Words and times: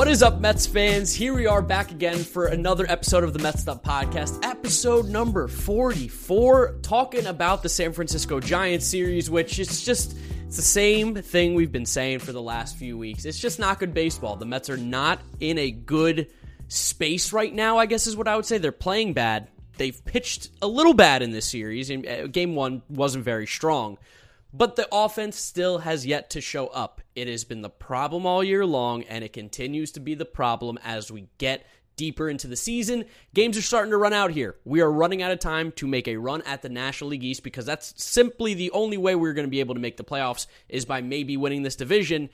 What 0.00 0.08
is 0.08 0.22
up, 0.22 0.40
Mets 0.40 0.66
fans? 0.66 1.12
Here 1.12 1.34
we 1.34 1.46
are 1.46 1.60
back 1.60 1.90
again 1.90 2.24
for 2.24 2.46
another 2.46 2.86
episode 2.88 3.22
of 3.22 3.34
the 3.34 3.38
Mets 3.38 3.68
Up 3.68 3.84
Podcast, 3.84 4.42
episode 4.42 5.10
number 5.10 5.46
44, 5.46 6.76
talking 6.80 7.26
about 7.26 7.62
the 7.62 7.68
San 7.68 7.92
Francisco 7.92 8.40
Giants 8.40 8.86
series, 8.86 9.28
which 9.28 9.58
is 9.58 9.84
just 9.84 10.16
it's 10.46 10.56
the 10.56 10.62
same 10.62 11.16
thing 11.16 11.54
we've 11.54 11.70
been 11.70 11.84
saying 11.84 12.20
for 12.20 12.32
the 12.32 12.40
last 12.40 12.78
few 12.78 12.96
weeks. 12.96 13.26
It's 13.26 13.38
just 13.38 13.58
not 13.58 13.78
good 13.78 13.92
baseball. 13.92 14.36
The 14.36 14.46
Mets 14.46 14.70
are 14.70 14.78
not 14.78 15.20
in 15.38 15.58
a 15.58 15.70
good 15.70 16.28
space 16.68 17.34
right 17.34 17.52
now, 17.52 17.76
I 17.76 17.84
guess 17.84 18.06
is 18.06 18.16
what 18.16 18.26
I 18.26 18.36
would 18.36 18.46
say. 18.46 18.56
They're 18.56 18.72
playing 18.72 19.12
bad. 19.12 19.48
They've 19.76 20.02
pitched 20.06 20.48
a 20.62 20.66
little 20.66 20.94
bad 20.94 21.20
in 21.20 21.30
this 21.30 21.44
series, 21.44 21.90
and 21.90 22.06
uh, 22.06 22.26
game 22.26 22.54
one 22.54 22.80
wasn't 22.88 23.26
very 23.26 23.46
strong. 23.46 23.98
But 24.52 24.76
the 24.76 24.88
offense 24.90 25.38
still 25.38 25.78
has 25.78 26.04
yet 26.04 26.30
to 26.30 26.40
show 26.40 26.66
up. 26.68 27.00
It 27.14 27.28
has 27.28 27.44
been 27.44 27.62
the 27.62 27.70
problem 27.70 28.26
all 28.26 28.42
year 28.42 28.66
long, 28.66 29.04
and 29.04 29.22
it 29.22 29.32
continues 29.32 29.92
to 29.92 30.00
be 30.00 30.14
the 30.14 30.24
problem 30.24 30.78
as 30.84 31.12
we 31.12 31.28
get 31.38 31.66
deeper 32.00 32.30
into 32.30 32.48
the 32.48 32.56
season. 32.56 33.04
Games 33.34 33.58
are 33.58 33.62
starting 33.62 33.90
to 33.90 33.96
run 33.96 34.12
out 34.12 34.30
here. 34.30 34.56
We 34.64 34.80
are 34.80 34.90
running 34.90 35.22
out 35.22 35.32
of 35.32 35.38
time 35.38 35.70
to 35.72 35.86
make 35.86 36.08
a 36.08 36.16
run 36.16 36.42
at 36.42 36.62
the 36.62 36.68
National 36.68 37.10
League 37.10 37.22
East 37.22 37.44
because 37.44 37.66
that's 37.66 37.92
simply 38.02 38.54
the 38.54 38.70
only 38.70 38.96
way 38.96 39.14
we're 39.14 39.34
going 39.34 39.46
to 39.46 39.50
be 39.50 39.60
able 39.60 39.74
to 39.74 39.80
make 39.80 39.98
the 39.98 40.04
playoffs 40.04 40.46
is 40.68 40.84
by 40.86 41.02
maybe 41.02 41.36
winning 41.36 41.62
this 41.62 41.76
division. 41.76 42.30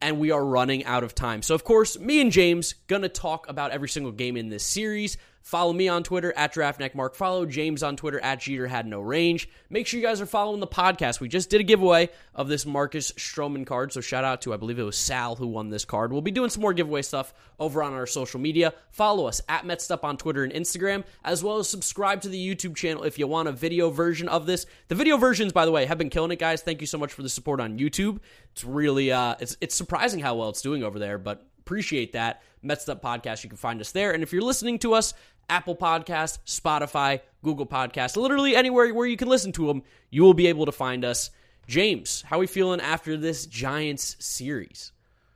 And 0.00 0.20
we 0.20 0.30
are 0.30 0.44
running 0.44 0.84
out 0.84 1.04
of 1.04 1.14
time. 1.14 1.42
So, 1.42 1.54
of 1.54 1.64
course, 1.64 1.98
me 1.98 2.20
and 2.20 2.32
James 2.32 2.74
gonna 2.88 3.08
talk 3.08 3.48
about 3.48 3.70
every 3.70 3.88
single 3.88 4.10
game 4.10 4.36
in 4.36 4.48
this 4.48 4.64
series. 4.64 5.16
Follow 5.42 5.72
me 5.72 5.88
on 5.88 6.02
Twitter 6.04 6.32
at 6.36 6.54
DraftNeckMark. 6.54 7.14
Follow 7.14 7.44
James 7.46 7.82
on 7.82 7.96
Twitter 7.96 8.20
at 8.20 8.40
Jeter 8.40 8.68
Had 8.68 8.86
No 8.86 9.00
Range. 9.00 9.48
Make 9.68 9.86
sure 9.86 9.98
you 9.98 10.06
guys 10.06 10.20
are 10.20 10.26
following 10.26 10.60
the 10.60 10.66
podcast. 10.66 11.20
We 11.20 11.28
just 11.28 11.50
did 11.50 11.60
a 11.60 11.64
giveaway 11.64 12.10
of 12.34 12.48
this 12.48 12.64
Marcus 12.64 13.12
Stroman 13.12 13.66
card. 13.66 13.92
So 13.92 14.00
shout 14.00 14.24
out 14.24 14.42
to, 14.42 14.54
I 14.54 14.56
believe 14.56 14.78
it 14.78 14.84
was 14.84 14.96
Sal 14.96 15.36
who 15.36 15.48
won 15.48 15.68
this 15.68 15.84
card. 15.84 16.12
We'll 16.12 16.22
be 16.22 16.30
doing 16.30 16.48
some 16.48 16.62
more 16.62 16.72
giveaway 16.72 17.02
stuff 17.02 17.34
over 17.58 17.82
on 17.82 17.92
our 17.92 18.06
social 18.06 18.40
media. 18.40 18.72
Follow 18.90 19.26
us 19.26 19.42
at 19.48 19.64
MetStup 19.64 20.04
on 20.04 20.16
Twitter 20.16 20.44
and 20.44 20.52
Instagram, 20.52 21.04
as 21.24 21.42
well 21.42 21.58
as 21.58 21.68
subscribe 21.68 22.20
to 22.22 22.28
the 22.28 22.54
YouTube 22.54 22.76
channel 22.76 23.02
if 23.02 23.18
you 23.18 23.26
want 23.26 23.48
a 23.48 23.52
video 23.52 23.90
version 23.90 24.28
of 24.28 24.46
this. 24.46 24.64
The 24.88 24.94
video 24.94 25.16
versions, 25.16 25.52
by 25.52 25.64
the 25.64 25.72
way, 25.72 25.86
have 25.86 25.98
been 25.98 26.10
killing 26.10 26.30
it, 26.30 26.38
guys. 26.38 26.62
Thank 26.62 26.80
you 26.80 26.86
so 26.86 26.98
much 26.98 27.12
for 27.12 27.22
the 27.22 27.28
support 27.28 27.60
on 27.60 27.78
YouTube. 27.78 28.20
It's 28.52 28.64
really, 28.64 29.10
uh, 29.10 29.34
it's, 29.40 29.56
it's 29.60 29.74
surprising 29.74 30.20
how 30.20 30.36
well 30.36 30.50
it's 30.50 30.62
doing 30.62 30.84
over 30.84 30.98
there, 30.98 31.18
but 31.18 31.46
appreciate 31.62 32.12
that. 32.12 32.42
Mets 32.62 32.88
Up 32.88 33.02
Podcast, 33.02 33.42
you 33.42 33.48
can 33.50 33.56
find 33.56 33.80
us 33.80 33.92
there. 33.92 34.12
And 34.12 34.22
if 34.22 34.32
you're 34.32 34.42
listening 34.42 34.78
to 34.80 34.94
us 34.94 35.14
Apple 35.48 35.76
Podcast, 35.76 36.38
Spotify, 36.46 37.20
Google 37.42 37.66
Podcast, 37.66 38.16
literally 38.16 38.54
anywhere 38.54 38.92
where 38.92 39.06
you 39.06 39.16
can 39.16 39.28
listen 39.28 39.52
to 39.52 39.66
them, 39.66 39.82
you 40.10 40.22
will 40.22 40.34
be 40.34 40.48
able 40.48 40.66
to 40.66 40.72
find 40.72 41.04
us. 41.04 41.30
James, 41.66 42.22
how 42.22 42.36
are 42.36 42.40
we 42.40 42.46
feeling 42.46 42.80
after 42.80 43.16
this 43.16 43.46
Giants 43.46 44.16
series? 44.18 44.92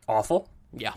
Awful. 0.09 0.49
Yeah. 0.73 0.95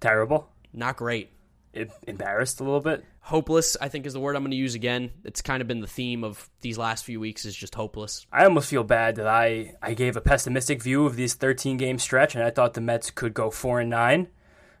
Terrible. 0.00 0.48
Not 0.72 0.96
great. 0.96 1.30
It, 1.72 1.90
embarrassed 2.06 2.60
a 2.60 2.64
little 2.64 2.80
bit. 2.80 3.04
Hopeless, 3.20 3.76
I 3.80 3.88
think, 3.88 4.04
is 4.04 4.12
the 4.12 4.20
word 4.20 4.36
I'm 4.36 4.42
going 4.42 4.50
to 4.50 4.56
use 4.56 4.74
again. 4.74 5.10
It's 5.24 5.40
kind 5.40 5.62
of 5.62 5.68
been 5.68 5.80
the 5.80 5.86
theme 5.86 6.22
of 6.22 6.50
these 6.60 6.76
last 6.76 7.04
few 7.04 7.18
weeks 7.18 7.44
is 7.44 7.56
just 7.56 7.74
hopeless. 7.74 8.26
I 8.32 8.44
almost 8.44 8.68
feel 8.68 8.84
bad 8.84 9.16
that 9.16 9.26
I, 9.26 9.76
I 9.80 9.94
gave 9.94 10.16
a 10.16 10.20
pessimistic 10.20 10.82
view 10.82 11.06
of 11.06 11.16
this 11.16 11.34
13 11.34 11.78
game 11.78 11.98
stretch, 11.98 12.34
and 12.34 12.44
I 12.44 12.50
thought 12.50 12.74
the 12.74 12.80
Mets 12.80 13.10
could 13.10 13.32
go 13.32 13.50
four 13.50 13.80
and 13.80 13.88
nine, 13.88 14.28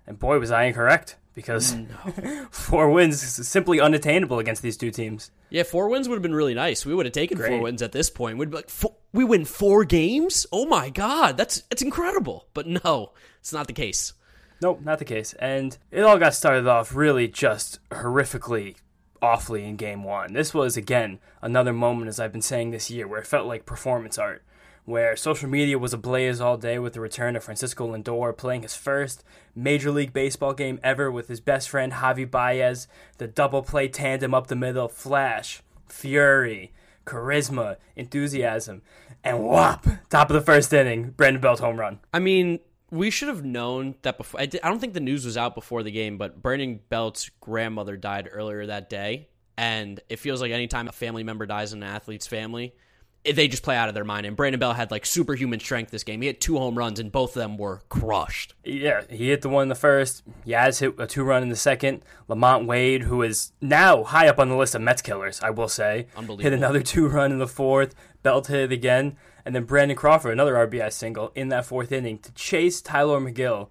and 0.06 0.18
boy 0.18 0.38
was 0.38 0.50
I 0.50 0.64
incorrect 0.64 1.16
because 1.34 1.74
no. 1.74 1.86
Mm. 2.04 2.48
four 2.54 2.90
wins 2.90 3.22
is 3.22 3.48
simply 3.48 3.80
unattainable 3.80 4.38
against 4.38 4.62
these 4.62 4.76
two 4.76 4.90
teams. 4.90 5.30
Yeah, 5.50 5.62
four 5.62 5.88
wins 5.88 6.08
would 6.08 6.16
have 6.16 6.22
been 6.22 6.34
really 6.34 6.54
nice. 6.54 6.84
We 6.84 6.94
would 6.94 7.06
have 7.06 7.12
taken 7.12 7.36
Great. 7.38 7.50
four 7.50 7.60
wins 7.60 7.82
at 7.82 7.92
this 7.92 8.10
point. 8.10 8.38
We'd 8.38 8.50
be 8.50 8.56
like, 8.56 8.70
we 9.12 9.24
win 9.24 9.44
four 9.44 9.84
games? 9.84 10.46
Oh 10.52 10.66
my 10.66 10.90
god, 10.90 11.36
that's 11.36 11.62
that's 11.62 11.82
incredible. 11.82 12.46
But 12.54 12.66
no, 12.66 13.12
it's 13.40 13.52
not 13.52 13.66
the 13.66 13.72
case. 13.72 14.12
Nope, 14.60 14.80
not 14.84 14.98
the 14.98 15.04
case. 15.04 15.34
And 15.34 15.76
it 15.90 16.02
all 16.02 16.18
got 16.18 16.34
started 16.34 16.66
off 16.68 16.94
really 16.94 17.26
just 17.26 17.80
horrifically 17.90 18.76
awfully 19.20 19.64
in 19.64 19.76
game 19.76 20.04
one. 20.04 20.32
This 20.32 20.52
was 20.52 20.76
again 20.76 21.18
another 21.40 21.72
moment, 21.72 22.08
as 22.08 22.20
I've 22.20 22.32
been 22.32 22.42
saying 22.42 22.70
this 22.70 22.90
year, 22.90 23.08
where 23.08 23.20
it 23.20 23.26
felt 23.26 23.46
like 23.46 23.66
performance 23.66 24.18
art 24.18 24.44
where 24.84 25.16
social 25.16 25.48
media 25.48 25.78
was 25.78 25.92
ablaze 25.92 26.40
all 26.40 26.56
day 26.56 26.78
with 26.78 26.92
the 26.92 27.00
return 27.00 27.36
of 27.36 27.44
Francisco 27.44 27.94
Lindor 27.94 28.36
playing 28.36 28.62
his 28.62 28.74
first 28.74 29.22
Major 29.54 29.90
League 29.90 30.12
Baseball 30.12 30.54
game 30.54 30.80
ever 30.82 31.10
with 31.10 31.28
his 31.28 31.40
best 31.40 31.68
friend 31.68 31.92
Javi 31.92 32.28
Baez, 32.28 32.88
the 33.18 33.28
double 33.28 33.62
play 33.62 33.88
tandem 33.88 34.34
up 34.34 34.48
the 34.48 34.56
middle, 34.56 34.88
flash, 34.88 35.62
fury, 35.86 36.72
charisma, 37.06 37.76
enthusiasm, 37.96 38.82
and 39.22 39.44
whop, 39.44 39.86
top 40.10 40.30
of 40.30 40.34
the 40.34 40.40
first 40.40 40.72
inning, 40.72 41.10
Brandon 41.10 41.40
Belt 41.40 41.60
home 41.60 41.78
run. 41.78 42.00
I 42.12 42.18
mean, 42.18 42.58
we 42.90 43.10
should 43.10 43.28
have 43.28 43.44
known 43.44 43.94
that 44.02 44.18
before. 44.18 44.40
I, 44.40 44.44
I 44.44 44.68
don't 44.68 44.80
think 44.80 44.94
the 44.94 45.00
news 45.00 45.24
was 45.24 45.36
out 45.36 45.54
before 45.54 45.82
the 45.82 45.90
game, 45.90 46.18
but 46.18 46.42
Brandon 46.42 46.80
Belt's 46.88 47.30
grandmother 47.40 47.96
died 47.96 48.28
earlier 48.30 48.66
that 48.66 48.90
day. 48.90 49.28
And 49.56 50.00
it 50.08 50.18
feels 50.18 50.40
like 50.40 50.50
anytime 50.50 50.88
a 50.88 50.92
family 50.92 51.22
member 51.22 51.46
dies 51.46 51.72
in 51.72 51.82
an 51.82 51.88
athlete's 51.88 52.26
family, 52.26 52.74
they 53.24 53.46
just 53.48 53.62
play 53.62 53.76
out 53.76 53.88
of 53.88 53.94
their 53.94 54.04
mind. 54.04 54.26
And 54.26 54.36
Brandon 54.36 54.58
Belt 54.58 54.76
had 54.76 54.90
like 54.90 55.06
superhuman 55.06 55.60
strength 55.60 55.90
this 55.90 56.04
game. 56.04 56.20
He 56.22 56.26
hit 56.26 56.40
two 56.40 56.58
home 56.58 56.76
runs, 56.76 56.98
and 56.98 57.12
both 57.12 57.36
of 57.36 57.40
them 57.40 57.56
were 57.56 57.82
crushed. 57.88 58.54
Yeah, 58.64 59.02
he 59.08 59.28
hit 59.28 59.42
the 59.42 59.48
one 59.48 59.64
in 59.64 59.68
the 59.68 59.74
first. 59.74 60.22
Yaz 60.46 60.80
hit 60.80 60.94
a 60.98 61.06
two 61.06 61.22
run 61.22 61.42
in 61.42 61.48
the 61.48 61.56
second. 61.56 62.02
LaMonte 62.28 62.66
Wade, 62.66 63.02
who 63.02 63.22
is 63.22 63.52
now 63.60 64.02
high 64.02 64.28
up 64.28 64.38
on 64.38 64.48
the 64.48 64.56
list 64.56 64.74
of 64.74 64.82
Mets 64.82 65.02
killers, 65.02 65.40
I 65.40 65.50
will 65.50 65.68
say, 65.68 66.06
hit 66.38 66.52
another 66.52 66.82
two 66.82 67.08
run 67.08 67.32
in 67.32 67.38
the 67.38 67.46
fourth. 67.46 67.94
Belt 68.22 68.48
hit 68.48 68.60
it 68.60 68.72
again. 68.72 69.16
And 69.44 69.54
then 69.54 69.64
Brandon 69.64 69.96
Crawford, 69.96 70.32
another 70.32 70.54
RBI 70.54 70.92
single 70.92 71.32
in 71.34 71.48
that 71.48 71.66
fourth 71.66 71.90
inning 71.90 72.18
to 72.18 72.32
chase 72.32 72.80
Tylor 72.80 73.20
Megill 73.20 73.68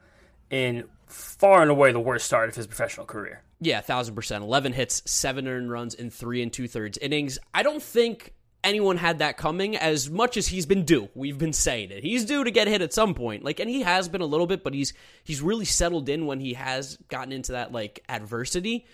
in 0.49 0.85
far 1.07 1.61
and 1.61 1.71
away 1.71 1.91
the 1.91 1.99
worst 1.99 2.25
start 2.25 2.49
of 2.49 2.55
his 2.55 2.67
professional 2.67 3.05
career. 3.05 3.43
Yeah, 3.59 3.79
thousand 3.81 4.15
percent. 4.15 4.43
Eleven 4.43 4.73
hits, 4.73 5.01
seven 5.05 5.47
earned 5.47 5.71
runs 5.71 5.93
in 5.93 6.09
three 6.09 6.41
and 6.41 6.51
two 6.51 6.67
thirds 6.67 6.97
innings. 6.97 7.37
I 7.53 7.63
don't 7.63 7.81
think 7.81 8.33
anyone 8.63 8.97
had 8.97 9.19
that 9.19 9.37
coming 9.37 9.75
as 9.75 10.09
much 10.09 10.37
as 10.37 10.47
he's 10.47 10.65
been 10.65 10.85
due. 10.85 11.09
We've 11.15 11.37
been 11.37 11.53
saying 11.53 11.91
it. 11.91 12.03
He's 12.03 12.25
due 12.25 12.43
to 12.43 12.51
get 12.51 12.67
hit 12.67 12.81
at 12.81 12.93
some 12.93 13.13
point. 13.13 13.43
Like 13.43 13.59
and 13.59 13.69
he 13.69 13.81
has 13.81 14.09
been 14.09 14.21
a 14.21 14.25
little 14.25 14.47
bit, 14.47 14.63
but 14.63 14.73
he's 14.73 14.93
he's 15.23 15.41
really 15.41 15.65
settled 15.65 16.09
in 16.09 16.25
when 16.25 16.39
he 16.39 16.53
has 16.53 16.97
gotten 17.09 17.31
into 17.31 17.53
that 17.53 17.71
like 17.71 18.03
adversity. 18.09 18.85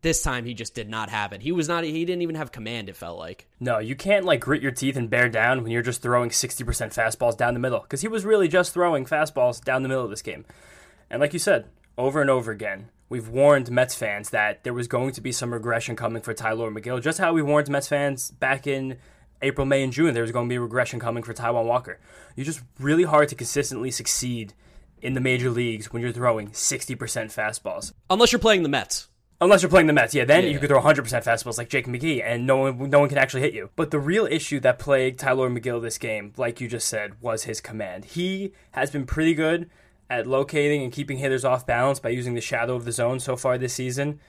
This 0.00 0.22
time 0.22 0.44
he 0.44 0.54
just 0.54 0.74
did 0.74 0.88
not 0.88 1.10
have 1.10 1.32
it. 1.32 1.42
He 1.42 1.50
was 1.50 1.68
not 1.68 1.84
he 1.84 2.04
didn't 2.04 2.22
even 2.22 2.36
have 2.36 2.52
command 2.52 2.88
it 2.88 2.96
felt 2.96 3.18
like. 3.18 3.48
No, 3.58 3.78
you 3.78 3.96
can't 3.96 4.24
like 4.24 4.40
grit 4.40 4.62
your 4.62 4.70
teeth 4.70 4.96
and 4.96 5.10
bear 5.10 5.28
down 5.28 5.62
when 5.62 5.72
you're 5.72 5.82
just 5.82 6.02
throwing 6.02 6.30
60% 6.30 6.64
fastballs 6.94 7.36
down 7.36 7.54
the 7.54 7.60
middle 7.60 7.80
cuz 7.80 8.00
he 8.00 8.08
was 8.08 8.24
really 8.24 8.48
just 8.48 8.72
throwing 8.72 9.04
fastballs 9.04 9.62
down 9.62 9.82
the 9.82 9.88
middle 9.88 10.04
of 10.04 10.10
this 10.10 10.22
game. 10.22 10.44
And 11.10 11.20
like 11.20 11.32
you 11.32 11.38
said, 11.38 11.66
over 11.98 12.20
and 12.20 12.30
over 12.30 12.52
again, 12.52 12.88
we've 13.08 13.28
warned 13.28 13.70
Mets 13.70 13.94
fans 13.94 14.30
that 14.30 14.62
there 14.62 14.72
was 14.72 14.86
going 14.86 15.12
to 15.12 15.20
be 15.20 15.32
some 15.32 15.52
regression 15.52 15.96
coming 15.96 16.22
for 16.22 16.32
Tylor 16.32 16.70
Megill, 16.70 17.02
just 17.02 17.18
how 17.18 17.32
we 17.32 17.42
warned 17.42 17.68
Mets 17.68 17.88
fans 17.88 18.30
back 18.30 18.66
in 18.66 18.96
April, 19.42 19.66
May, 19.66 19.82
and 19.82 19.92
June 19.92 20.14
there 20.14 20.22
was 20.22 20.32
going 20.32 20.48
to 20.48 20.52
be 20.52 20.58
regression 20.58 21.00
coming 21.00 21.22
for 21.22 21.34
Taijuan 21.34 21.66
Walker. 21.66 21.98
You're 22.36 22.46
just 22.46 22.62
really 22.78 23.02
hard 23.02 23.28
to 23.28 23.34
consistently 23.34 23.90
succeed 23.90 24.54
in 25.02 25.14
the 25.14 25.20
major 25.20 25.50
leagues 25.50 25.92
when 25.92 26.00
you're 26.02 26.12
throwing 26.12 26.50
60% 26.50 26.96
fastballs. 26.96 27.92
Unless 28.10 28.32
you're 28.32 28.38
playing 28.38 28.62
the 28.62 28.68
Mets. 28.68 29.08
Unless 29.40 29.62
you're 29.62 29.70
playing 29.70 29.86
the 29.86 29.92
Mets, 29.92 30.14
yeah, 30.14 30.24
then 30.24 30.44
yeah. 30.44 30.50
you 30.50 30.58
could 30.58 30.68
throw 30.68 30.80
100% 30.80 30.96
fastballs 31.22 31.58
like 31.58 31.68
Jake 31.68 31.86
McGee, 31.86 32.24
and 32.24 32.44
no 32.44 32.56
one, 32.56 32.90
no 32.90 32.98
one 32.98 33.08
can 33.08 33.18
actually 33.18 33.42
hit 33.42 33.54
you. 33.54 33.70
But 33.76 33.92
the 33.92 34.00
real 34.00 34.26
issue 34.26 34.58
that 34.60 34.80
plagued 34.80 35.20
Tylor 35.20 35.48
Megill 35.48 35.80
this 35.80 35.98
game, 35.98 36.32
like 36.36 36.60
you 36.60 36.66
just 36.66 36.88
said, 36.88 37.20
was 37.20 37.44
his 37.44 37.60
command. 37.60 38.04
He 38.04 38.52
has 38.72 38.90
been 38.90 39.06
pretty 39.06 39.34
good 39.34 39.70
at 40.10 40.26
locating 40.26 40.82
and 40.82 40.92
keeping 40.92 41.18
hitters 41.18 41.44
off 41.44 41.66
balance 41.66 42.00
by 42.00 42.08
using 42.08 42.34
the 42.34 42.40
shadow 42.40 42.74
of 42.74 42.84
the 42.84 42.92
zone 42.92 43.20
so 43.20 43.36
far 43.36 43.58
this 43.58 43.74
season. 43.74 44.20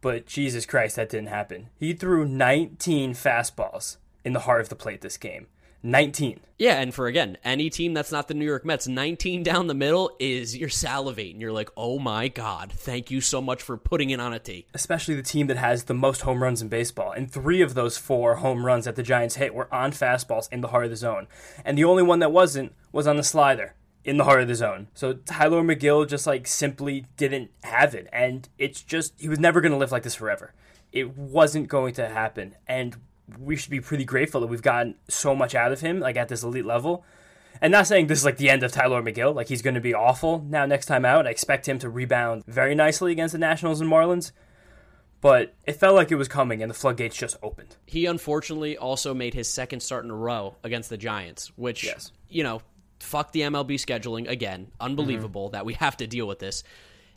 But 0.00 0.26
Jesus 0.26 0.66
Christ, 0.66 0.96
that 0.96 1.10
didn't 1.10 1.28
happen. 1.28 1.68
He 1.78 1.92
threw 1.92 2.26
19 2.26 3.12
fastballs 3.12 3.96
in 4.24 4.32
the 4.32 4.40
heart 4.40 4.60
of 4.60 4.68
the 4.68 4.76
plate 4.76 5.02
this 5.02 5.16
game. 5.16 5.46
19. 5.82 6.40
Yeah, 6.58 6.78
and 6.80 6.92
for 6.92 7.06
again, 7.06 7.38
any 7.42 7.70
team 7.70 7.94
that's 7.94 8.12
not 8.12 8.28
the 8.28 8.34
New 8.34 8.44
York 8.44 8.66
Mets, 8.66 8.86
19 8.86 9.42
down 9.42 9.66
the 9.66 9.74
middle 9.74 10.10
is 10.18 10.54
you're 10.54 10.68
salivating. 10.68 11.40
You're 11.40 11.52
like, 11.52 11.70
oh 11.74 11.98
my 11.98 12.28
God, 12.28 12.70
thank 12.70 13.10
you 13.10 13.22
so 13.22 13.40
much 13.40 13.62
for 13.62 13.78
putting 13.78 14.10
it 14.10 14.20
on 14.20 14.34
a 14.34 14.38
tee. 14.38 14.66
Especially 14.74 15.14
the 15.14 15.22
team 15.22 15.46
that 15.46 15.56
has 15.56 15.84
the 15.84 15.94
most 15.94 16.20
home 16.20 16.42
runs 16.42 16.60
in 16.60 16.68
baseball. 16.68 17.12
And 17.12 17.30
three 17.30 17.62
of 17.62 17.72
those 17.72 17.96
four 17.96 18.36
home 18.36 18.66
runs 18.66 18.84
that 18.84 18.96
the 18.96 19.02
Giants 19.02 19.36
hit 19.36 19.54
were 19.54 19.72
on 19.72 19.92
fastballs 19.92 20.52
in 20.52 20.60
the 20.60 20.68
heart 20.68 20.84
of 20.84 20.90
the 20.90 20.96
zone. 20.96 21.28
And 21.64 21.78
the 21.78 21.84
only 21.84 22.02
one 22.02 22.18
that 22.18 22.32
wasn't 22.32 22.74
was 22.92 23.06
on 23.06 23.16
the 23.16 23.22
slider 23.22 23.74
in 24.04 24.16
the 24.16 24.24
heart 24.24 24.42
of 24.42 24.48
the 24.48 24.54
zone. 24.54 24.88
So 24.94 25.12
Tylor 25.12 25.62
Megill 25.62 26.08
just 26.08 26.26
like 26.26 26.46
simply 26.46 27.06
didn't 27.16 27.50
have 27.62 27.94
it. 27.94 28.08
And 28.12 28.48
it's 28.58 28.82
just, 28.82 29.14
he 29.20 29.28
was 29.28 29.38
never 29.38 29.60
going 29.60 29.72
to 29.72 29.78
live 29.78 29.92
like 29.92 30.02
this 30.02 30.14
forever. 30.14 30.54
It 30.92 31.16
wasn't 31.16 31.68
going 31.68 31.94
to 31.94 32.08
happen. 32.08 32.56
And 32.66 32.96
we 33.38 33.56
should 33.56 33.70
be 33.70 33.80
pretty 33.80 34.04
grateful 34.04 34.40
that 34.40 34.46
we've 34.48 34.62
gotten 34.62 34.96
so 35.08 35.34
much 35.34 35.54
out 35.54 35.72
of 35.72 35.80
him, 35.80 36.00
like 36.00 36.16
at 36.16 36.28
this 36.28 36.42
elite 36.42 36.66
level. 36.66 37.04
And 37.60 37.72
not 37.72 37.86
saying 37.86 38.06
this 38.06 38.20
is 38.20 38.24
like 38.24 38.38
the 38.38 38.48
end 38.48 38.62
of 38.62 38.72
Tylor 38.72 39.02
Megill, 39.02 39.34
like 39.34 39.48
he's 39.48 39.62
going 39.62 39.74
to 39.74 39.80
be 39.80 39.92
awful 39.92 40.44
now 40.48 40.64
next 40.64 40.86
time 40.86 41.04
out. 41.04 41.26
I 41.26 41.30
expect 41.30 41.68
him 41.68 41.78
to 41.80 41.90
rebound 41.90 42.42
very 42.46 42.74
nicely 42.74 43.12
against 43.12 43.32
the 43.32 43.38
Nationals 43.38 43.80
and 43.80 43.90
Marlins. 43.90 44.32
But 45.20 45.54
it 45.66 45.74
felt 45.74 45.96
like 45.96 46.10
it 46.10 46.16
was 46.16 46.28
coming, 46.28 46.62
and 46.62 46.70
the 46.70 46.74
floodgates 46.74 47.14
just 47.14 47.36
opened. 47.42 47.76
He 47.84 48.06
unfortunately 48.06 48.78
also 48.78 49.12
made 49.12 49.34
his 49.34 49.48
second 49.48 49.80
start 49.80 50.06
in 50.06 50.10
a 50.10 50.16
row 50.16 50.56
against 50.64 50.88
the 50.88 50.96
Giants, 50.96 51.52
which, 51.56 51.84
yes. 51.84 52.10
you 52.30 52.42
know, 52.42 52.62
fuck 53.00 53.32
the 53.32 53.40
MLB 53.40 53.74
scheduling 53.74 54.28
again. 54.28 54.72
Unbelievable 54.80 55.46
mm-hmm. 55.46 55.52
that 55.52 55.66
we 55.66 55.74
have 55.74 55.96
to 55.98 56.06
deal 56.06 56.26
with 56.26 56.38
this. 56.38 56.62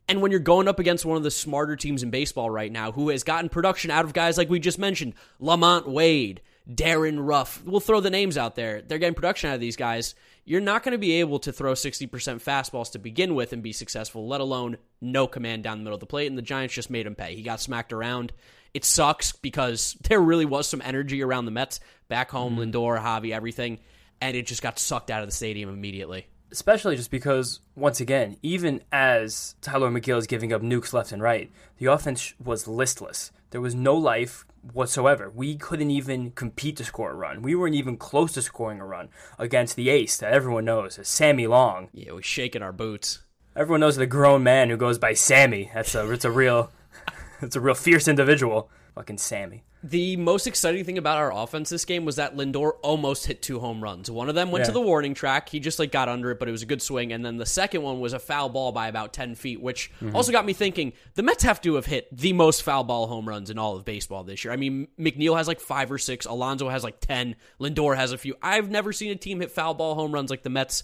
And 0.08 0.22
when 0.22 0.32
you're 0.32 0.40
going 0.40 0.68
up 0.68 0.80
against 0.80 1.06
one 1.06 1.18
of 1.18 1.24
the 1.24 1.32
smarter 1.32 1.76
teams 1.76 2.04
in 2.04 2.10
baseball 2.10 2.50
right 2.50 2.72
now, 2.72 2.92
who 2.92 3.10
has 3.10 3.24
gotten 3.24 3.50
production 3.50 3.90
out 3.90 4.06
of 4.06 4.14
guys 4.14 4.38
like 4.38 4.50
we 4.50 4.60
just 4.60 4.80
mentioned, 4.80 5.14
LaMonte 5.42 5.88
Wade, 5.88 6.42
Darin 6.74 7.20
Ruf, 7.20 7.64
we'll 7.66 7.80
throw 7.80 8.00
the 8.00 8.10
names 8.10 8.38
out 8.38 8.56
there. 8.56 8.82
They're 8.82 8.98
getting 8.98 9.16
production 9.16 9.50
out 9.50 9.56
of 9.56 9.62
these 9.62 9.78
guys. 9.78 10.16
You're 10.46 10.62
not 10.62 10.84
going 10.84 10.92
to 10.92 10.98
be 10.98 11.14
able 11.14 11.40
to 11.40 11.54
throw 11.54 11.74
60% 11.74 12.10
fastballs 12.10 12.92
to 12.92 13.00
begin 13.00 13.34
with 13.34 13.54
and 13.54 13.64
be 13.64 13.72
successful, 13.72 14.28
let 14.28 14.42
alone 14.42 14.78
no 15.00 15.26
command 15.26 15.64
down 15.64 15.78
the 15.78 15.84
middle 15.84 15.96
of 15.96 16.02
the 16.02 16.06
plate. 16.06 16.28
And 16.28 16.38
the 16.38 16.42
Giants 16.42 16.74
just 16.74 16.90
made 16.90 17.08
him 17.08 17.16
pay. 17.16 17.36
He 17.36 17.44
got 17.44 17.62
smacked 17.62 17.94
around. 17.94 18.34
It 18.74 18.84
sucks 18.84 19.32
because 19.32 19.96
there 20.10 20.20
really 20.20 20.46
was 20.46 20.68
some 20.68 20.82
energy 20.84 21.24
around 21.24 21.46
the 21.46 21.52
Mets 21.52 21.80
back 22.10 22.30
home, 22.30 22.58
mm-hmm. 22.58 22.72
Lindor, 22.72 23.02
Javi, 23.02 23.32
everything, 23.32 23.80
and 24.22 24.36
it 24.36 24.48
just 24.48 24.62
got 24.62 24.80
sucked 24.80 25.12
out 25.12 25.22
of 25.22 25.28
the 25.28 25.36
stadium 25.36 25.70
immediately 25.70 26.28
especially 26.54 26.96
just 26.96 27.10
because 27.10 27.62
once 27.76 28.00
again, 28.00 28.38
even 28.44 28.80
as 28.92 29.56
Tylor 29.62 29.90
Megill 29.90 30.20
is 30.20 30.28
giving 30.28 30.54
up 30.54 30.62
nukes 30.62 30.94
left 30.94 31.12
and 31.12 31.20
right, 31.20 31.52
the 31.80 31.88
offense 31.88 32.36
was 32.42 32.68
listless. 32.68 33.32
There 33.50 33.60
was 33.60 33.74
no 33.74 33.96
life 33.96 34.46
whatsoever. 34.72 35.32
We 35.34 35.56
couldn't 35.56 35.90
even 35.90 36.30
compete 36.32 36.78
to 36.78 36.86
score 36.86 37.12
a 37.12 37.16
run. 37.16 37.42
We 37.42 37.56
weren't 37.56 37.76
even 37.76 37.98
close 37.98 38.34
to 38.34 38.44
scoring 38.44 38.80
a 38.80 38.86
run 38.86 39.10
against 39.40 39.76
the 39.76 39.90
ace 39.90 40.16
that 40.18 40.32
everyone 40.32 40.66
knows 40.66 41.00
as 41.00 41.08
Sammy 41.08 41.48
Long. 41.48 41.90
Yeah, 41.92 42.14
we're 42.14 42.22
shaking 42.22 42.62
our 42.62 42.72
boots. 42.72 43.24
Everyone 43.56 43.82
knows 43.82 43.96
the 43.96 44.06
grown 44.06 44.44
man 44.44 44.70
who 44.70 44.78
goes 44.78 45.00
by 45.00 45.14
Sammy. 45.14 45.72
That's 45.74 45.96
a 45.96 46.10
it's 46.12 46.26
a 46.26 46.32
real 46.32 46.72
it's 47.42 47.56
a 47.56 47.62
real 47.62 47.76
fierce 47.76 48.08
individual. 48.08 48.70
Fucking 48.96 49.18
Sammy. 49.18 49.64
The 49.86 50.16
most 50.16 50.48
exciting 50.48 50.86
thing 50.86 50.98
about 50.98 51.18
our 51.18 51.34
offense 51.34 51.70
this 51.70 51.84
game 51.84 52.06
was 52.06 52.16
that 52.16 52.38
Lindor 52.38 52.74
almost 52.84 53.26
hit 53.26 53.42
two 53.42 53.60
home 53.60 53.84
runs. 53.84 54.10
One 54.10 54.30
of 54.30 54.36
them 54.36 54.50
went 54.50 54.62
yeah. 54.62 54.68
to 54.68 54.72
the 54.72 54.82
warning 54.82 55.14
track. 55.14 55.50
He 55.50 55.60
just 55.60 55.78
like 55.78 55.92
got 55.92 56.08
under 56.08 56.32
it, 56.32 56.40
but 56.40 56.48
it 56.48 56.54
was 56.54 56.62
a 56.62 56.66
good 56.66 56.82
swing. 56.82 57.12
And 57.12 57.26
then 57.26 57.36
the 57.36 57.46
second 57.46 57.82
one 57.82 58.00
was 58.00 58.14
a 58.14 58.20
foul 58.20 58.48
ball 58.48 58.72
by 58.72 58.88
about 58.88 59.12
10 59.12 59.36
feet, 59.36 59.62
which 59.62 59.92
mm-hmm. 60.00 60.16
also 60.16 60.32
got 60.32 60.46
me 60.46 60.54
thinking 60.54 60.94
the 61.16 61.24
Mets 61.24 61.44
have 61.44 61.60
to 61.62 61.76
have 61.76 61.86
hit 61.86 62.16
the 62.16 62.32
most 62.32 62.64
foul 62.64 62.86
ball 62.86 63.08
home 63.08 63.28
runs 63.28 63.50
in 63.50 63.58
all 63.58 63.76
of 63.76 63.84
baseball 63.84 64.24
this 64.24 64.46
year. 64.46 64.54
I 64.54 64.58
mean, 64.58 64.88
McNeil 64.98 65.36
has 65.36 65.50
like 65.50 65.60
five 65.60 65.92
or 65.92 65.98
six, 65.98 66.26
Alonso 66.26 66.70
has 66.70 66.84
like 66.84 67.02
10, 67.02 67.36
Lindor 67.60 67.98
has 67.98 68.14
a 68.14 68.18
few. 68.18 68.36
I've 68.42 68.72
never 68.72 68.94
seen 68.94 69.12
a 69.12 69.16
team 69.16 69.42
hit 69.42 69.52
foul 69.52 69.74
ball 69.74 69.96
home 69.96 70.14
runs 70.14 70.30
like 70.30 70.44
the 70.44 70.50
Mets 70.50 70.84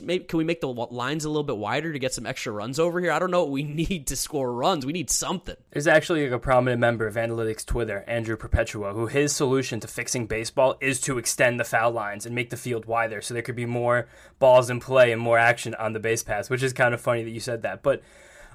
maybe, 0.00 0.24
can 0.24 0.38
we 0.38 0.44
make 0.44 0.60
the 0.60 0.68
lines 0.68 1.24
a 1.24 1.28
little 1.28 1.42
bit 1.42 1.56
wider 1.56 1.92
to 1.92 1.98
get 1.98 2.14
some 2.14 2.26
extra 2.26 2.52
runs 2.52 2.78
over 2.78 3.00
here? 3.00 3.10
I 3.10 3.18
don't 3.18 3.30
know 3.30 3.44
we 3.44 3.62
need 3.62 4.06
to 4.08 4.16
score 4.16 4.52
runs. 4.52 4.86
We 4.86 4.92
need 4.92 5.10
something. 5.10 5.56
There's 5.70 5.86
actually 5.86 6.26
a 6.26 6.38
prominent 6.38 6.80
member 6.80 7.06
of 7.06 7.14
Analytics 7.14 7.66
Twitter, 7.66 8.04
Andrew 8.06 8.36
Perpetua, 8.36 8.92
who 8.92 9.06
his 9.06 9.34
solution 9.34 9.80
to 9.80 9.88
fixing 9.88 10.26
baseball 10.26 10.76
is 10.80 11.00
to 11.02 11.18
extend 11.18 11.58
the 11.58 11.64
foul 11.64 11.92
lines 11.92 12.26
and 12.26 12.34
make 12.34 12.50
the 12.50 12.56
field 12.56 12.86
wider 12.86 13.20
so 13.20 13.34
there 13.34 13.42
could 13.42 13.56
be 13.56 13.66
more 13.66 14.08
balls 14.38 14.70
in 14.70 14.80
play 14.80 15.12
and 15.12 15.20
more 15.20 15.38
action 15.38 15.74
on 15.74 15.92
the 15.92 16.00
base 16.00 16.22
paths, 16.22 16.48
which 16.48 16.62
is 16.62 16.72
kind 16.72 16.94
of 16.94 17.00
funny 17.00 17.22
that 17.24 17.30
you 17.30 17.40
said 17.40 17.62
that. 17.62 17.82
But 17.82 18.02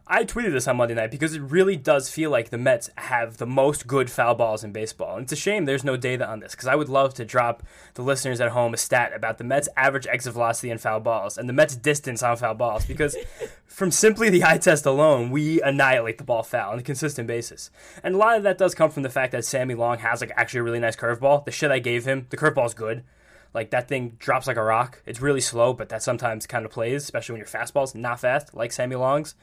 I 0.10 0.24
tweeted 0.24 0.54
this 0.54 0.70
on 0.70 0.78
Monday 0.78 0.94
night 0.94 1.12
because 1.12 1.36
it 1.36 1.42
really 1.42 1.76
does 1.76 2.10
feel 2.10 2.30
like 2.30 2.50
the 2.50 2.58
Mets 2.58 2.90
have 2.96 3.38
the 3.38 3.46
most 3.46 3.88
good 3.88 4.10
foul 4.10 4.36
balls 4.36 4.64
in 4.64 4.72
baseball. 4.72 5.16
And 5.16 5.24
it's 5.24 5.34
a 5.34 5.36
shame 5.36 5.66
there's 5.66 5.84
no 5.84 5.98
data 5.98 6.26
on 6.26 6.40
this 6.40 6.52
because 6.52 6.68
I 6.68 6.76
would 6.76 6.88
love 6.88 7.14
to 7.16 7.26
drop 7.26 7.62
the 7.96 8.04
listeners 8.04 8.40
at 8.40 8.52
home 8.52 8.74
a 8.74 8.78
stat 8.78 9.12
about 9.14 9.38
the 9.38 9.44
Mets' 9.44 9.68
average 9.76 10.08
exit 10.08 10.32
velocity 10.32 10.72
in 10.72 10.78
foul 10.78 11.02
balls 11.02 11.38
and 11.38 11.50
the 11.50 11.54
Mets' 11.54 11.76
distance 11.76 12.24
on 12.24 12.38
foul 12.38 12.54
balls 12.54 12.86
because 12.86 13.18
from 13.66 13.92
simply 13.92 14.30
the 14.30 14.46
eye 14.46 14.58
test 14.58 14.86
alone, 14.86 15.30
we 15.30 15.62
annihilate 15.62 16.20
the 16.20 16.24
ball 16.24 16.44
foul 16.44 16.72
on 16.72 16.80
a 16.80 16.84
consistent 16.84 17.28
basis. 17.28 17.70
And 18.02 18.16
a 18.16 18.18
lot 18.18 18.38
of 18.38 18.44
that 18.44 18.58
does 18.58 18.74
come 18.74 18.90
from 18.90 19.04
the 19.04 19.10
fact 19.10 19.34
that 19.34 19.44
Sammy 19.44 19.76
Long 19.76 20.00
has 20.00 20.22
like 20.22 20.32
actually 20.38 20.62
a 20.62 20.64
really 20.64 20.80
nice 20.80 20.96
curveball. 20.96 21.44
The 21.44 21.52
shit 21.52 21.70
I 21.70 21.80
gave 21.80 22.06
him, 22.06 22.28
the 22.30 22.38
curveball's 22.38 22.74
good. 22.74 23.04
Like 23.54 23.72
that 23.72 23.90
thing 23.90 24.16
drops 24.20 24.48
like 24.48 24.58
a 24.58 24.64
rock. 24.64 25.02
It's 25.06 25.22
really 25.22 25.42
slow, 25.42 25.74
but 25.74 25.90
that 25.90 26.02
sometimes 26.02 26.48
kind 26.48 26.66
of 26.66 26.72
plays, 26.72 27.04
especially 27.04 27.34
when 27.34 27.40
your 27.40 27.48
fastball's 27.48 27.94
not 27.94 28.22
fast, 28.22 28.54
like 28.54 28.72
Sammy 28.72 28.96
Long's 28.96 29.36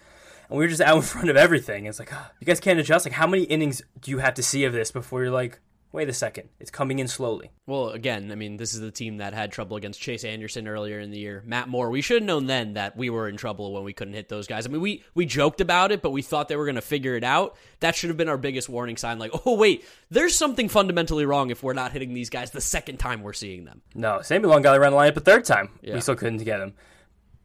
and 0.49 0.58
we 0.58 0.64
were 0.64 0.69
just 0.69 0.81
out 0.81 0.96
in 0.96 1.02
front 1.02 1.31
of 1.31 1.37
everything. 1.37 1.87
It's 1.87 1.99
like, 1.99 2.12
oh, 2.12 2.26
you 2.41 2.46
guys 2.46 2.61
can't 2.61 2.79
adjust. 2.79 3.06
Like, 3.06 3.12
how 3.14 3.26
many 3.26 3.44
innings 3.44 3.82
do 4.00 4.11
you 4.11 4.19
have 4.19 4.35
to 4.35 4.43
see 4.43 4.64
of 4.64 4.73
this 4.73 4.91
before 4.91 5.23
you're 5.23 5.32
like, 5.32 5.61
wait 5.94 6.08
a 6.08 6.12
second, 6.12 6.49
it's 6.58 6.73
coming 6.73 6.99
in 6.99 7.06
slowly? 7.06 7.52
Well, 7.67 7.91
again, 7.91 8.32
I 8.32 8.35
mean, 8.35 8.56
this 8.56 8.75
is 8.75 8.81
the 8.81 8.91
team 8.91 9.19
that 9.19 9.32
had 9.32 9.52
trouble 9.52 9.76
against 9.76 10.00
Chase 10.00 10.25
Anderson 10.25 10.67
earlier 10.67 10.99
in 10.99 11.12
the 11.12 11.19
year. 11.19 11.43
Matt 11.46 11.69
Moore, 11.69 11.88
we 11.88 12.00
should 12.00 12.17
have 12.17 12.26
known 12.26 12.46
then 12.46 12.75
that 12.75 12.96
we 12.96 13.11
were 13.11 13.29
in 13.29 13.37
trouble 13.37 13.73
when 13.73 13.85
we 13.85 13.93
couldn't 13.93 14.14
hit 14.14 14.29
those 14.29 14.49
guys. 14.49 14.67
I 14.67 14.70
mean, 14.70 14.81
we 14.81 15.05
we 15.14 15.25
joked 15.25 15.61
about 15.61 15.93
it, 15.93 16.02
but 16.02 16.11
we 16.11 16.20
thought 16.20 16.49
they 16.49 16.56
were 16.56 16.64
going 16.64 16.75
to 16.75 16.82
figure 16.82 17.17
it 17.17 17.23
out. 17.23 17.56
That 17.79 17.94
should 17.94 18.11
have 18.11 18.17
been 18.17 18.29
our 18.29 18.37
biggest 18.37 18.69
warning 18.69 18.97
sign. 18.97 19.20
Like, 19.20 19.31
oh 19.47 19.56
wait, 19.56 19.85
there's 20.11 20.35
something 20.35 20.69
fundamentally 20.69 21.26
wrong 21.26 21.50
if 21.50 21.62
we're 21.62 21.75
not 21.75 21.93
hitting 21.93 22.12
these 22.12 22.29
guys 22.29 22.50
the 22.50 22.61
second 22.61 22.99
time 22.99 23.23
we're 23.23 23.32
seeing 23.32 23.64
them. 23.64 23.81
No, 23.94 24.20
Sammy 24.20 24.47
Long 24.47 24.62
got 24.62 24.76
around 24.76 24.93
the 24.93 24.99
lineup 24.99 25.17
a 25.17 25.20
third 25.20 25.44
time. 25.44 25.70
Yeah. 25.81 25.94
We 25.94 26.00
still 26.00 26.17
couldn't 26.17 26.38
get 26.38 26.61
him. 26.61 26.75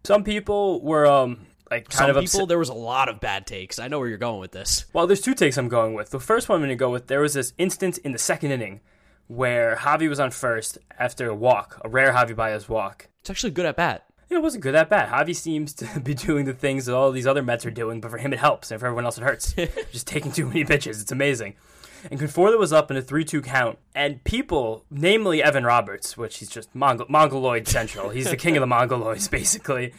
Some 0.06 0.24
people 0.24 0.81
were 0.81 1.06
um, 1.06 1.45
like 1.71 1.92
some 1.92 2.07
people 2.07 2.24
upset. 2.24 2.48
there 2.48 2.60
was 2.60 2.69
a 2.69 2.74
lot 2.74 3.10
of 3.10 3.19
bad 3.19 3.45
takes. 3.48 3.80
I 3.80 3.88
know 3.88 4.00
where 4.00 4.07
you're 4.07 4.18
going 4.18 4.39
with 4.39 4.51
this. 4.51 4.86
Well, 4.94 5.07
there's 5.07 5.21
two 5.21 5.33
takes 5.36 5.57
I'm 5.57 5.69
going 5.69 5.94
with. 5.94 6.10
The 6.10 6.19
first 6.19 6.50
one 6.50 6.57
I'm 6.57 6.62
going 6.62 6.69
to 6.69 6.75
go 6.75 6.89
with 6.89 7.07
there 7.07 7.21
was 7.21 7.33
this 7.33 7.54
instance 7.57 7.98
in 7.98 8.12
the 8.12 8.18
second 8.19 8.51
inning 8.51 8.81
where 9.27 9.75
Javi 9.75 10.10
was 10.10 10.19
on 10.19 10.31
first 10.31 10.77
after 10.98 11.30
a 11.30 11.36
walk, 11.36 11.80
a 11.86 11.89
rare 11.89 12.12
Javi 12.13 12.36
Baez 12.36 12.68
walk. 12.68 13.07
It's 13.21 13.30
actually 13.30 13.52
good 13.52 13.66
at 13.66 13.76
bat. 13.76 14.06
It 14.30 14.42
wasn't 14.42 14.64
good 14.64 14.76
at 14.76 14.90
bat. 14.90 15.09
Javi 15.09 15.35
seems 15.35 15.73
to 15.76 15.99
be 16.04 16.14
doing 16.14 16.45
the 16.45 16.54
things 16.54 16.85
that 16.85 16.95
all 16.95 17.11
these 17.11 17.28
other 17.28 17.44
Mets 17.44 17.66
are 17.66 17.71
doing, 17.71 18.02
but 18.02 18.11
for 18.11 18.18
him 18.18 18.33
it 18.33 18.40
helps, 18.40 18.71
and 18.71 18.80
for 18.80 18.88
everyone 18.88 19.06
else 19.06 19.18
it 19.18 19.23
hurts. 19.23 19.54
Just 19.92 20.07
taking 20.07 20.31
too 20.31 20.45
many 20.47 20.66
pitches. 20.66 21.02
It's 21.02 21.11
amazing. 21.11 21.56
And 22.09 22.19
Conforto 22.19 22.57
was 22.57 22.71
up 22.71 22.90
in 22.92 22.97
a 22.97 23.02
3 23.02 23.26
2 23.26 23.42
count, 23.42 23.78
and 23.94 24.23
people, 24.23 24.85
namely 24.90 25.44
Evan 25.44 25.66
Roberts, 25.66 26.16
which 26.16 26.38
he's 26.38 26.49
just 26.49 26.73
Mongol- 26.73 27.07
Mongoloid 27.09 27.68
Central, 27.68 28.09
he's 28.09 28.30
the 28.30 28.38
king 28.38 28.56
of 28.56 28.61
the 28.61 28.68
Mongoloids, 28.73 29.30
basically 29.30 29.94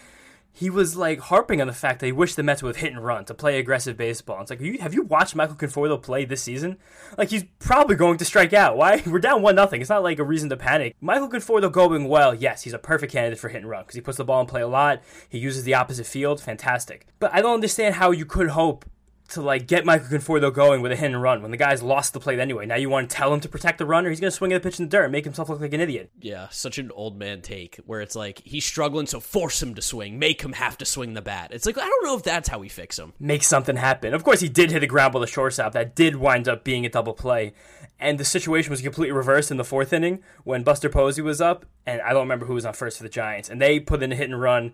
he 0.53 0.69
was 0.69 0.97
like 0.97 1.21
harping 1.21 1.61
on 1.61 1.67
the 1.67 1.73
fact 1.73 2.01
that 2.01 2.07
he 2.07 2.13
wished 2.13 2.37
the 2.37 2.43
Mets 2.43 2.63
would 2.63 2.77
hit 2.77 2.93
and 2.93 3.05
run 3.05 3.25
to 3.27 3.35
play 3.35 3.59
aggressive 3.59 3.97
baseball. 3.97 4.41
It's 4.41 4.51
like, 4.51 4.61
you, 4.61 4.79
have 4.79 4.95
you 4.95 5.03
watched 5.03 5.37
Michael 5.37 5.57
Conforto 5.57 6.01
play 6.01 6.25
this 6.25 6.43
season? 6.43 6.77
Like, 7.17 7.31
he's 7.31 7.45
probably 7.59 7.97
going 7.97 8.19
to 8.19 8.25
strike 8.25 8.53
out. 8.53 8.77
Why? 8.77 9.03
We're 9.07 9.21
down 9.21 9.43
one 9.43 9.55
nothing. 9.55 9.81
It's 9.81 9.91
not 9.91 10.03
like 10.03 10.19
a 10.19 10.25
reason 10.25 10.51
to 10.51 10.57
panic. 10.57 10.97
Michael 11.01 11.29
Conforto 11.29 11.71
going 11.71 12.09
well. 12.09 12.35
Yes, 12.35 12.63
he's 12.63 12.73
a 12.73 12.79
perfect 12.79 13.13
candidate 13.13 13.39
for 13.39 13.49
hit 13.49 13.63
and 13.63 13.71
run 13.71 13.83
because 13.83 13.95
he 13.95 14.01
puts 14.01 14.19
the 14.19 14.25
ball 14.25 14.41
in 14.41 14.47
play 14.47 14.63
a 14.63 14.69
lot. 14.69 15.03
He 15.29 15.39
uses 15.39 15.65
the 15.65 15.75
opposite 15.75 16.07
field. 16.07 16.41
Fantastic. 16.41 17.07
But 17.19 17.33
I 17.33 17.41
don't 17.41 17.55
understand 17.55 17.95
how 17.95 18.11
you 18.11 18.27
could 18.27 18.49
hope 18.49 18.85
to 19.31 19.43
like 19.43 19.67
get 19.67 19.85
Michael 19.85 20.09
Conforto 20.09 20.53
going 20.53 20.83
with 20.83 20.93
a 20.93 20.97
hit 20.97 21.07
and 21.07 21.21
run 21.21 21.43
when 21.43 21.51
the 21.51 21.57
guy's 21.57 21.83
lost 21.83 22.13
the 22.13 22.21
plate 22.21 22.39
anyway. 22.39 22.67
Now 22.67 22.77
you 22.77 22.89
want 22.89 23.11
to 23.11 23.17
tell 23.17 23.33
him 23.33 23.41
to 23.41 23.49
protect 23.49 23.79
the 23.79 23.87
runner? 23.87 24.11
He's 24.11 24.21
going 24.21 24.31
to 24.31 24.37
swing 24.37 24.53
at 24.53 24.63
the 24.63 24.69
pitch 24.69 24.79
in 24.79 24.87
the 24.87 24.91
dirt 24.91 25.05
and 25.05 25.13
make 25.13 25.25
himself 25.25 25.49
look 25.49 25.61
like 25.61 25.73
an 25.73 25.81
idiot. 25.81 26.11
Yeah, 26.21 26.49
such 26.51 26.79
an 26.79 26.91
old 26.93 27.19
man 27.19 27.41
take 27.41 27.77
where 27.87 28.01
it's 28.01 28.17
like 28.17 28.43
he's 28.45 28.65
struggling, 28.65 29.07
so 29.07 29.21
force 29.21 29.63
him 29.63 29.75
to 29.75 29.83
swing, 29.83 30.19
make 30.19 30.43
him 30.43 30.53
have 30.55 30.79
to 30.79 30.85
swing 30.85 31.15
the 31.15 31.23
bat. 31.23 31.51
It's 31.53 31.67
like 31.67 31.79
I 31.79 31.87
don't 31.87 32.05
know 32.05 32.17
if 32.17 32.23
that's 32.23 32.49
how 32.49 32.59
we 32.59 32.69
fix 32.69 32.99
him. 32.99 33.13
Make 33.19 33.43
something 33.43 33.77
happen. 33.77 34.15
Of 34.15 34.25
course, 34.25 34.41
he 34.41 34.49
did 34.49 34.71
hit 34.71 34.83
a 34.83 34.87
ground 34.87 35.13
ball 35.13 35.23
to 35.23 35.27
shortstop 35.27 35.73
that 35.73 35.95
did 35.95 36.17
wind 36.17 36.49
up 36.49 36.65
being 36.65 36.85
a 36.85 36.91
double 36.91 37.15
play, 37.15 37.55
and 37.99 38.19
the 38.19 38.25
situation 38.25 38.71
was 38.71 38.83
completely 38.83 39.13
reversed 39.13 39.51
in 39.51 39.57
the 39.57 39.65
fourth 39.65 39.93
inning 39.93 40.23
when 40.45 40.63
Buster 40.63 40.89
Posey 40.89 41.23
was 41.23 41.41
up, 41.41 41.67
and 41.87 42.01
I 42.03 42.11
don't 42.11 42.23
remember 42.23 42.47
who 42.47 42.55
was 42.55 42.67
on 42.67 42.75
first 42.75 42.97
for 42.97 43.03
the 43.03 43.09
Giants, 43.09 43.49
and 43.49 43.61
they 43.61 43.81
put 43.81 44.03
in 44.03 44.13
a 44.13 44.17
hit 44.17 44.31
and 44.31 44.41
run, 44.41 44.73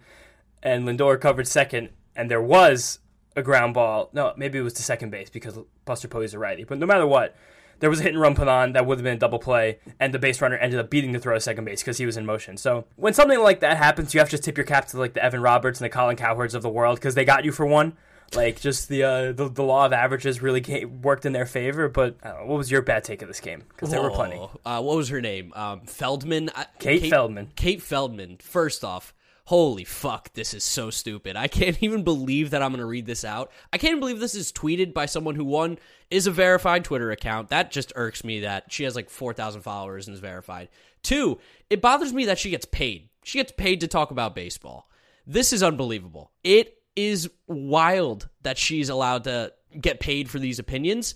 and 0.62 0.86
Lindor 0.86 1.20
covered 1.20 1.46
second, 1.46 1.90
and 2.14 2.30
there 2.30 2.42
was 2.42 2.98
a 3.36 3.42
ground 3.42 3.74
ball. 3.74 4.10
No, 4.12 4.32
maybe 4.36 4.58
it 4.58 4.62
was 4.62 4.72
to 4.74 4.82
second 4.82 5.10
base 5.10 5.30
because 5.30 5.58
Buster 5.84 6.08
Posey's 6.08 6.34
a 6.34 6.38
righty. 6.38 6.64
But 6.64 6.78
no 6.78 6.86
matter 6.86 7.06
what, 7.06 7.36
there 7.80 7.90
was 7.90 8.00
a 8.00 8.02
hit 8.02 8.12
and 8.12 8.20
run 8.20 8.34
put 8.34 8.48
on 8.48 8.72
that 8.72 8.86
would 8.86 8.98
have 8.98 9.04
been 9.04 9.16
a 9.16 9.20
double 9.20 9.38
play, 9.38 9.78
and 10.00 10.12
the 10.12 10.18
base 10.18 10.40
runner 10.40 10.56
ended 10.56 10.80
up 10.80 10.90
beating 10.90 11.12
the 11.12 11.18
throw 11.18 11.34
to 11.34 11.40
second 11.40 11.64
base 11.66 11.82
because 11.82 11.98
he 11.98 12.06
was 12.06 12.16
in 12.16 12.24
motion. 12.24 12.56
So 12.56 12.86
when 12.96 13.12
something 13.14 13.38
like 13.40 13.60
that 13.60 13.76
happens, 13.76 14.14
you 14.14 14.20
have 14.20 14.30
to 14.30 14.38
tip 14.38 14.56
your 14.56 14.66
cap 14.66 14.88
to 14.88 14.98
like 14.98 15.14
the 15.14 15.22
Evan 15.22 15.42
Roberts 15.42 15.80
and 15.80 15.84
the 15.84 15.90
Colin 15.90 16.16
Cowherds 16.16 16.54
of 16.54 16.62
the 16.62 16.70
world 16.70 16.98
because 16.98 17.14
they 17.14 17.24
got 17.24 17.44
you 17.44 17.52
for 17.52 17.66
one. 17.66 17.96
Like 18.34 18.60
just 18.60 18.88
the 18.88 19.04
uh, 19.04 19.32
the, 19.32 19.48
the 19.48 19.62
law 19.62 19.86
of 19.86 19.92
averages 19.92 20.42
really 20.42 20.60
came, 20.60 21.00
worked 21.02 21.26
in 21.26 21.32
their 21.32 21.46
favor. 21.46 21.88
But 21.88 22.22
know, 22.24 22.42
what 22.44 22.58
was 22.58 22.70
your 22.70 22.82
bad 22.82 23.04
take 23.04 23.22
of 23.22 23.28
this 23.28 23.38
game? 23.38 23.62
Because 23.68 23.90
there 23.90 24.02
were 24.02 24.10
plenty. 24.10 24.36
Uh, 24.64 24.82
what 24.82 24.96
was 24.96 25.10
her 25.10 25.20
name? 25.20 25.52
Um, 25.54 25.82
Feldman. 25.82 26.50
Kate, 26.80 27.02
Kate 27.02 27.10
Feldman. 27.10 27.52
Kate 27.54 27.80
Feldman. 27.80 28.38
First 28.38 28.82
off, 28.82 29.14
holy 29.46 29.84
fuck, 29.84 30.32
this 30.34 30.52
is 30.52 30.64
so 30.64 30.90
stupid. 30.90 31.36
I 31.36 31.48
can't 31.48 31.80
even 31.82 32.02
believe 32.02 32.50
that 32.50 32.62
I'm 32.62 32.70
going 32.70 32.80
to 32.80 32.86
read 32.86 33.06
this 33.06 33.24
out. 33.24 33.50
I 33.72 33.78
can't 33.78 34.00
believe 34.00 34.20
this 34.20 34.34
is 34.34 34.52
tweeted 34.52 34.92
by 34.92 35.06
someone 35.06 35.34
who, 35.34 35.44
one, 35.44 35.78
is 36.10 36.26
a 36.26 36.32
verified 36.32 36.84
Twitter 36.84 37.10
account. 37.10 37.48
That 37.48 37.70
just 37.70 37.92
irks 37.96 38.24
me 38.24 38.40
that 38.40 38.72
she 38.72 38.84
has 38.84 38.94
like 38.94 39.08
4,000 39.08 39.62
followers 39.62 40.06
and 40.06 40.14
is 40.14 40.20
verified. 40.20 40.68
Two, 41.02 41.38
it 41.70 41.80
bothers 41.80 42.12
me 42.12 42.26
that 42.26 42.38
she 42.38 42.50
gets 42.50 42.66
paid. 42.66 43.08
She 43.24 43.38
gets 43.38 43.52
paid 43.52 43.80
to 43.80 43.88
talk 43.88 44.10
about 44.10 44.34
baseball. 44.34 44.90
This 45.26 45.52
is 45.52 45.62
unbelievable. 45.62 46.32
It 46.42 46.78
is 46.96 47.30
wild 47.46 48.28
that 48.42 48.58
she's 48.58 48.88
allowed 48.88 49.24
to 49.24 49.52
get 49.80 50.00
paid 50.00 50.28
for 50.28 50.38
these 50.38 50.58
opinions. 50.58 51.14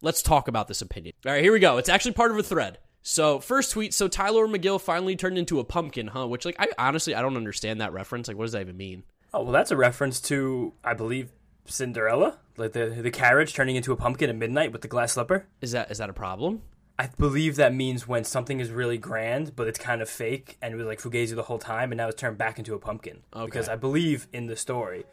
Let's 0.00 0.22
talk 0.22 0.48
about 0.48 0.66
this 0.66 0.82
opinion. 0.82 1.14
All 1.24 1.32
right, 1.32 1.42
here 1.42 1.52
we 1.52 1.60
go. 1.60 1.78
It's 1.78 1.88
actually 1.88 2.12
part 2.12 2.32
of 2.32 2.38
a 2.38 2.42
thread. 2.42 2.78
So 3.02 3.40
first 3.40 3.72
tweet, 3.72 3.92
so 3.92 4.08
Tylor 4.08 4.46
Megill 4.46 4.80
finally 4.80 5.16
turned 5.16 5.36
into 5.36 5.58
a 5.58 5.64
pumpkin, 5.64 6.08
huh? 6.08 6.28
Which 6.28 6.44
like 6.44 6.56
I 6.58 6.68
honestly 6.78 7.14
I 7.14 7.22
don't 7.22 7.36
understand 7.36 7.80
that 7.80 7.92
reference. 7.92 8.28
Like 8.28 8.36
what 8.36 8.44
does 8.44 8.52
that 8.52 8.62
even 8.62 8.76
mean? 8.76 9.02
Oh 9.34 9.42
well, 9.42 9.52
that's 9.52 9.70
a 9.70 9.76
reference 9.76 10.20
to 10.22 10.72
I 10.84 10.94
believe 10.94 11.32
Cinderella, 11.64 12.38
like 12.56 12.72
the 12.72 12.86
the 12.86 13.10
carriage 13.10 13.54
turning 13.54 13.76
into 13.76 13.92
a 13.92 13.96
pumpkin 13.96 14.30
at 14.30 14.36
midnight 14.36 14.72
with 14.72 14.82
the 14.82 14.88
glass 14.88 15.12
slipper. 15.12 15.46
Is 15.60 15.72
that 15.72 15.90
is 15.90 15.98
that 15.98 16.10
a 16.10 16.14
problem? 16.14 16.62
I 16.98 17.08
believe 17.18 17.56
that 17.56 17.74
means 17.74 18.06
when 18.06 18.22
something 18.22 18.60
is 18.60 18.70
really 18.70 18.98
grand, 18.98 19.56
but 19.56 19.66
it's 19.66 19.78
kind 19.78 20.02
of 20.02 20.08
fake 20.08 20.56
and 20.62 20.72
it 20.72 20.76
was 20.76 20.86
like 20.86 21.00
fugazi 21.00 21.34
the 21.34 21.42
whole 21.42 21.58
time, 21.58 21.90
and 21.90 21.96
now 21.96 22.08
it's 22.08 22.20
turned 22.20 22.38
back 22.38 22.58
into 22.58 22.74
a 22.74 22.78
pumpkin. 22.78 23.22
Okay. 23.34 23.46
Because 23.46 23.68
I 23.68 23.76
believe 23.76 24.28
in 24.32 24.46
the 24.46 24.56
story 24.56 25.04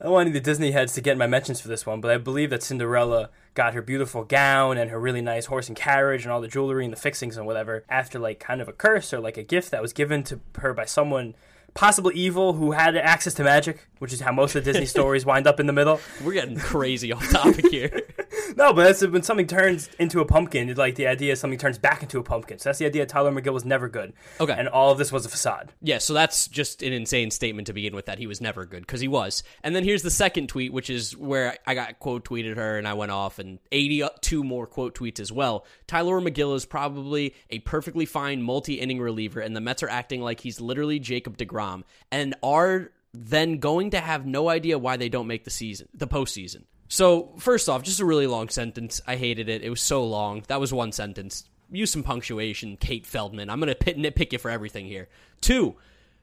I 0.00 0.04
don't 0.04 0.12
want 0.12 0.28
any 0.28 0.36
of 0.36 0.44
the 0.44 0.48
Disney 0.48 0.70
heads 0.70 0.92
to 0.92 1.00
get 1.00 1.18
my 1.18 1.26
mentions 1.26 1.60
for 1.60 1.66
this 1.66 1.84
one, 1.84 2.00
but 2.00 2.12
I 2.12 2.18
believe 2.18 2.50
that 2.50 2.62
Cinderella 2.62 3.30
got 3.54 3.74
her 3.74 3.82
beautiful 3.82 4.22
gown 4.22 4.78
and 4.78 4.92
her 4.92 5.00
really 5.00 5.20
nice 5.20 5.46
horse 5.46 5.66
and 5.66 5.76
carriage 5.76 6.22
and 6.22 6.30
all 6.30 6.40
the 6.40 6.46
jewelry 6.46 6.84
and 6.84 6.92
the 6.92 7.00
fixings 7.00 7.36
and 7.36 7.48
whatever 7.48 7.84
after 7.88 8.16
like 8.20 8.38
kind 8.38 8.60
of 8.60 8.68
a 8.68 8.72
curse 8.72 9.12
or 9.12 9.18
like 9.18 9.36
a 9.36 9.42
gift 9.42 9.72
that 9.72 9.82
was 9.82 9.92
given 9.92 10.22
to 10.22 10.38
her 10.58 10.72
by 10.72 10.84
someone 10.84 11.34
possible 11.74 12.12
evil 12.14 12.52
who 12.52 12.72
had 12.72 12.96
access 12.96 13.34
to 13.34 13.42
magic, 13.42 13.87
which 13.98 14.12
is 14.12 14.20
how 14.20 14.32
most 14.32 14.54
of 14.54 14.64
the 14.64 14.72
Disney 14.72 14.86
stories 14.86 15.24
wind 15.24 15.46
up 15.46 15.60
in 15.60 15.66
the 15.66 15.72
middle. 15.72 16.00
We're 16.24 16.32
getting 16.32 16.56
crazy 16.56 17.12
off 17.12 17.28
topic 17.30 17.68
here. 17.70 18.02
no, 18.56 18.72
but 18.72 18.84
that's 18.84 19.06
when 19.06 19.22
something 19.22 19.46
turns 19.46 19.88
into 19.98 20.20
a 20.20 20.24
pumpkin. 20.24 20.72
Like 20.74 20.94
the 20.94 21.06
idea 21.06 21.32
is 21.32 21.40
something 21.40 21.58
turns 21.58 21.78
back 21.78 22.02
into 22.02 22.18
a 22.18 22.22
pumpkin. 22.22 22.58
So 22.58 22.68
that's 22.68 22.78
the 22.78 22.86
idea. 22.86 23.06
Tylor 23.06 23.32
Megill 23.32 23.52
was 23.52 23.64
never 23.64 23.88
good. 23.88 24.12
Okay, 24.40 24.54
and 24.56 24.68
all 24.68 24.92
of 24.92 24.98
this 24.98 25.12
was 25.12 25.26
a 25.26 25.28
facade. 25.28 25.72
Yeah, 25.82 25.98
so 25.98 26.14
that's 26.14 26.48
just 26.48 26.82
an 26.82 26.92
insane 26.92 27.30
statement 27.30 27.66
to 27.66 27.72
begin 27.72 27.94
with 27.94 28.06
that 28.06 28.18
he 28.18 28.26
was 28.26 28.40
never 28.40 28.64
good 28.64 28.80
because 28.80 29.00
he 29.00 29.08
was. 29.08 29.42
And 29.62 29.74
then 29.74 29.84
here's 29.84 30.02
the 30.02 30.10
second 30.10 30.48
tweet, 30.48 30.72
which 30.72 30.90
is 30.90 31.16
where 31.16 31.56
I 31.66 31.74
got 31.74 31.98
quote 31.98 32.24
tweeted 32.24 32.56
her 32.56 32.78
and 32.78 32.86
I 32.86 32.94
went 32.94 33.12
off 33.12 33.38
and 33.38 33.58
82 33.72 34.40
uh, 34.40 34.44
more 34.44 34.66
quote 34.66 34.94
tweets 34.94 35.20
as 35.20 35.32
well. 35.32 35.64
Tylor 35.86 36.20
Megill 36.20 36.54
is 36.54 36.64
probably 36.64 37.34
a 37.50 37.58
perfectly 37.60 38.06
fine 38.06 38.42
multi 38.42 38.74
inning 38.74 39.00
reliever, 39.00 39.40
and 39.40 39.54
the 39.54 39.60
Mets 39.60 39.82
are 39.82 39.88
acting 39.88 40.20
like 40.20 40.40
he's 40.40 40.60
literally 40.60 40.98
Jacob 40.98 41.36
DeGrom 41.36 41.82
and 42.10 42.34
are 42.42 42.90
then 43.12 43.58
going 43.58 43.90
to 43.90 44.00
have 44.00 44.26
no 44.26 44.48
idea 44.48 44.78
why 44.78 44.96
they 44.96 45.08
don't 45.08 45.26
make 45.26 45.44
the 45.44 45.50
season, 45.50 45.88
the 45.94 46.06
postseason. 46.06 46.64
So, 46.88 47.34
first 47.38 47.68
off, 47.68 47.82
just 47.82 48.00
a 48.00 48.04
really 48.04 48.26
long 48.26 48.48
sentence. 48.48 49.00
I 49.06 49.16
hated 49.16 49.48
it. 49.48 49.62
It 49.62 49.70
was 49.70 49.82
so 49.82 50.04
long. 50.04 50.42
That 50.48 50.60
was 50.60 50.72
one 50.72 50.92
sentence. 50.92 51.44
Use 51.70 51.90
some 51.90 52.02
punctuation, 52.02 52.78
Kate 52.78 53.06
Feldman. 53.06 53.50
I'm 53.50 53.60
going 53.60 53.74
to 53.74 53.94
nitpick 53.94 54.32
you 54.32 54.38
for 54.38 54.50
everything 54.50 54.86
here. 54.86 55.08
Two, 55.42 55.76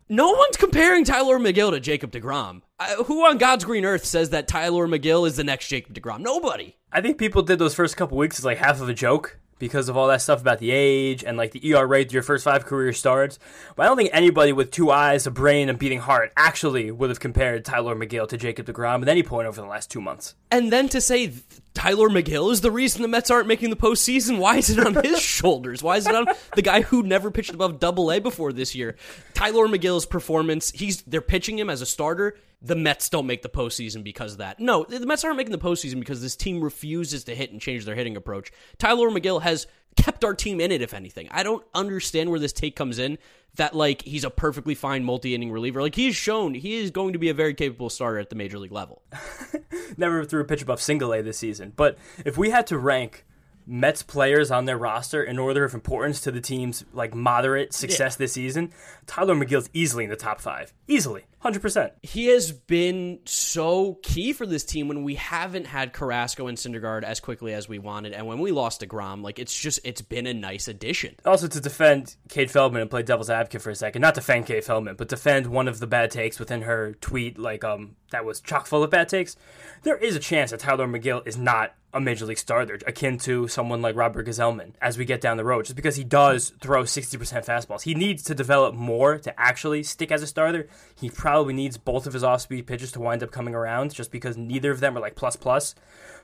no 0.09 0.31
one's 0.31 0.57
comparing 0.57 1.03
Tylor 1.03 1.39
Megill 1.39 1.71
to 1.71 1.79
Jacob 1.79 2.11
DeGrom. 2.11 2.61
Uh, 2.79 3.03
who 3.03 3.25
on 3.25 3.37
God's 3.37 3.63
green 3.63 3.85
earth 3.85 4.05
says 4.05 4.31
that 4.31 4.47
Tylor 4.47 4.87
Megill 4.87 5.27
is 5.27 5.35
the 5.35 5.43
next 5.43 5.67
Jacob 5.67 5.95
DeGrom? 5.95 6.19
Nobody. 6.19 6.75
I 6.91 7.01
think 7.01 7.17
people 7.17 7.41
did 7.43 7.59
those 7.59 7.75
first 7.75 7.97
couple 7.97 8.17
weeks 8.17 8.39
as 8.39 8.45
like 8.45 8.57
half 8.57 8.81
of 8.81 8.89
a 8.89 8.93
joke 8.93 9.39
because 9.57 9.87
of 9.89 9.95
all 9.95 10.07
that 10.07 10.21
stuff 10.21 10.41
about 10.41 10.59
the 10.59 10.71
age 10.71 11.23
and 11.23 11.37
like 11.37 11.51
the 11.51 11.73
ER 11.73 11.87
rate 11.87 12.11
your 12.11 12.23
first 12.23 12.43
five 12.43 12.65
career 12.65 12.91
starts. 12.93 13.39
But 13.75 13.83
I 13.83 13.85
don't 13.87 13.97
think 13.97 14.09
anybody 14.11 14.51
with 14.53 14.71
two 14.71 14.91
eyes, 14.91 15.25
a 15.25 15.31
brain, 15.31 15.69
and 15.69 15.79
beating 15.79 15.99
heart 15.99 16.33
actually 16.35 16.91
would 16.91 17.09
have 17.09 17.19
compared 17.19 17.63
Tylor 17.63 17.95
Megill 17.95 18.27
to 18.29 18.37
Jacob 18.37 18.65
DeGrom 18.65 19.01
at 19.01 19.07
any 19.07 19.23
point 19.23 19.47
over 19.47 19.61
the 19.61 19.67
last 19.67 19.89
two 19.89 20.01
months. 20.01 20.35
And 20.51 20.71
then 20.71 20.89
to 20.89 20.99
say 20.99 21.33
Tylor 21.73 22.09
Megill 22.09 22.51
is 22.51 22.61
the 22.61 22.71
reason 22.71 23.01
the 23.01 23.07
Mets 23.07 23.31
aren't 23.31 23.47
making 23.47 23.69
the 23.69 23.75
postseason, 23.75 24.39
why 24.39 24.57
is 24.57 24.69
it 24.69 24.85
on 24.85 24.95
his 25.03 25.21
shoulders? 25.35 25.81
Why 25.81 25.97
is 25.97 26.07
it 26.07 26.15
on 26.15 26.27
the 26.55 26.61
guy 26.61 26.81
who 26.81 27.03
never 27.03 27.31
pitched 27.31 27.53
above 27.53 27.79
double 27.79 28.11
A 28.11 28.19
before 28.19 28.51
this 28.51 28.75
year? 28.75 28.95
Tylor 29.33 29.67
Megill's 29.67 30.05
performance, 30.05 30.71
he's 30.71 31.01
they're 31.03 31.21
pitching 31.21 31.57
him 31.57 31.69
as 31.69 31.81
a 31.81 31.85
starter 31.85 32.37
the 32.65 32.75
Mets 32.75 33.09
don't 33.09 33.27
make 33.27 33.43
the 33.43 33.49
postseason 33.49 34.03
because 34.03 34.33
of 34.33 34.37
that. 34.39 34.59
No, 34.59 34.83
the 34.85 35.05
Mets 35.05 35.23
aren't 35.23 35.37
making 35.37 35.51
the 35.51 35.57
postseason 35.57 35.99
because 35.99 36.21
this 36.21 36.35
team 36.35 36.61
refuses 36.61 37.23
to 37.25 37.35
hit 37.35 37.51
and 37.51 37.61
change 37.61 37.85
their 37.85 37.93
hitting 37.93 38.17
approach. 38.17 38.51
Tylor 38.79 39.11
Megill 39.11 39.43
has 39.43 39.67
kept 39.95 40.23
our 40.23 40.33
team 40.33 40.59
in 40.59 40.71
it, 40.71 40.81
if 40.81 40.93
anything. 40.93 41.27
I 41.29 41.43
don't 41.43 41.63
understand 41.75 42.31
where 42.31 42.39
this 42.39 42.51
take 42.51 42.75
comes 42.75 42.97
in 42.97 43.19
that, 43.55 43.75
like, 43.75 44.01
he's 44.01 44.23
a 44.23 44.31
perfectly 44.31 44.73
fine 44.73 45.03
multi 45.03 45.35
inning 45.35 45.51
reliever. 45.51 45.79
Like, 45.79 45.93
he's 45.93 46.15
shown 46.15 46.55
he 46.55 46.75
is 46.75 46.89
going 46.89 47.13
to 47.13 47.19
be 47.19 47.29
a 47.29 47.35
very 47.35 47.53
capable 47.53 47.91
starter 47.91 48.17
at 48.17 48.31
the 48.31 48.35
major 48.35 48.57
league 48.57 48.71
level. 48.71 49.03
Never 49.97 50.25
threw 50.25 50.41
a 50.41 50.45
pitch 50.45 50.63
above 50.63 50.81
single 50.81 51.13
A 51.13 51.21
this 51.21 51.37
season. 51.37 51.71
But 51.75 51.99
if 52.25 52.35
we 52.35 52.49
had 52.49 52.65
to 52.67 52.79
rank 52.79 53.25
Mets 53.67 54.03
players 54.03 54.51
on 54.51 54.65
their 54.65 54.77
roster 54.77 55.23
in 55.23 55.39
order 55.39 55.63
of 55.63 55.73
importance 55.73 56.21
to 56.21 56.31
the 56.31 56.41
team's 56.41 56.85
like 56.93 57.15
moderate 57.15 57.73
success 57.73 58.13
yeah. 58.13 58.25
this 58.25 58.33
season, 58.33 58.71
Tylor 59.07 59.35
Megill's 59.35 59.69
easily 59.73 60.03
in 60.03 60.09
the 60.09 60.15
top 60.15 60.39
five. 60.39 60.73
Easily. 60.87 61.23
100%. 61.43 61.91
He 62.01 62.27
has 62.27 62.51
been 62.51 63.19
so 63.25 63.99
key 64.01 64.33
for 64.33 64.47
this 64.47 64.63
team 64.63 64.87
when 64.87 65.03
we 65.03 65.13
haven't 65.13 65.67
had 65.67 65.93
Carrasco 65.93 66.47
and 66.47 66.57
Syndergaard 66.57 67.03
as 67.03 67.19
quickly 67.19 67.53
as 67.53 67.69
we 67.69 67.77
wanted. 67.77 68.13
And 68.13 68.25
when 68.25 68.39
we 68.39 68.51
lost 68.51 68.81
deGrom, 68.81 69.21
like 69.21 69.37
it's 69.37 69.57
just, 69.57 69.79
it's 69.83 70.01
been 70.01 70.25
a 70.25 70.33
nice 70.33 70.67
addition. 70.67 71.15
Also, 71.23 71.47
to 71.47 71.61
defend 71.61 72.15
Kate 72.29 72.49
Feldman 72.49 72.81
and 72.81 72.89
play 72.89 73.03
devil's 73.03 73.29
advocate 73.29 73.61
for 73.61 73.69
a 73.69 73.75
second, 73.75 74.01
not 74.01 74.15
defend 74.15 74.47
Kate 74.47 74.63
Feldman, 74.63 74.95
but 74.95 75.07
defend 75.07 75.45
one 75.45 75.67
of 75.67 75.79
the 75.79 75.85
bad 75.85 76.09
takes 76.09 76.39
within 76.39 76.63
her 76.63 76.93
tweet, 76.99 77.37
like, 77.37 77.63
um, 77.63 77.95
that 78.09 78.25
was 78.25 78.41
chock 78.41 78.65
full 78.65 78.83
of 78.83 78.89
bad 78.89 79.07
takes. 79.07 79.35
There 79.83 79.97
is 79.97 80.15
a 80.15 80.19
chance 80.19 80.49
that 80.49 80.61
Tylor 80.61 80.87
Megill 80.87 81.27
is 81.27 81.37
not 81.37 81.75
a 81.95 82.01
major 82.01 82.25
league 82.25 82.37
starter, 82.37 82.77
akin 82.85 83.17
to 83.17 83.47
someone 83.47 83.81
like 83.81 83.95
Robert 83.95 84.27
Gsellman 84.27 84.73
as 84.81 84.97
we 84.97 85.05
get 85.05 85.21
down 85.21 85.37
the 85.37 85.45
road, 85.45 85.63
just 85.63 85.77
because 85.77 85.95
he 85.95 86.03
does 86.03 86.51
throw 86.59 86.83
60% 86.83 87.45
fastballs. 87.45 87.83
He 87.83 87.95
needs 87.95 88.21
to 88.23 88.35
develop 88.35 88.75
more 88.75 89.17
to 89.19 89.39
actually 89.39 89.81
stick 89.81 90.11
as 90.11 90.21
a 90.21 90.27
starter. 90.27 90.67
He 90.93 91.09
probably 91.09 91.53
needs 91.53 91.77
both 91.77 92.05
of 92.05 92.11
his 92.11 92.23
off 92.23 92.41
speed 92.41 92.67
pitches 92.67 92.91
to 92.91 92.99
wind 92.99 93.23
up 93.23 93.31
coming 93.31 93.55
around, 93.55 93.93
just 93.93 94.11
because 94.11 94.35
neither 94.35 94.71
of 94.71 94.81
them 94.81 94.97
are 94.97 94.99
like 94.99 95.15
plus 95.15 95.37
plus. 95.37 95.73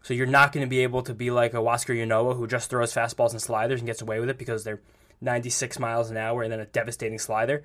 So 0.04 0.14
you're 0.14 0.26
not 0.28 0.52
going 0.52 0.66
to 0.66 0.70
be 0.70 0.84
able 0.84 1.04
to 1.04 1.14
be 1.14 1.32
like 1.32 1.54
a 1.54 1.58
Huascar 1.58 1.96
Ynoa 1.96 2.36
who 2.36 2.48
just 2.48 2.70
throws 2.70 2.94
fastballs 2.94 3.32
and 3.32 3.42
sliders 3.42 3.80
and 3.80 3.88
gets 3.88 4.02
away 4.02 4.20
with 4.20 4.30
it 4.30 4.38
because 4.38 4.66
they're 4.66 4.82
96 5.22 5.80
miles 5.80 6.12
an 6.12 6.18
hour 6.18 6.44
and 6.44 6.52
then 6.52 6.60
a 6.60 6.66
devastating 6.66 7.20
slider. 7.20 7.64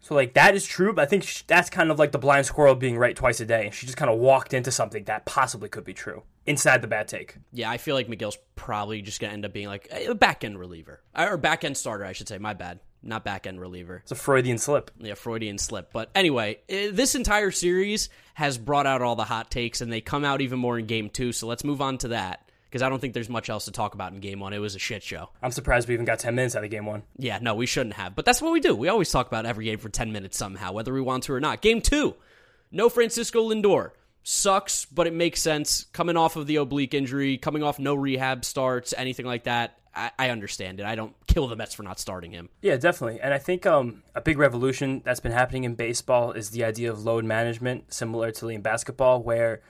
So 0.00 0.14
like 0.14 0.34
that 0.34 0.54
is 0.54 0.64
true, 0.64 0.92
but 0.92 1.02
I 1.02 1.06
think 1.06 1.46
that's 1.46 1.70
kind 1.70 1.90
of 1.90 1.98
like 1.98 2.12
the 2.12 2.18
blind 2.18 2.46
squirrel 2.46 2.74
being 2.74 2.96
right 2.96 3.16
twice 3.16 3.40
a 3.40 3.44
day. 3.44 3.70
She 3.72 3.86
just 3.86 3.98
kind 3.98 4.10
of 4.10 4.18
walked 4.18 4.54
into 4.54 4.70
something 4.70 5.04
that 5.04 5.26
possibly 5.26 5.68
could 5.68 5.84
be 5.84 5.92
true 5.92 6.22
inside 6.46 6.82
the 6.82 6.88
bad 6.88 7.08
take. 7.08 7.36
Yeah, 7.52 7.70
I 7.70 7.76
feel 7.76 7.94
like 7.94 8.08
Megill's 8.08 8.38
probably 8.56 9.02
just 9.02 9.20
gonna 9.20 9.32
end 9.32 9.44
up 9.44 9.52
being 9.52 9.68
like 9.68 9.88
a 9.90 10.14
back 10.14 10.44
end 10.44 10.58
reliever 10.58 11.02
or 11.16 11.36
back 11.36 11.64
end 11.64 11.76
starter, 11.76 12.04
I 12.04 12.12
should 12.12 12.28
say. 12.28 12.38
My 12.38 12.54
bad, 12.54 12.80
not 13.02 13.24
back 13.24 13.46
end 13.46 13.60
reliever. 13.60 14.00
It's 14.02 14.12
a 14.12 14.16
Freudian 14.16 14.58
slip. 14.58 14.90
Yeah, 14.98 15.14
Freudian 15.14 15.58
slip. 15.58 15.92
But 15.92 16.10
anyway, 16.14 16.60
eh, 16.68 16.90
this 16.92 17.14
entire 17.14 17.50
series 17.50 18.08
has 18.34 18.56
brought 18.56 18.86
out 18.86 19.02
all 19.02 19.16
the 19.16 19.24
hot 19.24 19.50
takes, 19.50 19.80
and 19.80 19.92
they 19.92 20.00
come 20.00 20.24
out 20.24 20.40
even 20.40 20.58
more 20.58 20.78
in 20.78 20.86
game 20.86 21.10
two. 21.10 21.32
So 21.32 21.46
let's 21.46 21.64
move 21.64 21.82
on 21.82 21.98
to 21.98 22.08
that 22.08 22.47
because 22.68 22.82
I 22.82 22.88
don't 22.88 23.00
think 23.00 23.14
there's 23.14 23.28
much 23.28 23.48
else 23.48 23.64
to 23.64 23.72
talk 23.72 23.94
about 23.94 24.12
in 24.12 24.20
game 24.20 24.40
one. 24.40 24.52
It 24.52 24.58
was 24.58 24.74
a 24.74 24.78
shit 24.78 25.02
show. 25.02 25.30
I'm 25.42 25.50
surprised 25.50 25.88
we 25.88 25.94
even 25.94 26.04
got 26.04 26.18
10 26.18 26.34
minutes 26.34 26.54
out 26.54 26.64
of 26.64 26.70
game 26.70 26.86
one. 26.86 27.02
Yeah, 27.16 27.38
no, 27.40 27.54
we 27.54 27.66
shouldn't 27.66 27.94
have. 27.94 28.14
But 28.14 28.24
that's 28.24 28.42
what 28.42 28.52
we 28.52 28.60
do. 28.60 28.74
We 28.74 28.88
always 28.88 29.10
talk 29.10 29.26
about 29.26 29.46
every 29.46 29.64
game 29.64 29.78
for 29.78 29.88
10 29.88 30.12
minutes 30.12 30.36
somehow, 30.36 30.72
whether 30.72 30.92
we 30.92 31.00
want 31.00 31.24
to 31.24 31.32
or 31.32 31.40
not. 31.40 31.62
Game 31.62 31.80
two, 31.80 32.14
no 32.70 32.88
Francisco 32.88 33.48
Lindor. 33.48 33.92
Sucks, 34.22 34.84
but 34.84 35.06
it 35.06 35.14
makes 35.14 35.40
sense. 35.40 35.86
Coming 35.94 36.18
off 36.18 36.36
of 36.36 36.46
the 36.46 36.56
oblique 36.56 36.92
injury, 36.92 37.38
coming 37.38 37.62
off 37.62 37.78
no 37.78 37.94
rehab 37.94 38.44
starts, 38.44 38.92
anything 38.96 39.24
like 39.24 39.44
that. 39.44 39.78
I, 39.94 40.10
I 40.18 40.30
understand 40.30 40.80
it. 40.80 40.86
I 40.86 40.94
don't 40.96 41.14
kill 41.26 41.46
the 41.46 41.56
Mets 41.56 41.74
for 41.74 41.82
not 41.82 41.98
starting 41.98 42.32
him. 42.32 42.50
Yeah, 42.60 42.76
definitely. 42.76 43.20
And 43.20 43.32
I 43.32 43.38
think 43.38 43.64
um, 43.64 44.02
a 44.14 44.20
big 44.20 44.36
revolution 44.36 45.00
that's 45.04 45.20
been 45.20 45.32
happening 45.32 45.64
in 45.64 45.76
baseball 45.76 46.32
is 46.32 46.50
the 46.50 46.64
idea 46.64 46.90
of 46.90 47.04
load 47.04 47.24
management, 47.24 47.92
similar 47.92 48.30
to 48.32 48.48
in 48.48 48.60
basketball, 48.60 49.22
where 49.22 49.62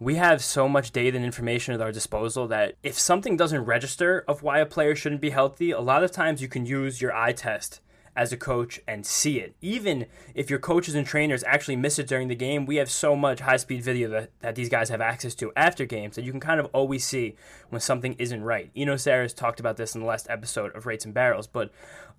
we 0.00 0.16
have 0.16 0.42
so 0.42 0.68
much 0.68 0.90
data 0.90 1.16
and 1.16 1.24
information 1.24 1.74
at 1.74 1.80
our 1.80 1.92
disposal 1.92 2.48
that 2.48 2.74
if 2.82 2.98
something 2.98 3.36
doesn't 3.36 3.64
register 3.64 4.24
of 4.26 4.42
why 4.42 4.58
a 4.58 4.66
player 4.66 4.94
shouldn't 4.94 5.20
be 5.20 5.30
healthy, 5.30 5.70
a 5.70 5.80
lot 5.80 6.02
of 6.02 6.10
times 6.10 6.42
you 6.42 6.48
can 6.48 6.66
use 6.66 7.00
your 7.00 7.14
eye 7.14 7.32
test 7.32 7.80
as 8.16 8.32
a 8.32 8.36
coach 8.36 8.80
and 8.86 9.04
see 9.04 9.40
it. 9.40 9.54
Even 9.60 10.06
if 10.34 10.48
your 10.48 10.58
coaches 10.58 10.94
and 10.94 11.06
trainers 11.06 11.42
actually 11.44 11.76
miss 11.76 11.98
it 11.98 12.06
during 12.06 12.28
the 12.28 12.34
game, 12.34 12.64
we 12.66 12.76
have 12.76 12.90
so 12.90 13.16
much 13.16 13.40
high 13.40 13.56
speed 13.56 13.82
video 13.82 14.08
that, 14.08 14.30
that 14.40 14.54
these 14.54 14.68
guys 14.68 14.88
have 14.88 15.00
access 15.00 15.34
to 15.34 15.52
after 15.56 15.84
games 15.84 16.16
that 16.16 16.24
you 16.24 16.30
can 16.30 16.40
kind 16.40 16.60
of 16.60 16.66
always 16.66 17.04
see 17.04 17.34
when 17.70 17.80
something 17.80 18.14
isn't 18.18 18.42
right. 18.42 18.70
Eno 18.76 18.94
Sarris 18.94 19.34
talked 19.34 19.60
about 19.60 19.76
this 19.76 19.94
in 19.94 20.00
the 20.00 20.06
last 20.06 20.26
episode 20.30 20.74
of 20.76 20.86
Rates 20.86 21.04
and 21.04 21.14
Barrels, 21.14 21.46
but 21.46 21.70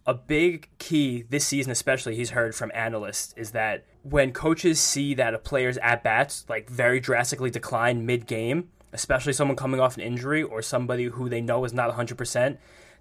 a 0.06 0.14
big 0.14 0.70
key 0.78 1.24
this 1.30 1.48
season, 1.48 1.72
especially, 1.72 2.16
he's 2.16 2.32
heard 2.32 2.54
from 2.54 2.72
analysts, 2.76 3.34
is 3.36 3.52
that 3.52 3.86
when 4.04 4.32
coaches 4.32 4.80
see 4.80 5.14
that 5.16 5.34
a 5.34 5.40
player's 5.40 5.78
at 5.80 6.04
bats 6.04 6.46
like 6.48 6.70
very 6.70 7.00
drastically 7.00 7.50
decline 7.50 8.06
mid 8.06 8.28
game, 8.28 8.70
especially 8.94 9.34
someone 9.34 9.58
coming 9.58 9.80
off 9.80 9.96
an 9.96 10.04
injury 10.04 10.44
or 10.44 10.62
somebody 10.62 11.06
who 11.06 11.28
they 11.28 11.42
know 11.42 11.66
is 11.66 11.74
not 11.74 11.92
100%, 11.96 12.58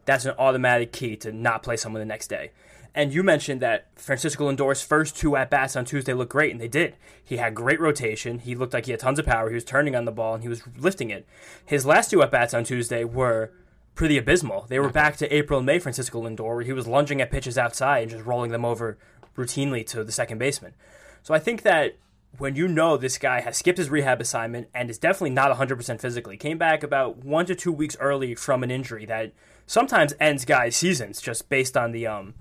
that's 0.07 0.25
an 0.25 0.35
automatic 0.39 0.93
key 0.93 1.17
to 1.17 1.33
not 1.33 1.63
play 1.63 1.77
someone 1.77 2.01
the 2.01 2.07
next 2.07 2.29
day. 2.29 2.51
And 2.95 3.13
you 3.13 3.23
mentioned 3.25 3.61
that 3.61 3.89
Francisco 3.97 4.47
Lindor's 4.47 4.81
first 4.81 5.17
two 5.17 5.35
at 5.37 5.51
bats 5.51 5.75
on 5.75 5.85
Tuesday 5.85 6.15
looked 6.15 6.31
great, 6.31 6.53
and 6.53 6.61
they 6.61 6.69
did. 6.69 6.95
He 7.25 7.39
had 7.39 7.55
great 7.55 7.81
rotation. 7.81 8.39
He 8.39 8.55
looked 8.55 8.73
like 8.73 8.85
he 8.87 8.93
had 8.93 9.01
tons 9.01 9.19
of 9.19 9.27
power. 9.27 9.49
He 9.49 9.55
was 9.55 9.65
turning 9.65 9.97
on 9.97 10.05
the 10.05 10.13
ball 10.13 10.35
and 10.35 10.43
he 10.43 10.49
was 10.49 10.63
lifting 10.79 11.11
it. 11.11 11.27
His 11.67 11.85
last 11.85 12.11
two 12.11 12.23
at 12.23 12.31
bats 12.31 12.55
on 12.55 12.63
Tuesday 12.63 13.03
were 13.03 13.51
pretty 13.95 14.19
abysmal. 14.19 14.67
They 14.69 14.79
were 14.79 14.91
back 14.91 15.17
to 15.19 15.35
April 15.35 15.59
and 15.59 15.67
May 15.67 15.79
Francisco 15.79 16.23
Lindor, 16.23 16.55
where 16.57 16.63
he 16.63 16.73
was 16.73 16.87
lunging 16.87 17.21
at 17.21 17.31
pitches 17.31 17.57
outside 17.59 18.03
and 18.03 18.11
just 18.11 18.25
rolling 18.25 18.51
them 18.51 18.65
over 18.65 18.99
routinely 19.37 19.87
to 19.89 20.05
the 20.05 20.13
second 20.13 20.39
baseman. 20.39 20.75
So 21.23 21.35
I 21.35 21.39
think 21.39 21.63
that 21.63 21.97
when 22.39 22.57
you 22.57 22.67
know 22.67 22.97
this 22.97 23.19
guy 23.19 23.41
has 23.41 23.57
skipped 23.57 23.79
his 23.79 23.91
rehab 23.91 24.21
assignment 24.21 24.69
and 24.75 24.91
is 24.91 24.99
definitely 24.99 25.31
not 25.31 25.57
100% 25.57 26.01
physically, 26.01 26.37
came 26.37 26.59
back 26.59 26.83
about 26.83 27.25
one 27.25 27.47
to 27.47 27.55
two 27.55 27.73
weeks 27.73 27.97
early 28.01 28.35
from 28.35 28.63
an 28.63 28.71
injury 28.71 29.07
that 29.07 29.33
sometimes 29.67 30.15
ends 30.19 30.45
guys' 30.45 30.77
seasons 30.77 31.21
just 31.23 31.49
based 31.49 31.77
on 31.77 31.93
the 31.93 32.07
um, 32.07 32.35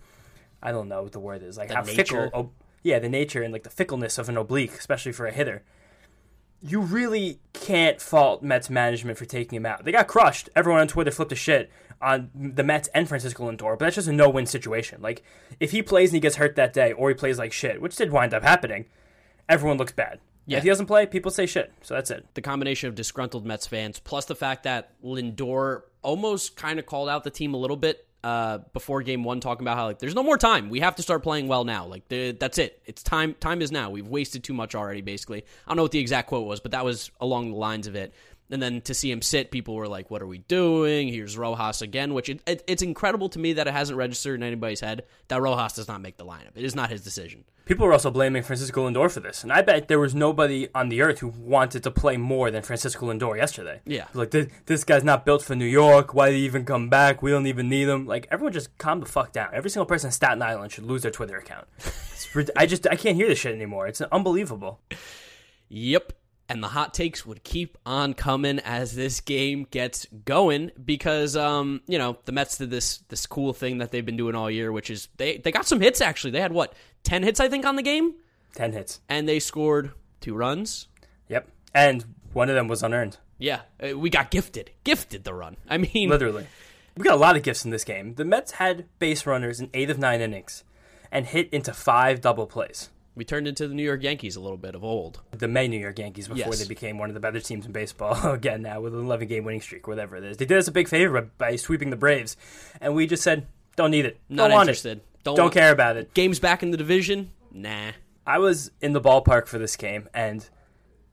I 0.61 0.71
don't 0.71 0.87
know 0.87 1.03
what 1.03 1.11
the 1.11 1.19
word 1.19 1.43
is 1.43 1.57
like 1.57 1.69
The 1.69 1.75
how 1.75 1.81
nature. 1.83 2.25
fickle, 2.25 2.53
yeah, 2.81 2.99
the 2.99 3.09
nature 3.09 3.43
and 3.43 3.53
like 3.53 3.63
the 3.63 3.69
fickleness 3.69 4.17
of 4.17 4.29
an 4.29 4.37
oblique, 4.37 4.73
especially 4.73 5.11
for 5.11 5.27
a 5.27 5.31
hitter. 5.31 5.63
You 6.65 6.79
really 6.79 7.39
can't 7.51 7.99
fault 7.99 8.41
Mets 8.41 8.69
management 8.69 9.17
for 9.17 9.25
taking 9.25 9.57
him 9.57 9.65
out. 9.65 9.83
They 9.83 9.91
got 9.91 10.07
crushed. 10.07 10.49
Everyone 10.55 10.79
on 10.79 10.87
Twitter 10.87 11.11
flipped 11.11 11.33
a 11.33 11.35
shit 11.35 11.69
on 12.01 12.29
the 12.33 12.63
Mets 12.63 12.87
and 12.95 13.07
Francisco 13.07 13.51
Lindor, 13.51 13.77
but 13.77 13.85
that's 13.85 13.95
just 13.95 14.07
a 14.07 14.13
no-win 14.13 14.45
situation. 14.45 15.01
Like 15.01 15.23
if 15.59 15.71
he 15.71 15.83
plays 15.83 16.09
and 16.09 16.15
he 16.15 16.19
gets 16.21 16.37
hurt 16.37 16.55
that 16.55 16.73
day, 16.73 16.93
or 16.93 17.09
he 17.09 17.15
plays 17.15 17.37
like 17.37 17.51
shit, 17.51 17.81
which 17.81 17.95
did 17.95 18.11
wind 18.11 18.33
up 18.33 18.43
happening, 18.43 18.85
everyone 19.49 19.77
looks 19.77 19.91
bad. 19.91 20.19
Yeah. 20.45 20.57
If 20.57 20.63
he 20.63 20.69
doesn't 20.69 20.87
play, 20.87 21.05
people 21.05 21.31
say 21.31 21.45
shit. 21.45 21.73
So 21.81 21.93
that's 21.93 22.11
it. 22.11 22.25
the 22.33 22.41
combination 22.41 22.89
of 22.89 22.95
disgruntled 22.95 23.45
Mets 23.45 23.67
fans 23.67 23.99
plus 23.99 24.25
the 24.25 24.35
fact 24.35 24.63
that 24.63 24.91
Lindor 25.03 25.83
almost 26.01 26.55
kind 26.55 26.79
of 26.79 26.85
called 26.85 27.09
out 27.09 27.23
the 27.23 27.29
team 27.29 27.53
a 27.53 27.57
little 27.57 27.77
bit 27.77 28.07
uh, 28.23 28.59
before 28.71 29.01
game 29.01 29.23
one, 29.23 29.39
talking 29.39 29.63
about 29.63 29.77
how 29.77 29.85
like 29.85 29.99
there's 29.99 30.15
no 30.15 30.23
more 30.23 30.37
time. 30.37 30.69
We 30.69 30.79
have 30.79 30.95
to 30.95 31.01
start 31.01 31.23
playing 31.23 31.47
well 31.47 31.65
now. 31.65 31.85
Like 31.85 32.07
that's 32.07 32.57
it. 32.57 32.81
It's 32.85 33.03
time. 33.03 33.35
Time 33.35 33.61
is 33.61 33.71
now. 33.71 33.89
We've 33.89 34.07
wasted 34.07 34.43
too 34.43 34.53
much 34.53 34.75
already. 34.75 35.01
Basically, 35.01 35.39
I 35.39 35.69
don't 35.69 35.77
know 35.77 35.83
what 35.83 35.91
the 35.91 35.99
exact 35.99 36.29
quote 36.29 36.47
was, 36.47 36.59
but 36.59 36.71
that 36.71 36.85
was 36.85 37.11
along 37.19 37.51
the 37.51 37.57
lines 37.57 37.87
of 37.87 37.95
it. 37.95 38.13
And 38.53 38.61
then 38.61 38.81
to 38.81 38.93
see 38.93 39.09
him 39.11 39.21
sit, 39.23 39.49
people 39.49 39.73
were 39.73 39.87
like, 39.87 40.11
"What 40.11 40.21
are 40.21 40.27
we 40.27 40.37
doing?" 40.37 41.07
Here's 41.07 41.37
Rojas 41.37 41.81
again, 41.81 42.13
which 42.13 42.29
it, 42.29 42.39
it, 42.45 42.63
it's 42.67 42.83
incredible 42.83 43.27
to 43.29 43.39
me 43.39 43.53
that 43.53 43.67
it 43.67 43.73
hasn't 43.73 43.97
registered 43.97 44.39
in 44.39 44.43
anybody's 44.43 44.79
head 44.79 45.03
that 45.27 45.41
Rojas 45.41 45.73
does 45.73 45.87
not 45.87 46.01
make 46.01 46.17
the 46.17 46.25
lineup. 46.25 46.51
It 46.55 46.63
is 46.63 46.75
not 46.75 46.91
his 46.91 47.01
decision. 47.03 47.45
People 47.65 47.85
are 47.87 47.93
also 47.93 48.11
blaming 48.11 48.43
Francisco 48.43 48.87
Lindor 48.87 49.09
for 49.09 49.21
this, 49.21 49.41
and 49.41 49.51
I 49.51 49.63
bet 49.63 49.87
there 49.87 49.99
was 49.99 50.13
nobody 50.13 50.67
on 50.75 50.89
the 50.89 51.01
earth 51.01 51.19
who 51.19 51.29
wanted 51.29 51.81
to 51.83 51.91
play 51.91 52.15
more 52.15 52.51
than 52.51 52.61
Francisco 52.61 53.11
Lindor 53.11 53.37
yesterday. 53.37 53.81
Yeah. 53.85 54.05
like 54.13 54.31
this, 54.31 54.47
this 54.67 54.83
guy's 54.83 55.03
not 55.03 55.25
built 55.25 55.41
for 55.43 55.55
New 55.55 55.65
York. 55.65 56.13
Why 56.13 56.29
did 56.29 56.35
he 56.35 56.45
even 56.45 56.63
come 56.63 56.89
back? 56.89 57.23
We 57.23 57.31
don't 57.31 57.47
even 57.47 57.69
need 57.69 57.87
him. 57.87 58.05
Like 58.05 58.27
everyone, 58.29 58.53
just 58.53 58.77
calm 58.77 58.99
the 58.99 59.07
fuck 59.07 59.31
down. 59.31 59.49
Every 59.53 59.71
single 59.71 59.87
person 59.87 60.09
in 60.09 60.11
Staten 60.11 60.41
Island 60.43 60.71
should 60.71 60.83
lose 60.85 61.01
their 61.01 61.11
Twitter 61.11 61.37
account. 61.37 61.67
I 62.55 62.65
just 62.65 62.85
I 62.87 62.95
can't 62.97 63.15
hear 63.15 63.27
this 63.27 63.39
shit 63.39 63.55
anymore. 63.55 63.87
It's 63.87 64.01
unbelievable. 64.01 64.79
Yep. 65.69 66.13
And 66.53 66.61
the 66.61 66.67
hot 66.67 66.93
takes 66.93 67.25
would 67.25 67.43
keep 67.43 67.79
on 67.83 68.13
coming 68.13 68.59
as 68.59 68.95
this 68.95 69.21
game 69.21 69.65
gets 69.71 70.05
going 70.23 70.69
because 70.85 71.35
um, 71.35 71.81
you 71.87 71.97
know, 71.97 72.19
the 72.25 72.31
Mets 72.31 72.59
did 72.59 72.69
this 72.69 72.99
this 73.09 73.25
cool 73.25 73.53
thing 73.53 73.79
that 73.79 73.89
they've 73.89 74.05
been 74.05 74.17
doing 74.17 74.35
all 74.35 74.51
year, 74.51 74.71
which 74.71 74.91
is 74.91 75.07
they 75.17 75.37
they 75.37 75.51
got 75.51 75.65
some 75.65 75.81
hits 75.81 75.99
actually. 75.99 76.29
They 76.29 76.41
had 76.41 76.53
what, 76.53 76.75
ten 77.03 77.23
hits 77.23 77.39
I 77.39 77.49
think 77.49 77.65
on 77.65 77.75
the 77.75 77.81
game? 77.81 78.13
Ten 78.53 78.71
hits. 78.71 79.01
And 79.09 79.27
they 79.27 79.39
scored 79.39 79.93
two 80.21 80.35
runs. 80.35 80.89
Yep, 81.27 81.49
and 81.73 82.05
one 82.33 82.49
of 82.49 82.55
them 82.55 82.67
was 82.67 82.83
unearned. 82.83 83.17
Yeah. 83.39 83.61
uh, 83.83 83.97
We 83.97 84.11
got 84.11 84.29
gifted. 84.29 84.69
Gifted 84.83 85.23
the 85.23 85.33
run. 85.33 85.57
I 85.67 85.79
mean 85.79 86.07
Literally. 86.09 86.45
We 86.95 87.03
got 87.03 87.15
a 87.15 87.19
lot 87.19 87.35
of 87.35 87.41
gifts 87.41 87.65
in 87.65 87.71
this 87.71 87.83
game. 87.83 88.13
The 88.13 88.25
Mets 88.25 88.51
had 88.51 88.85
base 88.99 89.25
runners 89.25 89.59
in 89.59 89.71
eight 89.73 89.89
of 89.89 89.97
nine 89.97 90.21
innings 90.21 90.63
and 91.11 91.25
hit 91.25 91.49
into 91.51 91.73
five 91.73 92.21
double 92.21 92.45
plays. 92.45 92.89
We 93.15 93.23
turned 93.25 93.47
into 93.47 93.67
the 93.67 93.73
New 93.75 93.83
York 93.83 94.01
Yankees 94.03 94.35
a 94.35 94.39
little 94.41 94.57
bit 94.57 94.75
of 94.75 94.83
old. 94.83 95.21
The 95.31 95.47
May 95.47 95.67
New 95.67 95.79
York 95.79 95.99
Yankees 95.99 96.27
before 96.27 96.39
Yes. 96.53 96.59
they 96.61 96.67
became 96.67 96.97
one 96.97 97.09
of 97.09 97.13
the 97.13 97.19
better 97.19 97.39
teams 97.39 97.65
in 97.65 97.71
baseball 97.71 98.31
again 98.33 98.61
now 98.61 98.81
with 98.81 98.93
an 98.93 99.01
11 99.05 99.27
game 99.27 99.43
winning 99.43 99.61
streak, 99.61 99.87
whatever 99.87 100.15
it 100.15 100.23
is. 100.23 100.37
They 100.37 100.45
did 100.45 100.57
us 100.57 100.67
a 100.67 100.71
big 100.71 100.87
favor 100.87 101.21
by, 101.37 101.55
sweeping 101.57 101.89
the 101.89 101.95
Braves, 101.95 102.35
and 102.81 102.95
we 102.95 103.05
just 103.07 103.23
said, 103.23 103.47
don't 103.75 103.91
need 103.91 104.05
it. 104.05 104.19
Not 104.29 104.47
don't 104.49 104.51
want 104.53 104.69
interested. 104.69 104.97
it. 104.99 105.05
Don't 105.23 105.35
Don't 105.35 105.43
want- 105.45 105.53
care 105.53 105.71
about 105.71 105.97
it. 105.97 106.13
Games 106.13 106.39
back 106.39 106.63
in 106.63 106.71
the 106.71 106.77
division? 106.77 107.31
Nah. 107.51 107.91
I 108.25 108.39
was 108.39 108.71
in 108.81 108.93
the 108.93 109.01
ballpark 109.01 109.47
for 109.47 109.57
this 109.57 109.75
game, 109.75 110.07
and 110.13 110.47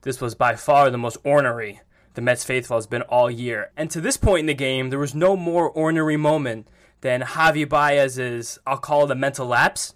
this 0.01 0.19
was 0.21 0.33
by 0.35 0.55
far 0.55 0.89
the 0.89 0.97
most 0.97 1.17
ornery 1.23 1.81
the 2.13 2.21
Mets 2.21 2.43
faithful 2.43 2.75
has 2.77 2.87
been 2.87 3.03
all 3.03 3.31
year. 3.31 3.71
And 3.77 3.89
to 3.91 4.01
this 4.01 4.17
point 4.17 4.41
in 4.41 4.45
the 4.47 4.53
game, 4.53 4.89
there 4.89 4.99
was 4.99 5.15
no 5.15 5.37
more 5.37 5.69
ornery 5.69 6.17
moment 6.17 6.67
than 6.99 7.21
Javi 7.21 7.67
Baez's, 7.67 8.59
I'll 8.67 8.77
call 8.77 9.05
it 9.05 9.11
a 9.11 9.15
mental 9.15 9.47
lapse, 9.47 9.95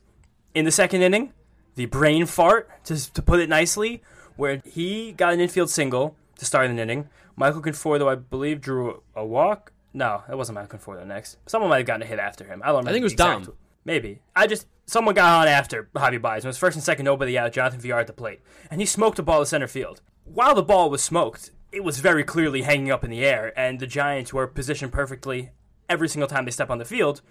in 0.53 0.63
the 0.63 0.71
second 0.71 1.01
inning. 1.01 1.33
The 1.75 1.85
brain 1.85 2.25
fart, 2.25 2.69
to, 2.85 3.13
to 3.13 3.21
put 3.21 3.39
it 3.39 3.49
nicely, 3.49 4.01
where 4.35 4.61
he 4.65 5.11
got 5.11 5.33
an 5.33 5.39
infield 5.39 5.69
single 5.69 6.15
to 6.39 6.45
start 6.45 6.69
an 6.69 6.79
inning. 6.79 7.09
Michael 7.35 7.61
Conforto, 7.61 8.09
I 8.09 8.15
believe, 8.15 8.61
drew 8.61 9.03
a 9.15 9.25
walk. 9.25 9.71
No, 9.93 10.23
it 10.29 10.37
wasn't 10.37 10.55
Michael 10.57 10.79
Conforto 10.79 11.05
next. 11.05 11.37
Someone 11.45 11.69
might 11.69 11.77
have 11.77 11.85
gotten 11.85 12.03
a 12.03 12.05
hit 12.05 12.19
after 12.19 12.45
him. 12.45 12.61
I 12.63 12.67
don't 12.67 12.77
remember. 12.77 12.89
I 12.89 12.93
think 12.93 13.01
it 13.01 13.05
was 13.05 13.13
exact- 13.13 13.45
Dom. 13.45 13.55
Maybe. 13.85 14.19
I 14.35 14.47
just 14.47 14.67
someone 14.87 15.13
got 15.15 15.41
on 15.41 15.47
after 15.47 15.89
Javi 15.95 16.19
Baez. 16.21 16.43
It 16.43 16.47
was 16.47 16.57
first 16.57 16.75
and 16.75 16.83
second, 16.83 17.05
nobody 17.05 17.37
out. 17.37 17.51
Jonathan 17.53 17.79
Villar 17.79 17.99
at 17.99 18.07
the 18.07 18.13
plate, 18.13 18.41
and 18.71 18.81
he 18.81 18.85
smoked 18.85 19.19
a 19.19 19.23
ball 19.23 19.41
to 19.41 19.45
center 19.45 19.67
field. 19.67 20.01
While 20.23 20.55
the 20.55 20.63
ball 20.63 20.89
was 20.89 21.03
smoked, 21.03 21.51
it 21.71 21.83
was 21.83 21.99
very 21.99 22.23
clearly 22.23 22.63
hanging 22.63 22.89
up 22.89 23.03
in 23.03 23.11
the 23.11 23.23
air, 23.23 23.53
and 23.57 23.79
the 23.79 23.85
Giants 23.85 24.33
were 24.33 24.47
positioned 24.47 24.91
perfectly 24.91 25.51
every 25.87 26.09
single 26.09 26.27
time 26.27 26.45
they 26.45 26.51
step 26.51 26.71
on 26.71 26.79
the 26.79 26.85
field. 26.85 27.21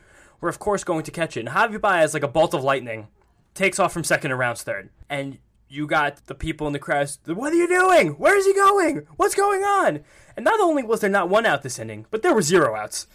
Were 0.40 0.48
of 0.48 0.59
course 0.61 0.85
going 0.85 1.02
to 1.04 1.11
catch 1.11 1.37
it. 1.37 1.40
And 1.40 1.48
Javi 1.48 1.80
Baez, 1.80 2.14
like 2.14 2.22
a 2.22 2.28
bolt 2.28 2.54
of 2.54 2.62
lightning, 2.62 3.09
takes 3.54 3.78
off 3.78 3.92
from 3.92 4.04
second 4.04 4.30
and 4.30 4.38
rounds 4.38 4.62
third, 4.62 4.90
and 5.08 5.38
you 5.68 5.86
got 5.86 6.26
the 6.26 6.34
people 6.34 6.66
in 6.66 6.72
the 6.72 6.78
crowd. 6.78 7.10
What 7.26 7.52
are 7.52 7.56
you 7.56 7.68
doing? 7.68 8.08
Where 8.12 8.36
is 8.36 8.46
he 8.46 8.54
going? 8.54 9.06
What's 9.16 9.34
going 9.34 9.62
on? 9.62 10.04
And 10.36 10.44
not 10.44 10.60
only 10.60 10.82
was 10.82 11.00
there 11.00 11.10
not 11.10 11.28
one 11.28 11.46
out 11.46 11.62
this 11.62 11.78
inning, 11.78 12.06
but 12.10 12.22
there 12.22 12.34
were 12.34 12.42
zero 12.42 12.74
outs. 12.76 13.06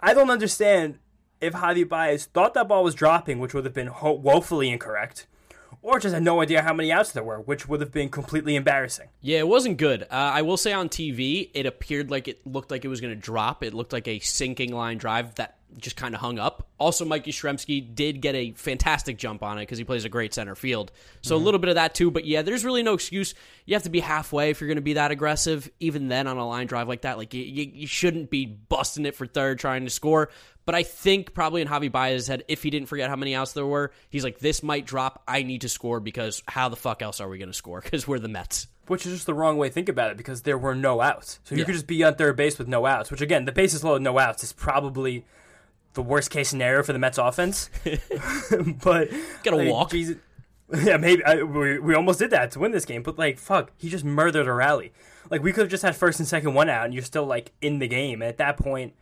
I 0.00 0.14
don't 0.14 0.30
understand 0.30 0.98
if 1.40 1.54
Javi 1.54 1.86
Baez 1.88 2.26
thought 2.26 2.54
that 2.54 2.68
ball 2.68 2.84
was 2.84 2.94
dropping, 2.94 3.38
which 3.38 3.52
would 3.54 3.64
have 3.64 3.74
been 3.74 3.88
ho- 3.88 4.12
woefully 4.12 4.70
incorrect, 4.70 5.26
or 5.84 6.00
just 6.00 6.14
had 6.14 6.22
no 6.22 6.40
idea 6.40 6.62
how 6.62 6.72
many 6.72 6.90
outs 6.90 7.12
there 7.12 7.22
were, 7.22 7.40
which 7.40 7.68
would 7.68 7.80
have 7.82 7.92
been 7.92 8.08
completely 8.08 8.56
embarrassing. 8.56 9.06
Yeah, 9.20 9.40
it 9.40 9.46
wasn't 9.46 9.76
good. 9.76 10.04
Uh, 10.04 10.06
I 10.10 10.40
will 10.40 10.56
say 10.56 10.72
on 10.72 10.88
TV, 10.88 11.50
it 11.52 11.66
appeared 11.66 12.10
like 12.10 12.26
it 12.26 12.44
looked 12.46 12.70
like 12.70 12.86
it 12.86 12.88
was 12.88 13.02
going 13.02 13.14
to 13.14 13.20
drop. 13.20 13.62
It 13.62 13.74
looked 13.74 13.92
like 13.92 14.08
a 14.08 14.18
sinking 14.20 14.74
line 14.74 14.96
drive 14.96 15.34
that 15.34 15.58
just 15.76 15.96
kind 15.96 16.14
of 16.14 16.22
hung 16.22 16.38
up. 16.38 16.68
Also, 16.78 17.04
Mike 17.04 17.24
Yastrzemski 17.26 17.94
did 17.94 18.22
get 18.22 18.34
a 18.34 18.52
fantastic 18.52 19.18
jump 19.18 19.42
on 19.42 19.58
it 19.58 19.62
because 19.62 19.76
he 19.76 19.84
plays 19.84 20.04
a 20.04 20.08
great 20.08 20.32
center 20.32 20.54
field. 20.54 20.90
So 21.20 21.36
a 21.36 21.38
little 21.38 21.60
bit 21.60 21.68
of 21.68 21.74
that 21.74 21.94
too. 21.94 22.10
But 22.10 22.24
yeah, 22.24 22.42
there's 22.42 22.64
really 22.64 22.82
no 22.82 22.94
excuse. 22.94 23.34
You 23.66 23.74
have 23.74 23.82
to 23.82 23.90
be 23.90 24.00
halfway 24.00 24.50
if 24.50 24.60
you're 24.60 24.68
going 24.68 24.76
to 24.76 24.82
be 24.82 24.94
that 24.94 25.10
aggressive. 25.10 25.70
Even 25.80 26.08
then, 26.08 26.26
on 26.26 26.38
a 26.38 26.46
line 26.46 26.66
drive 26.66 26.88
like 26.88 27.02
that, 27.02 27.18
like 27.18 27.34
you, 27.34 27.42
you, 27.42 27.70
you 27.74 27.86
shouldn't 27.86 28.30
be 28.30 28.46
busting 28.46 29.04
it 29.04 29.16
for 29.16 29.26
third 29.26 29.58
trying 29.58 29.84
to 29.84 29.90
score. 29.90 30.30
But 30.66 30.74
I 30.74 30.82
think 30.82 31.34
probably 31.34 31.60
in 31.62 31.68
Javi 31.68 31.92
Baez's 31.92 32.26
head, 32.26 32.42
if 32.48 32.62
he 32.62 32.70
didn't 32.70 32.88
forget 32.88 33.10
how 33.10 33.16
many 33.16 33.34
outs 33.34 33.52
there 33.52 33.66
were, 33.66 33.92
he's 34.08 34.24
like, 34.24 34.38
this 34.38 34.62
might 34.62 34.86
drop. 34.86 35.22
I 35.28 35.42
need 35.42 35.60
to 35.60 35.68
score 35.68 36.00
because 36.00 36.42
how 36.48 36.68
the 36.70 36.76
fuck 36.76 37.02
else 37.02 37.20
are 37.20 37.28
we 37.28 37.36
going 37.38 37.48
to 37.50 37.54
score? 37.54 37.80
Because 37.84 38.08
we're 38.08 38.18
the 38.18 38.28
Mets. 38.28 38.68
Which 38.86 39.04
is 39.06 39.12
just 39.12 39.26
the 39.26 39.34
wrong 39.34 39.56
way 39.58 39.68
to 39.68 39.74
think 39.74 39.88
about 39.88 40.10
it 40.10 40.16
because 40.16 40.42
there 40.42 40.56
were 40.58 40.74
no 40.74 41.00
outs. 41.00 41.38
So 41.44 41.54
you 41.54 41.60
Yeah. 41.60 41.64
could 41.66 41.74
just 41.74 41.86
be 41.86 42.02
on 42.04 42.14
third 42.14 42.36
base 42.36 42.58
with 42.58 42.68
no 42.68 42.86
outs, 42.86 43.10
which 43.10 43.20
again, 43.20 43.44
the 43.44 43.52
bases 43.52 43.82
loaded, 43.84 44.02
no 44.02 44.18
outs 44.18 44.42
is 44.44 44.52
probably 44.52 45.24
the 45.94 46.02
worst 46.02 46.30
case 46.30 46.48
scenario 46.48 46.82
for 46.82 46.92
the 46.92 46.98
Mets 46.98 47.18
offense. 47.18 47.68
but 48.82 49.08
Gotta 49.42 49.56
like, 49.56 49.68
walk. 49.70 49.90
Jesus- 49.90 50.16
yeah, 50.82 50.96
maybe 50.96 51.22
I, 51.24 51.42
we, 51.42 51.78
we 51.78 51.94
almost 51.94 52.18
did 52.18 52.30
that 52.30 52.50
to 52.52 52.58
win 52.58 52.72
this 52.72 52.86
game, 52.86 53.02
but 53.02 53.18
like, 53.18 53.38
fuck, 53.38 53.70
he 53.76 53.88
just 53.90 54.04
murdered 54.04 54.46
a 54.48 54.52
rally. 54.52 54.92
Like, 55.30 55.42
we 55.42 55.52
could 55.52 55.62
have 55.62 55.70
just 55.70 55.82
had 55.82 55.94
first 55.94 56.18
and 56.20 56.28
second 56.28 56.54
one 56.54 56.68
out, 56.70 56.86
and 56.86 56.94
you're 56.94 57.02
still 57.02 57.26
like 57.26 57.52
in 57.60 57.78
the 57.78 57.86
game. 57.88 58.22
And 58.22 58.28
at 58.30 58.38
that 58.38 58.56
point, 58.56 58.94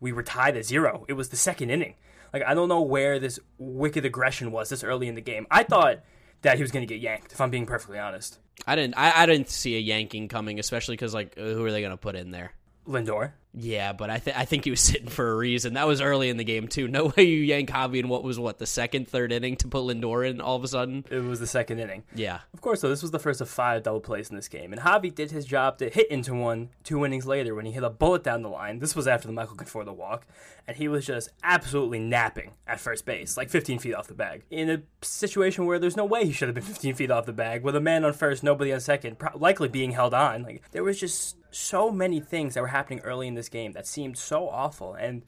we 0.00 0.12
were 0.12 0.22
tied 0.22 0.56
at 0.56 0.64
zero. 0.64 1.04
It 1.08 1.12
was 1.12 1.28
the 1.28 1.36
second 1.36 1.70
inning. 1.70 1.94
Like, 2.32 2.42
I 2.46 2.54
don't 2.54 2.68
know 2.68 2.82
where 2.82 3.18
this 3.18 3.38
wicked 3.58 4.04
aggression 4.04 4.52
was 4.52 4.68
this 4.68 4.84
early 4.84 5.08
in 5.08 5.14
the 5.14 5.20
game. 5.20 5.46
I 5.50 5.62
thought 5.62 6.00
that 6.42 6.56
he 6.56 6.62
was 6.62 6.70
going 6.70 6.86
to 6.86 6.92
get 6.92 7.00
yanked, 7.00 7.32
if 7.32 7.40
I'm 7.40 7.50
being 7.50 7.66
perfectly 7.66 7.98
honest. 7.98 8.38
I 8.66 8.76
didn't. 8.76 8.94
I, 8.96 9.22
I 9.22 9.26
didn't 9.26 9.48
see 9.48 9.76
a 9.76 9.80
yanking 9.80 10.28
coming, 10.28 10.58
especially 10.58 10.94
because 10.94 11.12
like, 11.12 11.34
who 11.36 11.64
are 11.64 11.72
they 11.72 11.80
going 11.80 11.90
to 11.90 11.96
put 11.96 12.14
in 12.16 12.30
there? 12.30 12.52
Lindor. 12.90 13.32
Yeah, 13.52 13.92
but 13.92 14.10
I 14.10 14.18
think 14.18 14.38
I 14.38 14.44
think 14.44 14.64
he 14.64 14.70
was 14.70 14.80
sitting 14.80 15.08
for 15.08 15.28
a 15.32 15.36
reason. 15.36 15.74
That 15.74 15.88
was 15.88 16.00
early 16.00 16.28
in 16.28 16.36
the 16.36 16.44
game 16.44 16.68
too. 16.68 16.86
No 16.86 17.06
way 17.16 17.24
you 17.24 17.40
yank 17.40 17.68
Javi 17.70 17.98
in 17.98 18.08
what 18.08 18.22
was 18.22 18.38
what 18.38 18.58
the 18.58 18.66
second, 18.66 19.08
third 19.08 19.32
inning 19.32 19.56
to 19.56 19.68
put 19.68 19.82
Lindor 19.82 20.28
in 20.28 20.40
all 20.40 20.54
of 20.54 20.62
a 20.62 20.68
sudden. 20.68 21.04
It 21.10 21.18
was 21.24 21.40
the 21.40 21.48
second 21.48 21.80
inning. 21.80 22.04
Yeah, 22.14 22.40
Of 22.54 22.60
course, 22.60 22.80
So 22.80 22.88
this 22.88 23.02
was 23.02 23.10
the 23.10 23.18
first 23.18 23.40
of 23.40 23.48
five 23.50 23.82
double 23.82 24.00
plays 24.00 24.30
in 24.30 24.36
this 24.36 24.46
game, 24.46 24.72
and 24.72 24.80
Javi 24.80 25.12
did 25.12 25.32
his 25.32 25.44
job 25.44 25.78
to 25.78 25.88
hit 25.90 26.08
into 26.12 26.32
one 26.32 26.68
two 26.84 27.04
innings 27.04 27.26
later 27.26 27.54
when 27.56 27.66
he 27.66 27.72
hit 27.72 27.82
a 27.82 27.90
bullet 27.90 28.22
down 28.22 28.42
the 28.42 28.48
line. 28.48 28.78
This 28.78 28.94
was 28.94 29.08
after 29.08 29.26
the 29.26 29.32
Michael 29.34 29.56
Conforto 29.56 29.94
walk, 29.96 30.26
and 30.68 30.76
he 30.76 30.86
was 30.86 31.04
just 31.04 31.30
absolutely 31.42 31.98
napping 31.98 32.52
at 32.68 32.78
first 32.78 33.04
base, 33.04 33.36
like 33.36 33.50
15 33.50 33.80
feet 33.80 33.94
off 33.94 34.06
the 34.06 34.14
bag, 34.14 34.44
in 34.50 34.70
a 34.70 34.82
situation 35.02 35.66
where 35.66 35.80
there's 35.80 35.96
no 35.96 36.04
way 36.04 36.24
he 36.24 36.32
should 36.32 36.46
have 36.48 36.54
been 36.54 36.62
15 36.74 36.94
feet 36.94 37.10
off 37.10 37.26
the 37.26 37.32
bag, 37.32 37.64
with 37.64 37.74
a 37.74 37.80
man 37.80 38.04
on 38.04 38.12
first, 38.12 38.44
nobody 38.44 38.72
on 38.72 38.78
second, 38.78 39.18
pro- 39.18 39.36
likely 39.36 39.66
being 39.68 39.90
held 39.90 40.14
on. 40.14 40.44
Like 40.44 40.62
there 40.70 40.84
was 40.84 41.00
just 41.00 41.36
so 41.50 41.90
many 41.90 42.20
things 42.20 42.54
that 42.54 42.60
were 42.60 42.68
happening 42.68 43.00
early 43.00 43.28
in 43.28 43.34
this 43.34 43.48
game 43.48 43.72
that 43.72 43.86
seemed 43.86 44.16
so 44.18 44.48
awful, 44.48 44.94
and 44.94 45.22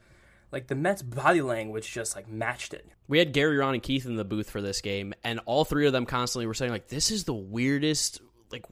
like 0.50 0.66
the 0.66 0.74
Mets' 0.74 1.02
body 1.02 1.40
language 1.42 1.90
just 1.90 2.14
like 2.14 2.28
matched 2.28 2.74
it. 2.74 2.86
we 3.08 3.18
had 3.18 3.32
Gary, 3.32 3.56
Ron, 3.56 3.74
and 3.74 3.82
Keith 3.82 4.06
in 4.06 4.16
the 4.16 4.24
booth 4.24 4.50
for 4.50 4.60
this 4.60 4.80
game, 4.80 5.14
and 5.24 5.40
all 5.46 5.64
three 5.64 5.86
of 5.86 5.92
them 5.92 6.06
constantly 6.06 6.46
were 6.46 6.54
saying 6.54 6.72
like, 6.72 6.88
"This 6.88 7.10
is 7.10 7.24
the 7.24 7.34
weirdest 7.34 8.20
like 8.50 8.66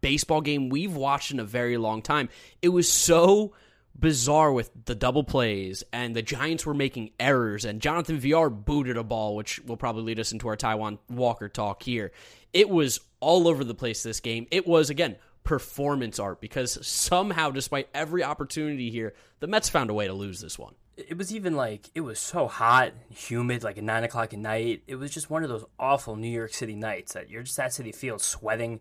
baseball 0.00 0.40
game 0.40 0.68
we've 0.68 0.94
watched 0.94 1.32
in 1.32 1.40
a 1.40 1.44
very 1.44 1.76
long 1.76 2.02
time." 2.02 2.28
It 2.60 2.68
was 2.68 2.88
so 2.88 3.52
bizarre 3.98 4.52
with 4.52 4.70
the 4.86 4.94
double 4.94 5.24
plays, 5.24 5.84
and 5.92 6.16
the 6.16 6.22
Giants 6.22 6.64
were 6.64 6.74
making 6.74 7.10
errors, 7.20 7.64
and 7.64 7.80
Jonathan 7.80 8.18
Villar 8.18 8.48
booted 8.50 8.96
a 8.96 9.04
ball, 9.04 9.36
which 9.36 9.60
will 9.60 9.76
probably 9.76 10.02
lead 10.02 10.18
us 10.20 10.32
into 10.32 10.48
our 10.48 10.56
Taijuan 10.56 10.98
Walker 11.10 11.48
talk 11.48 11.82
here. 11.82 12.12
It 12.52 12.68
was 12.68 13.00
all 13.20 13.48
over 13.48 13.64
the 13.64 13.74
place 13.74 14.02
this 14.02 14.20
game. 14.20 14.46
It 14.50 14.66
was 14.66 14.90
again 14.90 15.16
performance 15.44 16.18
art 16.18 16.40
because 16.40 16.84
somehow, 16.86 17.50
despite 17.50 17.88
every 17.94 18.22
opportunity 18.22 18.90
here, 18.90 19.14
the 19.40 19.46
Mets 19.46 19.68
found 19.68 19.90
a 19.90 19.94
way 19.94 20.06
to 20.06 20.12
lose 20.12 20.40
this 20.40 20.58
one. 20.58 20.74
it 20.96 21.16
was 21.16 21.34
even 21.34 21.56
like 21.56 21.90
it 21.94 22.00
was 22.02 22.18
so 22.18 22.46
hot 22.46 22.92
humid 23.10 23.64
like 23.64 23.78
at 23.78 23.84
nine 23.84 24.04
o'clock 24.04 24.32
at 24.32 24.38
night 24.38 24.82
it 24.86 24.96
was 24.96 25.10
just 25.10 25.30
one 25.30 25.42
of 25.42 25.48
those 25.48 25.64
awful 25.78 26.16
new 26.16 26.28
york 26.28 26.52
city 26.52 26.74
nights 26.74 27.14
that 27.14 27.30
you're 27.30 27.42
just 27.42 27.58
at 27.58 27.70
citi 27.70 27.94
field 27.94 28.20
sweating 28.20 28.78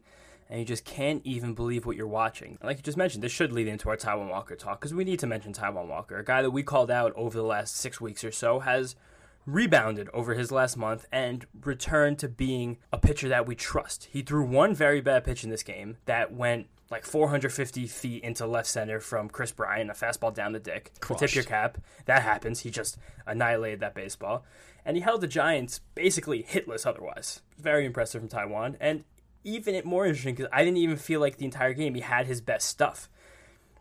and 0.49 0.59
you 0.59 0.65
just 0.65 0.83
can't 0.83 1.21
even 1.25 1.53
believe 1.53 1.85
what 1.85 1.95
you're 1.95 2.05
watching 2.05 2.57
like 2.61 2.75
you 2.75 2.83
just 2.83 2.97
mentioned 2.97 3.23
this 3.23 3.31
should 3.31 3.53
lead 3.53 3.65
into 3.65 3.89
our 3.89 3.95
taijuan 3.95 4.29
walker 4.29 4.57
talk 4.57 4.79
because 4.81 4.93
we 4.93 5.05
need 5.05 5.19
to 5.19 5.25
mention 5.25 5.53
taijuan 5.53 5.87
walker 5.87 6.17
a 6.17 6.23
guy 6.23 6.41
that 6.41 6.51
we 6.51 6.61
called 6.61 6.91
out 6.91 7.13
over 7.15 7.37
the 7.37 7.45
last 7.45 7.77
six 7.77 8.01
weeks 8.01 8.25
or 8.25 8.31
so 8.31 8.59
has 8.59 8.95
rebounded 9.45 10.09
over 10.13 10.33
his 10.33 10.51
last 10.51 10.77
month 10.77 11.07
and 11.11 11.45
returned 11.63 12.19
to 12.19 12.27
being 12.27 12.77
a 12.91 12.97
pitcher 12.97 13.27
that 13.27 13.47
we 13.47 13.55
trust 13.55 14.07
he 14.11 14.21
threw 14.21 14.45
one 14.45 14.73
very 14.73 15.01
bad 15.01 15.23
pitch 15.23 15.43
in 15.43 15.49
this 15.49 15.63
game 15.63 15.97
that 16.05 16.31
went 16.31 16.67
like 16.91 17.05
450 17.05 17.87
feet 17.87 18.23
into 18.23 18.45
left 18.45 18.67
center 18.67 18.99
from 18.99 19.29
Kris 19.29 19.51
Bryant, 19.53 19.89
a 19.89 19.93
fastball 19.93 20.33
down 20.33 20.51
the 20.51 20.59
dick. 20.59 20.91
Tip 21.17 21.33
your 21.33 21.45
cap. 21.45 21.77
That 22.05 22.21
happens. 22.21 22.59
He 22.59 22.69
just 22.69 22.97
annihilated 23.25 23.79
that 23.79 23.95
baseball. 23.95 24.43
And 24.83 24.97
he 24.97 25.01
held 25.01 25.21
the 25.21 25.27
Giants 25.27 25.79
basically 25.95 26.43
hitless 26.43 26.85
otherwise. 26.85 27.41
Very 27.57 27.85
impressive 27.85 28.21
from 28.21 28.29
Taijuan. 28.29 28.75
And 28.81 29.05
even 29.43 29.73
it 29.73 29.85
more 29.85 30.05
interesting 30.05 30.35
because 30.35 30.51
I 30.51 30.65
didn't 30.65 30.77
even 30.77 30.97
feel 30.97 31.21
like 31.21 31.37
the 31.37 31.45
entire 31.45 31.73
game 31.73 31.95
he 31.95 32.01
had 32.01 32.27
his 32.27 32.41
best 32.41 32.67
stuff. 32.67 33.09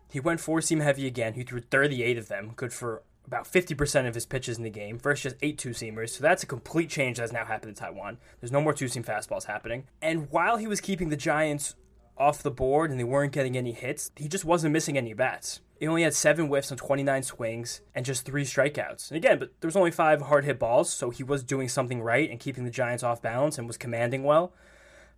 He 0.09 0.19
went 0.19 0.39
four 0.39 0.61
seam 0.61 0.79
heavy 0.79 1.05
again. 1.05 1.33
He 1.33 1.43
threw 1.43 1.59
38 1.59 2.17
of 2.17 2.27
them, 2.29 2.53
good 2.55 2.73
for 2.73 3.03
about 3.25 3.45
50% 3.45 4.07
of 4.07 4.15
his 4.15 4.25
pitches 4.25 4.57
in 4.57 4.63
the 4.63 4.69
game 4.69 4.97
versus 4.99 5.33
just 5.33 5.35
eight 5.41 5.57
two 5.57 5.69
seamers. 5.69 6.09
So 6.09 6.21
that's 6.21 6.43
a 6.43 6.47
complete 6.47 6.89
change 6.89 7.17
that's 7.17 7.31
now 7.31 7.45
happened 7.45 7.77
in 7.77 7.83
Taijuan. 7.83 8.17
There's 8.39 8.51
no 8.51 8.61
more 8.61 8.73
two 8.73 8.87
seam 8.87 9.03
fastballs 9.03 9.45
happening. 9.45 9.85
And 10.01 10.29
while 10.31 10.57
he 10.57 10.67
was 10.67 10.81
keeping 10.81 11.09
the 11.09 11.17
Giants 11.17 11.75
off 12.17 12.43
the 12.43 12.51
board 12.51 12.91
and 12.91 12.99
they 12.99 13.03
weren't 13.03 13.33
getting 13.33 13.57
any 13.57 13.71
hits, 13.71 14.11
he 14.15 14.27
just 14.27 14.45
wasn't 14.45 14.73
missing 14.73 14.97
any 14.97 15.13
bats. 15.13 15.61
He 15.79 15.87
only 15.87 16.03
had 16.03 16.13
seven 16.13 16.45
whiffs 16.47 16.71
on 16.71 16.77
29 16.77 17.23
swings 17.23 17.81
and 17.95 18.05
just 18.05 18.23
three 18.23 18.43
strikeouts. 18.43 19.09
And 19.09 19.17
again, 19.17 19.39
but 19.39 19.51
there 19.59 19.67
was 19.67 19.75
only 19.75 19.89
five 19.89 20.21
hard 20.21 20.45
hit 20.45 20.59
balls, 20.59 20.93
so 20.93 21.09
he 21.09 21.23
was 21.23 21.43
doing 21.43 21.67
something 21.67 22.01
right 22.01 22.29
and 22.29 22.39
keeping 22.39 22.65
the 22.65 22.69
Giants 22.69 23.01
off 23.01 23.21
balance 23.21 23.57
and 23.57 23.65
was 23.65 23.77
commanding 23.77 24.23
well. 24.23 24.53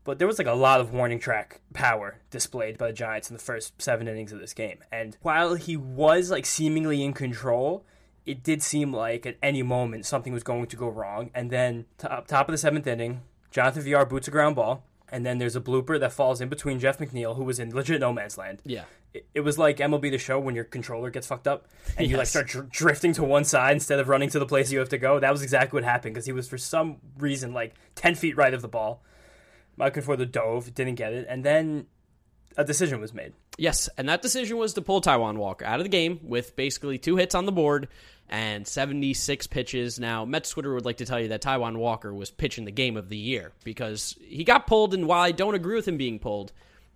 But 0.06 0.20
there 0.20 0.28
was 0.28 0.38
like 0.38 0.48
a 0.48 0.54
lot 0.54 0.80
of 0.80 0.94
warning 0.94 1.20
track 1.20 1.60
power 1.74 2.20
displayed 2.30 2.78
by 2.78 2.88
the 2.88 2.94
Giants 2.94 3.30
in 3.30 3.36
the 3.36 3.44
first 3.44 3.82
seven 3.82 4.08
innings 4.08 4.32
of 4.32 4.40
this 4.40 4.54
game. 4.54 4.80
And 4.92 5.18
while 5.22 5.56
he 5.56 5.76
was 5.76 6.32
like 6.32 6.46
seemingly 6.46 7.04
in 7.04 7.14
control, 7.14 7.86
it 8.26 8.44
did 8.44 8.62
seem 8.62 8.94
like 8.94 9.26
at 9.26 9.38
any 9.42 9.64
moment 9.64 10.06
something 10.06 10.34
was 10.34 10.44
going 10.44 10.68
to 10.68 10.76
go 10.76 10.88
wrong. 10.88 11.30
And 11.34 11.50
then 11.50 11.86
top, 11.98 12.28
top 12.28 12.48
of 12.48 12.54
the 12.54 12.58
seventh 12.58 12.88
inning, 12.88 13.22
Jonathan 13.52 13.84
Villar 13.84 14.06
boots 14.06 14.28
a 14.28 14.32
ground 14.32 14.56
ball. 14.56 14.86
And 15.10 15.26
then 15.26 15.38
there's 15.38 15.56
a 15.56 15.62
blooper 15.62 16.00
that 16.00 16.12
falls 16.12 16.42
in 16.42 16.50
between 16.50 16.80
Jeff 16.80 16.98
McNeil, 16.98 17.36
who 17.36 17.44
was 17.44 17.60
in 17.60 17.74
legit 17.76 18.00
no 18.00 18.12
man's 18.12 18.38
land. 18.38 18.62
Yeah. 18.66 18.86
It, 19.14 19.28
it 19.36 19.42
was 19.42 19.60
like 19.60 19.78
MLB 19.78 20.10
The 20.10 20.18
Show 20.18 20.40
when 20.40 20.56
your 20.56 20.64
controller 20.64 21.12
gets 21.12 21.28
fucked 21.28 21.48
up 21.48 21.68
and 21.98 22.10
you 22.10 22.18
like 22.18 22.26
start 22.26 22.48
dr- 22.48 22.72
drifting 22.72 23.14
to 23.14 23.24
one 23.24 23.44
side 23.44 23.74
instead 23.74 24.00
of 24.00 24.10
running 24.10 24.30
to 24.32 24.40
the 24.40 24.46
place 24.48 24.72
you 24.72 24.80
have 24.80 24.90
to 24.90 24.98
go. 24.98 25.20
That 25.20 25.32
was 25.32 25.44
exactly 25.44 25.78
what 25.78 25.84
happened 25.84 26.16
because 26.16 26.26
he 26.26 26.32
was 26.32 26.50
for 26.50 26.58
some 26.58 26.98
reason 27.20 27.54
like 27.54 27.76
ten 27.94 28.16
feet 28.16 28.36
right 28.36 28.54
of 28.56 28.64
the 28.64 28.68
ball. 28.68 29.04
Michael 29.76 30.02
Conforto 30.02 30.32
dove, 30.32 30.74
didn't 30.74 30.96
get 30.96 31.14
it, 31.14 31.26
and 31.30 31.44
then 31.44 31.88
a 32.58 32.64
decision 32.64 33.00
was 33.00 33.14
made. 33.14 33.34
Yes, 33.58 33.88
and 33.98 34.10
that 34.10 34.22
decision 34.22 34.58
was 34.58 34.74
to 34.74 34.82
pull 34.82 35.02
Taijuan 35.02 35.38
Walker 35.38 35.66
out 35.66 35.80
of 35.80 35.86
the 35.86 35.90
game 35.90 36.20
with 36.24 36.56
basically 36.56 36.98
two 36.98 37.18
hits 37.18 37.36
on 37.36 37.46
the 37.46 37.52
board 37.52 37.88
and 38.30 38.68
76 38.68 39.48
pitches. 39.48 40.00
Now, 40.00 40.26
Mets 40.26 40.50
Twitter 40.50 40.74
would 40.74 40.86
like 40.86 40.98
to 40.98 41.06
tell 41.06 41.20
you 41.20 41.28
that 41.30 41.44
Taijuan 41.44 41.78
Walker 41.78 42.14
was 42.14 42.32
pitching 42.32 42.66
the 42.66 42.72
game 42.72 42.98
of 42.98 43.10
the 43.10 43.18
year 43.18 43.52
because 43.64 44.16
he 44.22 44.44
got 44.44 44.66
pulled, 44.66 44.94
and 44.94 45.08
while 45.08 45.22
I 45.22 45.32
don't 45.32 45.56
agree 45.56 45.76
with 45.76 45.88
him 45.88 45.98
being 45.98 46.20
pulled, 46.20 46.52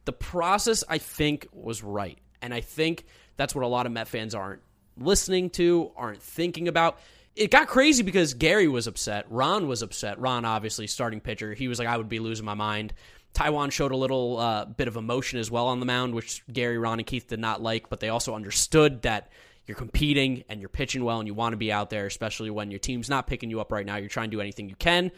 the 0.05 0.13
process 0.13 0.83
I 0.89 0.97
think 0.97 1.47
was 1.51 1.83
right. 1.83 2.17
And 2.41 2.53
I 2.53 2.61
think 2.61 3.05
that's 3.35 3.53
what 3.53 3.63
a 3.63 3.67
lot 3.67 3.85
of 3.85 3.91
Met 3.91 4.07
fans 4.07 4.33
aren't 4.33 4.61
listening 4.97 5.49
to, 5.51 5.91
aren't 5.95 6.21
thinking 6.23 6.67
about. 6.67 6.99
It 7.35 7.51
got 7.51 7.67
crazy 7.67 8.01
because 8.01 8.33
Gary 8.33 8.67
was 8.67 8.87
upset. 8.87 9.25
Ron 9.29 9.67
was 9.67 9.83
upset. 9.83 10.19
Ron, 10.19 10.43
obviously, 10.43 10.87
starting 10.87 11.19
pitcher. 11.19 11.53
He 11.53 11.67
was 11.67 11.77
like, 11.77 11.87
I 11.87 11.97
would 11.97 12.09
be 12.09 12.19
losing 12.19 12.45
my 12.45 12.55
mind. 12.55 12.93
Taijuan 13.33 13.71
showed 13.71 13.91
a 13.91 13.97
little 13.97 14.37
uh, 14.37 14.65
bit 14.65 14.87
of 14.87 14.95
emotion 14.95 15.39
as 15.39 15.51
well 15.51 15.67
on 15.67 15.79
the 15.79 15.85
mound, 15.85 16.15
which 16.15 16.43
Gary, 16.51 16.77
Ron, 16.77 16.99
and 16.99 17.05
Keith 17.05 17.27
did 17.27 17.39
not 17.39 17.61
like, 17.61 17.89
but 17.89 17.99
they 17.99 18.09
also 18.09 18.33
understood 18.33 19.03
that 19.03 19.29
you're 19.65 19.75
competing 19.77 20.43
and 20.49 20.59
you're 20.59 20.69
pitching 20.69 21.03
well 21.03 21.19
and 21.19 21.27
you 21.27 21.33
want 21.33 21.53
to 21.53 21.57
be 21.57 21.71
out 21.71 21.89
there, 21.89 22.05
especially 22.07 22.49
when 22.49 22.71
your 22.71 22.79
team's 22.79 23.09
not 23.09 23.27
picking 23.27 23.49
you 23.49 23.59
up 23.59 23.71
right 23.71 23.85
now. 23.85 23.97
You're 23.97 24.09
trying 24.09 24.31
to 24.31 24.35
do 24.37 24.41
anything 24.41 24.69
you 24.69 24.75
can. 24.75 25.11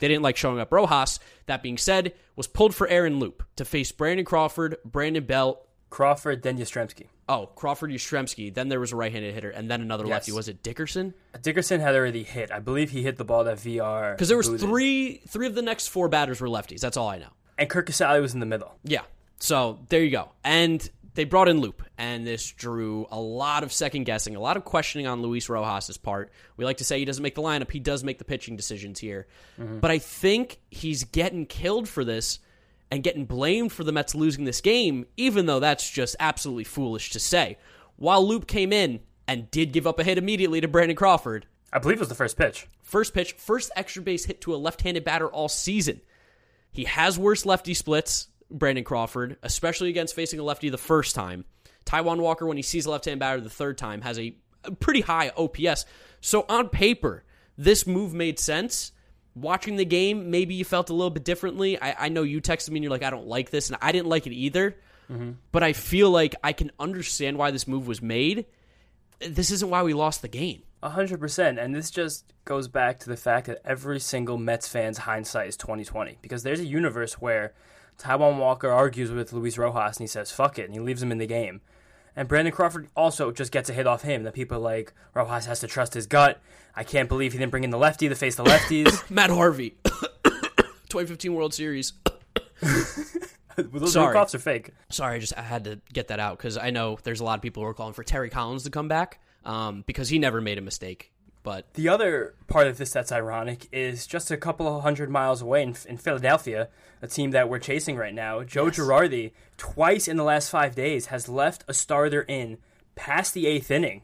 They 0.00 0.08
didn't 0.08 0.22
like 0.22 0.36
showing 0.36 0.58
up 0.58 0.72
Rojas. 0.72 1.20
That 1.46 1.62
being 1.62 1.78
said, 1.78 2.12
was 2.36 2.48
pulled 2.48 2.74
for 2.74 2.88
Aaron 2.88 3.20
Loup 3.20 3.42
to 3.56 3.64
face 3.64 3.92
Brandon 3.92 4.24
Crawford, 4.26 4.76
Brandon 4.84 5.24
Belt, 5.24 5.66
Crawford, 5.90 6.42
then 6.42 6.58
Yastrzemski. 6.58 7.06
oh, 7.28 7.46
Crawford 7.54 7.90
Yastrzemski, 7.90 8.52
then 8.52 8.68
there 8.70 8.80
was 8.80 8.92
a 8.92 8.96
right-handed 8.96 9.32
hitter, 9.34 9.50
and 9.50 9.70
then 9.70 9.80
another 9.82 10.04
Yes. 10.04 10.10
lefty. 10.12 10.32
Was 10.32 10.48
it 10.48 10.62
Dickerson? 10.62 11.12
Dickerson 11.42 11.80
had 11.80 11.94
already 11.94 12.22
hit. 12.24 12.50
I 12.50 12.58
believe 12.60 12.90
he 12.90 13.02
hit 13.02 13.16
the 13.18 13.24
ball 13.24 13.44
that 13.44 13.60
Villar 13.60 14.12
Because 14.14 14.28
there 14.28 14.36
was 14.38 14.48
booted. 14.48 14.66
three 14.68 15.16
three 15.28 15.46
of 15.46 15.54
the 15.54 15.62
next 15.62 15.88
four 15.88 16.08
batters 16.08 16.40
were 16.40 16.48
lefties. 16.48 16.80
That's 16.80 16.96
all 16.96 17.08
I 17.08 17.18
know. 17.18 17.28
And 17.58 17.68
Curt 17.68 17.88
Casali 17.88 18.20
was 18.20 18.34
in 18.34 18.40
the 18.40 18.46
middle. 18.46 18.74
Yeah. 18.84 19.02
So 19.38 19.80
there 19.88 20.02
you 20.02 20.10
go. 20.10 20.30
And 20.44 20.88
they 21.14 21.24
brought 21.24 21.48
in 21.48 21.60
Loup, 21.60 21.82
and 21.98 22.26
this 22.26 22.50
drew 22.52 23.06
a 23.10 23.20
lot 23.20 23.62
of 23.62 23.72
second 23.72 24.04
guessing, 24.04 24.34
a 24.34 24.40
lot 24.40 24.56
of 24.56 24.64
questioning 24.64 25.06
on 25.06 25.20
Luis 25.20 25.48
Rojas' 25.48 25.96
part. 25.98 26.32
We 26.56 26.64
like 26.64 26.78
to 26.78 26.84
say 26.84 26.98
he 26.98 27.04
doesn't 27.04 27.22
make 27.22 27.34
the 27.34 27.42
lineup, 27.42 27.70
he 27.70 27.80
does 27.80 28.02
make 28.02 28.18
the 28.18 28.24
pitching 28.24 28.56
decisions 28.56 28.98
here. 28.98 29.26
Mm-hmm. 29.60 29.80
But 29.80 29.90
I 29.90 29.98
think 29.98 30.58
he's 30.70 31.04
getting 31.04 31.44
killed 31.46 31.88
for 31.88 32.04
this 32.04 32.38
and 32.90 33.02
getting 33.02 33.24
blamed 33.24 33.72
for 33.72 33.84
the 33.84 33.92
Mets 33.92 34.14
losing 34.14 34.44
this 34.44 34.60
game, 34.60 35.06
even 35.16 35.46
though 35.46 35.60
that's 35.60 35.88
just 35.88 36.16
absolutely 36.20 36.64
foolish 36.64 37.10
to 37.10 37.20
say. 37.20 37.58
While 37.96 38.26
Loup 38.26 38.46
came 38.46 38.72
in 38.72 39.00
and 39.28 39.50
did 39.50 39.72
give 39.72 39.86
up 39.86 39.98
a 39.98 40.04
hit 40.04 40.18
immediately 40.18 40.60
to 40.60 40.68
Brandon 40.68 40.96
Crawford, 40.96 41.46
I 41.72 41.78
believe 41.78 41.98
it 41.98 42.00
was 42.00 42.08
the 42.08 42.14
first 42.14 42.36
pitch. 42.36 42.66
First 42.82 43.14
pitch, 43.14 43.32
first 43.32 43.70
extra 43.76 44.02
base 44.02 44.26
hit 44.26 44.42
to 44.42 44.54
a 44.54 44.56
left 44.56 44.82
handed 44.82 45.04
batter 45.04 45.28
all 45.28 45.48
season. 45.48 46.02
He 46.72 46.84
has 46.84 47.18
worse 47.18 47.46
lefty 47.46 47.74
splits, 47.74 48.28
Brandon 48.50 48.84
Crawford, 48.84 49.36
especially 49.42 49.90
against 49.90 50.14
facing 50.14 50.40
a 50.40 50.42
lefty 50.42 50.68
the 50.68 50.78
first 50.78 51.14
time. 51.14 51.44
Taijuan 51.84 52.18
Walker, 52.18 52.46
when 52.46 52.56
he 52.56 52.62
sees 52.62 52.86
a 52.86 52.90
left 52.90 53.04
hand 53.04 53.20
batter 53.20 53.40
the 53.40 53.50
third 53.50 53.78
time, 53.78 54.00
has 54.02 54.18
a, 54.18 54.34
pretty 54.80 55.00
high 55.00 55.32
OPS. 55.36 55.84
So 56.20 56.46
on 56.48 56.68
paper, 56.68 57.24
this 57.58 57.86
move 57.86 58.14
made 58.14 58.38
sense. 58.38 58.92
Watching 59.34 59.76
the 59.76 59.84
game, 59.84 60.30
maybe 60.30 60.54
you 60.54 60.64
felt 60.64 60.90
a 60.90 60.94
little 60.94 61.10
bit 61.10 61.24
differently. 61.24 61.80
I, 61.80 62.06
I 62.06 62.08
know 62.08 62.22
you 62.22 62.40
texted 62.40 62.70
me 62.70 62.76
and 62.76 62.84
you're 62.84 62.90
like, 62.90 63.02
I 63.02 63.10
don't 63.10 63.26
like 63.26 63.50
this, 63.50 63.70
and 63.70 63.78
I 63.82 63.92
didn't 63.92 64.08
like 64.08 64.26
it 64.26 64.32
either. 64.32 64.76
Mm-hmm. 65.10 65.32
But 65.50 65.62
I 65.62 65.72
feel 65.72 66.10
like 66.10 66.34
I 66.44 66.52
can 66.52 66.70
understand 66.78 67.38
why 67.38 67.50
this 67.50 67.66
move 67.66 67.86
was 67.86 68.00
made. 68.00 68.46
This 69.20 69.50
isn't 69.50 69.68
why 69.68 69.82
we 69.82 69.94
lost 69.94 70.22
the 70.22 70.28
game. 70.28 70.62
A 70.84 70.90
hundred 70.90 71.20
percent, 71.20 71.60
and 71.60 71.72
this 71.72 71.92
just 71.92 72.32
goes 72.44 72.66
back 72.66 72.98
to 73.00 73.08
the 73.08 73.16
fact 73.16 73.46
that 73.46 73.60
every 73.64 74.00
single 74.00 74.36
Mets 74.36 74.66
fan's 74.66 74.98
hindsight 74.98 75.48
is 75.48 75.56
twenty 75.56 75.84
twenty. 75.84 76.18
Because 76.20 76.42
there's 76.42 76.58
a 76.58 76.66
universe 76.66 77.14
where 77.14 77.52
Taijuan 78.00 78.38
Walker 78.38 78.68
argues 78.68 79.12
with 79.12 79.32
Luis 79.32 79.56
Rojas 79.56 79.98
and 79.98 80.02
he 80.02 80.08
says 80.08 80.32
"fuck 80.32 80.58
it" 80.58 80.64
and 80.64 80.74
he 80.74 80.80
leaves 80.80 81.00
him 81.00 81.12
in 81.12 81.18
the 81.18 81.26
game, 81.26 81.60
and 82.16 82.26
Brandon 82.26 82.52
Crawford 82.52 82.88
also 82.96 83.30
just 83.30 83.52
gets 83.52 83.70
a 83.70 83.72
hit 83.72 83.86
off 83.86 84.02
him. 84.02 84.24
That 84.24 84.34
people 84.34 84.56
are 84.56 84.60
like 84.60 84.92
Rojas 85.14 85.46
has 85.46 85.60
to 85.60 85.68
trust 85.68 85.94
his 85.94 86.08
gut. 86.08 86.40
I 86.74 86.82
can't 86.82 87.08
believe 87.08 87.30
he 87.32 87.38
didn't 87.38 87.52
bring 87.52 87.62
in 87.64 87.70
the 87.70 87.78
lefty 87.78 88.08
to 88.08 88.16
face 88.16 88.34
the 88.34 88.44
lefties. 88.44 89.08
Matt 89.10 89.30
Harvey, 89.30 89.76
2015 89.84 91.32
World 91.32 91.54
Series. 91.54 91.92
Those 93.56 93.92
Sorry. 93.92 94.14
coughs 94.14 94.34
are 94.34 94.40
fake. 94.40 94.70
Sorry, 94.88 95.16
I 95.16 95.18
just 95.20 95.36
I 95.38 95.42
had 95.42 95.62
to 95.64 95.78
get 95.92 96.08
that 96.08 96.18
out 96.18 96.38
because 96.38 96.56
I 96.56 96.70
know 96.70 96.98
there's 97.04 97.20
a 97.20 97.24
lot 97.24 97.38
of 97.38 97.42
people 97.42 97.62
who 97.62 97.68
are 97.68 97.74
calling 97.74 97.92
for 97.92 98.02
Terry 98.02 98.30
Collins 98.30 98.64
to 98.64 98.70
come 98.70 98.88
back 98.88 99.20
um, 99.44 99.84
because 99.86 100.08
he 100.08 100.18
never 100.18 100.40
made 100.40 100.58
a 100.58 100.62
mistake. 100.62 101.12
But 101.42 101.74
The 101.74 101.88
other 101.88 102.34
part 102.46 102.68
of 102.68 102.78
this 102.78 102.92
that's 102.92 103.10
ironic 103.10 103.66
is 103.72 104.06
just 104.06 104.30
a 104.30 104.36
couple 104.36 104.68
of 104.68 104.82
hundred 104.82 105.10
miles 105.10 105.42
away 105.42 105.62
in, 105.62 105.74
in 105.88 105.98
Philadelphia, 105.98 106.68
a 107.00 107.08
team 107.08 107.32
that 107.32 107.48
we're 107.48 107.58
chasing 107.58 107.96
right 107.96 108.14
now. 108.14 108.44
Joe 108.44 108.66
Yes. 108.66 108.78
Girardi, 108.78 109.32
twice 109.56 110.06
in 110.06 110.16
the 110.16 110.22
last 110.22 110.50
five 110.50 110.76
days, 110.76 111.06
has 111.06 111.28
left 111.28 111.64
a 111.66 111.74
starter 111.74 112.22
in 112.22 112.58
past 112.94 113.34
the 113.34 113.48
eighth 113.48 113.70
inning 113.72 114.02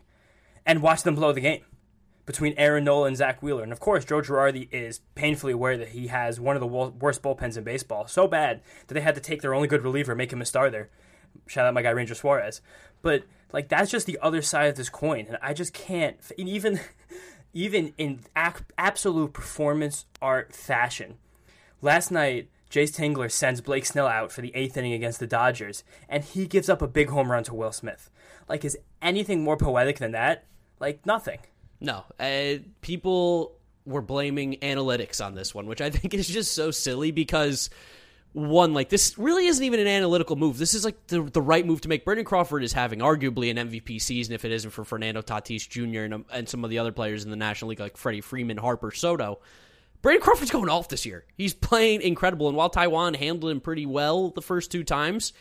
and 0.67 0.83
watched 0.83 1.05
them 1.05 1.15
blow 1.15 1.33
the 1.33 1.41
game 1.41 1.63
between 2.27 2.55
Aaron 2.59 2.85
Nola 2.85 3.07
and 3.07 3.17
Zack 3.17 3.41
Wheeler. 3.41 3.63
And 3.63 3.73
of 3.73 3.81
course, 3.81 4.05
Joe 4.05 4.21
Girardi 4.21 4.69
is 4.73 5.01
painfully 5.15 5.53
aware 5.53 5.79
that 5.79 5.91
he 5.91 6.09
has 6.09 6.41
one 6.41 6.57
of 6.57 6.61
the 6.61 6.67
worst 6.67 7.23
bullpens 7.23 7.57
in 7.57 7.65
baseball. 7.65 8.07
So 8.09 8.27
bad 8.27 8.63
that 8.87 8.95
they 8.95 9.01
had 9.01 9.15
to 9.15 9.21
take 9.21 9.43
their 9.43 9.55
only 9.55 9.69
good 9.69 9.85
reliever, 9.85 10.15
make 10.15 10.33
him 10.33 10.43
a 10.43 10.45
starter. 10.45 10.91
Shout 11.47 11.67
out 11.67 11.73
my 11.73 11.83
guy 11.83 11.91
Ranger 11.91 12.15
Suarez. 12.15 12.61
But 13.01 13.23
like 13.53 13.69
that's 13.69 13.91
just 13.91 14.07
the 14.07 14.19
other 14.21 14.43
side 14.43 14.69
of 14.69 14.77
this 14.77 14.89
coin, 14.89 15.27
and 15.29 15.39
I 15.43 15.55
just 15.55 15.73
can't 15.73 16.17
even 16.37 16.81
even 17.53 17.95
in 17.99 18.21
ac- 18.37 18.65
absolute 18.77 19.33
performance 19.33 20.05
art 20.21 20.55
fashion. 20.55 21.17
Last 21.81 22.11
night, 22.11 22.49
Jayce 22.71 22.95
Tingler 22.97 23.31
sends 23.31 23.61
Blake 23.61 23.87
Snell 23.87 24.07
out 24.07 24.31
for 24.33 24.43
the 24.43 24.55
eighth 24.55 24.77
inning 24.77 24.93
against 24.93 25.21
the 25.21 25.27
Dodgers, 25.27 25.85
and 26.09 26.25
he 26.25 26.47
gives 26.47 26.69
up 26.69 26.83
a 26.83 26.89
big 26.89 27.09
home 27.09 27.31
run 27.31 27.45
to 27.45 27.55
Will 27.55 27.73
Smith. 27.73 28.11
Like, 28.49 28.65
is 28.65 28.77
anything 29.01 29.43
more 29.43 29.57
poetic 29.57 29.99
than 29.99 30.13
that? 30.13 30.45
Like, 30.81 31.05
nothing. 31.07 31.39
no, 31.81 32.05
uh, 32.21 32.63
people 32.83 33.57
were 33.87 34.03
blaming 34.03 34.57
analytics 34.57 35.25
on 35.25 35.35
this 35.35 35.55
one, 35.55 35.67
which 35.67 35.81
I 35.81 35.89
think 35.91 36.13
is 36.13 36.29
just 36.29 36.53
so 36.53 36.71
silly 36.71 37.11
because 37.11 37.71
one, 38.33 38.75
like 38.75 38.89
this 38.89 39.19
really 39.19 39.47
isn't 39.47 39.65
even 39.65 39.81
an 39.81 39.87
analytical 39.87 40.37
move. 40.37 40.59
This 40.59 40.75
is 40.75 40.85
like 40.85 41.07
the 41.07 41.23
the 41.23 41.43
right 41.43 41.67
move 41.67 41.81
to 41.83 41.89
make. 41.89 42.05
Brandon 42.05 42.25
Crawford 42.25 42.63
is 42.63 42.73
having 42.73 43.01
arguably 43.01 43.51
an 43.51 43.69
MVP 43.69 44.01
season 44.01 44.35
if 44.35 44.45
it 44.45 44.53
isn't 44.53 44.71
for 44.71 44.85
Fernando 44.85 45.23
Tatis 45.23 45.69
Jr. 45.69 46.03
and, 46.03 46.15
um, 46.15 46.25
and 46.33 46.49
some 46.49 46.65
of 46.65 46.71
the 46.71 46.79
other 46.79 46.93
players 46.93 47.25
in 47.25 47.31
the 47.31 47.37
National 47.37 47.71
League 47.71 47.81
like 47.81 47.97
Freddie 47.97 48.21
Freeman, 48.21 48.57
Harper, 48.57 48.91
Soto. 48.91 49.41
Brandon 50.01 50.23
Crawford's 50.23 50.51
going 50.53 50.69
off 50.69 50.89
this 50.89 51.05
year. 51.05 51.25
He's 51.37 51.55
playing 51.55 52.03
incredible, 52.03 52.49
and 52.49 52.57
while 52.57 52.71
Taijuan 52.71 53.17
handled 53.17 53.51
him 53.51 53.61
pretty 53.61 53.85
well 53.85 54.31
the 54.31 54.43
first 54.43 54.71
two 54.71 54.85
times, 54.85 55.33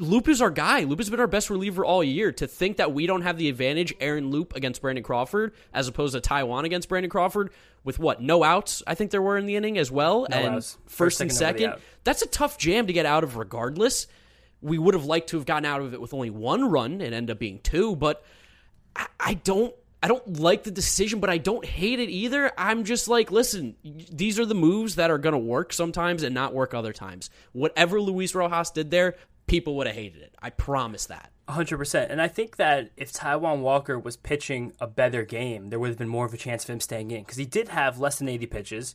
Loup 0.00 0.28
is 0.28 0.40
our 0.40 0.50
guy. 0.50 0.84
Loup 0.84 0.98
has 0.98 1.10
been 1.10 1.20
our 1.20 1.26
best 1.26 1.50
reliever 1.50 1.84
all 1.84 2.02
year. 2.02 2.32
To 2.32 2.46
think 2.46 2.78
that 2.78 2.92
we 2.92 3.06
don't 3.06 3.22
have 3.22 3.36
the 3.38 3.48
advantage, 3.48 3.94
Aaron 4.00 4.30
Loup 4.30 4.54
against 4.54 4.80
Brandon 4.82 5.04
Crawford, 5.04 5.52
as 5.72 5.88
opposed 5.88 6.14
to 6.14 6.20
Taijuan 6.20 6.64
against 6.64 6.88
Brandon 6.88 7.10
Crawford, 7.10 7.50
with 7.84 7.98
what 7.98 8.20
no 8.20 8.42
outs, 8.42 8.82
I 8.86 8.94
think 8.94 9.10
there 9.10 9.22
were 9.22 9.38
in 9.38 9.46
the 9.46 9.56
inning 9.56 9.78
as 9.78 9.90
well, 9.90 10.26
and 10.30 10.56
outs. 10.56 10.78
first, 10.84 10.96
First, 10.96 11.20
and 11.20 11.32
second, 11.32 11.70
second. 11.70 11.82
That's 12.04 12.22
a 12.22 12.28
tough 12.28 12.58
jam 12.58 12.86
to 12.86 12.92
get 12.92 13.06
out 13.06 13.24
of, 13.24 13.36
regardless. 13.36 14.06
We 14.62 14.78
would 14.78 14.94
have 14.94 15.06
liked 15.06 15.30
to 15.30 15.36
have 15.38 15.46
gotten 15.46 15.64
out 15.64 15.80
of 15.80 15.94
it 15.94 16.00
with 16.00 16.12
only 16.12 16.30
one 16.30 16.70
run 16.70 17.00
and 17.00 17.14
end 17.14 17.30
up 17.30 17.38
being 17.38 17.60
two, 17.60 17.96
but 17.96 18.24
I, 18.96 19.06
I 19.18 19.34
don't. 19.34 19.74
I 20.02 20.08
don't 20.08 20.40
like 20.40 20.62
the 20.62 20.70
decision, 20.70 21.20
but 21.20 21.28
I 21.28 21.36
don't 21.36 21.62
hate 21.62 22.00
it 22.00 22.08
either. 22.08 22.50
I'm 22.56 22.84
just 22.84 23.06
like, 23.06 23.30
listen, 23.30 23.76
these 23.84 24.40
are 24.40 24.46
the 24.46 24.54
moves 24.54 24.94
that 24.94 25.10
are 25.10 25.18
going 25.18 25.34
to 25.34 25.38
work 25.38 25.74
sometimes 25.74 26.22
and 26.22 26.34
not 26.34 26.54
work 26.54 26.72
other 26.72 26.94
times. 26.94 27.28
Whatever 27.52 28.00
Luis 28.00 28.34
Rojas 28.34 28.70
did 28.70 28.90
there, 28.90 29.16
people 29.50 29.74
would 29.74 29.88
have 29.88 29.96
hated 29.96 30.22
it. 30.22 30.32
I 30.40 30.50
promise 30.50 31.06
that. 31.06 31.32
100%. 31.48 32.06
And 32.08 32.22
I 32.22 32.28
think 32.28 32.54
that 32.54 32.92
if 32.96 33.12
Taijuan 33.12 33.62
Walker 33.62 33.98
was 33.98 34.16
pitching 34.16 34.72
a 34.80 34.86
better 34.86 35.24
game, 35.24 35.70
there 35.70 35.80
would 35.80 35.88
have 35.88 35.98
been 35.98 36.06
more 36.06 36.24
of 36.24 36.32
a 36.32 36.36
chance 36.36 36.62
of 36.62 36.70
him 36.70 36.78
staying 36.78 37.10
in 37.10 37.22
because 37.22 37.36
he 37.36 37.46
did 37.46 37.70
have 37.70 37.98
less 37.98 38.20
than 38.20 38.28
80 38.28 38.46
pitches. 38.46 38.94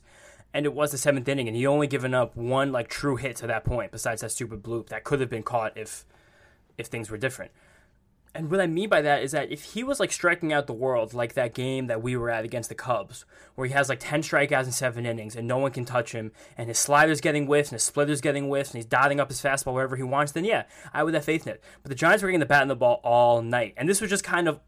And 0.54 0.64
it 0.64 0.72
was 0.72 0.92
the 0.92 0.98
seventh 0.98 1.28
inning, 1.28 1.46
and 1.46 1.54
he 1.54 1.66
only 1.66 1.86
given 1.86 2.14
up 2.14 2.34
one 2.34 2.72
like 2.72 2.88
true 2.88 3.16
hit 3.16 3.36
to 3.36 3.46
that 3.48 3.64
point. 3.64 3.92
Besides 3.92 4.22
that 4.22 4.32
stupid 4.32 4.62
bloop 4.62 4.88
that 4.88 5.04
could 5.04 5.20
have 5.20 5.28
been 5.28 5.42
caught 5.42 5.76
if 5.76 6.06
if 6.78 6.86
things 6.86 7.10
were 7.10 7.18
different. 7.18 7.50
And 8.36 8.50
what 8.50 8.60
I 8.60 8.66
mean 8.66 8.88
by 8.88 9.02
that 9.02 9.22
is 9.22 9.32
that 9.32 9.50
if 9.50 9.62
he 9.62 9.82
was 9.82 9.98
like 9.98 10.12
striking 10.12 10.52
out 10.52 10.66
the 10.66 10.72
world, 10.72 11.14
like 11.14 11.34
that 11.34 11.54
game 11.54 11.86
that 11.86 12.02
we 12.02 12.16
were 12.16 12.30
at 12.30 12.44
against 12.44 12.68
the 12.68 12.74
Cubs, 12.74 13.24
where 13.54 13.66
he 13.66 13.72
has 13.72 13.88
like 13.88 14.00
10 14.00 14.22
strikeouts 14.22 14.66
in 14.66 14.72
seven 14.72 15.06
innings 15.06 15.34
and 15.34 15.48
no 15.48 15.58
one 15.58 15.70
can 15.70 15.84
touch 15.84 16.12
him, 16.12 16.32
and 16.56 16.68
his 16.68 16.78
slider's 16.78 17.20
getting 17.20 17.46
whiffed 17.46 17.70
and 17.70 17.76
his 17.76 17.82
splitter's 17.82 18.20
getting 18.20 18.48
whiffed, 18.48 18.70
and 18.70 18.78
he's 18.78 18.86
dotting 18.86 19.20
up 19.20 19.28
his 19.28 19.40
fastball 19.40 19.74
wherever 19.74 19.96
he 19.96 20.02
wants, 20.02 20.32
then 20.32 20.44
yeah, 20.44 20.64
I 20.92 21.02
would 21.02 21.14
have 21.14 21.24
faith 21.24 21.46
in 21.46 21.54
it. 21.54 21.62
But 21.82 21.88
the 21.88 21.94
Giants 21.94 22.22
were 22.22 22.28
getting 22.28 22.40
the 22.40 22.46
bat 22.46 22.62
and 22.62 22.70
the 22.70 22.76
ball 22.76 23.00
all 23.02 23.42
night. 23.42 23.74
And 23.76 23.88
this 23.88 24.00
was 24.00 24.10
just 24.10 24.24
kind 24.24 24.48
of 24.48 24.60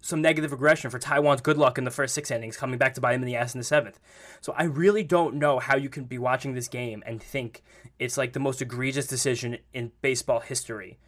some 0.00 0.22
negative 0.22 0.52
regression 0.52 0.90
for 0.90 0.98
Taijuan's 0.98 1.40
good 1.40 1.58
luck 1.58 1.76
in 1.76 1.84
the 1.84 1.90
first 1.90 2.14
six 2.14 2.30
innings, 2.30 2.56
coming 2.56 2.78
back 2.78 2.94
to 2.94 3.00
bite 3.00 3.14
him 3.14 3.22
in 3.22 3.26
the 3.26 3.36
ass 3.36 3.54
in 3.54 3.58
the 3.58 3.64
seventh. 3.64 3.98
So 4.40 4.54
I 4.56 4.64
really 4.64 5.02
don't 5.02 5.34
know 5.34 5.58
how 5.58 5.76
you 5.76 5.88
can 5.88 6.04
be 6.04 6.18
watching 6.18 6.54
this 6.54 6.68
game 6.68 7.02
and 7.04 7.22
think 7.22 7.62
it's 7.98 8.16
like 8.16 8.32
the 8.32 8.40
most 8.40 8.62
egregious 8.62 9.06
decision 9.06 9.58
in 9.72 9.92
baseball 10.00 10.40
history 10.40 10.98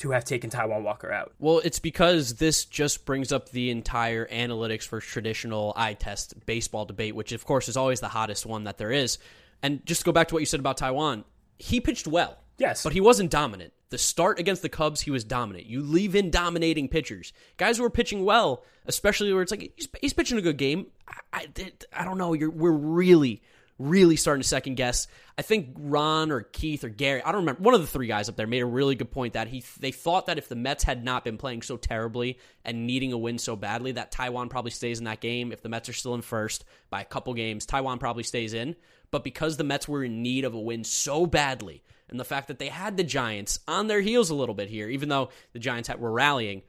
to 0.00 0.12
have 0.12 0.24
taken 0.24 0.48
Taijuan 0.48 0.82
Walker 0.82 1.12
out. 1.12 1.34
Well, 1.38 1.60
it's 1.62 1.78
because 1.78 2.36
this 2.36 2.64
just 2.64 3.04
brings 3.04 3.32
up 3.32 3.50
the 3.50 3.70
entire 3.70 4.26
analytics 4.26 4.84
for 4.84 4.98
traditional 4.98 5.74
eye 5.76 5.92
test 5.92 6.34
baseball 6.46 6.86
debate, 6.86 7.14
which 7.14 7.32
of 7.32 7.44
course 7.44 7.68
is 7.68 7.76
always 7.76 8.00
the 8.00 8.08
hottest 8.08 8.46
one 8.46 8.64
that 8.64 8.78
there 8.78 8.90
is. 8.90 9.18
And 9.62 9.84
just 9.84 10.00
to 10.00 10.04
go 10.06 10.12
back 10.12 10.28
to 10.28 10.34
what 10.34 10.40
you 10.40 10.46
said 10.46 10.60
about 10.60 10.78
Taijuan, 10.78 11.24
he 11.58 11.80
pitched 11.80 12.06
well. 12.06 12.38
Yes. 12.56 12.82
But 12.82 12.94
he 12.94 13.00
wasn't 13.00 13.30
dominant. 13.30 13.74
The 13.90 13.98
start 13.98 14.38
against 14.38 14.62
the 14.62 14.68
Cubs, 14.70 15.02
he 15.02 15.10
was 15.10 15.22
dominant. 15.22 15.66
You 15.66 15.82
leave 15.82 16.14
in 16.14 16.30
dominating 16.30 16.88
pitchers. 16.88 17.34
Guys 17.58 17.76
who 17.76 17.84
are 17.84 17.90
pitching 17.90 18.24
well, 18.24 18.64
especially 18.86 19.32
where 19.32 19.42
it's 19.42 19.50
like 19.50 19.72
he's, 19.76 19.88
he's 20.00 20.12
pitching 20.14 20.38
a 20.38 20.42
good 20.42 20.56
game. 20.56 20.86
I, 21.32 21.46
I, 21.58 21.72
I 21.92 22.04
don't 22.04 22.16
know. 22.16 22.32
You're, 22.32 22.50
we're 22.50 22.70
really, 22.70 23.42
really 23.80 24.16
starting 24.16 24.42
to 24.42 24.48
second 24.48 24.74
guess. 24.74 25.06
I 25.38 25.42
think 25.42 25.74
Ron 25.78 26.30
or 26.30 26.42
Keith 26.42 26.84
or 26.84 26.90
Gary, 26.90 27.22
I 27.22 27.32
don't 27.32 27.40
remember, 27.40 27.62
one 27.62 27.74
of 27.74 27.80
the 27.80 27.86
three 27.86 28.06
guys 28.06 28.28
up 28.28 28.36
there 28.36 28.46
made 28.46 28.60
a 28.60 28.66
really 28.66 28.94
good 28.94 29.10
point 29.10 29.32
that 29.32 29.48
he 29.48 29.64
they 29.80 29.90
thought 29.90 30.26
that 30.26 30.38
if 30.38 30.48
the 30.48 30.54
Mets 30.54 30.84
had 30.84 31.02
not 31.02 31.24
been 31.24 31.38
playing 31.38 31.62
so 31.62 31.76
terribly 31.76 32.38
and 32.64 32.86
needing 32.86 33.12
a 33.12 33.18
win 33.18 33.38
so 33.38 33.56
badly, 33.56 33.92
that 33.92 34.12
Taijuan 34.12 34.50
probably 34.50 34.70
stays 34.70 34.98
in 34.98 35.06
that 35.06 35.20
game. 35.20 35.50
If 35.50 35.62
the 35.62 35.70
Mets 35.70 35.88
are 35.88 35.94
still 35.94 36.14
in 36.14 36.22
first 36.22 36.64
by 36.90 37.00
a 37.00 37.06
couple 37.06 37.32
games, 37.32 37.66
Taijuan 37.66 37.98
probably 37.98 38.22
stays 38.22 38.52
in. 38.52 38.76
But 39.10 39.24
because 39.24 39.56
the 39.56 39.64
Mets 39.64 39.88
were 39.88 40.04
in 40.04 40.22
need 40.22 40.44
of 40.44 40.54
a 40.54 40.60
win 40.60 40.84
so 40.84 41.26
badly, 41.26 41.82
and 42.08 42.20
the 42.20 42.24
fact 42.24 42.48
that 42.48 42.58
they 42.58 42.68
had 42.68 42.96
the 42.96 43.04
Giants 43.04 43.60
on 43.66 43.86
their 43.86 44.00
heels 44.00 44.30
a 44.30 44.34
little 44.34 44.54
bit 44.54 44.68
here, 44.68 44.88
even 44.88 45.08
though 45.08 45.30
the 45.52 45.58
Giants 45.58 45.88
had, 45.88 46.00
were 46.00 46.12
rallying, 46.12 46.62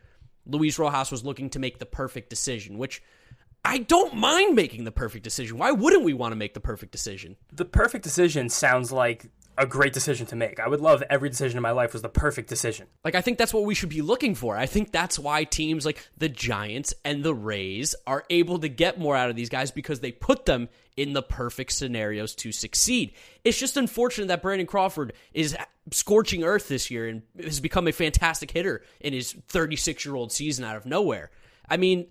Luis 0.45 0.79
Rojas 0.79 1.11
was 1.11 1.25
looking 1.25 1.49
to 1.51 1.59
make 1.59 1.77
the 1.77 1.85
perfect 1.85 2.29
decision, 2.29 2.77
which 2.77 3.03
I 3.63 3.79
don't 3.79 4.15
mind 4.15 4.55
making 4.55 4.85
the 4.85 4.91
perfect 4.91 5.23
decision. 5.23 5.57
Why 5.57 5.71
wouldn't 5.71 6.03
we 6.03 6.13
want 6.13 6.31
to 6.31 6.35
make 6.35 6.53
the 6.53 6.59
perfect 6.59 6.91
decision? 6.91 7.35
The 7.53 7.65
perfect 7.65 8.03
decision 8.03 8.49
sounds 8.49 8.91
like 8.91 9.27
a 9.57 9.67
great 9.67 9.93
decision 9.93 10.25
to 10.27 10.35
make. 10.35 10.59
I 10.59 10.67
would 10.67 10.81
love 10.81 11.03
every 11.09 11.29
decision 11.29 11.57
in 11.57 11.61
my 11.61 11.71
life 11.71 11.93
was 11.93 12.01
the 12.01 12.09
perfect 12.09 12.49
decision. 12.49 12.87
Like, 13.03 13.15
I 13.15 13.21
think 13.21 13.37
that's 13.37 13.53
what 13.53 13.65
we 13.65 13.75
should 13.75 13.89
be 13.89 14.01
looking 14.01 14.33
for. 14.33 14.57
I 14.57 14.65
think 14.65 14.91
that's 14.91 15.19
why 15.19 15.43
teams 15.43 15.85
like 15.85 16.09
the 16.17 16.29
Giants 16.29 16.93
and 17.05 17.23
the 17.23 17.35
Rays 17.35 17.93
are 18.07 18.23
able 18.29 18.57
to 18.59 18.69
get 18.69 18.99
more 18.99 19.15
out 19.15 19.29
of 19.29 19.35
these 19.35 19.49
guys 19.49 19.69
because 19.69 19.99
they 19.99 20.11
put 20.11 20.45
them 20.45 20.69
in 20.97 21.13
the 21.13 21.21
perfect 21.21 21.73
scenarios 21.73 22.33
to 22.35 22.51
succeed. 22.51 23.13
It's 23.43 23.59
just 23.59 23.77
unfortunate 23.77 24.27
that 24.27 24.41
Brandon 24.41 24.67
Crawford 24.67 25.13
is 25.33 25.55
scorching 25.91 26.43
earth 26.43 26.67
this 26.67 26.89
year 26.89 27.07
and 27.07 27.21
has 27.41 27.59
become 27.59 27.87
a 27.87 27.91
fantastic 27.91 28.51
hitter 28.51 28.83
in 28.99 29.13
his 29.13 29.33
36 29.49 30.05
year 30.05 30.15
old 30.15 30.31
season 30.31 30.65
out 30.65 30.75
of 30.75 30.85
nowhere. 30.85 31.29
I 31.69 31.77
mean, 31.77 32.07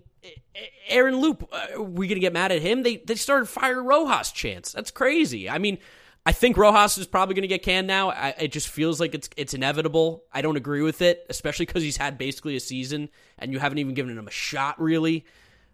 Aaron 0.87 1.17
Loup, 1.17 1.47
uh, 1.51 1.67
are 1.75 1.81
we 1.81 2.07
going 2.07 2.15
to 2.15 2.21
get 2.21 2.33
mad 2.33 2.51
at 2.51 2.61
him? 2.61 2.83
They, 2.83 2.97
they 2.97 3.15
started 3.15 3.47
fire 3.47 3.81
Rojas 3.81 4.31
chance. 4.31 4.71
That's 4.71 4.91
crazy. 4.91 5.49
I 5.49 5.57
mean, 5.57 5.77
I 6.25 6.31
think 6.31 6.57
Rojas 6.57 6.97
is 6.97 7.07
probably 7.07 7.33
going 7.33 7.43
to 7.43 7.47
get 7.47 7.63
canned 7.63 7.87
now. 7.87 8.11
I, 8.11 8.35
it 8.39 8.51
just 8.51 8.67
feels 8.67 8.99
like 8.99 9.15
it's 9.15 9.29
it's 9.37 9.53
inevitable. 9.53 10.23
I 10.31 10.41
don't 10.41 10.57
agree 10.57 10.83
with 10.83 11.01
it, 11.01 11.25
especially 11.29 11.65
because 11.65 11.81
he's 11.83 11.97
had 11.97 12.17
basically 12.17 12.55
a 12.55 12.59
season 12.59 13.09
and 13.39 13.51
you 13.51 13.59
haven't 13.59 13.79
even 13.79 13.95
given 13.95 14.17
him 14.17 14.27
a 14.27 14.31
shot, 14.31 14.79
really. 14.79 15.25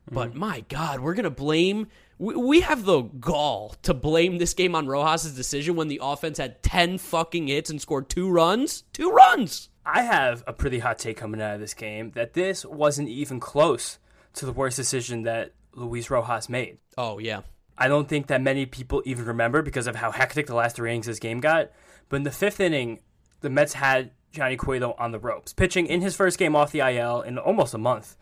But 0.10 0.36
my 0.36 0.62
God, 0.69 1.01
we're 1.01 1.15
going 1.15 1.25
to 1.25 1.29
blame. 1.29 1.88
We, 2.17 2.36
we 2.36 2.62
have 2.62 2.86
the 2.86 3.01
gall 3.01 3.75
to 3.83 3.93
blame 3.93 4.38
this 4.38 4.53
game 4.53 4.73
on 4.73 4.88
Rojas' 4.88 5.33
decision 5.33 5.75
when 5.75 5.89
the 5.89 5.99
offense 6.01 6.38
had 6.38 6.63
10 6.63 6.97
fucking 6.97 7.47
hits 7.47 7.69
and 7.69 7.81
scored 7.81 8.10
two 8.10 8.29
runs. 8.29 8.83
Two 8.93 9.12
runs! 9.12 9.67
I 9.86 10.03
have 10.03 10.43
a 10.47 10.53
pretty 10.53 10.79
hot 10.79 10.99
take 10.99 11.17
coming 11.17 11.41
out 11.41 11.55
of 11.55 11.60
this 11.60 11.73
game 11.73 12.12
that 12.15 12.33
this 12.33 12.65
wasn't 12.65 13.10
even 13.10 13.39
close 13.41 13.99
to 14.38 14.45
the 14.45 14.52
worst 14.52 14.78
decision 14.78 15.23
that 15.23 15.54
Luis 15.73 16.10
Rojas 16.10 16.50
made. 16.50 16.78
Oh, 16.97 17.19
yeah. 17.19 17.41
I 17.78 17.88
don't 17.88 18.08
think 18.08 18.28
that 18.28 18.41
many 18.41 18.65
people 18.65 19.04
even 19.06 19.26
remember 19.26 19.62
because 19.62 19.86
of 19.88 19.95
how 19.95 20.12
hectic 20.12 20.47
the 20.47 20.56
last 20.56 20.76
three 20.76 20.89
innings 20.89 21.06
this 21.06 21.19
game 21.19 21.39
got. 21.39 21.71
But 22.10 22.17
in 22.17 22.23
the 22.23 22.32
fifth 22.32 22.60
inning, 22.60 23.00
the 23.41 23.50
Mets 23.50 23.73
had 23.73 24.12
Johnny 24.32 24.58
Cueto 24.58 24.95
on 24.97 25.12
the 25.12 25.19
ropes, 25.19 25.54
pitching 25.54 25.86
in 25.86 26.02
his 26.02 26.15
first 26.15 26.39
game 26.39 26.56
off 26.56 26.71
the 26.71 26.80
IL 26.80 27.21
in 27.21 27.38
almost 27.38 27.73
a 27.73 27.78
month. 27.78 28.15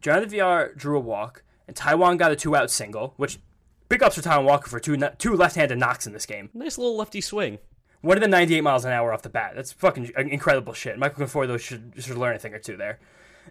Jonathan 0.00 0.28
Villar 0.28 0.74
drew 0.76 0.96
a 0.96 1.00
walk, 1.00 1.42
and 1.66 1.76
Taijuan 1.76 2.18
got 2.18 2.32
a 2.32 2.36
two-out 2.36 2.70
single, 2.70 3.14
which 3.16 3.38
big 3.88 4.02
ups 4.02 4.16
for 4.16 4.22
Taijuan 4.22 4.44
Walker 4.44 4.68
for 4.68 4.80
two 4.80 4.96
two 5.18 5.34
left-handed 5.34 5.78
knocks 5.78 6.06
in 6.06 6.12
this 6.12 6.26
game. 6.26 6.50
Nice 6.54 6.78
little 6.78 6.96
lefty 6.96 7.20
swing. 7.20 7.58
One 8.00 8.16
of 8.16 8.20
the 8.20 8.28
98 8.28 8.60
miles 8.60 8.84
an 8.84 8.92
hour 8.92 9.12
off 9.12 9.22
the 9.22 9.28
bat. 9.28 9.54
That's 9.56 9.72
fucking 9.72 10.12
incredible 10.16 10.72
shit. 10.72 10.98
Michael 10.98 11.26
Conforto 11.26 11.58
should 11.58 11.94
should 11.98 12.16
learn 12.16 12.36
a 12.36 12.38
thing 12.38 12.54
or 12.54 12.60
two 12.60 12.76
there. 12.76 13.00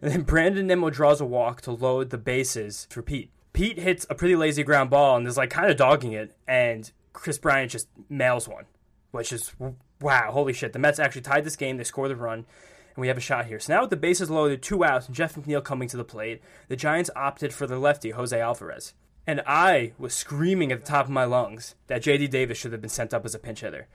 And 0.02 0.12
then 0.12 0.22
Brandon 0.22 0.68
Nimmo 0.68 0.90
draws 0.90 1.22
a 1.22 1.26
walk 1.26 1.62
to 1.62 1.72
load 1.72 2.10
the 2.10 2.18
bases 2.18 2.88
for 2.90 3.02
Pete. 3.02 3.32
Pete 3.54 3.80
hits 3.80 4.06
a 4.10 4.16
pretty 4.16 4.36
lazy 4.36 4.64
ground 4.64 4.90
ball 4.90 5.18
and 5.18 5.28
is 5.28 5.38
like 5.38 5.50
kind 5.50 5.72
of 5.72 5.78
dogging 5.78 6.14
it, 6.14 6.36
and 6.48 6.92
Kris 7.14 7.40
Bryant 7.40 7.72
just 7.72 7.88
mails 8.08 8.48
one, 8.48 8.66
which 9.12 9.32
is 9.32 9.56
wow, 10.00 10.32
holy 10.32 10.54
shit, 10.54 10.74
the 10.74 10.80
Mets 10.80 11.00
actually 11.00 11.22
tied 11.22 11.44
this 11.44 11.56
game. 11.56 11.78
They 11.78 11.84
score 11.84 12.08
the 12.08 12.16
run, 12.16 12.40
and 12.40 12.98
we 12.98 13.08
have 13.08 13.18
a 13.18 13.22
shot 13.22 13.48
here. 13.48 13.60
So 13.60 13.74
now 13.74 13.82
with 13.82 13.90
the 13.90 13.98
bases 13.98 14.30
loaded, 14.30 14.62
two 14.62 14.84
outs, 14.84 15.08
and 15.08 15.16
Jeff 15.16 15.36
McNeil 15.36 15.64
coming 15.64 15.88
to 15.90 15.98
the 15.98 16.04
plate, 16.04 16.42
the 16.68 16.76
Giants 16.76 17.10
opted 17.16 17.54
for 17.54 17.66
the 17.66 17.80
lefty, 17.80 18.12
Jose 18.12 18.40
Alvarez. 18.40 18.94
And 19.26 19.42
I 19.46 19.94
was 19.98 20.14
screaming 20.14 20.72
at 20.72 20.82
the 20.82 20.88
top 20.88 21.06
of 21.06 21.12
my 21.12 21.26
lungs 21.26 21.76
that 21.88 22.04
JD 22.04 22.30
Davis 22.30 22.58
should 22.58 22.72
have 22.72 22.82
been 22.82 22.90
sent 22.90 23.14
up 23.14 23.26
as 23.26 23.36
a 23.36 23.40
pinch 23.40 23.62
hitter. 23.62 23.88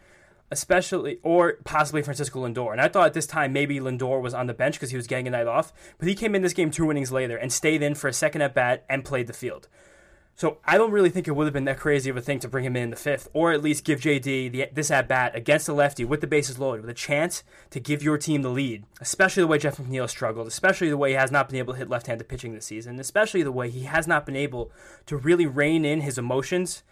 Especially, 0.50 1.18
or 1.22 1.55
possibly 1.64 2.02
Francisco 2.02 2.46
Lindor. 2.46 2.72
And 2.72 2.81
I 2.81 2.88
thought 2.88 3.07
at 3.07 3.14
this 3.14 3.26
time 3.26 3.52
maybe 3.55 3.81
Lindor 3.81 4.20
was 4.20 4.35
on 4.35 4.46
the 4.46 4.55
bench 4.55 4.74
because 4.74 4.90
he 4.90 4.96
was 4.96 5.07
getting 5.07 5.26
a 5.26 5.31
night 5.31 5.46
off. 5.46 5.72
But 5.98 6.09
he 6.09 6.14
came 6.14 6.35
in 6.35 6.42
this 6.42 6.52
game 6.52 6.70
two 6.70 6.90
innings 6.90 7.11
later 7.11 7.37
and 7.37 7.50
stayed 7.50 7.83
in 7.83 7.94
for 7.94 8.09
a 8.09 8.12
second 8.12 8.42
at 8.42 8.55
bat 8.55 8.85
and 8.88 9.05
played 9.05 9.28
the 9.28 9.33
field. 9.33 9.68
So 10.35 10.59
I 10.64 10.78
don't 10.78 10.90
really 10.90 11.11
think 11.11 11.28
it 11.28 11.33
would 11.33 11.44
have 11.44 11.52
been 11.52 11.66
that 11.66 11.78
crazy 11.78 12.09
of 12.09 12.16
a 12.16 12.20
thing 12.20 12.38
to 12.40 12.48
bring 12.48 12.64
him 12.64 12.74
in 12.74 12.90
the 12.90 12.96
fifth, 12.96 13.28
or 13.33 13.52
at 13.52 13.62
least 13.62 13.85
give 13.85 14.00
JD 14.00 14.50
the, 14.50 14.68
this 14.72 14.90
at 14.90 15.07
bat 15.07 15.37
against 15.37 15.66
the 15.66 15.74
lefty 15.74 16.05
with 16.05 16.20
the 16.20 16.26
bases 16.26 16.59
loaded, 16.59 16.81
with 16.81 16.90
a 16.90 16.94
chance 16.94 17.44
to 17.70 17.78
give 17.78 18.02
your 18.02 18.18
team 18.18 18.42
the 18.42 18.48
lead. 18.48 18.85
Especially 19.00 19.42
the 19.42 19.46
way 19.46 19.59
Jeff 19.59 19.76
McNeil 19.76 20.09
struggled, 20.09 20.46
especially 20.46 20.88
the 20.88 20.96
way 20.96 21.11
he 21.11 21.16
has 21.16 21.31
not 21.31 21.48
been 21.48 21.59
able 21.59 21.74
to 21.74 21.78
hit 21.78 21.90
left-handed 21.90 22.28
pitching 22.28 22.55
this 22.55 22.66
season, 22.66 22.98
especially 22.98 23.42
the 23.42 23.52
way 23.52 23.68
he 23.68 23.83
has 23.83 24.07
not 24.07 24.24
been 24.24 24.37
able 24.37 24.72
to 25.07 25.16
really 25.16 25.46
rein 25.46 25.85
in 25.85 26.00
his 26.00 26.18
emotions 26.18 26.83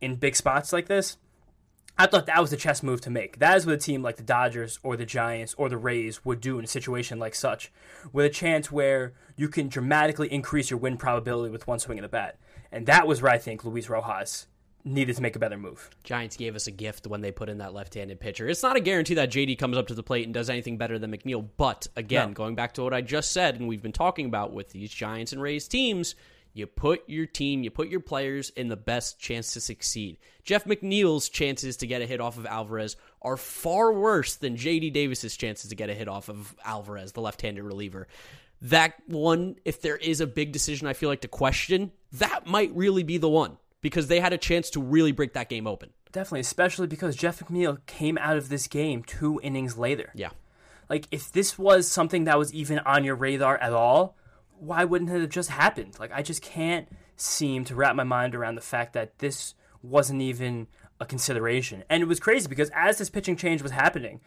in 0.00 0.16
big 0.16 0.34
spots 0.34 0.72
like 0.72 0.86
this. 0.86 1.18
I 1.98 2.06
thought 2.06 2.26
that 2.26 2.40
was 2.40 2.50
the 2.50 2.56
chess 2.58 2.82
move 2.82 3.00
to 3.02 3.10
make. 3.10 3.38
That 3.38 3.56
is 3.56 3.64
what 3.64 3.74
a 3.74 3.78
team 3.78 4.02
like 4.02 4.16
the 4.16 4.22
Dodgers 4.22 4.78
or 4.82 4.96
the 4.96 5.06
Giants 5.06 5.54
or 5.56 5.70
the 5.70 5.78
Rays 5.78 6.24
would 6.24 6.40
do 6.40 6.58
in 6.58 6.64
a 6.64 6.68
situation 6.68 7.18
like 7.18 7.34
such, 7.34 7.72
with 8.12 8.26
a 8.26 8.30
chance 8.30 8.70
where 8.70 9.14
you 9.36 9.48
can 9.48 9.68
dramatically 9.68 10.30
increase 10.30 10.70
your 10.70 10.78
win 10.78 10.98
probability 10.98 11.50
with 11.50 11.66
one 11.66 11.78
swing 11.78 11.98
of 11.98 12.02
the 12.02 12.08
bat. 12.08 12.38
And 12.70 12.86
that 12.86 13.06
was 13.06 13.22
where 13.22 13.32
I 13.32 13.38
think 13.38 13.64
Luis 13.64 13.88
Rojas 13.88 14.46
needed 14.84 15.16
to 15.16 15.22
make 15.22 15.36
a 15.36 15.38
better 15.38 15.56
move. 15.56 15.90
Giants 16.04 16.36
gave 16.36 16.54
us 16.54 16.66
a 16.66 16.70
gift 16.70 17.06
when 17.06 17.20
they 17.20 17.32
put 17.32 17.48
in 17.48 17.58
that 17.58 17.74
left-handed 17.74 18.20
pitcher. 18.20 18.48
It's 18.48 18.62
not 18.62 18.76
a 18.76 18.80
guarantee 18.80 19.14
that 19.14 19.32
JD 19.32 19.58
comes 19.58 19.76
up 19.76 19.88
to 19.88 19.94
the 19.94 20.02
plate 20.02 20.24
and 20.24 20.34
does 20.34 20.48
anything 20.48 20.78
better 20.78 20.98
than 20.98 21.10
McNeil, 21.10 21.48
but 21.56 21.86
again, 21.96 22.28
no. 22.28 22.34
going 22.34 22.54
back 22.54 22.74
to 22.74 22.82
what 22.82 22.94
I 22.94 23.00
just 23.00 23.32
said 23.32 23.56
and 23.56 23.66
we've 23.66 23.82
been 23.82 23.92
talking 23.92 24.26
about 24.26 24.52
with 24.52 24.70
these 24.70 24.90
Giants 24.90 25.32
and 25.32 25.42
Rays 25.42 25.66
teams, 25.66 26.14
you 26.56 26.66
put 26.66 27.08
your 27.08 27.26
team, 27.26 27.62
you 27.62 27.70
put 27.70 27.88
your 27.88 28.00
players 28.00 28.50
in 28.50 28.68
the 28.68 28.76
best 28.76 29.18
chance 29.18 29.52
to 29.52 29.60
succeed. 29.60 30.18
Jeff 30.42 30.64
McNeil's 30.64 31.28
chances 31.28 31.76
to 31.78 31.86
get 31.86 32.02
a 32.02 32.06
hit 32.06 32.20
off 32.20 32.38
of 32.38 32.46
Alvarez 32.46 32.96
are 33.22 33.36
far 33.36 33.92
worse 33.92 34.36
than 34.36 34.56
JD 34.56 34.92
Davis's 34.92 35.36
chances 35.36 35.70
to 35.70 35.76
get 35.76 35.90
a 35.90 35.94
hit 35.94 36.08
off 36.08 36.28
of 36.28 36.54
Alvarez, 36.64 37.12
the 37.12 37.20
left-handed 37.20 37.62
reliever 37.62 38.06
that 38.62 38.94
one, 39.06 39.56
if 39.64 39.80
there 39.80 39.96
is 39.96 40.20
a 40.20 40.26
big 40.26 40.52
decision 40.52 40.86
I 40.86 40.92
feel 40.92 41.08
like 41.08 41.20
to 41.22 41.28
question, 41.28 41.92
that 42.12 42.46
might 42.46 42.74
really 42.74 43.02
be 43.02 43.18
the 43.18 43.28
one 43.28 43.58
because 43.80 44.08
they 44.08 44.20
had 44.20 44.32
a 44.32 44.38
chance 44.38 44.70
to 44.70 44.80
really 44.80 45.12
break 45.12 45.34
that 45.34 45.48
game 45.48 45.66
open. 45.66 45.90
Definitely, 46.12 46.40
especially 46.40 46.86
because 46.86 47.14
Jeff 47.16 47.40
McNeil 47.40 47.78
came 47.86 48.16
out 48.18 48.36
of 48.36 48.48
this 48.48 48.66
game 48.66 49.02
two 49.02 49.40
innings 49.42 49.76
later. 49.76 50.10
Yeah. 50.14 50.30
Like, 50.88 51.08
if 51.10 51.32
this 51.32 51.58
was 51.58 51.88
something 51.88 52.24
that 52.24 52.38
was 52.38 52.54
even 52.54 52.78
on 52.80 53.04
your 53.04 53.16
radar 53.16 53.58
at 53.58 53.72
all, 53.72 54.16
why 54.58 54.84
wouldn't 54.84 55.10
it 55.10 55.20
have 55.20 55.30
just 55.30 55.50
happened? 55.50 55.98
Like, 55.98 56.12
I 56.12 56.22
just 56.22 56.42
can't 56.42 56.88
seem 57.16 57.64
to 57.64 57.74
wrap 57.74 57.96
my 57.96 58.04
mind 58.04 58.34
around 58.34 58.54
the 58.54 58.60
fact 58.60 58.92
that 58.92 59.18
this 59.18 59.54
wasn't 59.82 60.22
even 60.22 60.66
a 61.00 61.06
consideration. 61.06 61.84
And 61.88 62.02
it 62.02 62.06
was 62.06 62.20
crazy 62.20 62.48
because 62.48 62.70
as 62.74 62.98
this 62.98 63.10
pitching 63.10 63.36
change 63.36 63.62
was 63.62 63.72
happening, 63.72 64.20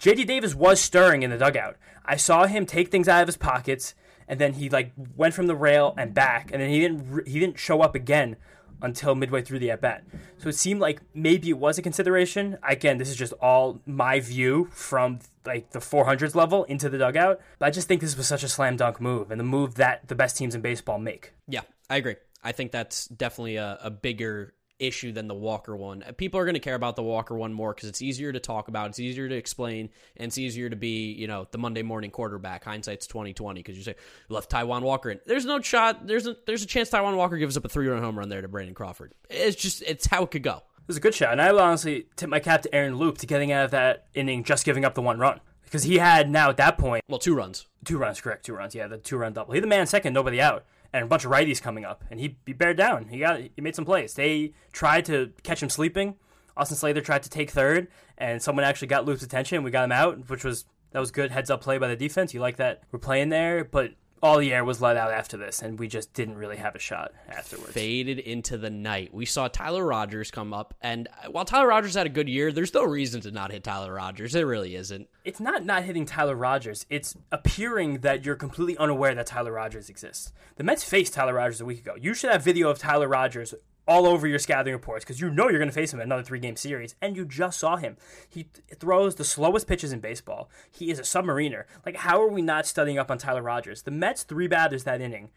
JD 0.00 0.26
Davis 0.26 0.54
was 0.54 0.80
stirring 0.80 1.22
in 1.22 1.30
the 1.30 1.38
dugout. 1.38 1.76
I 2.04 2.16
saw 2.16 2.46
him 2.46 2.66
take 2.66 2.90
things 2.90 3.08
out 3.08 3.22
of 3.22 3.28
his 3.28 3.36
pockets, 3.36 3.94
and 4.28 4.38
then 4.38 4.54
he 4.54 4.68
like 4.68 4.92
went 5.16 5.34
from 5.34 5.46
the 5.46 5.56
rail 5.56 5.94
and 5.96 6.14
back, 6.14 6.50
and 6.52 6.60
then 6.60 6.70
he 6.70 6.80
didn't 6.80 7.26
he 7.26 7.40
didn't 7.40 7.58
show 7.58 7.80
up 7.80 7.94
again 7.94 8.36
until 8.82 9.14
midway 9.14 9.42
through 9.42 9.58
the 9.58 9.70
at 9.70 9.80
bat. 9.80 10.04
So 10.38 10.48
it 10.48 10.54
seemed 10.54 10.80
like 10.80 11.00
maybe 11.14 11.50
it 11.50 11.58
was 11.58 11.78
a 11.78 11.82
consideration. 11.82 12.58
Again, 12.62 12.98
this 12.98 13.08
is 13.08 13.16
just 13.16 13.32
all 13.34 13.80
my 13.86 14.20
view 14.20 14.68
from 14.72 15.20
like 15.44 15.70
the 15.70 15.78
400s 15.78 16.34
level 16.34 16.64
into 16.64 16.88
the 16.88 16.98
dugout. 16.98 17.40
But 17.58 17.66
I 17.66 17.70
just 17.70 17.88
think 17.88 18.00
this 18.00 18.16
was 18.16 18.28
such 18.28 18.42
a 18.42 18.48
slam 18.48 18.76
dunk 18.76 19.00
move, 19.00 19.30
and 19.30 19.40
the 19.40 19.44
move 19.44 19.76
that 19.76 20.08
the 20.08 20.14
best 20.14 20.36
teams 20.36 20.54
in 20.54 20.60
baseball 20.60 20.98
make. 20.98 21.32
Yeah, 21.46 21.62
I 21.90 21.96
agree. 21.96 22.16
I 22.42 22.52
think 22.52 22.70
that's 22.70 23.06
definitely 23.08 23.56
a, 23.56 23.78
a 23.82 23.90
bigger 23.90 24.54
issue 24.78 25.12
than 25.12 25.28
the 25.28 25.34
Walker 25.34 25.76
one. 25.76 26.02
Uh, 26.02 26.12
people 26.12 26.38
are 26.40 26.44
going 26.44 26.54
to 26.54 26.60
care 26.60 26.74
about 26.74 26.96
the 26.96 27.02
Walker 27.02 27.36
one 27.36 27.52
more 27.52 27.74
because 27.74 27.88
it's 27.88 28.02
easier 28.02 28.32
to 28.32 28.40
talk 28.40 28.68
about, 28.68 28.88
it's 28.88 28.98
easier 28.98 29.28
to 29.28 29.34
explain, 29.34 29.90
and 30.16 30.28
it's 30.28 30.38
easier 30.38 30.68
to 30.70 30.76
be, 30.76 31.12
you 31.12 31.26
know, 31.26 31.46
the 31.50 31.58
Monday 31.58 31.82
morning 31.82 32.10
quarterback. 32.10 32.64
Hindsight's 32.64 33.06
twenty 33.06 33.32
twenty 33.32 33.60
because 33.60 33.76
you 33.76 33.82
say 33.82 33.96
left 34.28 34.50
Taijuan 34.50 34.82
Walker 34.82 35.10
in. 35.10 35.20
There's 35.26 35.44
no 35.44 35.60
shot. 35.60 36.06
There's 36.06 36.26
a 36.26 36.36
there's 36.46 36.62
a 36.62 36.66
chance 36.66 36.90
Taijuan 36.90 37.16
Walker 37.16 37.36
gives 37.36 37.56
up 37.56 37.64
a 37.64 37.68
three 37.68 37.88
run 37.88 38.02
home 38.02 38.18
run 38.18 38.28
there 38.28 38.42
to 38.42 38.48
Brandon 38.48 38.74
Crawford. 38.74 39.12
It's 39.30 39.56
just 39.56 39.82
it's 39.82 40.06
how 40.06 40.24
it 40.24 40.30
could 40.30 40.42
go. 40.42 40.56
It 40.56 40.88
was 40.88 40.96
a 40.96 41.00
good 41.00 41.14
shot, 41.14 41.32
and 41.32 41.42
I 41.42 41.52
will 41.52 41.60
honestly 41.60 42.06
tip 42.16 42.30
my 42.30 42.40
cap 42.40 42.62
to 42.62 42.74
Aaron 42.74 42.96
Loup 42.96 43.18
to 43.18 43.26
getting 43.26 43.52
out 43.52 43.66
of 43.66 43.70
that 43.72 44.06
inning 44.14 44.44
just 44.44 44.64
giving 44.64 44.84
up 44.84 44.94
the 44.94 45.02
one 45.02 45.18
run 45.18 45.40
because 45.64 45.82
he 45.82 45.98
had 45.98 46.30
now 46.30 46.48
at 46.48 46.56
that 46.56 46.78
point 46.78 47.04
well 47.08 47.18
two 47.18 47.34
runs, 47.34 47.66
two 47.84 47.98
runs, 47.98 48.20
correct, 48.20 48.46
two 48.46 48.54
runs, 48.54 48.74
yeah, 48.74 48.86
the 48.86 48.96
two 48.96 49.18
run 49.18 49.32
double. 49.34 49.52
He 49.52 49.60
the 49.60 49.66
man 49.66 49.86
second, 49.86 50.14
nobody 50.14 50.40
out 50.40 50.64
and 50.92 51.04
a 51.04 51.06
bunch 51.06 51.24
of 51.24 51.30
righties 51.30 51.60
coming 51.60 51.84
up, 51.84 52.04
and 52.10 52.18
he, 52.20 52.38
he 52.46 52.52
bared 52.52 52.76
down. 52.76 53.08
He 53.08 53.18
got 53.18 53.40
he 53.40 53.60
made 53.60 53.74
some 53.74 53.84
plays. 53.84 54.14
They 54.14 54.52
tried 54.72 55.04
to 55.06 55.32
catch 55.42 55.62
him 55.62 55.68
sleeping. 55.68 56.16
Austin 56.56 56.76
Slater 56.76 57.00
tried 57.00 57.22
to 57.22 57.30
take 57.30 57.50
third, 57.50 57.88
and 58.16 58.42
someone 58.42 58.64
actually 58.64 58.88
got 58.88 59.04
Luke's 59.04 59.22
attention. 59.22 59.62
We 59.62 59.70
got 59.70 59.84
him 59.84 59.92
out, 59.92 60.28
which 60.28 60.44
was 60.44 60.64
that 60.92 61.00
was 61.00 61.10
good 61.10 61.30
heads 61.30 61.50
up 61.50 61.60
play 61.60 61.78
by 61.78 61.88
the 61.88 61.96
defense. 61.96 62.34
You 62.34 62.40
like 62.40 62.56
that 62.56 62.82
we're 62.90 62.98
playing 62.98 63.28
there, 63.28 63.64
but 63.64 63.92
all 64.22 64.38
the 64.38 64.52
air 64.52 64.64
was 64.64 64.80
let 64.80 64.96
out 64.96 65.12
after 65.12 65.36
this, 65.36 65.62
and 65.62 65.78
we 65.78 65.88
just 65.88 66.12
didn't 66.12 66.36
really 66.36 66.56
have 66.56 66.74
a 66.74 66.78
shot 66.78 67.12
afterwards. 67.28 67.72
Faded 67.72 68.18
into 68.18 68.58
the 68.58 68.70
night. 68.70 69.12
We 69.12 69.26
saw 69.26 69.48
Tyler 69.48 69.84
Rogers 69.84 70.30
come 70.30 70.52
up, 70.52 70.74
and 70.80 71.08
while 71.30 71.44
Tyler 71.44 71.68
Rogers 71.68 71.94
had 71.94 72.06
a 72.06 72.10
good 72.10 72.28
year, 72.28 72.52
there's 72.52 72.74
no 72.74 72.84
reason 72.84 73.20
to 73.22 73.30
not 73.30 73.52
hit 73.52 73.64
Tyler 73.64 73.92
Rogers. 73.92 74.34
It 74.34 74.42
really 74.42 74.74
isn't. 74.74 75.08
It's 75.24 75.40
not 75.40 75.64
not 75.64 75.84
hitting 75.84 76.06
Tyler 76.06 76.36
Rogers. 76.36 76.86
It's 76.90 77.16
appearing 77.32 78.00
that 78.00 78.24
you're 78.24 78.36
completely 78.36 78.76
unaware 78.76 79.14
that 79.14 79.26
Tyler 79.26 79.52
Rogers 79.52 79.88
exists. 79.88 80.32
The 80.56 80.64
Mets 80.64 80.84
faced 80.84 81.14
Tyler 81.14 81.34
Rogers 81.34 81.60
a 81.60 81.64
week 81.64 81.80
ago. 81.80 81.94
You 82.00 82.14
should 82.14 82.30
have 82.30 82.42
video 82.42 82.70
of 82.70 82.78
Tyler 82.78 83.08
Rogers 83.08 83.54
all 83.88 84.06
over 84.06 84.26
your 84.26 84.38
scouting 84.38 84.72
reports 84.72 85.04
because 85.04 85.20
you 85.20 85.30
know 85.30 85.48
you're 85.48 85.58
going 85.58 85.70
to 85.70 85.74
face 85.74 85.92
him 85.92 86.00
in 86.00 86.04
another 86.04 86.22
three 86.22 86.38
game 86.38 86.56
series, 86.56 86.94
and 87.00 87.16
you 87.16 87.24
just 87.24 87.58
saw 87.58 87.76
him. 87.76 87.96
He 88.28 88.48
throws 88.78 89.16
the 89.16 89.24
slowest 89.24 89.66
pitches 89.66 89.92
in 89.92 90.00
baseball. 90.00 90.50
He 90.70 90.90
is 90.90 90.98
a 90.98 91.02
submariner. 91.02 91.64
Like, 91.84 91.96
how 91.96 92.22
are 92.22 92.28
we 92.28 92.42
not 92.42 92.66
studying 92.66 92.98
up 92.98 93.10
on 93.10 93.18
Tyler 93.18 93.42
Rogers? 93.42 93.82
The 93.82 93.90
Mets' 93.90 94.22
three 94.22 94.46
batters 94.46 94.84
that 94.84 95.00
inning 95.00 95.30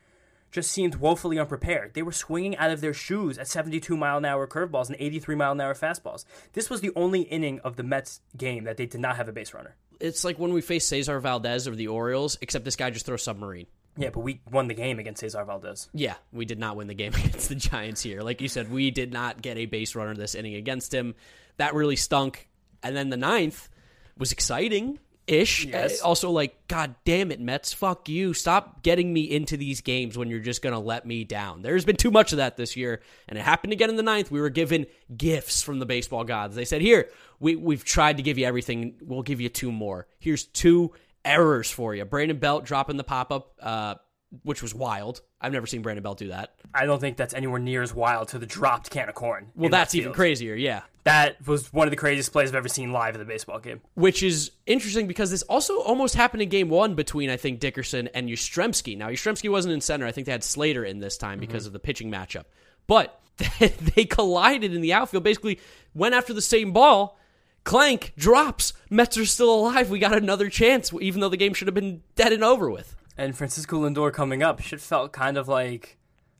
just 0.51 0.71
seemed 0.71 0.95
woefully 0.95 1.39
unprepared. 1.39 1.93
They 1.93 2.01
were 2.01 2.11
swinging 2.11 2.57
out 2.57 2.71
of 2.71 2.81
their 2.81 2.93
shoes 2.93 3.37
at 3.37 3.47
72 3.47 3.95
mile 3.95 4.17
an 4.17 4.25
hour 4.25 4.45
curveballs 4.47 4.87
and 4.87 4.97
83 4.99 5.35
mile 5.35 5.53
an 5.53 5.61
hour 5.61 5.73
fastballs. 5.73 6.25
This 6.53 6.69
was 6.69 6.81
the 6.81 6.91
only 6.95 7.21
inning 7.21 7.61
of 7.61 7.77
the 7.77 7.83
Mets 7.83 8.19
game 8.37 8.65
that 8.65 8.77
they 8.77 8.85
did 8.85 9.01
not 9.01 9.15
have 9.15 9.29
a 9.29 9.31
base 9.31 9.53
runner. 9.53 9.75
It's 9.99 10.23
like 10.23 10.39
when 10.39 10.51
we 10.51 10.61
faced 10.61 10.89
Cesar 10.89 11.19
Valdez 11.19 11.67
of 11.67 11.77
the 11.77 11.87
Orioles, 11.87 12.37
except 12.41 12.65
this 12.65 12.75
guy 12.75 12.89
just 12.89 13.05
throws 13.05 13.23
submarine. 13.23 13.67
Yeah, 13.97 14.09
but 14.09 14.21
we 14.21 14.41
won 14.49 14.67
the 14.67 14.73
game 14.73 14.99
against 14.99 15.19
Cesar 15.19 15.43
Valdez. 15.43 15.89
Yeah, 15.93 16.15
we 16.31 16.45
did 16.45 16.59
not 16.59 16.75
win 16.75 16.87
the 16.87 16.93
game 16.93 17.13
against 17.15 17.49
the 17.49 17.55
Giants 17.55 18.01
here. 18.01 18.21
Like 18.21 18.41
you 18.41 18.47
said, 18.47 18.71
we 18.71 18.91
did 18.91 19.11
not 19.11 19.41
get 19.41 19.57
a 19.57 19.65
base 19.65 19.95
runner 19.95 20.13
this 20.15 20.35
inning 20.35 20.55
against 20.55 20.93
him. 20.93 21.15
That 21.57 21.73
really 21.73 21.95
stunk. 21.95 22.47
And 22.83 22.95
then 22.95 23.09
the 23.09 23.17
ninth 23.17 23.69
was 24.17 24.31
exciting 24.31 24.99
ish. 25.27 25.65
Yes. 25.65 26.01
Uh, 26.01 26.07
also, 26.07 26.31
like, 26.31 26.67
God 26.67 26.95
damn 27.05 27.31
it, 27.31 27.39
Mets, 27.39 27.73
fuck 27.73 28.09
you. 28.09 28.33
Stop 28.33 28.83
getting 28.83 29.11
me 29.11 29.21
into 29.21 29.57
these 29.57 29.81
games 29.81 30.17
when 30.17 30.29
you're 30.29 30.39
just 30.39 30.61
going 30.61 30.73
to 30.73 30.79
let 30.79 31.05
me 31.05 31.23
down. 31.23 31.61
There's 31.61 31.85
been 31.85 31.95
too 31.95 32.11
much 32.11 32.31
of 32.31 32.37
that 32.37 32.57
this 32.57 32.75
year, 32.75 33.01
and 33.27 33.37
it 33.37 33.41
happened 33.41 33.73
again 33.73 33.89
in 33.89 33.95
the 33.95 34.03
ninth. 34.03 34.31
We 34.31 34.41
were 34.41 34.49
given 34.49 34.87
gifts 35.15 35.61
from 35.61 35.79
the 35.79 35.85
baseball 35.85 36.23
gods. 36.23 36.55
They 36.55 36.65
said, 36.65 36.81
Here, 36.81 37.09
we, 37.39 37.55
we've 37.55 37.83
tried 37.83 38.17
to 38.17 38.23
give 38.23 38.37
you 38.37 38.45
everything. 38.45 38.95
We'll 39.01 39.23
give 39.23 39.41
you 39.41 39.49
two 39.49 39.71
more. 39.71 40.07
Here's 40.19 40.45
two 40.45 40.93
errors 41.25 41.69
for 41.69 41.95
you. 41.95 42.05
Brandon 42.05 42.37
Belt 42.37 42.65
dropping 42.65 42.97
the 42.97 43.03
pop 43.03 43.31
up, 43.31 43.53
uh, 43.61 43.95
which 44.43 44.61
was 44.61 44.73
wild. 44.73 45.21
I've 45.39 45.51
never 45.51 45.67
seen 45.67 45.81
Brandon 45.81 46.03
Belt 46.03 46.17
do 46.17 46.29
that. 46.29 46.55
I 46.73 46.85
don't 46.85 46.99
think 46.99 47.17
that's 47.17 47.33
anywhere 47.33 47.59
near 47.59 47.81
as 47.81 47.93
wild 47.93 48.29
to 48.29 48.39
the 48.39 48.45
dropped 48.45 48.89
can 48.89 49.09
of 49.09 49.15
corn. 49.15 49.51
Well, 49.55 49.69
that's 49.69 49.95
even 49.95 50.13
crazier, 50.13 50.55
yeah. 50.55 50.83
That 51.03 51.45
was 51.47 51.73
one 51.73 51.87
of 51.87 51.91
the 51.91 51.97
craziest 51.97 52.31
plays 52.31 52.49
I've 52.49 52.55
ever 52.55 52.67
seen 52.67 52.93
live 52.93 53.15
in 53.15 53.19
the 53.19 53.25
baseball 53.25 53.59
game. 53.59 53.81
Which 53.95 54.21
is 54.21 54.51
interesting 54.67 55.07
because 55.07 55.31
this 55.31 55.41
also 55.43 55.79
almost 55.81 56.15
happened 56.15 56.43
in 56.43 56.49
game 56.49 56.69
one 56.69 56.93
between, 56.93 57.29
I 57.29 57.37
think, 57.37 57.59
Dickerson 57.59 58.07
and 58.09 58.29
Yastrzemski. 58.29 58.95
Now, 58.95 59.09
Yastrzemski 59.09 59.49
wasn't 59.49 59.73
in 59.73 59.81
center. 59.81 60.05
I 60.05 60.11
think 60.11 60.25
they 60.25 60.31
had 60.31 60.43
Slater 60.43 60.85
in 60.85 60.99
this 60.99 61.17
time 61.17 61.39
because 61.39 61.63
mm-hmm. 61.63 61.69
of 61.69 61.73
the 61.73 61.79
pitching 61.79 62.11
matchup. 62.11 62.45
But 62.85 63.19
they 63.95 64.05
collided 64.05 64.75
in 64.75 64.81
the 64.81 64.93
outfield, 64.93 65.23
basically 65.23 65.59
went 65.95 66.13
after 66.13 66.33
the 66.33 66.41
same 66.41 66.71
ball 66.71 67.17
Clank 67.63 68.13
drops. 68.17 68.73
Mets 68.89 69.17
are 69.17 69.25
still 69.25 69.53
alive. 69.53 69.89
We 69.89 69.99
got 69.99 70.17
another 70.17 70.49
chance, 70.49 70.91
even 70.99 71.21
though 71.21 71.29
the 71.29 71.37
game 71.37 71.53
should 71.53 71.67
have 71.67 71.75
been 71.75 72.01
dead 72.15 72.33
and 72.33 72.43
over 72.43 72.69
with. 72.69 72.95
And 73.17 73.37
Francisco 73.37 73.87
Lindor 73.87 74.11
coming 74.11 74.41
up, 74.41 74.61
shit 74.61 74.81
felt 74.81 75.11
kind 75.11 75.37
of 75.37 75.47
like, 75.47 75.97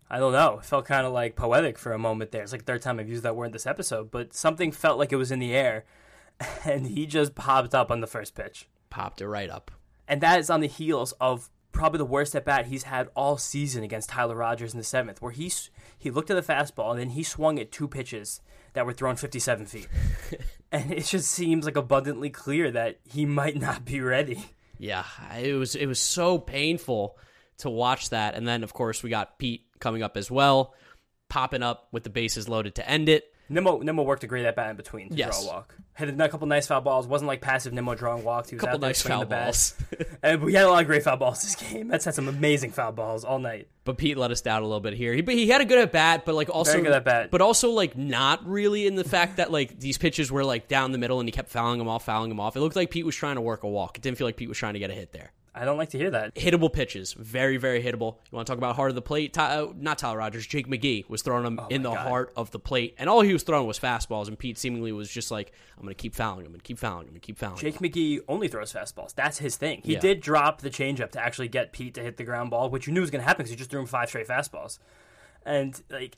I 0.10 0.20
don't 0.20 0.34
know, 0.34 0.60
it 0.60 0.66
felt 0.66 0.86
kind 0.86 1.06
of 1.06 1.14
like 1.14 1.36
poetic 1.36 1.78
for 1.78 1.94
a 1.94 2.00
moment 2.00 2.32
there. 2.32 2.42
It's 2.42 2.52
like 2.52 2.66
the 2.66 2.74
third 2.74 2.82
time 2.82 3.00
I've 3.00 3.10
used 3.10 3.24
that 3.24 3.36
word 3.36 3.48
in 3.48 3.52
this 3.52 3.68
episode, 3.68 4.10
but 4.10 4.34
something 4.34 4.72
felt 4.72 4.98
like 4.98 5.12
it 5.12 5.18
was 5.18 5.32
in 5.32 5.40
the 5.40 5.54
air, 5.54 5.86
and 6.66 6.88
he 6.88 7.06
just 7.06 7.36
popped 7.36 7.76
up 7.76 7.92
on 7.92 8.02
the 8.02 8.08
first 8.08 8.36
pitch. 8.36 8.68
Popped 8.90 9.22
it 9.22 9.28
right 9.28 9.50
up. 9.50 9.70
And 10.08 10.22
that 10.22 10.40
is 10.40 10.50
on 10.50 10.62
the 10.62 10.68
heels 10.68 11.14
of 11.22 11.50
probably 11.72 12.00
the 12.00 12.06
worst 12.06 12.36
at 12.36 12.46
bat 12.46 12.66
he's 12.66 12.84
had 12.84 13.08
all 13.16 13.38
season 13.38 13.84
against 13.84 14.10
Tyler 14.10 14.36
Rogers 14.36 14.74
in 14.74 14.78
the 14.78 14.84
seventh, 14.84 15.22
where 15.22 15.32
he 15.32 15.52
he 15.98 16.12
looked 16.12 16.32
at 16.32 16.36
the 16.36 16.54
fastball 16.54 16.92
and 16.92 17.00
then 17.00 17.10
he 17.12 17.24
swung 17.24 17.60
at 17.60 17.72
two 17.72 17.88
pitches 17.88 18.42
that 18.74 18.86
were 18.86 18.94
thrown 18.94 19.16
57 19.16 19.66
feet. 19.66 19.88
and 20.72 20.92
it 20.92 21.06
just 21.06 21.32
seems 21.32 21.66
like 21.66 21.76
abundantly 21.76 22.30
clear 22.30 22.72
that 22.72 23.00
he 23.04 23.26
might 23.26 23.60
not 23.60 23.86
be 23.86 24.02
ready. 24.02 24.46
Yeah, 24.78 25.06
it 25.38 25.54
was 25.54 25.76
it 25.76 25.86
was 25.86 26.00
so 26.00 26.40
painful 26.40 27.18
to 27.60 27.70
watch 27.70 28.10
that, 28.10 28.34
and 28.34 28.48
then 28.48 28.64
of 28.64 28.74
course 28.74 29.04
we 29.04 29.12
got 29.12 29.38
Pete 29.38 29.66
coming 29.80 30.02
up 30.02 30.18
as 30.18 30.32
well, 30.32 30.74
popping 31.30 31.62
up 31.62 31.88
with 31.92 32.04
the 32.04 32.10
bases 32.10 32.50
loaded 32.50 32.76
to 32.76 32.90
end 32.90 33.08
it. 33.08 33.31
Nimmo 33.52 33.80
Nimmo 33.80 34.04
worked 34.04 34.24
a 34.24 34.28
great 34.28 34.46
at 34.46 34.56
bat 34.56 34.70
in 34.72 34.76
between 34.78 35.10
to 35.10 35.16
Yes. 35.16 35.44
draw 35.44 35.52
a 35.52 35.56
walk. 35.56 35.76
Had 35.94 36.10
a 36.10 36.30
couple 36.30 36.48
nice 36.48 36.66
foul 36.68 36.82
balls. 36.82 37.06
Wasn't 37.06 37.28
like 37.28 37.42
passive 37.42 37.74
Nimmo 37.74 37.94
drawing 37.96 38.24
walks. 38.24 38.50
He 38.50 38.56
was 38.56 38.62
Couple 38.62 38.76
out 38.76 38.82
there 38.82 38.90
nice 38.90 39.00
swinging 39.00 39.16
foul 39.18 39.20
the 39.22 39.26
bat. 39.30 39.46
balls. 39.46 39.74
and 40.24 40.42
we 40.42 40.54
had 40.54 40.66
a 40.66 40.70
lot 40.70 40.82
of 40.82 40.88
great 40.88 41.04
foul 41.04 41.18
balls 41.18 41.42
this 41.44 41.56
game. 41.56 41.88
That's 41.90 42.06
had 42.06 42.16
some 42.16 42.28
amazing 42.28 42.72
foul 42.72 42.92
balls 42.94 43.24
all 43.26 43.40
night. 43.40 43.68
But 43.84 43.98
Pete 43.98 44.18
let 44.18 44.32
us 44.32 44.42
down 44.42 44.62
a 44.62 44.66
little 44.66 44.80
bit 44.80 44.94
here. 44.94 45.14
He, 45.14 45.22
but 45.22 45.36
he 45.36 45.48
had 45.50 45.60
a 45.62 45.66
good 45.66 45.80
at 45.80 45.92
bat, 45.92 46.24
but 46.26 46.34
like 46.36 46.50
also 46.50 46.72
Very 46.74 46.84
good 46.84 46.94
at 46.94 47.04
bat. 47.04 47.30
but 47.32 47.42
also 47.42 47.72
like 47.72 47.98
not 47.98 48.48
really 48.48 48.88
in 48.88 48.96
the 48.96 49.04
fact 49.04 49.38
that 49.38 49.52
like 49.52 49.80
these 49.80 49.98
pitches 49.98 50.32
were 50.32 50.46
like 50.46 50.68
down 50.68 50.92
the 50.92 50.98
middle 50.98 51.20
and 51.20 51.28
he 51.28 51.32
kept 51.34 51.50
fouling 51.50 51.78
them 51.80 51.88
off, 51.90 52.06
fouling 52.06 52.30
them 52.30 52.40
off. 52.40 52.56
It 52.56 52.62
looked 52.62 52.76
like 52.76 52.90
Pete 52.90 53.06
was 53.06 53.16
trying 53.16 53.36
to 53.36 53.42
work 53.42 53.64
a 53.64 53.68
walk. 53.68 53.98
It 53.98 54.02
didn't 54.02 54.18
feel 54.18 54.28
like 54.28 54.38
Pete 54.38 54.50
was 54.50 54.58
trying 54.58 54.74
to 54.74 54.80
get 54.80 54.90
a 54.92 54.94
hit 54.94 55.12
there. 55.12 55.34
I 55.54 55.66
don't 55.66 55.78
like 55.78 55.90
to 55.90 55.98
hear 55.98 56.12
that. 56.12 56.34
Hittable 56.36 56.72
pitches, 56.72 57.12
very 57.14 57.58
very 57.58 57.84
hittable. 57.84 58.16
You 58.32 58.36
want 58.38 58.48
to 58.48 58.52
talk 58.52 58.58
about 58.58 58.78
heart 58.78 58.90
of 58.90 58.96
the 58.96 59.02
plate? 59.02 59.34
Ty, 59.34 59.58
uh, 59.58 59.74
not 59.76 59.98
Tyler 59.98 60.18
Rogers, 60.18 60.48
Jake 60.48 60.68
McGee 60.68 61.10
was 61.10 61.22
throwing 61.24 61.44
them 61.44 61.60
in 61.70 61.82
the 61.84 61.90
Oh 61.90 61.94
God. 61.96 62.08
heart 62.08 62.34
of 62.38 62.52
the 62.52 62.60
plate, 62.60 62.96
and 62.98 63.10
all 63.10 63.20
he 63.22 63.34
was 63.34 63.44
throwing 63.44 63.68
was 63.68 63.78
fastballs. 63.78 64.30
And 64.30 64.40
Pete 64.40 64.58
seemingly 64.58 64.94
was 64.94 65.10
just 65.10 65.30
like, 65.30 65.52
"I'm 65.78 65.84
going 65.84 65.94
to 65.94 66.02
keep 66.02 66.16
fouling 66.16 66.46
him, 66.46 66.54
to 66.54 66.60
keep 66.60 66.80
fouling 66.80 67.08
him, 67.10 67.14
to 67.16 67.20
keep 67.20 67.38
fouling." 67.38 67.58
him." 67.58 67.72
Jake 67.74 67.80
McGee 67.80 68.20
only 68.30 68.48
throws 68.48 68.72
fastballs. 68.72 69.14
That's 69.14 69.40
his 69.40 69.58
thing. 69.58 69.82
He 69.84 69.94
Yeah. 69.94 70.00
did 70.00 70.22
drop 70.22 70.62
the 70.62 70.70
changeup 70.70 71.12
to 71.12 71.20
actually 71.20 71.50
get 71.50 71.74
Pete 71.74 71.96
to 71.96 72.02
hit 72.02 72.16
the 72.16 72.24
ground 72.24 72.50
ball, 72.50 72.70
which 72.70 72.88
you 72.88 72.94
knew 72.94 73.02
was 73.02 73.12
going 73.12 73.22
to 73.22 73.28
happen 73.28 73.44
because 73.44 73.50
he 73.52 73.58
just 73.58 73.70
threw 73.70 73.82
him 73.82 73.88
five 73.88 74.08
straight 74.08 74.28
fastballs. 74.30 74.80
And 75.46 75.82
like 75.90 76.18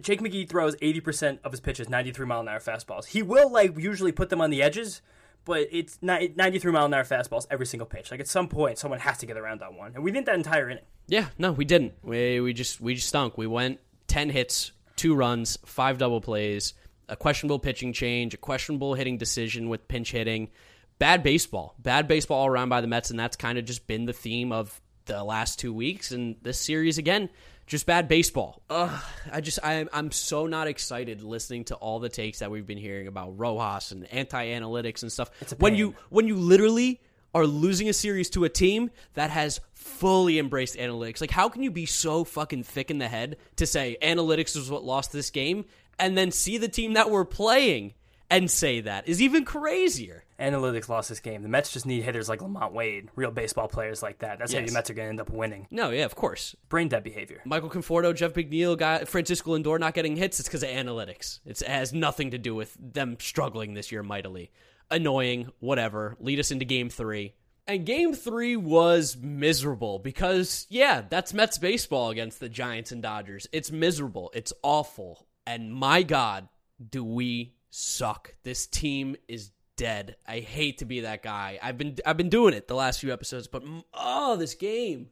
Jake 0.00 0.20
McGee 0.22 0.48
throws 0.48 0.76
eighty 0.80 1.00
percent 1.00 1.40
of 1.44 1.50
his 1.52 1.60
pitches 1.60 1.90
ninety 1.90 2.10
three 2.10 2.24
mile 2.24 2.40
an 2.40 2.48
hour 2.48 2.58
fastballs. 2.60 3.06
He 3.08 3.22
will 3.22 3.50
like 3.52 3.76
usually 3.78 4.12
put 4.12 4.30
them 4.30 4.40
on 4.40 4.48
the 4.48 4.62
edges, 4.62 5.02
but 5.44 5.68
it's 5.70 5.98
ninety 6.02 6.58
three 6.58 6.72
mile 6.72 6.86
an 6.86 6.94
hour 6.94 7.04
fastballs 7.04 7.46
every 7.50 7.66
single 7.66 7.86
pitch. 7.86 8.10
Like 8.10 8.20
at 8.20 8.28
some 8.28 8.48
point, 8.48 8.78
someone 8.78 9.00
has 9.00 9.18
to 9.18 9.26
get 9.26 9.36
around 9.36 9.62
on 9.62 9.76
one, 9.76 9.92
and 9.94 10.04
we 10.04 10.10
didn't 10.10 10.26
that 10.26 10.36
entire 10.36 10.70
inning. 10.70 10.84
Yeah, 11.08 11.26
no, 11.38 11.52
we 11.52 11.64
didn't. 11.64 11.94
We 12.02 12.40
we 12.40 12.52
just 12.52 12.80
we 12.80 12.94
just 12.94 13.08
stunk. 13.08 13.36
We 13.36 13.46
went 13.46 13.80
ten 14.06 14.30
hits, 14.30 14.72
two 14.96 15.14
runs, 15.14 15.58
five 15.64 15.98
double 15.98 16.20
plays, 16.20 16.74
a 17.08 17.16
questionable 17.16 17.58
pitching 17.58 17.92
change, 17.92 18.34
a 18.34 18.38
questionable 18.38 18.94
hitting 18.94 19.18
decision 19.18 19.68
with 19.68 19.88
pinch 19.88 20.12
hitting, 20.12 20.50
bad 20.98 21.22
baseball, 21.22 21.74
bad 21.78 22.08
baseball 22.08 22.40
all 22.40 22.46
around 22.46 22.68
by 22.68 22.80
the 22.80 22.86
Mets, 22.86 23.10
and 23.10 23.18
that's 23.18 23.36
kind 23.36 23.58
of 23.58 23.64
just 23.64 23.86
been 23.86 24.06
the 24.06 24.12
theme 24.12 24.52
of 24.52 24.80
the 25.06 25.24
last 25.24 25.58
two 25.58 25.72
weeks 25.72 26.12
and 26.12 26.36
this 26.42 26.58
series 26.58 26.98
again. 26.98 27.28
Just 27.72 27.86
bad 27.86 28.06
baseball. 28.06 28.60
Ugh, 28.68 29.02
I 29.32 29.40
just 29.40 29.58
I'm 29.62 29.88
I'm 29.94 30.10
so 30.10 30.46
not 30.46 30.68
excited 30.68 31.22
listening 31.22 31.64
to 31.64 31.74
all 31.74 32.00
the 32.00 32.10
takes 32.10 32.40
that 32.40 32.50
we've 32.50 32.66
been 32.66 32.76
hearing 32.76 33.06
about 33.06 33.38
Rojas 33.38 33.92
and 33.92 34.06
anti-analytics 34.12 35.00
and 35.00 35.10
stuff. 35.10 35.30
when 35.56 35.74
you 35.74 35.94
when 36.10 36.28
you 36.28 36.36
literally 36.36 37.00
are 37.34 37.46
losing 37.46 37.88
a 37.88 37.94
series 37.94 38.28
to 38.28 38.44
a 38.44 38.50
team 38.50 38.90
that 39.14 39.30
has 39.30 39.58
fully 39.72 40.38
embraced 40.38 40.76
analytics. 40.76 41.22
Like, 41.22 41.30
how 41.30 41.48
can 41.48 41.62
you 41.62 41.70
be 41.70 41.86
so 41.86 42.24
fucking 42.24 42.64
thick 42.64 42.90
in 42.90 42.98
the 42.98 43.08
head 43.08 43.38
to 43.56 43.64
say 43.64 43.96
analytics 44.02 44.54
is 44.54 44.70
what 44.70 44.84
lost 44.84 45.10
this 45.10 45.30
game, 45.30 45.64
and 45.98 46.14
then 46.14 46.30
see 46.30 46.58
the 46.58 46.68
team 46.68 46.92
that 46.92 47.10
we're 47.10 47.24
playing 47.24 47.94
and 48.28 48.50
say 48.50 48.82
that 48.82 49.08
is 49.08 49.22
even 49.22 49.46
crazier? 49.46 50.21
Analytics 50.40 50.88
lost 50.88 51.08
this 51.08 51.20
game. 51.20 51.42
The 51.42 51.48
Mets 51.48 51.72
just 51.72 51.86
need 51.86 52.02
hitters 52.02 52.28
like 52.28 52.40
LaMonte 52.40 52.72
Wade, 52.72 53.08
real 53.14 53.30
baseball 53.30 53.68
players 53.68 54.02
like 54.02 54.18
that. 54.20 54.38
That's 54.38 54.52
how 54.52 54.58
Yes. 54.60 54.70
the 54.70 54.74
Mets 54.74 54.90
are 54.90 54.94
going 54.94 55.06
to 55.06 55.10
end 55.10 55.20
up 55.20 55.30
winning. 55.30 55.66
No, 55.70 55.90
yeah, 55.90 56.04
of 56.04 56.14
course. 56.16 56.56
Brain 56.68 56.88
dead 56.88 57.04
behavior. 57.04 57.40
Michael 57.44 57.70
Conforto, 57.70 58.14
Jeff 58.14 58.32
McNeil, 58.32 58.76
guy, 58.76 59.04
Francisco 59.04 59.56
Lindor 59.56 59.78
not 59.78 59.94
getting 59.94 60.16
hits. 60.16 60.40
It's 60.40 60.48
because 60.48 60.62
of 60.62 60.70
analytics. 60.70 61.40
It's, 61.44 61.62
it 61.62 61.68
has 61.68 61.92
nothing 61.92 62.30
to 62.32 62.38
do 62.38 62.54
with 62.54 62.76
them 62.80 63.16
struggling 63.20 63.74
this 63.74 63.92
year 63.92 64.02
mightily. 64.02 64.50
Annoying, 64.90 65.50
whatever. 65.60 66.16
Lead 66.20 66.40
us 66.40 66.50
into 66.50 66.64
game 66.64 66.90
three. 66.90 67.34
And 67.68 67.86
game 67.86 68.12
three 68.12 68.56
was 68.56 69.16
miserable 69.16 70.00
because, 70.00 70.66
yeah, 70.68 71.02
that's 71.08 71.32
Mets 71.32 71.58
baseball 71.58 72.10
against 72.10 72.40
the 72.40 72.48
Giants 72.48 72.90
and 72.90 73.00
Dodgers. 73.00 73.46
It's 73.52 73.70
miserable. 73.70 74.32
It's 74.34 74.52
awful. 74.64 75.26
And 75.46 75.72
my 75.72 76.02
God, 76.02 76.48
do 76.90 77.04
we 77.04 77.54
suck. 77.70 78.34
This 78.42 78.66
team 78.66 79.16
is 79.28 79.52
dead. 79.76 80.16
I 80.26 80.40
hate 80.40 80.78
to 80.78 80.84
be 80.84 81.00
that 81.00 81.22
guy. 81.22 81.58
I've 81.62 81.78
been 81.78 81.96
I've 82.06 82.16
been 82.16 82.28
doing 82.28 82.54
it 82.54 82.68
the 82.68 82.74
last 82.74 83.00
few 83.00 83.12
episodes, 83.12 83.46
but 83.48 83.62
oh, 83.94 84.36
this 84.36 84.54
game 84.54 85.08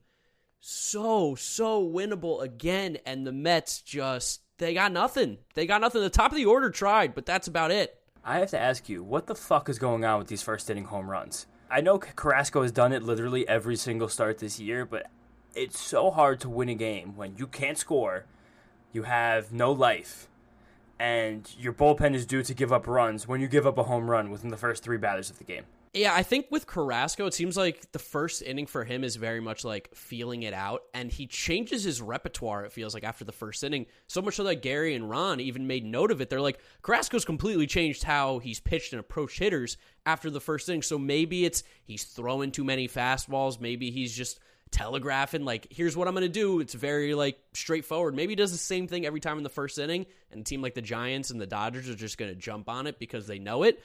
so 0.60 1.34
so 1.34 1.82
winnable 1.82 2.42
again 2.42 2.98
and 3.06 3.26
the 3.26 3.32
Mets 3.32 3.80
just 3.80 4.42
they 4.58 4.74
got 4.74 4.92
nothing. 4.92 5.38
They 5.54 5.66
got 5.66 5.80
nothing. 5.80 6.02
The 6.02 6.10
top 6.10 6.32
of 6.32 6.36
the 6.36 6.44
order 6.44 6.70
tried, 6.70 7.14
but 7.14 7.26
that's 7.26 7.48
about 7.48 7.70
it. 7.70 7.98
I 8.22 8.38
have 8.38 8.50
to 8.50 8.58
ask 8.58 8.88
you, 8.88 9.02
what 9.02 9.26
the 9.26 9.34
fuck 9.34 9.70
is 9.70 9.78
going 9.78 10.04
on 10.04 10.18
with 10.18 10.28
these 10.28 10.42
first 10.42 10.68
inning 10.68 10.84
home 10.84 11.10
runs? 11.10 11.46
I 11.70 11.80
know 11.80 11.98
Carrasco 11.98 12.62
has 12.62 12.72
done 12.72 12.92
it 12.92 13.02
literally 13.02 13.48
every 13.48 13.76
single 13.76 14.08
start 14.08 14.38
this 14.38 14.60
year, 14.60 14.84
but 14.84 15.06
it's 15.54 15.80
so 15.80 16.10
hard 16.10 16.40
to 16.40 16.50
win 16.50 16.68
a 16.68 16.74
game 16.74 17.16
when 17.16 17.36
you 17.36 17.46
can't 17.46 17.78
score, 17.78 18.26
you 18.92 19.04
have 19.04 19.52
no 19.52 19.72
life, 19.72 20.28
and 21.00 21.50
your 21.58 21.72
bullpen 21.72 22.14
is 22.14 22.26
due 22.26 22.42
to 22.42 22.52
give 22.52 22.74
up 22.74 22.86
runs 22.86 23.26
when 23.26 23.40
you 23.40 23.48
give 23.48 23.66
up 23.66 23.78
a 23.78 23.84
home 23.84 24.08
run 24.08 24.30
within 24.30 24.50
the 24.50 24.56
first 24.56 24.82
three 24.82 24.98
batters 24.98 25.30
of 25.30 25.38
the 25.38 25.44
game. 25.44 25.64
Yeah, 25.94 26.14
I 26.14 26.22
think 26.22 26.46
with 26.50 26.68
Carrasco, 26.68 27.26
it 27.26 27.34
seems 27.34 27.56
like 27.56 27.90
the 27.90 27.98
first 27.98 28.42
inning 28.42 28.66
for 28.66 28.84
him 28.84 29.02
is 29.02 29.16
very 29.16 29.40
much 29.40 29.64
like 29.64 29.92
feeling 29.94 30.44
it 30.44 30.52
out, 30.52 30.82
and 30.94 31.10
he 31.10 31.26
changes 31.26 31.82
his 31.82 32.02
repertoire. 32.02 32.64
It 32.64 32.72
feels 32.72 32.92
like 32.92 33.02
after 33.02 33.24
the 33.24 33.32
first 33.32 33.64
inning, 33.64 33.86
so 34.06 34.20
much 34.20 34.34
so 34.34 34.44
that 34.44 34.62
Gary 34.62 34.94
and 34.94 35.08
Ron 35.08 35.40
even 35.40 35.66
made 35.66 35.84
note 35.84 36.12
of 36.12 36.20
it. 36.20 36.28
They're 36.28 36.40
like, 36.40 36.60
Carrasco's 36.82 37.24
completely 37.24 37.66
changed 37.66 38.04
how 38.04 38.38
he's 38.38 38.60
pitched 38.60 38.92
and 38.92 39.00
approached 39.00 39.38
hitters 39.38 39.78
after 40.04 40.30
the 40.30 40.38
first 40.38 40.68
inning. 40.68 40.82
So 40.82 40.98
maybe 40.98 41.46
it's 41.46 41.64
he's 41.82 42.04
throwing 42.04 42.52
too 42.52 42.62
many 42.62 42.86
fastballs. 42.86 43.58
Maybe 43.58 43.90
he's 43.90 44.14
just 44.14 44.38
telegraphing 44.70 45.44
like, 45.44 45.66
here's 45.70 45.96
what 45.96 46.08
I'm 46.08 46.14
going 46.14 46.22
to 46.22 46.28
do. 46.28 46.60
It's 46.60 46.74
very 46.74 47.14
like 47.14 47.38
straightforward. 47.54 48.14
Maybe 48.14 48.32
he 48.32 48.36
does 48.36 48.52
the 48.52 48.58
same 48.58 48.86
thing 48.86 49.06
every 49.06 49.20
time 49.20 49.36
in 49.36 49.42
the 49.42 49.48
first 49.48 49.78
inning, 49.78 50.06
and 50.30 50.40
a 50.40 50.44
team 50.44 50.62
like 50.62 50.74
the 50.74 50.82
Giants 50.82 51.30
and 51.30 51.40
the 51.40 51.46
Dodgers 51.46 51.88
are 51.88 51.94
just 51.94 52.18
going 52.18 52.30
to 52.30 52.36
jump 52.36 52.68
on 52.68 52.86
it 52.86 52.98
because 52.98 53.26
they 53.26 53.38
know 53.38 53.62
it. 53.62 53.82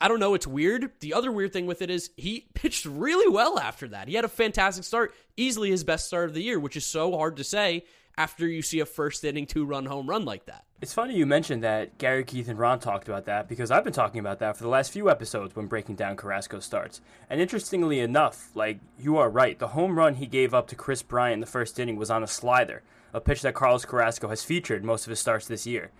I 0.00 0.06
don't 0.06 0.20
know. 0.20 0.34
It's 0.34 0.46
weird. 0.46 0.92
The 1.00 1.14
other 1.14 1.32
weird 1.32 1.52
thing 1.52 1.66
with 1.66 1.82
it 1.82 1.90
is 1.90 2.10
he 2.16 2.48
pitched 2.54 2.84
really 2.84 3.28
well 3.28 3.58
after 3.58 3.88
that. 3.88 4.06
He 4.06 4.14
had 4.14 4.24
a 4.24 4.28
fantastic 4.28 4.84
start, 4.84 5.12
easily 5.36 5.70
his 5.70 5.82
best 5.82 6.06
start 6.06 6.28
of 6.28 6.34
the 6.34 6.42
year, 6.42 6.60
which 6.60 6.76
is 6.76 6.86
so 6.86 7.16
hard 7.16 7.38
to 7.38 7.44
say 7.44 7.84
after 8.18 8.48
you 8.48 8.60
see 8.60 8.80
a 8.80 8.84
first 8.84 9.22
inning 9.22 9.46
two 9.46 9.64
run 9.64 9.86
home 9.86 10.08
run 10.08 10.24
like 10.24 10.44
that. 10.46 10.64
It's 10.80 10.92
funny 10.92 11.14
you 11.14 11.24
mentioned 11.24 11.62
that 11.62 11.98
Gary, 11.98 12.24
Keith, 12.24 12.48
and 12.48 12.58
Ron 12.58 12.80
talked 12.80 13.06
about 13.08 13.26
that 13.26 13.48
because 13.48 13.70
I've 13.70 13.84
been 13.84 13.92
talking 13.92 14.18
about 14.18 14.40
that 14.40 14.56
for 14.56 14.64
the 14.64 14.68
last 14.68 14.90
few 14.90 15.08
episodes 15.08 15.54
when 15.54 15.66
breaking 15.66 15.94
down 15.94 16.16
Carrasco 16.16 16.58
starts. 16.58 17.00
And 17.30 17.40
interestingly 17.40 18.00
enough, 18.00 18.50
like 18.56 18.80
you 18.98 19.16
are 19.18 19.30
right, 19.30 19.56
the 19.56 19.68
home 19.68 19.96
run 19.96 20.16
he 20.16 20.26
gave 20.26 20.52
up 20.52 20.66
to 20.68 20.74
Kris 20.74 21.00
Bryant 21.00 21.34
in 21.34 21.40
the 21.40 21.46
first 21.46 21.78
inning 21.78 21.96
was 21.96 22.10
on 22.10 22.24
a 22.24 22.26
slider, 22.26 22.82
a 23.14 23.20
pitch 23.20 23.42
that 23.42 23.54
Carlos 23.54 23.84
Carrasco 23.84 24.28
has 24.28 24.42
featured 24.42 24.84
most 24.84 25.06
of 25.06 25.10
his 25.10 25.20
starts 25.20 25.46
this 25.46 25.64
year. 25.64 25.92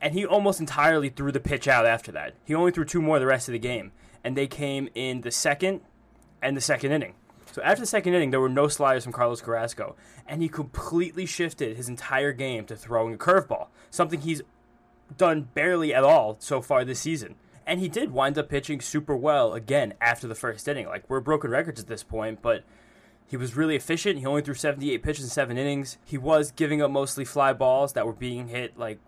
And 0.00 0.14
he 0.14 0.26
almost 0.26 0.58
entirely 0.58 1.10
threw 1.10 1.30
the 1.30 1.38
pitch 1.38 1.68
out 1.68 1.86
after 1.86 2.10
that. 2.10 2.34
He 2.44 2.56
only 2.56 2.72
threw 2.72 2.84
two 2.84 3.00
more 3.00 3.20
the 3.20 3.26
rest 3.26 3.48
of 3.48 3.52
the 3.52 3.60
game, 3.60 3.92
and 4.24 4.36
they 4.36 4.48
came 4.48 4.88
in 4.96 5.20
the 5.20 5.30
second 5.30 5.80
and 6.42 6.56
the 6.56 6.60
second 6.60 6.90
inning. 6.90 7.14
So 7.52 7.62
after 7.62 7.82
the 7.82 7.86
second 7.86 8.14
inning, 8.14 8.30
there 8.30 8.40
were 8.40 8.48
no 8.48 8.66
sliders 8.66 9.04
from 9.04 9.12
Carlos 9.12 9.42
Carrasco, 9.42 9.94
and 10.26 10.42
he 10.42 10.48
completely 10.48 11.26
shifted 11.26 11.76
his 11.76 11.88
entire 11.88 12.32
game 12.32 12.64
to 12.66 12.76
throwing 12.76 13.14
a 13.14 13.18
curveball, 13.18 13.68
something 13.90 14.22
he's 14.22 14.42
done 15.18 15.48
barely 15.54 15.94
at 15.94 16.02
all 16.02 16.36
so 16.40 16.62
far 16.62 16.84
this 16.84 17.00
season. 17.00 17.34
And 17.66 17.78
he 17.78 17.88
did 17.88 18.12
wind 18.12 18.38
up 18.38 18.48
pitching 18.48 18.80
super 18.80 19.14
well 19.14 19.52
again 19.52 19.94
after 20.00 20.26
the 20.26 20.34
first 20.34 20.66
inning. 20.66 20.86
Like 20.86 21.08
we're 21.08 21.20
broken 21.20 21.50
records 21.50 21.78
at 21.78 21.86
this 21.86 22.02
point, 22.02 22.40
but 22.40 22.64
he 23.26 23.36
was 23.36 23.54
really 23.54 23.76
efficient. 23.76 24.18
He 24.18 24.26
only 24.26 24.42
threw 24.42 24.54
78 24.54 25.02
pitches 25.02 25.24
in 25.24 25.30
seven 25.30 25.58
innings. 25.58 25.98
He 26.04 26.18
was 26.18 26.50
giving 26.50 26.82
up 26.82 26.90
mostly 26.90 27.24
fly 27.24 27.52
balls 27.52 27.92
that 27.92 28.06
were 28.06 28.12
being 28.12 28.48
hit 28.48 28.78
like 28.78 28.98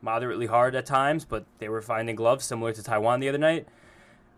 moderately 0.00 0.46
hard 0.46 0.74
at 0.74 0.86
times, 0.86 1.24
but 1.24 1.44
they 1.58 1.68
were 1.68 1.82
finding 1.82 2.16
gloves 2.16 2.44
similar 2.44 2.72
to 2.72 2.82
Taijuan 2.82 3.20
the 3.20 3.28
other 3.28 3.38
night. 3.38 3.68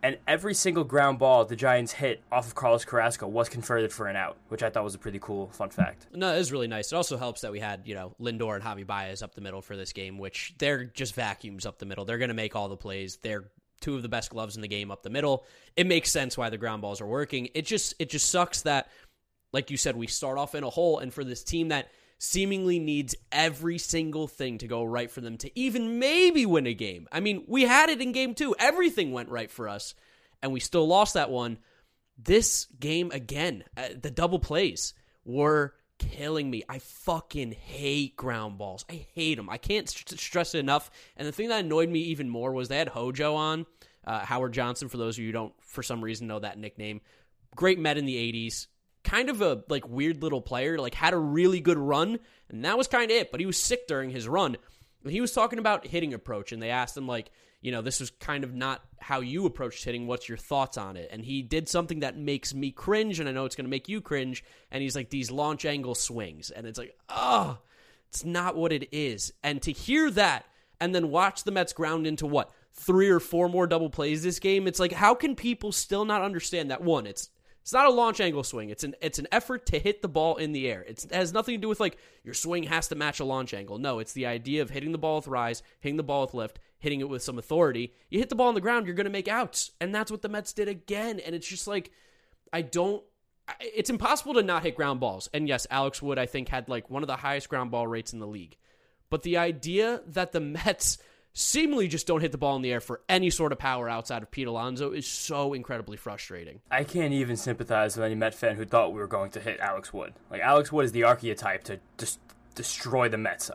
And 0.05 0.19
every 0.29 0.53
single 0.53 0.85
ground 0.85 1.19
ball 1.19 1.47
the 1.47 1.57
Giants 1.57 1.91
hit 1.91 2.23
off 2.31 2.47
of 2.47 2.55
Carlos 2.55 2.85
Carrasco 2.85 3.27
was 3.27 3.49
converted 3.49 3.91
for 3.91 4.07
an 4.07 4.17
out, 4.17 4.37
which 4.49 4.63
I 4.63 4.69
thought 4.69 4.85
was 4.85 4.95
a 4.95 4.99
pretty 4.99 5.19
cool 5.19 5.49
fun 5.49 5.71
fact. 5.71 6.09
No, 6.13 6.35
it 6.35 6.41
is 6.41 6.53
really 6.53 6.69
nice. 6.69 6.93
It 6.93 6.95
also 6.95 7.17
helps 7.17 7.41
that 7.41 7.51
we 7.51 7.59
had, 7.59 7.81
you 7.87 7.95
know, 7.95 8.15
Lindor 8.21 8.55
and 8.55 8.63
Javi 8.63 8.87
Baez 8.87 9.23
up 9.23 9.35
the 9.35 9.41
middle 9.41 9.63
for 9.63 9.79
this 9.79 9.95
game, 9.95 10.19
which 10.19 10.55
they're 10.59 10.85
just 10.85 11.15
vacuums 11.15 11.65
up 11.65 11.79
the 11.79 11.87
middle. 11.87 12.05
They're 12.05 12.19
going 12.19 12.29
to 12.29 12.35
make 12.35 12.55
all 12.55 12.69
the 12.69 12.77
plays. 12.77 13.17
They're 13.23 13.45
two 13.81 13.97
of 13.97 14.03
the 14.03 14.11
best 14.11 14.29
gloves 14.29 14.57
in 14.57 14.63
the 14.63 14.69
game 14.69 14.91
up 14.91 15.03
the 15.03 15.09
middle. 15.09 15.47
It 15.75 15.87
makes 15.87 16.11
sense 16.11 16.37
why 16.37 16.51
the 16.51 16.59
ground 16.59 16.83
balls 16.83 17.01
are 17.01 17.07
working. 17.07 17.49
It 17.55 17.65
just 17.65 17.95
it 17.99 18.11
just 18.11 18.29
sucks 18.29 18.61
that 18.63 18.91
like 19.55 19.71
you 19.71 19.79
said 19.79 19.97
we 19.97 20.07
start 20.07 20.37
off 20.37 20.55
in 20.55 20.65
a 20.65 20.71
hole 20.71 20.99
and 20.99 21.15
for 21.15 21.25
this 21.25 21.43
team 21.43 21.69
that 21.69 21.89
seemingly 22.19 22.79
needs 22.79 23.15
every 23.31 23.79
single 23.79 24.27
thing 24.27 24.59
to 24.59 24.67
go 24.67 24.85
right 24.85 25.11
for 25.11 25.21
them 25.21 25.37
to 25.39 25.59
even 25.59 25.99
maybe 25.99 26.47
win 26.47 26.67
a 26.67 26.75
game. 26.75 27.07
I 27.13 27.21
mean, 27.21 27.45
we 27.47 27.63
had 27.63 27.91
it 27.91 28.01
in 28.01 28.13
game 28.13 28.35
2. 28.35 28.57
Everything 28.59 29.13
went 29.13 29.29
right 29.29 29.51
for 29.51 29.69
us 29.69 29.95
and 30.43 30.53
we 30.53 30.61
still 30.61 30.87
lost 30.87 31.15
that 31.15 31.31
one. 31.31 31.59
This 32.17 32.67
game 32.79 33.11
again, 33.11 33.65
uh, 33.77 33.89
the 34.01 34.11
double 34.11 34.39
plays 34.39 34.95
were 35.25 35.75
killing 35.99 36.51
me. 36.51 36.63
I 36.69 36.79
fucking 36.79 37.53
hate 37.53 38.17
ground 38.17 38.59
balls. 38.59 38.85
I 38.91 39.07
hate 39.15 39.37
them. 39.37 39.51
I 39.51 39.59
can't 39.59 39.89
st- 39.89 40.19
stress 40.19 40.55
it 40.55 40.59
enough. 40.59 40.91
And 41.17 41.27
the 41.27 41.33
thing 41.33 41.49
that 41.49 41.65
annoyed 41.65 41.89
me 41.89 42.01
even 42.01 42.29
more 42.29 42.53
was 42.53 42.69
they 42.69 42.79
had 42.79 42.89
Hojo 42.89 43.35
on, 43.35 43.67
uh, 44.07 44.21
Howard 44.21 44.53
Johnson, 44.53 44.89
for 44.89 44.97
those 44.97 45.17
of 45.17 45.21
you 45.21 45.29
who 45.29 45.33
don't, 45.33 45.55
for 45.63 45.83
some 45.83 46.03
reason, 46.03 46.27
know 46.27 46.39
that 46.39 46.59
nickname. 46.59 47.01
Great 47.57 47.79
Met 47.79 47.99
in 47.99 48.05
the 48.05 48.17
80s. 48.17 48.67
Kind 49.05 49.31
of 49.31 49.43
a 49.43 49.63
like 49.69 49.89
weird 49.89 50.23
little 50.23 50.41
player, 50.41 50.79
like 50.79 50.95
had 50.95 51.15
a 51.15 51.19
really 51.19 51.61
good 51.61 51.79
run, 51.79 52.19
and 52.49 52.65
that 52.65 52.79
was 52.79 52.89
kind 52.89 53.11
of 53.11 53.17
it. 53.17 53.31
But 53.31 53.41
he 53.41 53.47
was 53.47 53.59
sick 53.59 53.87
during 53.87 54.11
his 54.11 54.27
run. 54.27 54.57
He 55.07 55.21
was 55.21 55.33
talking 55.33 55.59
about 55.59 55.87
hitting 55.87 56.15
approach, 56.15 56.53
and 56.53 56.63
they 56.63 56.71
asked 56.71 56.97
him 56.97 57.07
like, 57.07 57.31
you 57.61 57.73
know, 57.73 57.83
this 57.83 58.01
was 58.01 58.11
kind 58.11 58.45
of 58.45 58.55
not 58.55 58.83
how 58.99 59.21
you 59.21 59.47
approached 59.47 59.85
hitting. 59.85 60.07
What's 60.07 60.29
your 60.29 60.39
thoughts 60.39 60.77
on 60.77 60.97
it? 60.97 61.09
And 61.11 61.25
he 61.25 61.43
did 61.43 61.69
something 61.69 62.01
that 62.01 62.17
makes 62.17 62.53
me 62.53 62.71
cringe, 62.71 63.21
and 63.21 63.29
I 63.29 63.33
know 63.33 63.45
it's 63.45 63.57
going 63.57 63.67
to 63.67 63.71
make 63.71 63.89
you 63.89 64.01
cringe. 64.01 64.45
And 64.71 64.83
he's 64.83 64.97
like, 64.97 65.11
these 65.11 65.31
launch 65.31 65.65
angle 65.65 65.95
swings. 65.95 66.51
And 66.51 66.67
it's 66.67 66.79
like, 66.79 66.95
oh, 67.09 67.59
it's 68.09 68.25
not 68.25 68.57
what 68.57 68.73
it 68.73 68.89
is. 68.93 69.33
And 69.43 69.63
to 69.63 69.73
hear 69.73 70.11
that 70.11 70.45
and 70.81 70.95
then 70.95 71.11
watch 71.11 71.45
the 71.45 71.53
Mets 71.53 71.73
ground 71.73 72.07
into 72.07 72.27
what? 72.27 72.51
Three 72.73 73.09
or 73.09 73.21
four 73.21 73.49
more 73.49 73.67
double 73.67 73.89
plays 73.89 74.23
this 74.23 74.41
game. 74.41 74.67
It's 74.67 74.81
like, 74.81 74.93
how 74.93 75.15
can 75.15 75.35
people 75.35 75.73
still 75.73 76.05
not 76.05 76.23
understand 76.23 76.71
that? 76.71 76.83
One, 76.83 77.07
it's 77.07 77.31
it's 77.65 77.73
not 77.73 77.87
a 77.87 77.91
launch 77.91 78.21
angle 78.21 78.45
swing. 78.45 78.69
It's 78.69 78.85
an 78.85 78.95
it's 79.01 79.19
an 79.19 79.27
effort 79.33 79.65
to 79.67 79.79
hit 79.79 80.03
the 80.03 80.09
ball 80.09 80.37
in 80.37 80.53
the 80.53 80.69
air. 80.69 80.85
It's, 80.87 81.07
it 81.07 81.15
has 81.15 81.33
nothing 81.33 81.55
to 81.55 81.61
do 81.63 81.69
with 81.71 81.81
like 81.81 81.97
your 82.23 82.35
swing 82.35 82.65
has 82.65 82.89
to 82.89 82.95
match 82.95 83.21
a 83.21 83.25
launch 83.25 83.55
angle. 83.55 83.79
No, 83.79 84.01
it's 84.01 84.13
the 84.13 84.27
idea 84.27 84.61
of 84.61 84.69
hitting 84.69 84.93
the 84.93 84.99
ball 84.99 85.17
with 85.17 85.29
rise, 85.29 85.63
hitting 85.81 85.97
the 85.97 86.03
ball 86.03 86.27
with 86.27 86.35
lift, 86.35 86.59
hitting 86.79 87.01
it 87.01 87.09
with 87.09 87.23
some 87.23 87.39
authority. 87.39 87.95
You 88.11 88.19
hit 88.19 88.29
the 88.29 88.35
ball 88.35 88.49
on 88.49 88.55
the 88.55 88.61
ground, 88.61 88.85
you're 88.85 88.95
going 88.95 89.07
to 89.07 89.11
make 89.11 89.29
outs, 89.29 89.71
and 89.81 89.95
that's 89.95 90.11
what 90.11 90.21
the 90.21 90.29
Mets 90.29 90.53
did 90.53 90.69
again. 90.69 91.19
And 91.21 91.35
it's 91.35 91.49
just 91.49 91.67
like 91.67 91.91
I 92.53 92.61
don't. 92.61 93.03
It's 93.61 93.89
impossible 93.89 94.35
to 94.35 94.43
not 94.43 94.63
hit 94.63 94.77
ground 94.77 95.01
balls. 95.01 95.31
And 95.33 95.49
yes, 95.49 95.67
Alex 95.71 96.03
Wood 96.03 96.19
I 96.19 96.27
think 96.27 96.51
had 96.51 96.69
like 96.69 96.91
one 96.91 97.03
of 97.03 97.07
the 97.07 97.17
highest 97.17 97.49
ground 97.49 97.71
ball 97.71 97.87
rates 97.87 98.13
in 98.13 98.19
the 98.19 98.27
league. 98.27 98.59
But 99.09 99.23
the 99.23 99.39
idea 99.39 100.03
that 100.09 100.33
the 100.33 100.41
Mets 100.41 100.99
seemingly 101.35 101.89
just 101.89 102.07
don't 102.07 102.21
hit 102.21 102.33
the 102.33 102.39
ball 102.39 102.57
in 102.57 102.63
the 102.63 102.73
air 102.73 102.81
for 102.81 103.03
any 103.09 103.29
sort 103.29 103.53
of 103.53 103.59
power 103.59 103.89
outside 103.89 104.23
of 104.23 104.31
Pete 104.31 104.47
Alonso 104.47 104.93
is 104.93 105.07
so 105.07 105.53
incredibly 105.53 105.97
frustrating. 105.97 106.61
I 106.71 106.85
can't 106.85 107.13
even 107.13 107.37
sympathize 107.37 107.97
with 107.97 108.05
any 108.05 108.15
Met 108.15 108.35
fan 108.35 108.57
who 108.57 108.65
thought 108.65 108.93
we 108.93 109.01
were 109.01 109.07
going 109.07 109.31
to 109.33 109.41
hit 109.41 109.61
Alex 109.61 109.93
Wood. 109.93 110.15
Like 110.31 110.41
Alex 110.41 110.73
Wood 110.73 110.87
is 110.87 110.93
the 110.93 111.03
archetype 111.03 111.65
to 111.65 111.81
just 111.99 112.21
destroy 112.55 113.09
the 113.09 113.19
Mets. 113.19 113.51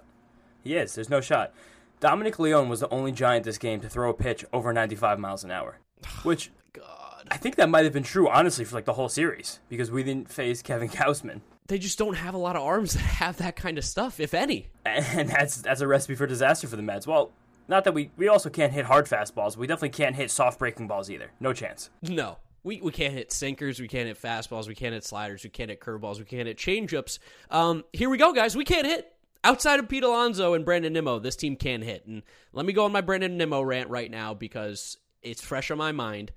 He 0.64 0.76
is. 0.76 0.94
There's 0.94 1.10
no 1.10 1.22
shot. 1.22 1.54
Dominic 2.00 2.38
Leone 2.40 2.70
was 2.70 2.82
the 2.82 2.90
only 2.90 3.12
Giant 3.12 3.44
this 3.44 3.58
game 3.58 3.82
to 3.82 3.90
throw 3.90 4.10
a 4.10 4.14
pitch 4.14 4.46
over 4.54 4.72
95 4.72 5.20
miles 5.20 5.44
an 5.44 5.52
hour, 5.52 5.80
which 6.24 6.52
oh 6.58 6.62
God, 6.74 7.28
I 7.32 7.38
think 7.38 7.56
that 7.56 7.70
might 7.70 7.86
have 7.86 7.94
been 7.94 8.04
true 8.04 8.30
honestly 8.30 8.66
for 8.66 8.76
like 8.76 8.86
the 8.86 8.94
whole 8.94 9.10
series 9.10 9.60
because 9.70 9.90
we 9.90 10.04
didn't 10.04 10.30
face 10.30 10.62
Kevin 10.62 10.90
Gausman. 10.90 11.42
They 11.68 11.78
just 11.78 12.00
don't 12.00 12.16
have 12.16 12.34
a 12.34 12.38
lot 12.38 12.56
of 12.56 12.64
arms 12.64 12.94
that 12.96 13.00
have 13.00 13.38
that 13.38 13.56
kind 13.56 13.78
of 13.78 13.86
stuff, 13.86 14.20
if 14.20 14.34
any. 14.34 14.68
And 14.86 15.30
that's 15.30 15.62
that's 15.62 15.82
a 15.82 15.88
recipe 15.88 16.16
for 16.16 16.28
disaster 16.28 16.68
for 16.68 16.76
the 16.76 16.82
Mets. 16.82 17.06
Well, 17.06 17.32
not 17.70 17.86
that 17.86 17.94
we 17.94 18.12
we 18.18 18.28
also 18.28 18.50
can't 18.50 18.74
hit 18.74 18.86
hard 18.86 19.06
fastballs. 19.06 19.56
We 19.56 19.68
definitely 19.68 19.90
can't 19.90 20.16
hit 20.16 20.32
soft 20.32 20.60
breaking 20.60 20.88
balls 20.88 21.10
either. 21.10 21.32
No 21.40 21.54
chance. 21.54 21.90
No. 22.02 22.38
We, 22.62 22.82
we 22.82 22.92
can't 22.92 23.14
hit 23.14 23.32
sinkers, 23.32 23.80
we 23.80 23.88
can't 23.88 24.08
hit 24.08 24.22
fastballs, 24.22 24.68
we 24.68 24.76
can't 24.76 24.94
hit 24.94 25.06
sliders, 25.06 25.46
we 25.46 25.50
can't 25.50 25.70
hit 25.70 25.80
curveballs, 25.80 26.20
we 26.20 26.26
can't 26.26 26.46
hit 26.46 26.58
changeups. 26.58 27.18
Um, 27.50 27.86
here 27.94 28.10
we 28.10 28.18
go, 28.18 28.34
guys. 28.34 28.54
We 28.54 28.66
can't 28.66 28.86
hit. 28.86 29.14
Outside 29.46 29.80
of 29.80 29.88
Pete 29.88 30.04
Alonso 30.04 30.54
and 30.54 30.66
Brandon 30.66 30.92
Nimmo, 30.92 31.20
this 31.20 31.38
team 31.38 31.56
can 31.56 31.82
hit. 31.82 32.06
And 32.06 32.22
let 32.52 32.66
me 32.66 32.74
go 32.74 32.84
on 32.84 32.92
my 32.92 33.00
Brandon 33.00 33.38
Nimmo 33.38 33.62
rant 33.62 33.90
right 33.90 34.12
now 34.12 34.34
because 34.34 34.98
it's 35.22 35.42
fresh 35.42 35.72
on 35.72 35.78
my 35.78 35.94
mind. 35.94 36.34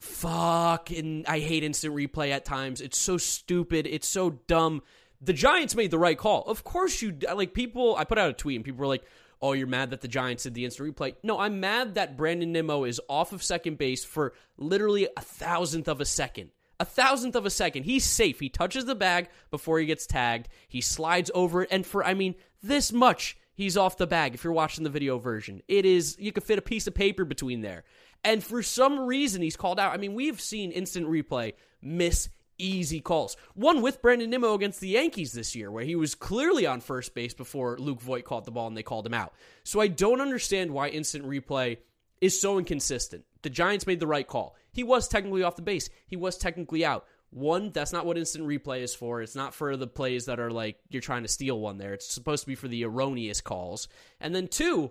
Fucking, 0.00 1.26
I 1.28 1.38
hate 1.38 1.62
instant 1.62 1.94
replay 1.94 2.32
at 2.32 2.44
times. 2.44 2.80
It's 2.80 2.98
so 2.98 3.16
stupid. 3.16 3.86
It's 3.86 4.08
so 4.08 4.40
dumb. 4.48 4.82
The 5.20 5.32
Giants 5.32 5.76
made 5.76 5.92
the 5.92 5.98
right 6.00 6.18
call. 6.18 6.42
Of 6.42 6.64
course 6.64 7.00
you 7.00 7.16
like 7.32 7.54
people. 7.54 7.94
I 7.94 8.02
put 8.02 8.18
out 8.18 8.30
a 8.30 8.32
tweet 8.32 8.56
and 8.56 8.64
people 8.64 8.80
were 8.80 8.88
like, 8.88 9.04
"Oh, 9.42 9.52
you're 9.52 9.66
mad 9.66 9.90
that 9.90 10.00
the 10.00 10.08
Giants 10.08 10.44
did 10.44 10.54
the 10.54 10.64
instant 10.64 10.96
replay." 10.96 11.16
No, 11.22 11.38
I'm 11.38 11.60
mad 11.60 11.96
that 11.96 12.16
Brandon 12.16 12.52
Nimmo 12.52 12.84
is 12.84 13.00
off 13.08 13.32
of 13.32 13.42
second 13.42 13.76
base 13.76 14.04
for 14.04 14.32
literally 14.56 15.08
a 15.16 15.20
thousandth 15.20 15.88
of 15.88 16.00
a 16.00 16.04
second. 16.04 16.50
A 16.80 16.84
thousandth 16.84 17.36
of 17.36 17.44
a 17.44 17.50
second. 17.50 17.84
He's 17.84 18.04
safe. 18.04 18.40
He 18.40 18.48
touches 18.48 18.86
the 18.86 18.94
bag 18.94 19.28
before 19.50 19.78
he 19.78 19.86
gets 19.86 20.06
tagged. 20.06 20.48
He 20.68 20.80
slides 20.80 21.30
over 21.34 21.62
it, 21.62 21.68
and 21.70 21.84
for 21.86 22.04
I 22.04 22.14
mean 22.14 22.34
this 22.62 22.92
much, 22.92 23.36
he's 23.54 23.76
off 23.76 23.98
the 23.98 24.06
bag. 24.06 24.34
If 24.34 24.44
you're 24.44 24.52
watching 24.52 24.84
the 24.84 24.90
video 24.90 25.18
version, 25.18 25.62
it 25.68 25.84
is 25.84 26.16
you 26.18 26.32
could 26.32 26.44
fit 26.44 26.58
a 26.58 26.62
piece 26.62 26.86
of 26.86 26.94
paper 26.94 27.24
between 27.24 27.60
there. 27.60 27.84
And 28.24 28.42
for 28.42 28.62
some 28.62 29.00
reason, 29.00 29.42
he's 29.42 29.56
called 29.56 29.80
out. 29.80 29.92
I 29.92 29.96
mean, 29.96 30.14
we've 30.14 30.40
seen 30.40 30.70
instant 30.70 31.08
replay 31.08 31.54
miss 31.80 32.28
easy 32.58 33.00
calls. 33.00 33.36
One 33.54 33.82
with 33.82 34.02
Brandon 34.02 34.30
Nimmo 34.30 34.54
against 34.54 34.80
the 34.80 34.88
Yankees 34.88 35.32
this 35.32 35.54
year, 35.54 35.70
where 35.70 35.84
he 35.84 35.96
was 35.96 36.14
clearly 36.14 36.66
on 36.66 36.80
first 36.80 37.14
base 37.14 37.34
before 37.34 37.78
Luke 37.78 38.00
Voit 38.00 38.24
caught 38.24 38.44
the 38.44 38.50
ball 38.50 38.66
and 38.66 38.76
they 38.76 38.82
called 38.82 39.06
him 39.06 39.14
out. 39.14 39.32
So 39.64 39.80
I 39.80 39.88
don't 39.88 40.20
understand 40.20 40.70
why 40.70 40.88
instant 40.88 41.26
replay 41.26 41.78
is 42.20 42.40
so 42.40 42.58
inconsistent. 42.58 43.24
The 43.42 43.50
Giants 43.50 43.86
made 43.86 44.00
the 44.00 44.06
right 44.06 44.26
call. 44.26 44.56
He 44.72 44.84
was 44.84 45.08
technically 45.08 45.42
off 45.42 45.56
the 45.56 45.62
base, 45.62 45.90
he 46.06 46.16
was 46.16 46.38
technically 46.38 46.84
out. 46.84 47.06
One, 47.30 47.70
that's 47.70 47.94
not 47.94 48.04
what 48.04 48.18
instant 48.18 48.46
replay 48.46 48.82
is 48.82 48.94
for. 48.94 49.22
It's 49.22 49.34
not 49.34 49.54
for 49.54 49.74
the 49.76 49.86
plays 49.86 50.26
that 50.26 50.38
are 50.38 50.50
like 50.50 50.78
you're 50.90 51.00
trying 51.00 51.22
to 51.22 51.28
steal 51.28 51.58
one 51.58 51.78
there. 51.78 51.94
It's 51.94 52.06
supposed 52.06 52.42
to 52.42 52.46
be 52.46 52.54
for 52.54 52.68
the 52.68 52.84
erroneous 52.84 53.40
calls. 53.40 53.88
And 54.20 54.34
then 54.34 54.48
two, 54.48 54.90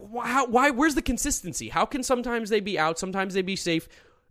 why, 0.00 0.44
why 0.44 0.70
where's 0.70 0.94
the 0.94 1.02
consistency? 1.02 1.68
How 1.68 1.86
can 1.86 2.02
sometimes 2.02 2.50
they 2.50 2.60
be 2.60 2.78
out, 2.78 2.98
sometimes 2.98 3.34
they 3.34 3.42
be 3.42 3.56
safe? 3.56 3.88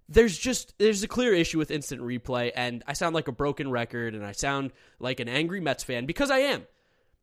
There's 0.10 0.38
just 0.38 0.78
there's 0.80 1.04
a 1.04 1.08
clear 1.08 1.34
issue 1.34 1.60
with 1.60 1.72
instant 1.72 2.02
replay 2.02 2.52
and 2.56 2.84
I 2.88 2.94
sound 2.94 3.14
like 3.14 3.28
a 3.28 3.32
broken 3.32 3.70
record 3.70 4.16
and 4.16 4.26
I 4.26 4.32
sound 4.32 4.72
like 5.00 5.20
an 5.20 5.30
angry 5.30 5.62
Mets 5.62 5.84
fan 5.84 6.06
because 6.06 6.32
I 6.32 6.40
am. 6.40 6.66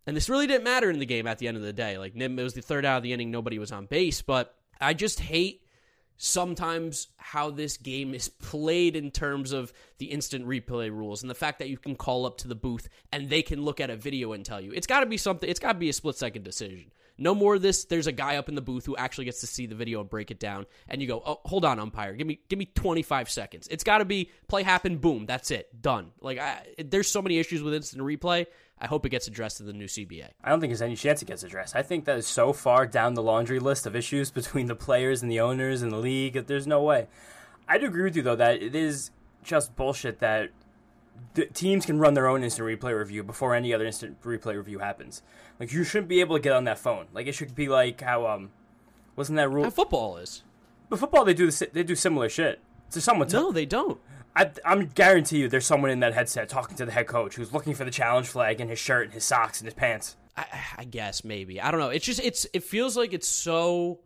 And 0.07 0.17
this 0.17 0.29
really 0.29 0.47
didn't 0.47 0.63
matter 0.63 0.89
in 0.89 1.01
the 1.01 1.07
game 1.07 1.27
at 1.27 1.39
the 1.39 1.49
end 1.49 1.57
of 1.57 1.65
the 1.65 1.73
day. 1.73 1.99
Like 1.99 2.15
it 2.15 2.37
was 2.37 2.55
the 2.55 2.63
third 2.63 2.85
out 2.85 2.99
of 2.99 3.03
the 3.03 3.13
inning, 3.13 3.33
nobody 3.33 3.59
was 3.59 3.73
on 3.73 3.87
base, 3.87 4.23
but 4.23 4.55
I 4.81 4.95
just 4.95 5.19
hate 5.19 5.63
sometimes 6.17 7.09
how 7.17 7.51
this 7.51 7.77
game 7.77 8.15
is 8.15 8.29
played 8.29 8.97
in 8.97 9.11
terms 9.11 9.53
of 9.53 9.73
the 9.99 10.07
instant 10.07 10.47
replay 10.47 10.91
rules 10.91 11.23
and 11.23 11.29
the 11.29 11.35
fact 11.35 11.59
that 11.59 11.69
you 11.69 11.77
can 11.77 11.97
call 11.97 12.25
up 12.25 12.39
to 12.39 12.49
the 12.49 12.55
booth 12.55 12.89
and 13.13 13.29
they 13.29 13.43
can 13.43 13.63
look 13.63 13.81
at 13.81 13.91
a 13.91 13.97
video 13.97 14.33
and 14.33 14.45
tell 14.45 14.61
you. 14.61 14.73
It's 14.73 14.87
got 14.87 15.01
to 15.01 15.07
be 15.07 15.17
something, 15.17 15.51
it's 15.51 15.61
got 15.61 15.73
to 15.73 15.79
be 15.79 15.89
a 15.89 15.93
split 15.93 16.17
second 16.17 16.45
decision. 16.45 16.93
No 17.19 17.35
more 17.35 17.55
of 17.55 17.63
this. 17.63 17.85
There's 17.85 18.07
a 18.07 18.13
guy 18.13 18.37
up 18.37 18.49
in 18.49 18.55
the 18.55 18.61
booth 18.61 18.87
who 18.87 18.97
actually 18.97 19.25
gets 19.25 19.41
to 19.41 19.47
see 19.47 19.67
the 19.67 19.75
video 19.75 20.01
and 20.01 20.11
break 20.11 20.31
it 20.31 20.39
down 20.39 20.67
and 20.89 21.01
you 21.01 21.09
go, 21.09 21.23
"Oh, 21.25 21.41
hold 21.45 21.65
on, 21.65 21.79
umpire. 21.79 22.15
Give 22.15 22.27
me 22.27 22.41
give 22.49 22.59
me 22.59 22.67
25 22.67 23.31
seconds." 23.31 23.69
It's 23.71 23.85
got 23.85 23.99
to 23.99 24.05
be 24.05 24.31
play 24.49 24.63
happen, 24.63 24.99
boom, 24.99 25.27
that's 25.27 25.51
it. 25.51 25.81
Done. 25.81 26.13
Like 26.21 26.39
I, 26.39 26.63
there's 26.79 27.09
so 27.09 27.23
many 27.23 27.39
issues 27.39 27.63
with 27.63 27.75
instant 27.75 28.03
replay. 28.03 28.47
I 28.79 28.87
hope 28.87 29.07
it 29.07 29.09
gets 29.09 29.27
addressed 29.27 29.61
in 29.61 29.67
the 29.67 29.73
new 29.73 29.87
CBA. 29.87 30.29
I 30.45 30.51
don't 30.51 30.61
think 30.61 30.71
there's 30.71 30.83
any 30.83 30.97
chance 30.97 31.23
it 31.23 31.29
gets 31.29 31.43
addressed. 31.43 31.75
I 31.75 31.83
think 31.83 32.05
that 32.05 32.19
is 32.19 32.27
so 32.27 32.53
far 32.53 32.87
down 32.87 33.15
the 33.15 33.23
laundry 33.23 33.59
list 33.59 33.87
of 33.87 33.97
issues 33.97 34.31
between 34.33 34.67
the 34.67 34.77
players 34.77 35.23
and 35.23 35.31
the 35.31 35.41
owners 35.41 35.83
and 35.83 35.91
the 35.91 35.97
league 35.99 36.35
that 36.35 36.47
there's 36.47 36.67
no 36.67 36.83
way. 36.83 37.07
I 37.69 37.79
do 37.79 37.87
agree 37.87 38.05
with 38.05 38.17
you 38.17 38.23
though 38.23 38.37
that 38.37 38.63
it 38.63 38.75
is 38.75 39.11
just 39.43 39.75
bullshit 39.77 40.19
that 40.19 40.51
the 41.35 41.47
teams 41.47 41.87
can 41.87 41.99
run 41.99 42.15
their 42.15 42.27
own 42.27 42.43
instant 42.43 42.67
replay 42.67 42.97
review 42.97 43.23
before 43.23 43.55
any 43.55 43.73
other 43.75 43.87
instant 43.87 44.21
replay 44.23 44.57
review 44.57 44.79
happens. 44.79 45.23
Like 45.61 45.73
you 45.73 45.85
shouldn't 45.85 46.09
be 46.09 46.21
able 46.21 46.37
to 46.37 46.43
get 46.43 46.53
on 46.53 46.65
that 46.65 46.79
phone. 46.79 47.07
Like 47.13 47.27
it 47.27 47.33
should 47.33 47.55
be 47.55 47.69
like 47.69 48.01
how 48.01 48.27
um 48.27 48.51
wasn't 49.17 49.37
that 49.37 49.51
rule? 49.51 49.65
How 49.65 49.71
football 49.71 50.17
is. 50.17 50.43
But 50.89 50.99
football 50.99 51.25
they 51.25 51.35
do 51.35 51.51
the, 51.51 51.69
they 51.73 51.83
do 51.83 51.95
similar 51.95 52.29
shit. 52.29 52.61
So 52.89 53.01
someone 53.01 53.29
no, 53.29 53.53
they 53.53 53.67
don't. 53.67 54.01
I, 54.35 54.51
I'm 54.67 54.89
guarantee 54.89 55.39
you, 55.39 55.49
there's 55.49 55.65
someone 55.65 55.91
in 55.91 56.01
that 56.01 56.13
headset 56.13 56.51
talking 56.51 56.77
to 56.77 56.85
the 56.85 56.93
head 56.93 57.07
coach 57.07 57.37
who's 57.37 57.55
looking 57.55 57.75
for 57.75 57.85
the 57.85 57.91
challenge 57.91 58.29
flag 58.29 58.61
in 58.61 58.69
his 58.69 58.79
shirt 58.79 59.05
and 59.05 59.15
his 59.15 59.25
socks 59.25 59.61
and 59.61 59.67
his 59.67 59.75
pants. 59.75 60.17
I, 60.37 60.45
I 60.79 60.85
guess 60.85 61.25
maybe 61.25 61.61
I 61.61 61.71
don't 61.71 61.81
know. 61.81 61.89
It's 61.89 62.05
just 62.05 62.21
it's 62.21 62.47
it 62.53 62.63
feels 62.63 62.97
like 62.97 63.13
it's 63.13 63.29
so 63.29 64.01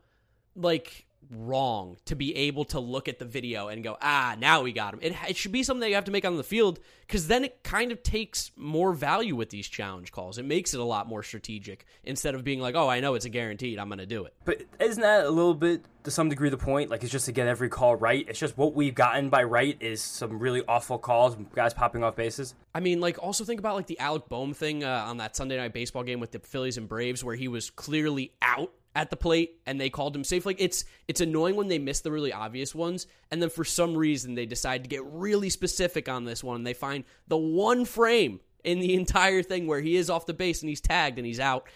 like 0.55 1.07
wrong 1.31 1.97
to 2.07 2.15
be 2.15 2.35
able 2.37 2.65
to 2.67 2.81
look 2.81 3.09
at 3.09 3.19
the 3.19 3.25
video 3.25 3.69
and 3.69 3.85
go, 3.85 3.97
ah, 4.03 4.37
now 4.39 4.63
we 4.63 4.73
got 4.73 4.95
him. 4.95 5.01
It, 5.03 5.15
it 5.29 5.37
should 5.37 5.53
be 5.53 5.63
something 5.63 5.81
that 5.81 5.89
you 5.89 5.95
have 5.95 6.05
to 6.05 6.11
make 6.11 6.25
on 6.25 6.37
the 6.37 6.45
field 6.45 6.81
because 7.07 7.29
then 7.29 7.45
it 7.45 7.63
kind 7.63 7.93
of 7.93 8.03
takes 8.03 8.51
more 8.57 8.93
value 8.93 9.37
with 9.37 9.51
these 9.51 9.69
challenge 9.69 10.13
calls. 10.13 10.39
It 10.39 10.45
makes 10.45 10.75
it 10.75 10.81
a 10.81 10.85
lot 10.85 11.09
more 11.09 11.23
strategic 11.23 11.87
instead 12.05 12.35
of 12.35 12.45
being 12.45 12.61
like, 12.61 12.75
oh, 12.75 12.89
I 12.89 13.01
know 13.01 13.15
it's 13.15 13.25
a 13.25 13.31
guaranteed, 13.31 13.79
I'm 13.79 13.89
going 13.89 13.99
to 13.99 14.07
do 14.07 14.25
it. 14.25 14.35
But 14.45 14.63
isn't 14.79 15.03
that 15.03 15.25
a 15.25 15.31
little 15.31 15.55
bit, 15.55 15.85
to 16.05 16.11
some 16.11 16.29
degree, 16.29 16.49
the 16.49 16.57
point? 16.57 16.91
Like, 16.91 17.03
it's 17.03 17.13
just 17.13 17.27
to 17.27 17.33
get 17.33 17.47
every 17.47 17.69
call 17.69 17.97
right. 17.97 18.25
It's 18.29 18.39
just 18.39 18.57
what 18.57 18.75
we've 18.75 18.95
gotten 18.95 19.29
by 19.29 19.43
right 19.45 19.77
is 19.81 20.01
some 20.03 20.39
really 20.39 20.63
awful 20.67 20.99
calls, 20.99 21.37
guys 21.55 21.75
popping 21.75 22.03
off 22.03 22.17
bases. 22.17 22.55
I 22.75 22.81
mean, 22.81 23.01
like, 23.01 23.23
also 23.23 23.45
think 23.45 23.61
about 23.61 23.77
like 23.77 23.87
the 23.87 23.99
Alec 23.99 24.29
Bohm 24.29 24.55
thing 24.55 24.85
uh, 24.85 25.05
on 25.07 25.19
that 25.19 25.37
Sunday 25.37 25.57
night 25.57 25.73
baseball 25.73 26.03
game 26.03 26.21
with 26.21 26.33
the 26.33 26.39
Phillies 26.39 26.79
and 26.79 26.89
Braves 26.89 27.23
where 27.23 27.37
he 27.37 27.49
was 27.49 27.71
clearly 27.71 28.33
out 28.41 28.73
at 28.95 29.11
the 29.11 29.17
plate 29.17 29.61
and 29.67 29.81
they 29.81 29.91
called 29.91 30.15
him 30.15 30.25
safe. 30.25 30.45
Like 30.45 30.61
it's 30.61 30.85
it's 31.09 31.21
annoying 31.21 31.57
when 31.57 31.69
they 31.69 31.79
miss 31.79 32.01
the 32.01 32.11
really 32.11 32.33
obvious 32.33 32.75
ones, 32.75 33.07
and 33.31 33.41
then 33.41 33.51
for 33.51 33.65
some 33.65 33.97
reason 33.97 34.35
they 34.35 34.47
decide 34.47 34.85
to 34.85 34.89
get 34.89 35.05
really 35.05 35.51
specific 35.51 36.09
on 36.09 36.25
this 36.25 36.43
one. 36.43 36.57
And 36.57 36.67
they 36.67 36.75
find 36.75 37.05
the 37.29 37.37
one 37.37 37.85
frame 37.85 38.41
in 38.65 38.81
the 38.81 38.95
entire 38.97 39.43
thing 39.43 39.67
where 39.67 39.81
he 39.81 39.97
is 39.97 40.11
off 40.11 40.27
the 40.27 40.35
base 40.35 40.63
and 40.63 40.69
he's 40.69 40.81
tagged 40.81 41.19
and 41.19 41.27
he's 41.27 41.41
out. 41.41 41.69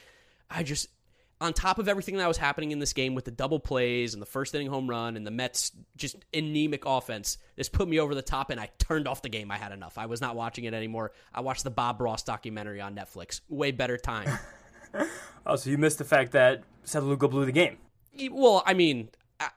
I 0.50 0.62
just 0.62 0.88
on 1.40 1.52
top 1.52 1.78
of 1.78 1.88
everything 1.88 2.16
that 2.16 2.28
was 2.28 2.38
happening 2.38 2.70
in 2.70 2.78
this 2.78 2.92
game 2.92 3.14
with 3.14 3.24
the 3.24 3.30
double 3.30 3.58
plays 3.58 4.14
and 4.14 4.22
the 4.22 4.26
first 4.26 4.54
inning 4.54 4.68
home 4.68 4.88
run 4.88 5.16
and 5.16 5.26
the 5.26 5.30
Mets 5.30 5.72
just 5.96 6.16
anemic 6.32 6.84
offense, 6.86 7.38
this 7.56 7.68
put 7.68 7.88
me 7.88 7.98
over 7.98 8.14
the 8.14 8.22
top 8.22 8.50
and 8.50 8.60
I 8.60 8.70
turned 8.78 9.08
off 9.08 9.20
the 9.20 9.28
game. 9.28 9.50
I 9.50 9.56
had 9.56 9.72
enough. 9.72 9.98
I 9.98 10.06
was 10.06 10.20
not 10.20 10.36
watching 10.36 10.64
it 10.64 10.74
anymore. 10.74 11.12
I 11.34 11.40
watched 11.40 11.64
the 11.64 11.70
Bob 11.70 12.00
Ross 12.00 12.22
documentary 12.22 12.80
on 12.80 12.94
Netflix. 12.94 13.40
Way 13.48 13.72
better 13.72 13.98
time. 13.98 14.28
oh, 15.46 15.56
so 15.56 15.70
you 15.70 15.78
missed 15.78 15.98
the 15.98 16.04
fact 16.04 16.32
that 16.32 16.62
Seth 16.84 17.02
Lugo 17.02 17.28
blew 17.28 17.44
the 17.44 17.52
game. 17.52 17.78
Well, 18.30 18.62
I 18.64 18.74
mean, 18.74 19.08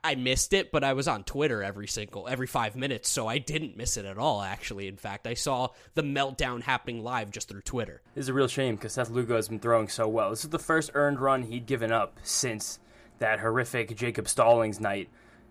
I 0.04 0.16
missed 0.16 0.54
it, 0.54 0.72
but 0.72 0.84
I 0.84 0.94
was 0.94 1.08
on 1.08 1.24
Twitter 1.24 1.62
every 1.62 1.88
single 1.88 2.28
every 2.28 2.48
five 2.48 2.76
minutes, 2.76 3.10
so 3.10 3.28
I 3.28 3.38
didn't 3.38 3.78
miss 3.78 3.98
it 3.98 4.06
at 4.06 4.18
all. 4.18 4.42
Actually, 4.42 4.88
in 4.88 4.98
fact, 4.98 5.28
I 5.28 5.36
saw 5.36 5.70
the 5.94 6.02
meltdown 6.02 6.64
happening 6.64 7.04
live 7.04 7.30
just 7.30 7.48
through 7.48 7.62
Twitter. 7.62 8.02
It's 8.16 8.28
a 8.28 8.34
real 8.34 8.48
shame 8.48 8.76
because 8.76 8.94
Seth 8.94 9.10
Lugo 9.10 9.36
has 9.36 9.50
been 9.50 9.60
throwing 9.60 9.88
so 9.88 10.08
well. 10.08 10.32
This 10.32 10.44
is 10.44 10.50
the 10.50 10.60
first 10.60 10.92
earned 10.94 11.20
run 11.20 11.44
he'd 11.44 11.68
given 11.68 11.92
up 11.92 12.20
since 12.24 12.80
that 13.20 13.40
horrific 13.40 13.96
Jacob 13.96 14.28
Stallings 14.28 14.80
night 14.80 15.10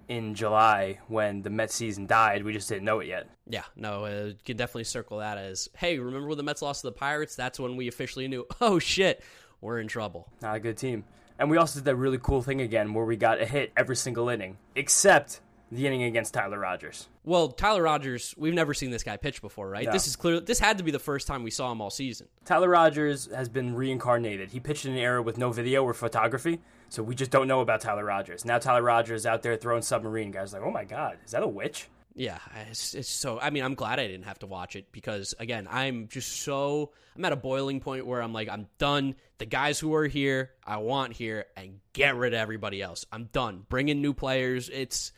in 0.09 0.34
July 0.34 0.99
when 1.09 1.43
the 1.43 1.51
Mets 1.51 1.74
season 1.74 2.07
died. 2.07 2.45
We 2.45 2.53
just 2.53 2.68
didn't 2.68 2.84
know 2.84 3.01
it 3.01 3.09
yet. 3.09 3.28
Yeah, 3.49 3.64
no, 3.76 4.05
uh, 4.05 4.24
you 4.26 4.37
can 4.45 4.57
definitely 4.57 4.84
circle 4.84 5.18
that 5.18 5.39
as 5.39 5.68
hey, 5.76 5.99
remember 5.99 6.28
when 6.28 6.37
the 6.37 6.45
Mets 6.45 6.62
lost 6.62 6.82
to 6.82 6.89
the 6.89 6.93
Pirates? 6.93 7.37
That's 7.37 7.61
when 7.61 7.76
we 7.76 7.89
officially 7.89 8.26
knew. 8.28 8.45
Oh 8.61 8.78
shit, 8.78 9.22
we're 9.66 9.80
in 9.80 9.88
trouble. 9.88 10.28
Not 10.40 10.56
a 10.56 10.60
good 10.60 10.78
team. 10.78 11.04
And 11.38 11.50
we 11.50 11.58
also 11.58 11.80
did 11.80 11.84
that 11.84 11.96
really 11.96 12.18
cool 12.22 12.40
thing 12.40 12.62
again 12.62 12.94
where 12.94 13.04
we 13.04 13.16
got 13.16 13.40
a 13.42 13.44
hit 13.44 13.72
every 13.76 13.96
single 13.96 14.30
inning, 14.30 14.56
except 14.74 15.40
the 15.70 15.86
inning 15.86 16.04
against 16.04 16.32
Tyler 16.32 16.58
Rogers. 16.58 17.08
Well, 17.24 17.48
Tyler 17.48 17.82
Rogers, 17.82 18.34
we've 18.38 18.54
never 18.54 18.72
seen 18.72 18.90
this 18.90 19.02
guy 19.02 19.16
pitch 19.16 19.42
before, 19.42 19.68
right? 19.68 19.86
No. 19.86 19.92
This 19.92 20.06
is 20.06 20.16
clear. 20.16 20.40
This 20.40 20.60
had 20.60 20.78
to 20.78 20.84
be 20.84 20.92
the 20.92 20.98
first 20.98 21.26
time 21.26 21.42
we 21.42 21.50
saw 21.50 21.72
him 21.72 21.80
all 21.80 21.90
season. 21.90 22.28
Tyler 22.44 22.68
Rogers 22.68 23.28
has 23.34 23.48
been 23.48 23.74
reincarnated. 23.74 24.50
He 24.50 24.60
pitched 24.60 24.86
in 24.86 24.92
an 24.92 24.98
era 24.98 25.20
with 25.20 25.36
no 25.36 25.50
video 25.50 25.82
or 25.82 25.92
photography, 25.92 26.60
so 26.88 27.02
we 27.02 27.14
just 27.14 27.32
don't 27.32 27.48
know 27.48 27.60
about 27.60 27.80
Tyler 27.80 28.04
Rogers. 28.04 28.44
Now 28.44 28.58
Tyler 28.58 28.82
Rogers 28.82 29.22
is 29.22 29.26
out 29.26 29.42
there 29.42 29.56
throwing 29.56 29.82
submarine. 29.82 30.30
Guys 30.30 30.52
like, 30.52 30.62
oh 30.62 30.70
my 30.70 30.84
god, 30.84 31.18
is 31.24 31.32
that 31.32 31.42
a 31.42 31.48
witch? 31.48 31.88
Yeah, 32.18 32.38
it's, 32.70 32.94
it's, 32.94 33.10
so. 33.10 33.38
I 33.38 33.50
mean, 33.50 33.62
I'm 33.62 33.74
glad 33.74 34.00
I 34.00 34.06
didn't 34.06 34.24
have 34.24 34.38
to 34.38 34.46
watch 34.46 34.74
it 34.74 34.90
because, 34.90 35.34
again, 35.38 35.68
I'm 35.70 36.08
just 36.08 36.40
so. 36.40 36.92
I'm 37.14 37.22
at 37.26 37.32
a 37.32 37.36
boiling 37.36 37.78
point 37.78 38.06
where 38.06 38.22
I'm 38.22 38.32
like, 38.32 38.48
I'm 38.48 38.68
done. 38.78 39.16
The 39.36 39.44
guys 39.44 39.78
who 39.78 39.94
are 39.94 40.06
here, 40.06 40.52
I 40.66 40.78
want 40.78 41.12
here, 41.12 41.44
and 41.58 41.78
get 41.92 42.16
rid 42.16 42.32
of 42.32 42.40
everybody 42.40 42.80
else. 42.80 43.04
I'm 43.12 43.24
done. 43.24 43.66
Bring 43.68 43.90
in 43.90 44.00
new 44.00 44.14
players. 44.14 44.70
It's. 44.70 45.12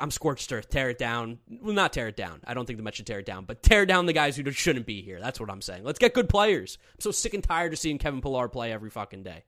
I'm 0.00 0.12
scorched 0.12 0.52
earth. 0.52 0.70
Tear 0.70 0.90
it 0.90 0.98
down. 0.98 1.40
Well, 1.60 1.74
not 1.74 1.92
tear 1.92 2.06
it 2.06 2.16
down. 2.16 2.40
I 2.46 2.54
don't 2.54 2.66
think 2.66 2.76
the 2.76 2.84
Mets 2.84 2.98
should 2.98 3.06
tear 3.08 3.18
it 3.18 3.26
down, 3.26 3.44
but 3.44 3.60
tear 3.60 3.84
down 3.84 4.06
the 4.06 4.12
guys 4.12 4.36
who 4.36 4.48
shouldn't 4.52 4.86
be 4.86 5.02
here. 5.02 5.18
That's 5.20 5.40
what 5.40 5.50
I'm 5.50 5.60
saying. 5.60 5.82
Let's 5.82 5.98
get 5.98 6.14
good 6.14 6.28
players. 6.28 6.78
I'm 6.94 7.00
so 7.00 7.10
sick 7.10 7.34
and 7.34 7.42
tired 7.42 7.72
of 7.72 7.80
seeing 7.80 7.98
Kevin 7.98 8.20
Pillar 8.20 8.46
play 8.46 8.70
every 8.70 8.90
fucking 8.90 9.24
day. 9.24 9.42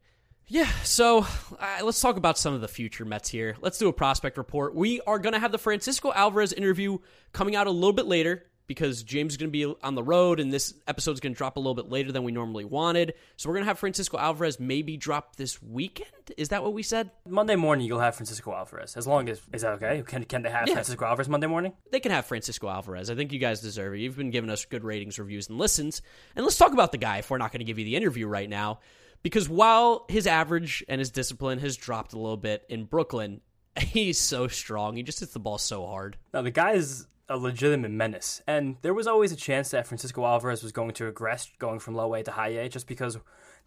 Yeah, 0.47 0.69
so 0.83 1.27
uh, 1.59 1.79
let's 1.83 2.01
talk 2.01 2.17
about 2.17 2.37
some 2.37 2.53
of 2.53 2.61
the 2.61 2.69
future 2.69 3.05
Mets 3.05 3.31
here. 3.31 3.57
Let's 3.63 3.79
do 3.79 3.89
a 3.89 3.93
prospect 3.93 4.37
report. 4.37 4.75
We 4.75 5.01
are 5.07 5.19
going 5.19 5.33
to 5.33 5.39
have 5.39 5.53
the 5.53 5.59
Francisco 5.59 6.13
Alvarez 6.13 6.53
interview 6.53 6.99
coming 7.33 7.57
out 7.57 7.67
a 7.67 7.71
little 7.71 7.95
bit 7.95 8.07
later 8.07 8.45
because 8.67 9.03
James 9.03 9.35
is 9.35 9.37
going 9.37 9.51
to 9.51 9.53
be 9.53 9.75
on 9.83 9.95
the 9.95 10.03
road 10.03 10.41
and 10.41 10.53
this 10.53 10.75
episode 10.87 11.13
is 11.13 11.21
going 11.21 11.33
to 11.35 11.37
drop 11.37 11.57
a 11.57 11.61
little 11.61 11.75
bit 11.75 11.89
later 11.89 12.13
than 12.13 12.25
we 12.25 12.33
normally 12.33 12.65
wanted. 12.65 13.15
So 13.37 13.49
we're 13.49 13.55
going 13.55 13.65
to 13.65 13.69
have 13.69 13.79
Francisco 13.79 14.19
Alvarez 14.19 14.59
maybe 14.61 14.97
drop 14.97 15.37
this 15.37 15.63
weekend. 15.63 16.11
Is 16.37 16.51
that 16.51 16.63
what 16.63 16.73
we 16.73 16.83
said? 16.83 17.11
Monday 17.29 17.57
morning 17.57 17.87
you'll 17.87 18.01
have 18.01 18.17
Francisco 18.17 18.53
Alvarez. 18.53 18.97
As 18.97 19.07
long 19.07 19.29
as 19.29 19.41
is 19.53 19.63
that 19.63 19.75
okay? 19.75 20.03
Can 20.07 20.25
can 20.25 20.43
they 20.43 20.51
have 20.51 20.67
yeah. 20.67 20.75
Francisco 20.75 21.05
Alvarez 21.05 21.29
Monday 21.29 21.47
morning? 21.47 21.73
They 21.91 22.01
can 22.01 22.13
have 22.13 22.27
Francisco 22.27 22.69
Alvarez. 22.69 23.11
I 23.11 23.15
think 23.15 23.33
you 23.33 23.39
guys 23.39 23.61
deserve 23.61 23.95
it. 23.95 23.99
You've 23.99 24.17
been 24.17 24.31
giving 24.31 24.51
us 24.51 24.65
good 24.65 24.85
ratings, 24.85 25.19
reviews, 25.19 25.49
and 25.49 25.59
listens. 25.59 26.03
And 26.37 26.45
let's 26.45 26.57
talk 26.57 26.73
about 26.73 26.93
the 26.93 26.99
guy 26.99 27.19
if 27.19 27.31
we're 27.31 27.39
not 27.39 27.53
going 27.53 27.61
to 27.61 27.67
give 27.67 27.79
you 27.79 27.85
the 27.85 27.97
interview 27.97 28.27
right 28.27 28.49
now. 28.49 28.81
Because 29.25 29.49
while 29.49 30.05
his 30.09 30.27
average 30.27 30.85
and 30.87 31.01
his 31.01 31.11
discipline 31.11 31.59
has 31.61 31.77
dropped 31.77 32.13
a 32.13 32.19
little 32.19 32.37
bit 32.37 32.65
in 32.69 32.85
Brooklyn, 32.85 33.41
he's 33.81 34.21
so 34.21 34.47
strong. 34.47 34.95
He 34.95 35.03
just 35.03 35.19
hits 35.19 35.33
the 35.33 35.41
ball 35.41 35.59
so 35.59 35.87
hard. 35.87 36.19
Now, 36.33 36.43
the 36.43 36.53
guy 36.53 36.73
is 36.73 37.09
a 37.29 37.39
legitimate 37.39 37.91
menace. 37.91 38.43
And 38.47 38.77
there 38.83 38.93
was 38.93 39.07
always 39.07 39.33
a 39.33 39.37
chance 39.37 39.71
that 39.71 39.87
Francisco 39.87 40.25
Alvarez 40.25 40.63
was 40.63 40.73
going 40.73 40.93
to 40.93 41.07
regress 41.07 41.51
going 41.59 41.79
from 41.79 41.95
low 41.95 42.13
A 42.15 42.23
to 42.23 42.33
high 42.33 42.49
A 42.49 42.69
just 42.69 42.87
because 42.87 43.17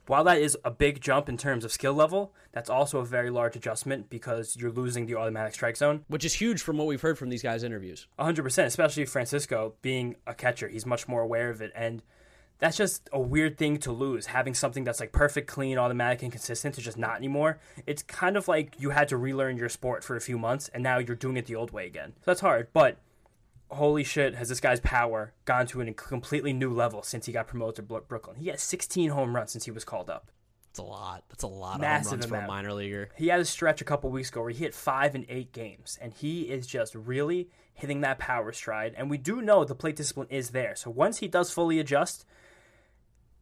while 0.05 0.23
that 0.25 0.37
is 0.37 0.55
a 0.63 0.71
big 0.71 1.01
jump 1.01 1.27
in 1.27 1.37
terms 1.37 1.65
of 1.65 1.71
skill 1.71 1.93
level, 1.93 2.33
that's 2.51 2.69
also 2.69 2.99
a 2.99 3.05
very 3.05 3.29
large 3.29 3.55
adjustment 3.55 4.11
because 4.11 4.55
you're 4.55 4.71
losing 4.71 5.07
the 5.07 5.15
automatic 5.15 5.55
strike 5.55 5.75
zone. 5.75 6.05
Which 6.07 6.23
is 6.23 6.35
huge 6.35 6.61
from 6.61 6.77
what 6.77 6.87
we've 6.87 7.01
heard 7.01 7.17
from 7.17 7.29
these 7.29 7.43
guys' 7.43 7.63
interviews. 7.63 8.07
100%, 8.19 8.65
especially 8.65 9.05
Francisco 9.05 9.73
being 9.81 10.15
a 10.25 10.33
catcher. 10.35 10.69
He's 10.69 10.85
much 10.85 11.07
more 11.07 11.21
aware 11.21 11.49
of 11.49 11.61
it. 11.61 11.71
And 11.75 12.03
that's 12.59 12.77
just 12.77 13.09
a 13.13 13.19
weird 13.19 13.57
thing 13.57 13.77
to 13.79 13.91
lose. 13.91 14.27
Having 14.27 14.55
something 14.55 14.83
that's 14.83 14.99
like 14.99 15.11
perfect, 15.11 15.47
clean, 15.47 15.77
automatic, 15.77 16.23
and 16.23 16.31
consistent 16.31 16.75
to 16.75 16.81
just 16.81 16.97
not 16.97 17.17
anymore. 17.17 17.59
It's 17.85 18.03
kind 18.03 18.35
of 18.35 18.47
like 18.47 18.75
you 18.79 18.89
had 18.91 19.07
to 19.09 19.17
relearn 19.17 19.57
your 19.57 19.69
sport 19.69 20.03
for 20.03 20.15
a 20.15 20.21
few 20.21 20.37
months 20.37 20.69
and 20.69 20.81
now 20.83 20.97
you're 20.97 21.15
doing 21.15 21.37
it 21.37 21.45
the 21.45 21.55
old 21.55 21.71
way 21.71 21.85
again. 21.85 22.13
So 22.17 22.23
that's 22.31 22.41
hard. 22.41 22.67
But 22.73 22.97
holy 23.69 24.03
shit, 24.03 24.35
has 24.35 24.49
this 24.49 24.59
guy's 24.59 24.79
power 24.79 25.33
gone 25.45 25.67
to 25.67 25.81
a 25.81 25.93
completely 25.93 26.53
new 26.53 26.73
level 26.73 27.03
since 27.03 27.25
he 27.25 27.31
got 27.31 27.47
promoted 27.47 27.87
to 27.87 27.99
Brooklyn? 28.01 28.37
He 28.37 28.47
has 28.47 28.61
16 28.61 29.09
home 29.11 29.35
runs 29.35 29.51
since 29.51 29.65
he 29.65 29.71
was 29.71 29.83
called 29.83 30.09
up. 30.09 30.31
That's 30.69 30.79
a 30.79 30.91
lot. 30.91 31.23
That's 31.29 31.43
a 31.43 31.47
lot 31.47 31.79
Massive 31.79 32.05
of 32.05 32.09
home 32.11 32.19
runs 32.19 32.25
amount. 32.25 32.43
for 32.43 32.45
a 32.45 32.47
minor 32.47 32.73
leaguer. 32.73 33.09
He 33.15 33.27
had 33.29 33.39
a 33.39 33.45
stretch 33.45 33.81
a 33.81 33.85
couple 33.85 34.09
weeks 34.11 34.29
ago 34.29 34.41
where 34.41 34.51
he 34.51 34.63
hit 34.63 34.75
five 34.75 35.15
in 35.15 35.25
eight 35.27 35.51
games, 35.51 35.97
and 35.99 36.13
he 36.13 36.43
is 36.43 36.67
just 36.67 36.93
really 36.93 37.49
hitting 37.73 38.01
that 38.01 38.19
power 38.19 38.51
stride. 38.51 38.93
And 38.95 39.09
we 39.09 39.17
do 39.17 39.41
know 39.41 39.63
the 39.63 39.73
plate 39.75 39.95
discipline 39.95 40.27
is 40.29 40.49
there. 40.51 40.75
So 40.75 40.91
once 40.91 41.17
he 41.17 41.27
does 41.27 41.51
fully 41.51 41.79
adjust, 41.79 42.25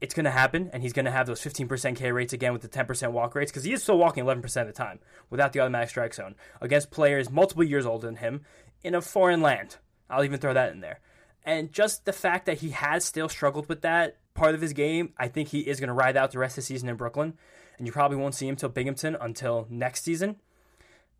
it's 0.02 0.14
going 0.14 0.26
to 0.26 0.32
happen, 0.32 0.70
and 0.74 0.84
he's 0.84 0.94
going 0.94 1.06
to 1.06 1.12
have 1.12 1.26
those 1.26 1.42
15% 1.42 1.96
K 1.96 2.12
rates 2.12 2.34
again 2.34 2.54
with 2.54 2.62
the 2.62 2.68
10% 2.68 3.12
walk 3.12 3.34
rates 3.36 3.52
because 3.52 3.64
he 3.64 3.74
is 3.74 3.82
still 3.82 3.98
walking 3.98 4.24
11% 4.24 4.44
of 4.62 4.68
the 4.68 4.74
time 4.74 5.00
without 5.30 5.54
the 5.54 5.60
automatic 5.62 5.90
strike 5.90 6.14
zone 6.14 6.36
against 6.62 6.92
players 6.92 7.32
multiple 7.32 7.64
years 7.64 7.86
older 7.86 8.08
than 8.08 8.18
him 8.18 8.42
in 8.84 8.94
a 8.94 9.02
foreign 9.02 9.42
land. 9.42 9.78
I'll 10.10 10.24
even 10.24 10.40
throw 10.40 10.54
that 10.54 10.74
in 10.74 10.82
there. 10.82 11.00
And 11.44 11.72
just 11.72 12.06
the 12.06 12.14
fact 12.14 12.46
that 12.48 12.60
he 12.60 12.72
has 12.72 13.06
still 13.06 13.30
struggled 13.30 13.70
with 13.70 13.82
that 13.82 14.18
part 14.34 14.56
of 14.56 14.62
his 14.62 14.74
game, 14.74 15.14
I 15.18 15.28
think 15.28 15.50
he 15.50 15.60
is 15.60 15.80
going 15.80 15.88
to 15.88 15.94
ride 15.94 16.18
out 16.18 16.32
the 16.32 16.40
rest 16.40 16.58
of 16.58 16.64
the 16.64 16.68
season 16.68 16.90
in 16.90 16.96
Brooklyn. 16.96 17.36
And 17.78 17.86
you 17.86 17.94
probably 17.94 18.18
won't 18.18 18.36
see 18.36 18.48
him 18.48 18.56
till 18.56 18.70
Binghamton 18.70 19.16
until 19.20 19.68
next 19.70 20.04
season. 20.04 20.38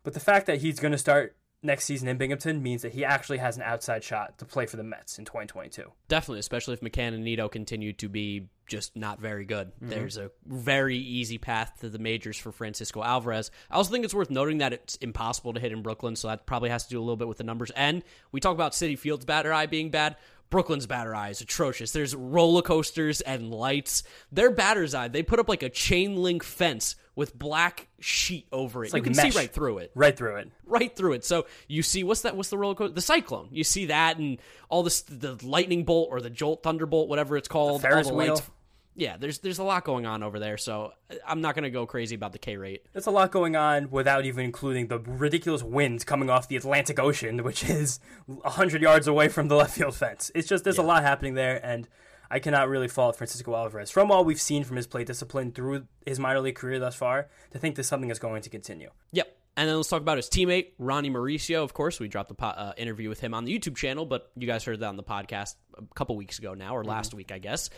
But 0.02 0.14
the 0.14 0.20
fact 0.20 0.46
that 0.46 0.60
he's 0.60 0.80
going 0.80 0.92
to 0.92 0.98
start 0.98 1.36
next 1.66 1.84
season 1.84 2.08
in 2.08 2.16
Binghamton 2.16 2.62
means 2.62 2.82
that 2.82 2.92
he 2.92 3.04
actually 3.04 3.38
has 3.38 3.56
an 3.56 3.62
outside 3.62 4.02
shot 4.02 4.38
to 4.38 4.44
play 4.44 4.66
for 4.66 4.76
the 4.76 4.82
Mets 4.82 5.18
in 5.18 5.24
2022. 5.24 5.90
Definitely, 6.08 6.40
especially 6.40 6.74
if 6.74 6.80
McCann 6.80 7.14
and 7.14 7.24
Nido 7.24 7.48
continue 7.48 7.92
to 7.94 8.08
be 8.08 8.48
just 8.66 8.96
not 8.96 9.20
very 9.20 9.44
good. 9.44 9.68
Mm-hmm. 9.68 9.90
There's 9.90 10.16
a 10.16 10.30
very 10.44 10.96
easy 10.96 11.38
path 11.38 11.74
to 11.80 11.88
the 11.88 11.98
majors 11.98 12.36
for 12.36 12.52
Francisco 12.52 13.02
Alvarez. 13.02 13.50
I 13.70 13.76
also 13.76 13.92
think 13.92 14.04
it's 14.04 14.14
worth 14.14 14.30
noting 14.30 14.58
that 14.58 14.72
it's 14.72 14.96
impossible 14.96 15.52
to 15.54 15.60
hit 15.60 15.72
in 15.72 15.82
Brooklyn, 15.82 16.16
so 16.16 16.28
that 16.28 16.46
probably 16.46 16.70
has 16.70 16.84
to 16.84 16.90
do 16.90 16.98
a 16.98 17.02
little 17.02 17.16
bit 17.16 17.28
with 17.28 17.38
the 17.38 17.44
numbers. 17.44 17.70
And 17.72 18.02
we 18.32 18.40
talk 18.40 18.54
about 18.54 18.72
Citi 18.72 18.98
Field's 18.98 19.24
batter 19.24 19.52
eye 19.52 19.66
being 19.66 19.90
bad. 19.90 20.16
Brooklyn's 20.48 20.86
batter 20.86 21.14
eye 21.14 21.30
is 21.30 21.40
atrocious. 21.40 21.90
There's 21.92 22.14
roller 22.14 22.62
coasters 22.62 23.20
and 23.20 23.50
lights. 23.50 24.04
Their 24.30 24.50
batter's 24.50 24.94
eye, 24.94 25.08
they 25.08 25.22
put 25.22 25.40
up 25.40 25.48
like 25.48 25.62
a 25.62 25.68
chain 25.68 26.16
link 26.16 26.44
fence 26.44 26.94
with 27.16 27.36
black 27.36 27.88
sheet 27.98 28.46
over 28.52 28.84
it. 28.84 28.94
you 28.94 29.02
can 29.02 29.16
mesh. 29.16 29.32
see 29.32 29.38
right 29.38 29.50
through 29.50 29.78
it. 29.78 29.90
Right 29.94 30.16
through 30.16 30.36
it. 30.36 30.50
Right 30.64 30.94
through 30.94 31.14
it. 31.14 31.24
So 31.24 31.46
you 31.66 31.82
see 31.82 32.04
what's 32.04 32.22
that? 32.22 32.36
What's 32.36 32.50
the 32.50 32.58
roller 32.58 32.74
coaster? 32.74 32.94
The 32.94 33.00
cyclone. 33.00 33.48
You 33.50 33.64
see 33.64 33.86
that 33.86 34.18
and 34.18 34.38
all 34.68 34.84
this 34.84 35.02
the 35.02 35.36
lightning 35.44 35.84
bolt 35.84 36.10
or 36.12 36.20
the 36.20 36.30
jolt 36.30 36.62
thunderbolt, 36.62 37.08
whatever 37.08 37.36
it's 37.36 37.48
called. 37.48 37.80
The 37.80 37.88
Ferris 37.88 38.06
all 38.06 38.12
the 38.12 38.18
wheel. 38.18 38.34
Lights 38.34 38.50
yeah, 38.96 39.18
there's 39.18 39.38
there's 39.38 39.58
a 39.58 39.62
lot 39.62 39.84
going 39.84 40.06
on 40.06 40.22
over 40.22 40.38
there, 40.38 40.56
so 40.56 40.92
uh, 41.10 41.16
I'm 41.26 41.42
not 41.42 41.54
going 41.54 41.64
to 41.64 41.70
go 41.70 41.86
crazy 41.86 42.14
about 42.14 42.32
the 42.32 42.38
K 42.38 42.56
rate. 42.56 42.86
There's 42.92 43.06
a 43.06 43.10
lot 43.10 43.30
going 43.30 43.54
on 43.54 43.90
without 43.90 44.24
even 44.24 44.44
including 44.44 44.88
the 44.88 44.98
ridiculous 44.98 45.62
winds 45.62 46.02
coming 46.02 46.30
off 46.30 46.48
the 46.48 46.56
Atlantic 46.56 46.98
Ocean, 46.98 47.38
which 47.44 47.62
is 47.64 48.00
100 48.26 48.80
yards 48.80 49.06
away 49.06 49.28
from 49.28 49.48
the 49.48 49.54
left 49.54 49.76
field 49.76 49.94
fence. 49.94 50.30
It's 50.34 50.48
just 50.48 50.64
there's 50.64 50.78
yeah. 50.78 50.84
a 50.84 50.86
lot 50.86 51.02
happening 51.02 51.34
there, 51.34 51.64
and 51.64 51.86
I 52.30 52.38
cannot 52.38 52.68
really 52.68 52.88
fault 52.88 53.16
Francisco 53.16 53.54
Alvarez 53.54 53.90
from 53.90 54.10
all 54.10 54.24
we've 54.24 54.40
seen 54.40 54.64
from 54.64 54.76
his 54.76 54.86
play 54.86 55.04
discipline 55.04 55.52
through 55.52 55.86
his 56.04 56.18
minor 56.18 56.40
league 56.40 56.56
career 56.56 56.78
thus 56.78 56.94
far 56.94 57.28
to 57.50 57.58
think 57.58 57.76
that 57.76 57.84
something 57.84 58.10
is 58.10 58.18
going 58.18 58.42
to 58.42 58.50
continue. 58.50 58.90
Yep. 59.12 59.36
And 59.58 59.68
then 59.68 59.76
let's 59.76 59.88
talk 59.88 60.02
about 60.02 60.18
his 60.18 60.28
teammate, 60.28 60.72
Ronnie 60.78 61.08
Mauricio. 61.08 61.62
Of 61.62 61.72
course, 61.72 61.98
we 61.98 62.08
dropped 62.08 62.28
the 62.28 62.34
po- 62.34 62.48
uh, 62.48 62.72
interview 62.76 63.08
with 63.08 63.20
him 63.20 63.32
on 63.32 63.44
the 63.44 63.58
YouTube 63.58 63.76
channel, 63.76 64.04
but 64.04 64.30
you 64.36 64.46
guys 64.46 64.64
heard 64.64 64.80
that 64.80 64.86
on 64.86 64.96
the 64.96 65.02
podcast 65.02 65.54
a 65.78 65.94
couple 65.94 66.14
weeks 66.14 66.38
ago 66.38 66.52
now, 66.52 66.76
or 66.76 66.84
last 66.84 67.08
mm-hmm. 67.08 67.18
week, 67.18 67.32
I 67.32 67.38
guess. 67.38 67.70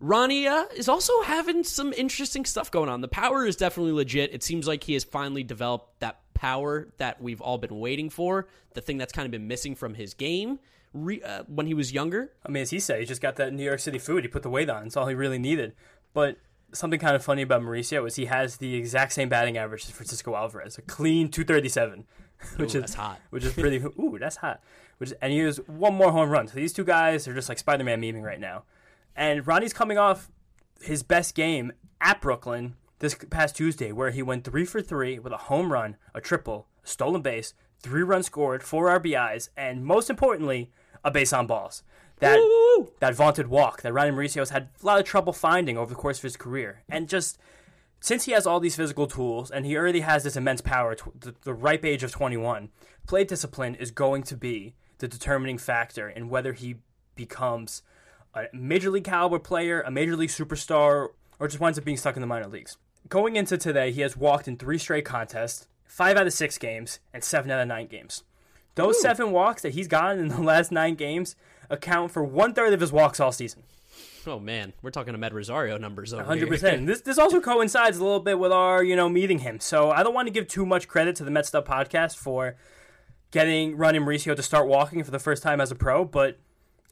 Ronnie 0.00 0.48
uh, 0.48 0.64
is 0.74 0.88
also 0.88 1.22
having 1.22 1.62
some 1.62 1.92
interesting 1.92 2.44
stuff 2.44 2.70
going 2.70 2.88
on. 2.88 3.00
The 3.00 3.08
power 3.08 3.46
is 3.46 3.54
definitely 3.54 3.92
legit. 3.92 4.34
It 4.34 4.42
seems 4.42 4.66
like 4.66 4.82
he 4.82 4.94
has 4.94 5.04
finally 5.04 5.44
developed 5.44 6.00
that 6.00 6.20
power 6.34 6.88
that 6.96 7.20
we've 7.20 7.40
all 7.40 7.58
been 7.58 7.78
waiting 7.78 8.10
for, 8.10 8.48
the 8.74 8.80
thing 8.80 8.96
that's 8.96 9.12
kind 9.12 9.26
of 9.26 9.30
been 9.30 9.46
missing 9.46 9.76
from 9.76 9.94
his 9.94 10.14
game 10.14 10.58
re- 10.92 11.22
uh, 11.22 11.44
when 11.46 11.66
he 11.66 11.74
was 11.74 11.92
younger. 11.92 12.32
I 12.44 12.50
mean, 12.50 12.62
as 12.62 12.70
he 12.70 12.80
said, 12.80 13.00
he 13.00 13.06
just 13.06 13.20
got 13.20 13.36
that 13.36 13.52
New 13.52 13.64
York 13.64 13.80
City 13.80 13.98
food. 13.98 14.24
He 14.24 14.28
put 14.28 14.42
the 14.42 14.50
weight 14.50 14.70
on. 14.70 14.86
It's 14.86 14.96
all 14.96 15.06
he 15.06 15.14
really 15.14 15.38
needed. 15.38 15.74
But 16.12 16.36
something 16.72 17.00
kind 17.00 17.16
of 17.16 17.24
funny 17.24 17.42
about 17.42 17.62
Mauricio 17.62 18.06
is 18.06 18.16
he 18.16 18.26
has 18.26 18.56
the 18.56 18.74
exact 18.74 19.12
same 19.12 19.28
batting 19.28 19.56
average 19.56 19.84
as 19.84 19.90
Francisco 19.90 20.34
Alvarez, 20.34 20.78
a 20.78 20.82
clean 20.82 21.28
237, 21.28 22.06
which 22.56 22.74
ooh, 22.74 22.82
is 22.82 22.94
hot. 22.94 23.20
Which 23.30 23.44
is 23.44 23.52
pretty. 23.52 23.76
ooh, 23.98 24.16
that's 24.20 24.36
hot. 24.36 24.60
Which 24.98 25.10
is, 25.10 25.16
and 25.22 25.32
he 25.32 25.38
has 25.40 25.58
one 25.66 25.94
more 25.94 26.12
home 26.12 26.30
run. 26.30 26.46
So 26.48 26.54
these 26.54 26.72
two 26.72 26.84
guys 26.84 27.26
are 27.26 27.34
just 27.34 27.48
like 27.48 27.58
Spider-Man 27.58 28.00
memeing 28.00 28.22
right 28.22 28.40
now. 28.40 28.64
And 29.16 29.46
Ronnie's 29.46 29.72
coming 29.72 29.98
off 29.98 30.30
his 30.82 31.02
best 31.02 31.34
game 31.34 31.72
at 32.00 32.20
Brooklyn 32.20 32.76
this 33.00 33.16
past 33.30 33.56
Tuesday, 33.56 33.92
where 33.92 34.10
he 34.10 34.22
went 34.22 34.44
three 34.44 34.64
for 34.64 34.80
three 34.80 35.18
with 35.18 35.32
a 35.32 35.38
home 35.38 35.72
run, 35.72 35.96
a 36.14 36.20
triple, 36.20 36.68
a 36.84 36.86
stolen 36.86 37.22
base, 37.22 37.54
three 37.82 38.02
runs 38.02 38.26
scored, 38.26 38.62
four 38.62 38.88
RBIs, 39.00 39.48
and 39.56 39.84
most 39.84 40.10
importantly, 40.10 40.70
a 41.04 41.10
base 41.10 41.32
on 41.32 41.46
balls. 41.46 41.82
That 42.18 42.36
Woo! 42.36 42.92
that 43.00 43.14
vaunted 43.14 43.48
walk 43.48 43.82
that 43.82 43.92
Ryan 43.92 44.14
Mauricio's 44.14 44.50
had 44.50 44.68
a 44.82 44.86
lot 44.86 44.98
of 44.98 45.06
trouble 45.06 45.32
finding 45.32 45.78
over 45.78 45.88
the 45.88 46.00
course 46.00 46.18
of 46.18 46.22
his 46.24 46.36
career, 46.36 46.82
and 46.88 47.08
just 47.08 47.38
since 48.00 48.24
he 48.24 48.32
has 48.32 48.46
all 48.46 48.60
these 48.60 48.76
physical 48.76 49.06
tools 49.06 49.50
and 49.50 49.66
he 49.66 49.76
already 49.76 50.00
has 50.00 50.24
this 50.24 50.36
immense 50.36 50.60
power, 50.60 50.96
the, 51.18 51.34
the 51.42 51.54
ripe 51.54 51.84
age 51.84 52.02
of 52.02 52.10
21, 52.10 52.70
play 53.06 53.24
discipline 53.24 53.74
is 53.74 53.90
going 53.90 54.22
to 54.24 54.36
be 54.36 54.74
the 54.98 55.08
determining 55.08 55.58
factor 55.58 56.08
in 56.08 56.28
whether 56.28 56.52
he 56.54 56.76
becomes 57.14 57.82
a 58.34 58.44
major 58.52 58.90
league 58.90 59.04
caliber 59.04 59.38
player, 59.38 59.82
a 59.82 59.90
major 59.90 60.16
league 60.16 60.30
superstar, 60.30 61.08
or 61.38 61.48
just 61.48 61.60
winds 61.60 61.78
up 61.78 61.84
being 61.84 61.96
stuck 61.96 62.16
in 62.16 62.20
the 62.20 62.26
minor 62.26 62.46
leagues. 62.46 62.76
Going 63.08 63.36
into 63.36 63.58
today, 63.58 63.92
he 63.92 64.02
has 64.02 64.16
walked 64.16 64.48
in 64.48 64.56
three 64.56 64.78
straight 64.78 65.04
contests, 65.04 65.66
five 65.84 66.16
out 66.16 66.26
of 66.26 66.32
six 66.32 66.58
games, 66.58 67.00
and 67.12 67.24
seven 67.24 67.50
out 67.50 67.60
of 67.60 67.68
nine 67.68 67.86
games. 67.86 68.22
Those 68.80 68.96
Ooh. 68.96 69.00
seven 69.00 69.30
walks 69.32 69.62
that 69.62 69.74
he's 69.74 69.88
gotten 69.88 70.18
in 70.20 70.28
the 70.28 70.42
last 70.52 70.72
nine 70.72 70.94
games 70.94 71.36
account 71.68 72.10
for 72.10 72.24
one 72.24 72.54
third 72.54 72.72
of 72.72 72.80
his 72.80 72.92
walks 72.92 73.20
all 73.20 73.32
season. 73.32 73.62
Oh 74.26 74.38
man, 74.38 74.72
we're 74.82 74.90
talking 74.90 75.14
Amed 75.14 75.32
Rosario 75.32 75.78
numbers 75.78 76.12
over 76.12 76.24
Hundred 76.24 76.40
here. 76.46 76.48
percent. 76.48 76.86
This 76.86 77.00
this 77.00 77.18
also 77.18 77.40
coincides 77.40 77.98
a 77.98 78.02
little 78.04 78.20
bit 78.20 78.38
with 78.38 78.52
our 78.52 78.82
you 78.82 78.96
know 78.96 79.08
meeting 79.08 79.40
him. 79.40 79.60
So 79.60 79.90
I 79.90 80.02
don't 80.02 80.14
want 80.14 80.26
to 80.28 80.32
give 80.32 80.46
too 80.46 80.66
much 80.66 80.88
credit 80.88 81.16
to 81.16 81.24
the 81.24 81.30
Mets 81.30 81.54
Up 81.54 81.66
podcast 81.66 82.16
for 82.16 82.56
getting 83.30 83.76
Ronnie 83.76 83.98
Mauricio 83.98 84.34
to 84.36 84.42
start 84.42 84.66
walking 84.66 85.02
for 85.04 85.10
the 85.10 85.18
first 85.18 85.42
time 85.42 85.60
as 85.60 85.70
a 85.70 85.74
pro, 85.74 86.04
but 86.04 86.38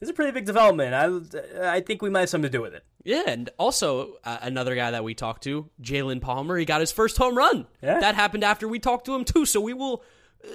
it's 0.01 0.09
a 0.09 0.13
pretty 0.13 0.31
big 0.31 0.45
development. 0.45 0.93
I 0.93 1.75
I 1.77 1.81
think 1.81 2.01
we 2.01 2.09
might 2.09 2.21
have 2.21 2.29
something 2.29 2.49
to 2.51 2.57
do 2.57 2.61
with 2.61 2.73
it. 2.73 2.83
Yeah, 3.03 3.23
and 3.27 3.49
also 3.57 4.15
uh, 4.23 4.37
another 4.41 4.75
guy 4.75 4.91
that 4.91 5.03
we 5.03 5.13
talked 5.13 5.43
to, 5.43 5.69
Jaylen 5.81 6.21
Palmer, 6.21 6.57
he 6.57 6.65
got 6.65 6.81
his 6.81 6.91
first 6.91 7.17
home 7.17 7.37
run. 7.37 7.67
Yeah. 7.81 7.99
That 7.99 8.15
happened 8.15 8.43
after 8.43 8.67
we 8.67 8.79
talked 8.79 9.05
to 9.05 9.15
him 9.15 9.23
too. 9.23 9.45
So 9.45 9.61
we 9.61 9.73
will 9.73 10.03
uh, 10.43 10.47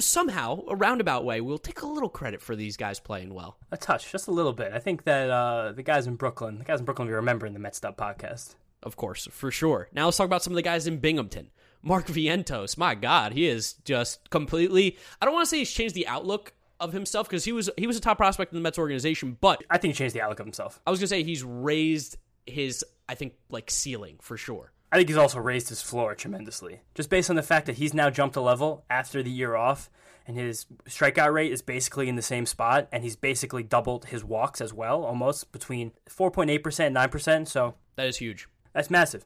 somehow, 0.00 0.64
a 0.68 0.76
roundabout 0.76 1.24
way, 1.24 1.40
we'll 1.40 1.58
take 1.58 1.82
a 1.82 1.86
little 1.86 2.08
credit 2.08 2.40
for 2.40 2.56
these 2.56 2.76
guys 2.76 3.00
playing 3.00 3.34
well. 3.34 3.56
A 3.70 3.76
touch, 3.76 4.10
just 4.10 4.28
a 4.28 4.30
little 4.30 4.52
bit. 4.52 4.72
I 4.72 4.78
think 4.78 5.04
that 5.04 5.30
uh, 5.30 5.72
the 5.72 5.82
guys 5.82 6.06
in 6.06 6.16
Brooklyn, 6.16 6.58
the 6.58 6.64
guys 6.64 6.80
in 6.80 6.84
Brooklyn, 6.84 7.08
we 7.08 7.14
remember 7.14 7.46
in 7.46 7.52
the 7.52 7.58
Mets 7.58 7.82
Up 7.84 7.96
podcast. 7.96 8.54
Of 8.82 8.96
course, 8.96 9.28
for 9.30 9.50
sure. 9.50 9.88
Now 9.92 10.06
let's 10.06 10.16
talk 10.16 10.26
about 10.26 10.42
some 10.42 10.52
of 10.52 10.56
the 10.56 10.62
guys 10.62 10.86
in 10.86 10.98
Binghamton. 10.98 11.50
Mark 11.82 12.06
Vientos, 12.06 12.76
my 12.76 12.94
God, 12.94 13.32
he 13.32 13.46
is 13.46 13.74
just 13.84 14.28
completely. 14.30 14.98
I 15.20 15.24
don't 15.24 15.34
want 15.34 15.46
to 15.46 15.50
say 15.50 15.58
he's 15.58 15.70
changed 15.70 15.94
the 15.94 16.06
outlook 16.06 16.52
of 16.78 16.92
himself 16.92 17.28
because 17.28 17.44
he 17.44 17.52
was 17.52 17.70
he 17.76 17.86
was 17.86 17.96
a 17.96 18.00
top 18.00 18.16
prospect 18.16 18.52
in 18.52 18.58
the 18.58 18.62
Mets 18.62 18.78
organization, 18.78 19.36
but 19.40 19.62
I 19.70 19.78
think 19.78 19.94
he 19.94 19.98
changed 19.98 20.14
the 20.14 20.22
outlook 20.22 20.40
of 20.40 20.46
himself. 20.46 20.80
I 20.86 20.90
was 20.90 20.98
gonna 20.98 21.08
say 21.08 21.22
he's 21.22 21.44
raised 21.44 22.16
his 22.46 22.84
I 23.08 23.14
think 23.14 23.34
like 23.50 23.70
ceiling 23.70 24.16
for 24.20 24.36
sure. 24.36 24.72
I 24.92 24.96
think 24.96 25.08
he's 25.08 25.16
also 25.16 25.38
raised 25.38 25.68
his 25.68 25.82
floor 25.82 26.14
tremendously. 26.14 26.80
Just 26.94 27.10
based 27.10 27.30
on 27.30 27.36
the 27.36 27.42
fact 27.42 27.66
that 27.66 27.76
he's 27.76 27.94
now 27.94 28.10
jumped 28.10 28.36
a 28.36 28.40
level 28.40 28.84
after 28.90 29.22
the 29.22 29.30
year 29.30 29.54
off, 29.54 29.88
and 30.26 30.36
his 30.36 30.66
strikeout 30.88 31.32
rate 31.32 31.52
is 31.52 31.62
basically 31.62 32.08
in 32.08 32.16
the 32.16 32.22
same 32.22 32.44
spot, 32.46 32.88
and 32.90 33.02
he's 33.04 33.16
basically 33.16 33.62
doubled 33.62 34.06
his 34.06 34.24
walks 34.24 34.60
as 34.60 34.72
well, 34.74 35.04
almost 35.04 35.52
between 35.52 35.92
4.8% 36.08 36.86
and 36.86 36.96
9%. 36.96 37.48
So 37.48 37.74
That 37.96 38.06
is 38.06 38.16
huge. 38.18 38.48
that's 38.72 38.90
massive. 38.90 39.24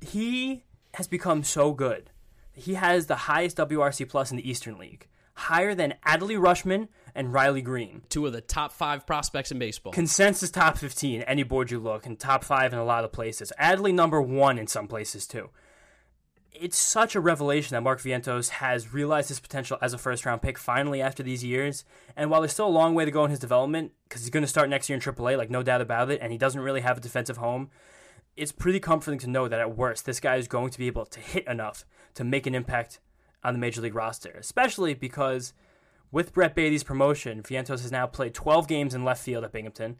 He 0.00 0.64
has 0.94 1.06
become 1.06 1.42
so 1.44 1.72
good. 1.72 2.10
He 2.54 2.74
has 2.74 3.06
the 3.06 3.16
highest 3.16 3.56
WRC 3.56 4.08
plus 4.08 4.30
in 4.30 4.36
the 4.36 4.48
Eastern 4.48 4.76
League, 4.78 5.08
higher 5.34 5.74
than 5.74 5.94
Adley 6.06 6.38
Rutschman 6.38 6.88
and 7.14 7.32
Riley 7.32 7.62
Greene. 7.62 8.02
Two 8.08 8.26
of 8.26 8.32
the 8.32 8.40
top 8.40 8.72
five 8.72 9.06
prospects 9.06 9.50
in 9.50 9.58
baseball. 9.58 9.92
Consensus 9.92 10.50
top 10.50 10.78
15, 10.78 11.22
any 11.22 11.42
board 11.42 11.70
you 11.70 11.78
look, 11.78 12.06
and 12.06 12.18
top 12.18 12.44
five 12.44 12.72
in 12.72 12.78
a 12.78 12.84
lot 12.84 13.04
of 13.04 13.12
places. 13.12 13.52
Adley 13.60 13.92
number 13.92 14.20
one 14.20 14.58
in 14.58 14.66
some 14.66 14.88
places 14.88 15.26
too. 15.26 15.50
It's 16.52 16.78
such 16.78 17.14
a 17.14 17.20
revelation 17.20 17.74
that 17.74 17.82
Mark 17.82 18.00
Vientos 18.00 18.50
has 18.50 18.92
realized 18.92 19.28
his 19.28 19.40
potential 19.40 19.78
as 19.80 19.94
a 19.94 19.98
first 19.98 20.26
round 20.26 20.42
pick 20.42 20.58
finally 20.58 21.00
after 21.00 21.22
these 21.22 21.42
years. 21.42 21.84
And 22.14 22.30
while 22.30 22.40
there's 22.40 22.52
still 22.52 22.68
a 22.68 22.68
long 22.68 22.94
way 22.94 23.04
to 23.04 23.10
go 23.10 23.24
in 23.24 23.30
his 23.30 23.40
development, 23.40 23.92
because 24.08 24.20
he's 24.22 24.30
going 24.30 24.44
to 24.44 24.48
start 24.48 24.68
next 24.68 24.88
year 24.88 24.94
in 24.94 25.00
AAA, 25.00 25.38
like 25.38 25.50
no 25.50 25.62
doubt 25.62 25.80
about 25.80 26.10
it, 26.10 26.20
and 26.22 26.30
he 26.30 26.38
doesn't 26.38 26.60
really 26.60 26.82
have 26.82 26.98
a 26.98 27.00
defensive 27.00 27.38
home, 27.38 27.70
it's 28.36 28.52
pretty 28.52 28.80
comforting 28.80 29.18
to 29.20 29.30
know 29.30 29.48
that 29.48 29.60
at 29.60 29.76
worst, 29.76 30.04
this 30.04 30.20
guy 30.20 30.36
is 30.36 30.48
going 30.48 30.70
to 30.70 30.78
be 30.78 30.86
able 30.86 31.06
to 31.06 31.20
hit 31.20 31.46
enough 31.46 31.84
to 32.14 32.24
make 32.24 32.46
an 32.46 32.54
impact 32.54 33.00
on 33.44 33.54
the 33.54 33.58
major 33.58 33.80
league 33.80 33.94
roster, 33.94 34.30
especially 34.38 34.94
because 34.94 35.52
with 36.12 36.32
Brett 36.32 36.54
Baty's 36.54 36.84
promotion, 36.84 37.42
Vientos 37.42 37.82
has 37.82 37.90
now 37.90 38.06
played 38.06 38.34
12 38.34 38.68
games 38.68 38.94
in 38.94 39.04
left 39.04 39.24
field 39.24 39.42
at 39.42 39.52
Binghamton. 39.52 39.96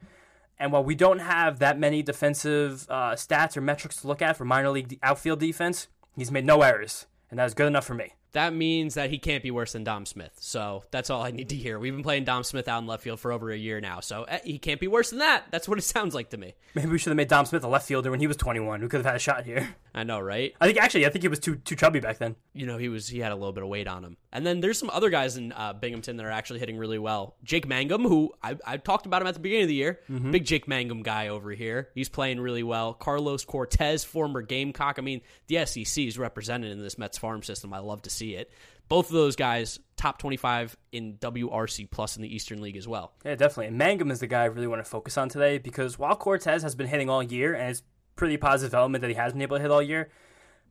And 0.59 0.71
while 0.71 0.85
we 0.85 0.95
don't 0.95 1.19
have 1.19 1.59
that 1.59 1.79
many 1.79 2.03
defensive 2.03 2.87
uh, 2.89 3.13
stats 3.13 3.57
or 3.57 3.61
metrics 3.63 3.97
to 4.03 4.07
look 4.07 4.23
at 4.23 4.37
for 4.37 4.45
minor 4.45 4.71
league 4.71 4.99
outfield 5.03 5.41
defense, 5.41 5.89
he's 6.15 6.31
made 6.31 6.45
no 6.45 6.63
errors, 6.63 7.07
and 7.31 7.39
that 7.41 7.47
is 7.47 7.55
good 7.55 7.67
enough 7.67 7.87
for 7.87 7.95
me. 7.95 8.13
that 8.33 8.55
means 8.55 8.95
that 8.95 9.11
he 9.11 9.19
can't 9.19 9.43
be 9.43 9.51
worse 9.51 9.73
than 9.73 9.85
Dom 9.85 10.07
Smith. 10.07 10.33
So 10.39 10.85
that's 10.91 11.11
all 11.11 11.23
I 11.23 11.33
need 11.33 11.49
to 11.51 11.57
hear. 11.57 11.79
We've 11.79 11.93
been 11.93 12.03
playing 12.03 12.25
Dom 12.25 12.45
Smith 12.45 12.69
out 12.69 12.81
in 12.81 12.87
left 12.87 13.03
field 13.03 13.19
for 13.21 13.33
over 13.33 13.51
a 13.51 13.57
year 13.57 13.81
now. 13.81 14.01
So 14.01 14.25
eh, 14.25 14.39
he 14.45 14.59
can't 14.59 14.81
be 14.81 14.89
worse 14.89 15.11
than 15.11 15.19
that. 15.19 15.45
That's 15.51 15.69
what 15.69 15.79
it 15.79 15.83
sounds 15.97 16.15
like 16.15 16.31
to 16.31 16.37
me. 16.37 16.55
Maybe 16.75 16.89
we 16.89 16.99
should 16.99 17.11
have 17.11 17.17
made 17.17 17.29
Dom 17.29 17.45
Smith 17.45 17.65
a 17.65 17.69
left 17.69 17.87
fielder 17.87 18.11
when 18.11 18.21
he 18.21 18.27
was 18.27 18.37
21. 18.37 18.81
We 18.81 18.89
could 18.89 18.99
have 18.99 19.07
had 19.07 19.17
a 19.17 19.19
shot 19.19 19.45
here. 19.45 19.75
I 19.95 20.05
know, 20.05 20.21
right? 20.21 20.55
I 20.61 20.67
think 20.67 20.79
actually, 20.79 21.05
I 21.07 21.11
think 21.11 21.23
he 21.23 21.29
was 21.29 21.41
too 21.41 21.57
too 21.57 21.77
chubby 21.77 22.01
back 22.01 22.19
then. 22.19 22.37
you 22.55 22.67
know, 22.67 22.79
he 22.79 22.89
was 22.89 23.09
he 23.09 23.19
had 23.19 23.33
a 23.33 23.37
little 23.37 23.53
bit 23.53 23.65
of 23.65 23.69
weight 23.69 23.89
on 23.89 24.05
him. 24.05 24.17
And 24.33 24.47
then 24.47 24.61
there's 24.61 24.79
some 24.79 24.89
other 24.91 25.11
guys 25.11 25.37
in 25.37 25.53
uh, 25.53 25.75
Binghamton 25.75 26.17
that 26.17 26.25
are 26.25 26.31
actually 26.31 26.61
hitting 26.61 26.79
really 26.79 26.99
well. 26.99 27.37
Jake 27.45 27.69
Mangum, 27.69 28.03
who 28.03 28.33
I, 28.43 28.57
I 28.67 28.77
talked 28.79 29.05
about 29.05 29.21
him 29.21 29.29
at 29.29 29.35
the 29.35 29.41
beginning 29.41 29.65
of 29.65 29.69
the 29.69 29.75
year, 29.75 30.01
big 30.31 30.47
Jake 30.47 30.67
Mangum 30.67 31.03
guy 31.03 31.29
over 31.29 31.51
here. 31.51 31.91
He's 31.95 32.09
playing 32.09 32.41
really 32.41 32.63
well. 32.63 32.95
Carlos 32.95 33.45
Cortes, 33.45 34.05
former 34.05 34.41
Gamecock. 34.41 34.99
I 34.99 35.03
mean, 35.03 35.21
the 35.49 35.65
SEC 35.67 36.05
is 36.05 36.19
represented 36.19 36.73
in 36.73 36.83
this 36.83 36.97
Mets 36.97 37.19
farm 37.19 37.43
system. 37.43 37.75
I 37.75 37.81
love 37.81 38.03
to 38.03 38.11
see 38.11 38.35
it. 38.35 38.51
Both 38.89 39.07
of 39.07 39.13
those 39.13 39.37
guys, 39.37 39.79
top 39.97 40.19
25 40.19 40.77
in 40.93 41.19
WRC 41.19 41.91
plus 41.91 42.17
in 42.17 42.23
the 42.23 42.35
Eastern 42.35 42.61
League 42.61 42.77
as 42.77 42.89
well. 42.89 43.13
Yeah, 43.25 43.37
definitely. 43.37 43.67
And 43.67 43.79
Mangum 43.79 44.11
is 44.11 44.21
the 44.21 44.27
guy 44.27 44.43
I 44.43 44.47
really 44.47 44.67
want 44.67 44.85
to 44.85 44.91
focus 44.91 45.17
on 45.17 45.29
today 45.29 45.59
because 45.59 45.99
while 45.99 46.17
Cortes 46.17 46.63
has 46.63 46.75
been 46.75 46.89
hitting 46.89 47.09
all 47.09 47.23
year, 47.23 47.55
and 47.55 47.71
it's 47.71 47.83
pretty 48.17 48.37
positive 48.37 48.75
element 48.75 49.03
that 49.03 49.09
he 49.09 49.15
has 49.15 49.33
been 49.33 49.43
able 49.43 49.57
to 49.57 49.63
hit 49.63 49.71
all 49.71 49.83
year, 49.83 50.11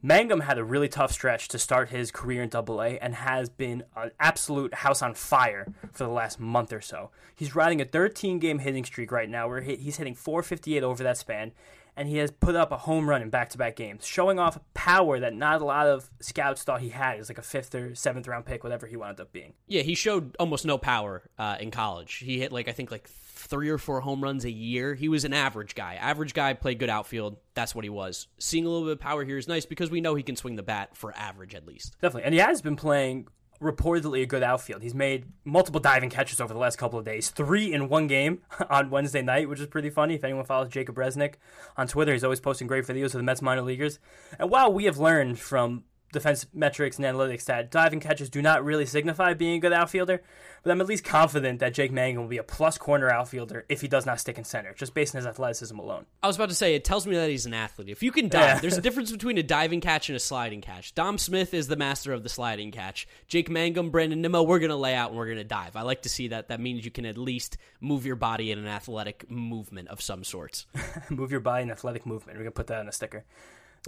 Mangum 0.04 0.40
had 0.40 0.58
a 0.58 0.64
really 0.64 0.90
tough 0.90 1.12
stretch 1.12 1.48
to 1.50 1.60
start 1.60 1.90
his 1.90 2.10
career 2.10 2.42
in 2.42 2.50
Double 2.50 2.82
A 2.82 2.98
and 2.98 3.14
has 3.14 3.50
been 3.50 3.84
an 3.96 4.12
absolute 4.20 4.74
house 4.74 5.04
on 5.04 5.14
fire 5.14 5.68
for 5.94 6.06
the 6.06 6.10
last 6.10 6.40
month 6.40 6.74
or 6.74 6.82
so. 6.82 7.12
He's 7.36 7.56
riding 7.56 7.82
a 7.82 7.86
13 7.86 8.40
game 8.40 8.60
hitting 8.60 8.84
streak 8.84 9.12
right 9.12 9.30
now 9.30 9.48
where 9.48 9.62
he's 9.62 9.98
hitting 9.98 10.16
458 10.16 10.84
over 10.84 11.04
that 11.04 11.18
span, 11.18 11.52
and 11.96 12.08
he 12.08 12.18
has 12.18 12.32
put 12.32 12.56
up 12.56 12.72
a 12.72 12.78
home 12.78 13.08
run 13.08 13.22
in 13.22 13.30
back 13.30 13.50
to 13.50 13.60
back 13.60 13.76
games, 13.76 14.06
showing 14.06 14.40
off 14.40 14.60
power 14.74 15.20
that 15.20 15.36
not 15.36 15.62
a 15.62 15.66
lot 15.66 15.86
of 15.86 16.10
scouts 16.20 16.64
thought 16.64 16.82
he 16.82 16.90
had 16.90 17.20
as 17.20 17.30
like 17.30 17.38
a 17.38 17.44
fifth 17.44 17.76
or 17.76 17.94
seventh 17.94 18.28
round 18.28 18.46
pick, 18.46 18.64
whatever 18.64 18.88
he 18.88 18.96
wound 18.96 19.20
up 19.20 19.32
being. 19.32 19.54
Yeah, 19.68 19.84
he 19.84 19.94
showed 19.94 20.36
almost 20.40 20.66
no 20.66 20.80
power 20.80 21.24
uh, 21.38 21.58
in 21.60 21.70
college. 21.70 22.16
He 22.16 22.40
hit 22.40 22.52
like 22.52 22.68
I 22.68 22.72
think 22.72 22.90
like 22.90 23.08
three 23.52 23.70
or 23.70 23.78
four 23.78 24.02
home 24.02 24.24
runs 24.24 24.46
a 24.46 24.50
year. 24.50 24.96
He 24.96 25.10
was 25.10 25.26
an 25.26 25.34
average 25.34 25.76
guy. 25.76 25.96
Average 25.96 26.34
guy 26.34 26.54
played 26.54 26.80
good 26.80 26.90
outfield. 26.90 27.38
That's 27.54 27.76
what 27.76 27.84
he 27.84 27.90
was. 27.90 28.28
Seeing 28.40 28.66
a 28.66 28.70
little 28.70 28.88
bit 28.88 28.94
of 28.94 29.00
power 29.00 29.24
here 29.24 29.38
is 29.38 29.48
nice 29.48 29.66
because 29.68 29.92
we 29.92 30.02
know 30.02 30.16
he 30.16 30.24
can 30.24 30.36
swing 30.38 30.56
the 30.56 30.64
bat 30.64 30.96
for 30.98 31.14
average 31.16 31.54
at 31.54 31.68
least. 31.68 31.98
Definitely. 32.02 32.24
And 32.24 32.34
he 32.34 32.40
has 32.40 32.62
been 32.62 32.78
playing 32.78 33.28
reportedly 33.62 34.24
a 34.24 34.26
good 34.26 34.42
outfield. 34.42 34.82
He's 34.82 34.96
made 34.96 35.26
multiple 35.46 35.80
diving 35.80 36.10
catches 36.10 36.42
over 36.42 36.54
the 36.54 36.60
last 36.60 36.78
couple 36.78 36.98
of 36.98 37.06
days. 37.06 37.30
Three 37.30 37.72
in 37.72 37.90
one 37.90 38.08
game 38.08 38.42
on 38.70 38.90
Wednesday 38.90 39.22
night, 39.22 39.48
which 39.48 39.60
is 39.60 39.68
pretty 39.68 39.90
funny. 39.90 40.16
If 40.16 40.24
anyone 40.24 40.46
follows 40.46 40.70
Jacob 40.70 40.96
Resnick 40.96 41.36
on 41.78 41.88
Twitter, 41.88 42.14
he's 42.14 42.24
always 42.24 42.40
posting 42.40 42.68
great 42.68 42.86
videos 42.86 43.08
of 43.08 43.14
the 43.14 43.24
Mets 43.24 43.42
minor 43.42 43.62
leaguers. 43.62 44.00
And 44.40 44.50
while 44.50 44.74
we 44.74 44.86
have 44.86 44.98
learned 44.98 45.40
from 45.40 45.84
defense 46.12 46.46
metrics 46.54 46.98
and 46.98 47.06
analytics 47.06 47.46
that 47.46 47.72
diving 47.72 48.00
catches 48.00 48.30
do 48.30 48.42
not 48.42 48.64
really 48.64 48.86
signify 48.86 49.34
being 49.34 49.56
a 49.56 49.60
good 49.60 49.74
outfielder, 49.74 50.22
but 50.64 50.72
I'm 50.72 50.82
at 50.82 50.88
least 50.88 51.04
confident 51.04 51.60
that 51.60 51.74
Jake 51.74 51.92
Mangum 51.92 52.24
will 52.24 52.30
be 52.30 52.38
a 52.38 52.44
plus 52.44 52.78
corner 52.78 53.10
outfielder 53.10 53.66
if 53.70 53.82
he 53.82 53.88
does 53.88 54.06
not 54.06 54.20
stick 54.20 54.38
in 54.38 54.44
center, 54.44 54.74
just 54.74 54.94
based 54.94 55.16
on 55.16 55.20
his 55.20 55.26
athleticism 55.26 55.78
alone. 55.80 56.06
I 56.22 56.28
was 56.28 56.36
about 56.36 56.50
to 56.50 56.56
say 56.56 56.76
it 56.76 56.84
tells 56.84 57.08
me 57.08 57.16
that 57.16 57.30
he's 57.30 57.46
an 57.46 57.54
athlete. 57.54 57.90
If 57.90 58.04
you 58.04 58.12
can 58.12 58.28
dive, 58.30 58.42
Yeah. 58.42 58.60
there's 58.60 58.78
a 58.78 58.82
difference 58.88 59.12
between 59.12 59.38
a 59.38 59.44
diving 59.44 59.82
catch 59.82 60.10
and 60.10 60.16
a 60.16 60.20
sliding 60.20 60.62
catch. 60.62 60.94
Dom 60.94 61.18
Smith 61.18 61.54
is 61.54 61.68
the 61.68 61.76
master 61.78 62.14
of 62.14 62.24
the 62.24 62.30
sliding 62.30 62.72
catch. 62.72 63.08
Jake 63.28 63.50
Mangum, 63.50 63.90
Brandon 63.90 64.22
Nimmo, 64.22 64.44
we're 64.44 64.60
gonna 64.60 64.76
lay 64.78 64.94
out 64.96 65.10
and 65.10 65.18
we're 65.18 65.30
gonna 65.30 65.44
dive. 65.44 65.76
I 65.76 65.82
like 65.82 66.04
to 66.04 66.10
see 66.10 66.28
that. 66.30 66.50
That 66.50 66.60
means 66.60 66.86
you 66.86 66.92
can 66.92 67.06
at 67.06 67.18
least 67.18 67.58
move 67.80 68.06
your 68.06 68.16
body 68.16 68.52
in 68.52 68.60
an 68.60 68.68
athletic 68.68 69.30
movement 69.32 69.88
of 69.88 70.02
some 70.02 70.24
sorts. 70.24 70.66
Move 71.10 71.32
your 71.32 71.40
body 71.40 71.64
in 71.64 71.72
athletic 71.72 72.06
movement. 72.06 72.38
We're 72.38 72.44
going 72.44 72.54
to 72.54 72.56
put 72.56 72.68
that 72.68 72.80
on 72.80 72.88
a 72.88 72.92
sticker. 72.92 73.24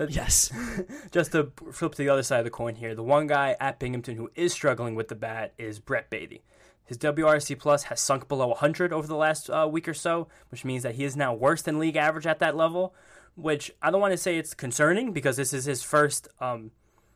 Yes. 0.09 0.51
just 1.11 1.33
to 1.33 1.51
flip 1.71 1.93
to 1.93 1.97
the 1.97 2.09
other 2.09 2.23
side 2.23 2.39
of 2.39 2.45
the 2.45 2.51
coin 2.51 2.75
here, 2.75 2.95
the 2.95 3.03
one 3.03 3.27
guy 3.27 3.55
at 3.59 3.79
Binghamton 3.79 4.15
who 4.15 4.31
is 4.35 4.51
struggling 4.51 4.95
with 4.95 5.07
the 5.07 5.15
bat 5.15 5.53
is 5.57 5.79
Brett 5.79 6.09
Baty. 6.09 6.41
His 6.85 6.97
WRC 6.97 7.57
plus 7.59 7.83
has 7.83 8.01
sunk 8.01 8.27
below 8.27 8.47
100 8.47 8.91
over 8.91 9.07
the 9.07 9.15
last 9.15 9.49
uh, 9.49 9.67
week 9.71 9.87
or 9.87 9.93
so, 9.93 10.27
which 10.49 10.65
means 10.65 10.83
that 10.83 10.95
he 10.95 11.03
is 11.03 11.15
now 11.15 11.33
worse 11.33 11.61
than 11.61 11.79
league 11.79 11.95
average 11.95 12.27
at 12.27 12.39
that 12.39 12.55
level. 12.55 12.93
Which 13.35 13.71
I 13.81 13.89
don't 13.89 14.01
want 14.01 14.11
to 14.11 14.17
say 14.17 14.37
it's 14.37 14.53
concerning 14.53 15.11
because 15.11 15.37
this 15.37 15.53
is 15.53 15.65
his 15.65 15.81
first 15.81 16.27
um, 16.39 16.69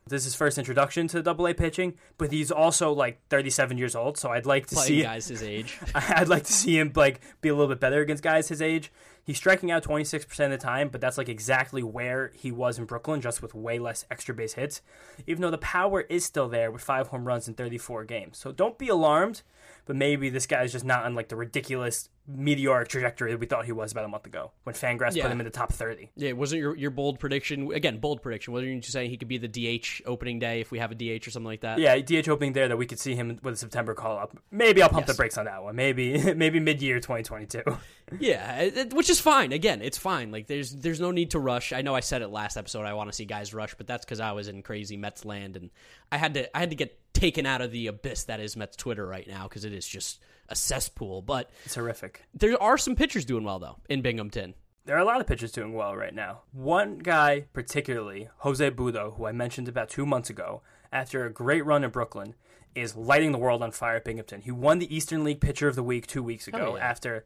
This 0.08 0.22
is 0.22 0.32
his 0.32 0.34
first 0.34 0.58
introduction 0.58 1.06
to 1.08 1.22
double 1.22 1.46
A 1.46 1.54
pitching, 1.54 1.94
but 2.16 2.32
he's 2.32 2.50
also 2.50 2.92
like 2.92 3.20
37 3.28 3.78
years 3.78 3.94
old, 3.94 4.18
so 4.18 4.30
I'd 4.30 4.46
like 4.46 4.66
to 4.68 4.74
Playing 4.74 4.88
see 4.88 5.02
guys 5.02 5.28
his 5.28 5.42
age. 5.44 5.78
I'd 5.94 6.28
like 6.28 6.44
to 6.44 6.52
see 6.52 6.76
him 6.76 6.92
like 6.96 7.20
be 7.40 7.50
a 7.50 7.54
little 7.54 7.68
bit 7.68 7.78
better 7.78 8.00
against 8.00 8.24
guys 8.24 8.48
his 8.48 8.62
age. 8.62 8.90
He's 9.28 9.36
striking 9.36 9.70
out 9.70 9.82
26% 9.82 10.44
of 10.46 10.50
the 10.50 10.56
time, 10.56 10.88
but 10.88 11.02
that's 11.02 11.18
like 11.18 11.28
exactly 11.28 11.82
where 11.82 12.32
he 12.34 12.50
was 12.50 12.78
in 12.78 12.86
Brooklyn, 12.86 13.20
just 13.20 13.42
with 13.42 13.52
way 13.52 13.78
less 13.78 14.06
extra 14.10 14.34
base 14.34 14.54
hits. 14.54 14.80
Even 15.26 15.42
though 15.42 15.50
the 15.50 15.58
power 15.58 16.00
is 16.00 16.24
still 16.24 16.48
there 16.48 16.70
with 16.70 16.80
five 16.80 17.08
home 17.08 17.28
runs 17.28 17.46
in 17.46 17.52
34 17.52 18.06
games. 18.06 18.38
So 18.38 18.52
don't 18.52 18.78
be 18.78 18.88
alarmed, 18.88 19.42
but 19.84 19.96
maybe 19.96 20.30
this 20.30 20.46
guy's 20.46 20.72
just 20.72 20.86
not 20.86 21.04
on 21.04 21.14
like 21.14 21.28
the 21.28 21.36
ridiculous 21.36 22.08
meteoric 22.30 22.88
trajectory 22.88 23.30
that 23.32 23.38
we 23.40 23.46
thought 23.46 23.64
he 23.64 23.72
was 23.72 23.90
about 23.90 24.04
a 24.04 24.08
month 24.08 24.26
ago 24.26 24.50
when 24.64 24.74
Fangraphs 24.74 25.16
Yeah. 25.16 25.22
put 25.24 25.32
him 25.32 25.40
in 25.40 25.44
the 25.44 25.50
top 25.50 25.72
30. 25.72 26.10
Yeah, 26.14 26.32
wasn't 26.32 26.60
your 26.60 26.76
your 26.76 26.90
bold 26.90 27.18
prediction 27.18 27.72
again? 27.72 27.98
Bold 27.98 28.20
prediction. 28.22 28.52
Wasn't 28.52 28.70
you 28.70 28.82
saying 28.82 29.08
he 29.10 29.16
could 29.16 29.28
be 29.28 29.38
the 29.38 29.48
DH 29.48 30.02
opening 30.06 30.38
day 30.38 30.60
if 30.60 30.70
we 30.70 30.78
have 30.78 30.90
a 30.92 30.94
DH 30.94 31.26
or 31.26 31.30
something 31.30 31.46
like 31.46 31.62
that? 31.62 31.78
Yeah, 31.78 31.96
DH 31.96 32.28
opening 32.28 32.52
there 32.52 32.68
that 32.68 32.76
we 32.76 32.84
could 32.86 32.98
see 32.98 33.14
him 33.14 33.38
with 33.42 33.54
a 33.54 33.56
September 33.56 33.94
call 33.94 34.18
up. 34.18 34.36
Maybe 34.50 34.82
I'll 34.82 34.90
pump 34.90 35.06
Yes. 35.06 35.16
the 35.16 35.20
brakes 35.20 35.38
on 35.38 35.46
that 35.46 35.62
one. 35.62 35.74
Maybe 35.74 36.34
maybe 36.34 36.60
mid 36.60 36.82
year 36.82 37.00
2022. 37.00 37.62
Yeah, 38.20 38.60
it- 38.62 38.94
which 38.94 39.10
is 39.10 39.20
fine. 39.20 39.52
Again, 39.52 39.82
it's 39.82 39.98
fine. 39.98 40.30
Like 40.30 40.46
there's 40.46 40.72
there's 40.74 40.98
no 40.98 41.10
need 41.10 41.32
to 41.32 41.38
rush. 41.38 41.74
I 41.74 41.82
know 41.82 41.94
I 41.94 42.00
said 42.00 42.22
it 42.22 42.28
last 42.28 42.56
episode. 42.56 42.84
I 42.86 42.94
want 42.94 43.10
to 43.10 43.14
see 43.14 43.26
guys 43.26 43.52
rush, 43.52 43.74
but 43.74 43.86
that's 43.86 44.02
because 44.06 44.18
I 44.18 44.32
was 44.32 44.48
in 44.48 44.62
crazy 44.62 44.96
Mets 44.96 45.26
land 45.26 45.56
and 45.56 45.68
I 46.10 46.16
had 46.16 46.32
to 46.32 46.56
I 46.56 46.60
had 46.60 46.70
to 46.70 46.76
get 46.76 46.98
taken 47.12 47.44
out 47.44 47.60
of 47.60 47.70
the 47.70 47.86
abyss 47.88 48.24
that 48.24 48.40
is 48.40 48.56
Mets 48.56 48.76
Twitter 48.76 49.06
right 49.06 49.28
now 49.28 49.42
because 49.42 49.66
it 49.66 49.74
is 49.74 49.86
just 49.86 50.20
a 50.48 50.56
cesspool. 50.56 51.22
But 51.22 51.50
It's 51.64 51.74
horrific. 51.74 52.22
there 52.34 52.60
are 52.62 52.78
some 52.78 52.96
pitchers 52.96 53.24
doing 53.24 53.44
well 53.44 53.58
though 53.58 53.78
in 53.88 54.02
Binghamton. 54.02 54.54
There 54.84 54.96
are 54.96 55.00
a 55.00 55.04
lot 55.04 55.20
of 55.20 55.26
pitchers 55.26 55.52
doing 55.52 55.74
well 55.74 55.94
right 55.94 56.14
now. 56.14 56.42
One 56.52 56.96
guy, 56.98 57.44
particularly, 57.52 58.30
Jose 58.38 58.70
Butto, 58.70 59.16
who 59.16 59.26
I 59.26 59.32
mentioned 59.32 59.68
about 59.68 59.90
two 59.90 60.06
months 60.06 60.30
ago, 60.30 60.62
after 60.90 61.26
a 61.26 61.30
great 61.32 61.64
run 61.66 61.84
in 61.84 61.90
Brooklyn, 61.90 62.34
is 62.74 62.96
lighting 62.96 63.32
the 63.32 63.38
world 63.38 63.62
on 63.62 63.70
fire 63.70 63.96
at 63.96 64.04
Binghamton. 64.04 64.40
He 64.40 64.50
won 64.50 64.78
the 64.78 64.94
Eastern 64.94 65.24
League 65.24 65.40
Pitcher 65.42 65.68
of 65.68 65.74
the 65.74 65.82
Week 65.82 66.06
two 66.06 66.22
weeks 66.22 66.48
ago 66.48 66.58
Hell 66.58 66.76
yeah. 66.78 66.84
after 66.88 67.24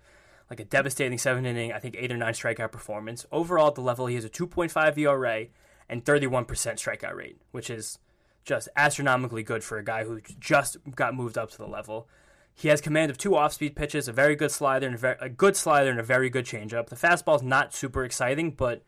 like 0.50 0.58
a 0.58 0.64
devastating 0.64 1.18
seven 1.18 1.46
inning, 1.46 1.72
I 1.72 1.78
think 1.78 1.94
eight 1.98 2.10
or 2.10 2.16
nine 2.16 2.32
strikeout 2.32 2.72
performance. 2.72 3.26
Overall, 3.30 3.68
at 3.68 3.74
the 3.76 3.80
level, 3.80 4.06
he 4.06 4.16
has 4.16 4.24
a 4.24 4.28
2.5 4.28 4.98
ERA 4.98 5.46
and 5.88 6.04
31% 6.04 6.46
strikeout 6.46 7.14
rate, 7.14 7.40
which 7.52 7.70
is 7.70 7.98
just 8.44 8.68
astronomically 8.76 9.42
good 9.44 9.62
for 9.62 9.78
a 9.78 9.84
guy 9.84 10.04
who 10.04 10.20
just 10.40 10.76
got 10.96 11.14
moved 11.14 11.38
up 11.38 11.50
to 11.52 11.58
the 11.58 11.66
level. 11.66 12.08
He 12.62 12.68
has 12.68 12.80
command 12.80 13.10
of 13.10 13.18
two 13.18 13.34
off-speed 13.34 13.74
pitches, 13.74 14.06
a 14.06 14.12
very 14.12 14.36
good 14.36 14.52
slider 14.52 14.86
and 14.86 14.94
a, 14.94 14.98
very, 14.98 15.16
a 15.20 15.28
good 15.28 15.56
slider 15.56 15.90
and 15.90 15.98
a 15.98 16.04
very 16.04 16.30
good 16.30 16.44
changeup. 16.44 16.90
The 16.90 16.94
fastball 16.94 17.34
is 17.34 17.42
not 17.42 17.74
super 17.74 18.04
exciting, 18.04 18.52
but 18.52 18.84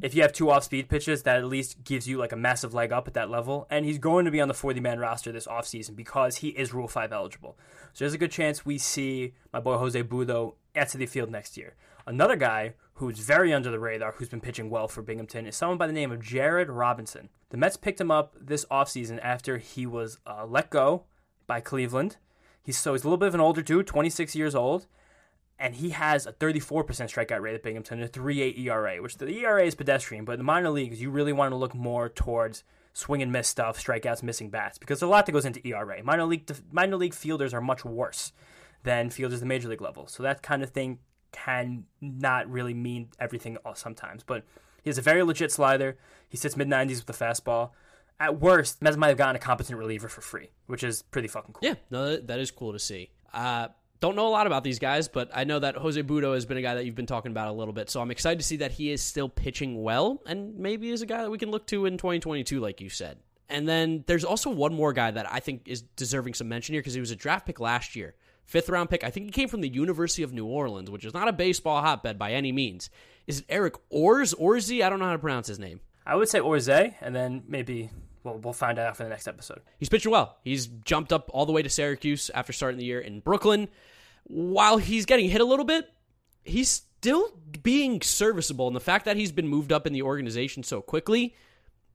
if 0.00 0.14
you 0.14 0.22
have 0.22 0.32
two 0.32 0.50
off-speed 0.50 0.88
pitches, 0.88 1.24
that 1.24 1.36
at 1.36 1.44
least 1.44 1.84
gives 1.84 2.08
you 2.08 2.16
like 2.16 2.32
a 2.32 2.36
massive 2.36 2.72
leg 2.72 2.90
up 2.90 3.06
at 3.06 3.12
that 3.12 3.28
level. 3.28 3.66
And 3.68 3.84
he's 3.84 3.98
going 3.98 4.24
to 4.24 4.30
be 4.30 4.40
on 4.40 4.48
the 4.48 4.54
40-man 4.54 5.00
roster 5.00 5.30
this 5.30 5.46
offseason 5.46 5.96
because 5.96 6.36
he 6.36 6.48
is 6.48 6.72
Rule 6.72 6.88
5 6.88 7.12
eligible. 7.12 7.58
So 7.92 8.04
there's 8.06 8.14
a 8.14 8.18
good 8.18 8.32
chance 8.32 8.64
we 8.64 8.78
see 8.78 9.34
my 9.52 9.60
boy 9.60 9.76
Jose 9.76 10.02
Butto 10.04 10.54
at 10.74 10.88
Citi 10.88 11.06
Field 11.06 11.30
next 11.30 11.58
year. 11.58 11.74
Another 12.06 12.36
guy 12.36 12.72
who's 12.94 13.18
very 13.18 13.52
under 13.52 13.70
the 13.70 13.78
radar, 13.78 14.12
who's 14.12 14.30
been 14.30 14.40
pitching 14.40 14.70
well 14.70 14.88
for 14.88 15.02
Binghamton, 15.02 15.44
is 15.44 15.56
someone 15.56 15.76
by 15.76 15.86
the 15.86 15.92
name 15.92 16.10
of 16.10 16.22
Jared 16.22 16.70
Robinson. 16.70 17.28
The 17.50 17.58
Mets 17.58 17.76
picked 17.76 18.00
him 18.00 18.10
up 18.10 18.34
this 18.40 18.64
offseason 18.70 19.20
after 19.22 19.58
he 19.58 19.84
was 19.84 20.20
uh, 20.26 20.46
let 20.46 20.70
go 20.70 21.04
by 21.46 21.60
Cleveland. 21.60 22.16
He's 22.62 22.78
so 22.78 22.92
he's 22.92 23.04
a 23.04 23.06
little 23.06 23.18
bit 23.18 23.28
of 23.28 23.34
an 23.34 23.40
older 23.40 23.62
dude, 23.62 23.86
26 23.86 24.34
years 24.34 24.54
old, 24.54 24.86
and 25.58 25.76
he 25.76 25.90
has 25.90 26.26
a 26.26 26.32
34% 26.32 26.84
strikeout 26.84 27.40
rate 27.40 27.54
at 27.54 27.62
Binghamton, 27.62 28.02
a 28.02 28.08
3.8 28.08 28.58
ERA, 28.58 29.02
which 29.02 29.16
the 29.16 29.28
ERA 29.28 29.64
is 29.64 29.74
pedestrian, 29.74 30.24
but 30.24 30.32
in 30.32 30.38
the 30.38 30.44
minor 30.44 30.70
leagues, 30.70 31.00
you 31.00 31.10
really 31.10 31.32
want 31.32 31.52
to 31.52 31.56
look 31.56 31.74
more 31.74 32.08
towards 32.08 32.64
swing 32.92 33.22
and 33.22 33.32
miss 33.32 33.48
stuff, 33.48 33.82
strikeouts, 33.82 34.22
missing 34.22 34.50
bats, 34.50 34.78
because 34.78 35.02
a 35.02 35.06
lot 35.06 35.26
that 35.26 35.32
goes 35.32 35.44
into 35.44 35.66
ERA. 35.66 36.02
Minor 36.02 36.26
league 36.26 36.50
minor 36.70 36.96
league 36.96 37.14
fielders 37.14 37.54
are 37.54 37.60
much 37.60 37.84
worse 37.84 38.32
than 38.82 39.10
fielders 39.10 39.38
at 39.38 39.40
the 39.40 39.46
major 39.46 39.68
league 39.68 39.80
level, 39.80 40.06
so 40.06 40.22
that 40.22 40.42
kind 40.42 40.62
of 40.62 40.70
thing 40.70 40.98
can 41.32 41.84
not 42.00 42.50
really 42.50 42.74
mean 42.74 43.08
everything 43.18 43.58
sometimes. 43.74 44.22
But 44.22 44.44
he 44.82 44.90
has 44.90 44.98
a 44.98 45.02
very 45.02 45.22
legit 45.22 45.52
slider. 45.52 45.96
He 46.28 46.36
sits 46.36 46.56
mid 46.56 46.68
90s 46.68 47.04
with 47.04 47.18
the 47.18 47.24
fastball. 47.24 47.70
At 48.20 48.40
worst, 48.40 48.82
Mets 48.82 48.96
might 48.96 49.08
have 49.08 49.16
gotten 49.16 49.36
a 49.36 49.38
competent 49.38 49.78
reliever 49.78 50.08
for 50.08 50.20
free, 50.20 50.50
which 50.66 50.82
is 50.82 51.02
pretty 51.02 51.28
fucking 51.28 51.54
cool. 51.54 51.60
Yeah, 51.68 51.74
no, 51.90 52.16
that- 52.16 52.38
is 52.40 52.50
cool 52.50 52.72
to 52.72 52.78
see. 52.78 53.10
Uh, 53.32 53.68
don't 54.00 54.16
know 54.16 54.26
a 54.26 54.30
lot 54.30 54.46
about 54.46 54.64
these 54.64 54.78
guys, 54.78 55.08
but 55.08 55.30
I 55.34 55.44
know 55.44 55.58
that 55.58 55.76
Jose 55.76 56.00
Butto 56.02 56.34
has 56.34 56.46
been 56.46 56.56
a 56.56 56.62
guy 56.62 56.74
that 56.76 56.84
you've 56.84 56.94
been 56.94 57.06
talking 57.06 57.30
about 57.32 57.48
a 57.48 57.52
little 57.52 57.74
bit. 57.74 57.90
So 57.90 58.00
I'm 58.00 58.10
excited 58.10 58.38
to 58.38 58.44
see 58.44 58.56
that 58.58 58.72
he 58.72 58.90
is 58.90 59.02
still 59.02 59.28
pitching 59.28 59.82
well, 59.82 60.22
and 60.26 60.56
maybe 60.56 60.90
is 60.90 61.02
a 61.02 61.06
guy 61.06 61.22
that 61.22 61.30
we 61.30 61.38
can 61.38 61.50
look 61.50 61.66
to 61.68 61.86
in 61.86 61.96
2022, 61.98 62.60
like 62.60 62.80
you 62.80 62.90
said. 62.90 63.18
And 63.48 63.68
then 63.68 64.04
there's 64.06 64.24
also 64.24 64.50
one 64.50 64.74
more 64.74 64.92
guy 64.92 65.10
that 65.10 65.30
I 65.32 65.40
think 65.40 65.62
is 65.66 65.82
deserving 65.82 66.34
some 66.34 66.48
mention 66.48 66.74
here 66.74 66.80
because 66.82 66.94
he 66.94 67.00
was 67.00 67.10
a 67.10 67.16
draft 67.16 67.46
pick 67.46 67.60
last 67.60 67.96
year, 67.96 68.14
fifth 68.44 68.68
round 68.68 68.90
pick. 68.90 69.02
I 69.04 69.10
think 69.10 69.26
he 69.26 69.32
came 69.32 69.48
from 69.48 69.62
the 69.62 69.68
University 69.68 70.22
of 70.22 70.32
New 70.32 70.46
Orleans, 70.46 70.90
which 70.90 71.04
is 71.04 71.14
not 71.14 71.28
a 71.28 71.32
baseball 71.32 71.80
hotbed 71.80 72.18
by 72.18 72.32
any 72.32 72.52
means. 72.52 72.90
Is 73.26 73.40
it 73.40 73.46
Eric 73.48 73.74
Orz? 73.90 74.32
Orzy? 74.34 74.84
I 74.84 74.90
don't 74.90 74.98
know 74.98 75.06
how 75.06 75.12
to 75.12 75.18
pronounce 75.18 75.46
his 75.48 75.58
name. 75.58 75.80
I 76.06 76.14
would 76.14 76.28
say 76.28 76.40
Orze, 76.40 76.68
and 76.68 77.14
then 77.16 77.42
maybe 77.48 77.90
we'll, 78.28 78.38
we'll 78.38 78.52
find 78.52 78.78
out 78.78 78.96
for 78.96 79.04
the 79.04 79.08
next 79.08 79.26
episode. 79.28 79.60
He's 79.78 79.88
pitching 79.88 80.12
well. 80.12 80.36
He's 80.44 80.66
jumped 80.66 81.12
up 81.12 81.30
all 81.32 81.46
the 81.46 81.52
way 81.52 81.62
to 81.62 81.68
Syracuse 81.68 82.30
after 82.34 82.52
starting 82.52 82.78
the 82.78 82.84
year 82.84 83.00
in 83.00 83.20
Brooklyn. 83.20 83.68
While 84.24 84.78
he's 84.78 85.06
getting 85.06 85.28
hit 85.30 85.40
a 85.40 85.44
little 85.44 85.64
bit, 85.64 85.90
he's 86.44 86.68
still 86.68 87.30
being 87.62 88.00
serviceable. 88.02 88.66
And 88.66 88.76
the 88.76 88.80
fact 88.80 89.04
that 89.06 89.16
he's 89.16 89.32
been 89.32 89.48
moved 89.48 89.72
up 89.72 89.86
in 89.86 89.92
the 89.92 90.02
organization 90.02 90.62
so 90.62 90.80
quickly 90.80 91.34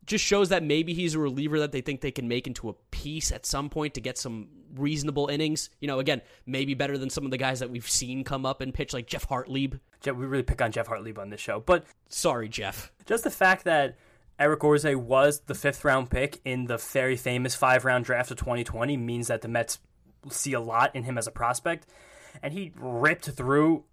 just 0.05 0.23
shows 0.25 0.49
that 0.49 0.63
maybe 0.63 0.93
he's 0.93 1.15
a 1.15 1.19
reliever 1.19 1.59
that 1.59 1.71
they 1.71 1.81
think 1.81 2.01
they 2.01 2.11
can 2.11 2.27
make 2.27 2.47
into 2.47 2.69
a 2.69 2.73
piece 2.91 3.31
at 3.31 3.45
some 3.45 3.69
point 3.69 3.93
to 3.93 4.01
get 4.01 4.17
some 4.17 4.49
reasonable 4.75 5.27
innings. 5.27 5.69
You 5.79 5.87
know, 5.87 5.99
again, 5.99 6.21
maybe 6.45 6.73
better 6.73 6.97
than 6.97 7.09
some 7.09 7.25
of 7.25 7.31
the 7.31 7.37
guys 7.37 7.59
that 7.59 7.69
we've 7.69 7.89
seen 7.89 8.23
come 8.23 8.45
up 8.45 8.61
and 8.61 8.73
pitch, 8.73 8.93
like 8.93 9.07
Geoff 9.07 9.27
Hartlieb. 9.27 9.79
Jeff, 10.01 10.15
we 10.15 10.25
really 10.25 10.43
pick 10.43 10.61
on 10.61 10.71
Geoff 10.71 10.87
Hartlieb 10.87 11.17
on 11.17 11.29
this 11.29 11.39
show, 11.39 11.61
but 11.61 11.85
Sorry, 12.09 12.49
Jeff. 12.49 12.91
just 13.05 13.23
the 13.23 13.29
fact 13.31 13.63
that 13.63 13.95
Eric 14.43 14.61
Orze 14.61 14.93
was 14.93 15.39
the 15.45 15.55
fifth 15.55 15.85
round 15.85 16.09
pick 16.09 16.41
in 16.43 16.65
the 16.65 16.75
very 16.75 17.15
famous 17.15 17.55
five 17.55 17.85
round 17.85 18.03
draft 18.03 18.29
of 18.29 18.35
2020 18.35 18.97
means 18.97 19.27
that 19.27 19.41
the 19.41 19.47
Mets 19.47 19.79
see 20.29 20.51
a 20.51 20.59
lot 20.59 20.93
in 20.93 21.03
him 21.03 21.17
as 21.17 21.27
a 21.27 21.31
prospect, 21.31 21.87
and 22.41 22.51
he 22.51 22.73
ripped 22.75 23.29
through. 23.29 23.85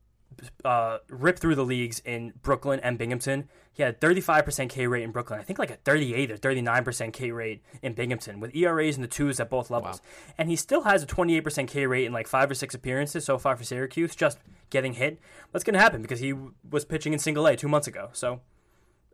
Uh, 0.64 0.98
ripped 1.08 1.40
through 1.40 1.56
the 1.56 1.64
leagues 1.64 2.00
in 2.04 2.32
Brooklyn 2.40 2.80
and 2.80 2.96
Binghamton. 2.96 3.48
He 3.72 3.82
had 3.82 3.96
a 3.96 3.98
35% 3.98 4.70
K 4.70 4.86
rate 4.86 5.02
in 5.02 5.10
Brooklyn. 5.10 5.40
I 5.40 5.42
think 5.42 5.58
like 5.58 5.70
a 5.70 5.76
38 5.76 6.30
or 6.30 6.36
39% 6.36 7.12
K 7.12 7.30
rate 7.32 7.62
in 7.82 7.94
Binghamton 7.94 8.38
with 8.38 8.54
ERAs 8.54 8.94
in 8.94 9.02
the 9.02 9.08
twos 9.08 9.40
at 9.40 9.50
both 9.50 9.70
levels. 9.70 10.00
And 10.38 10.48
he 10.48 10.54
still 10.54 10.82
has 10.82 11.02
a 11.02 11.06
28% 11.06 11.66
K 11.66 11.84
rate 11.86 12.06
in 12.06 12.12
like 12.12 12.28
five 12.28 12.48
or 12.48 12.54
six 12.54 12.76
appearances 12.76 13.24
so 13.24 13.38
far 13.38 13.56
for 13.56 13.64
Syracuse, 13.64 14.14
just 14.14 14.38
getting 14.70 14.94
hit. 14.94 15.18
What's 15.50 15.64
going 15.64 15.74
to 15.74 15.80
happen? 15.80 16.00
Because 16.00 16.20
he 16.20 16.32
was 16.70 16.84
pitching 16.84 17.12
in 17.12 17.18
single 17.18 17.46
A 17.46 17.56
two 17.56 17.68
months 17.68 17.88
ago. 17.88 18.08
So 18.12 18.40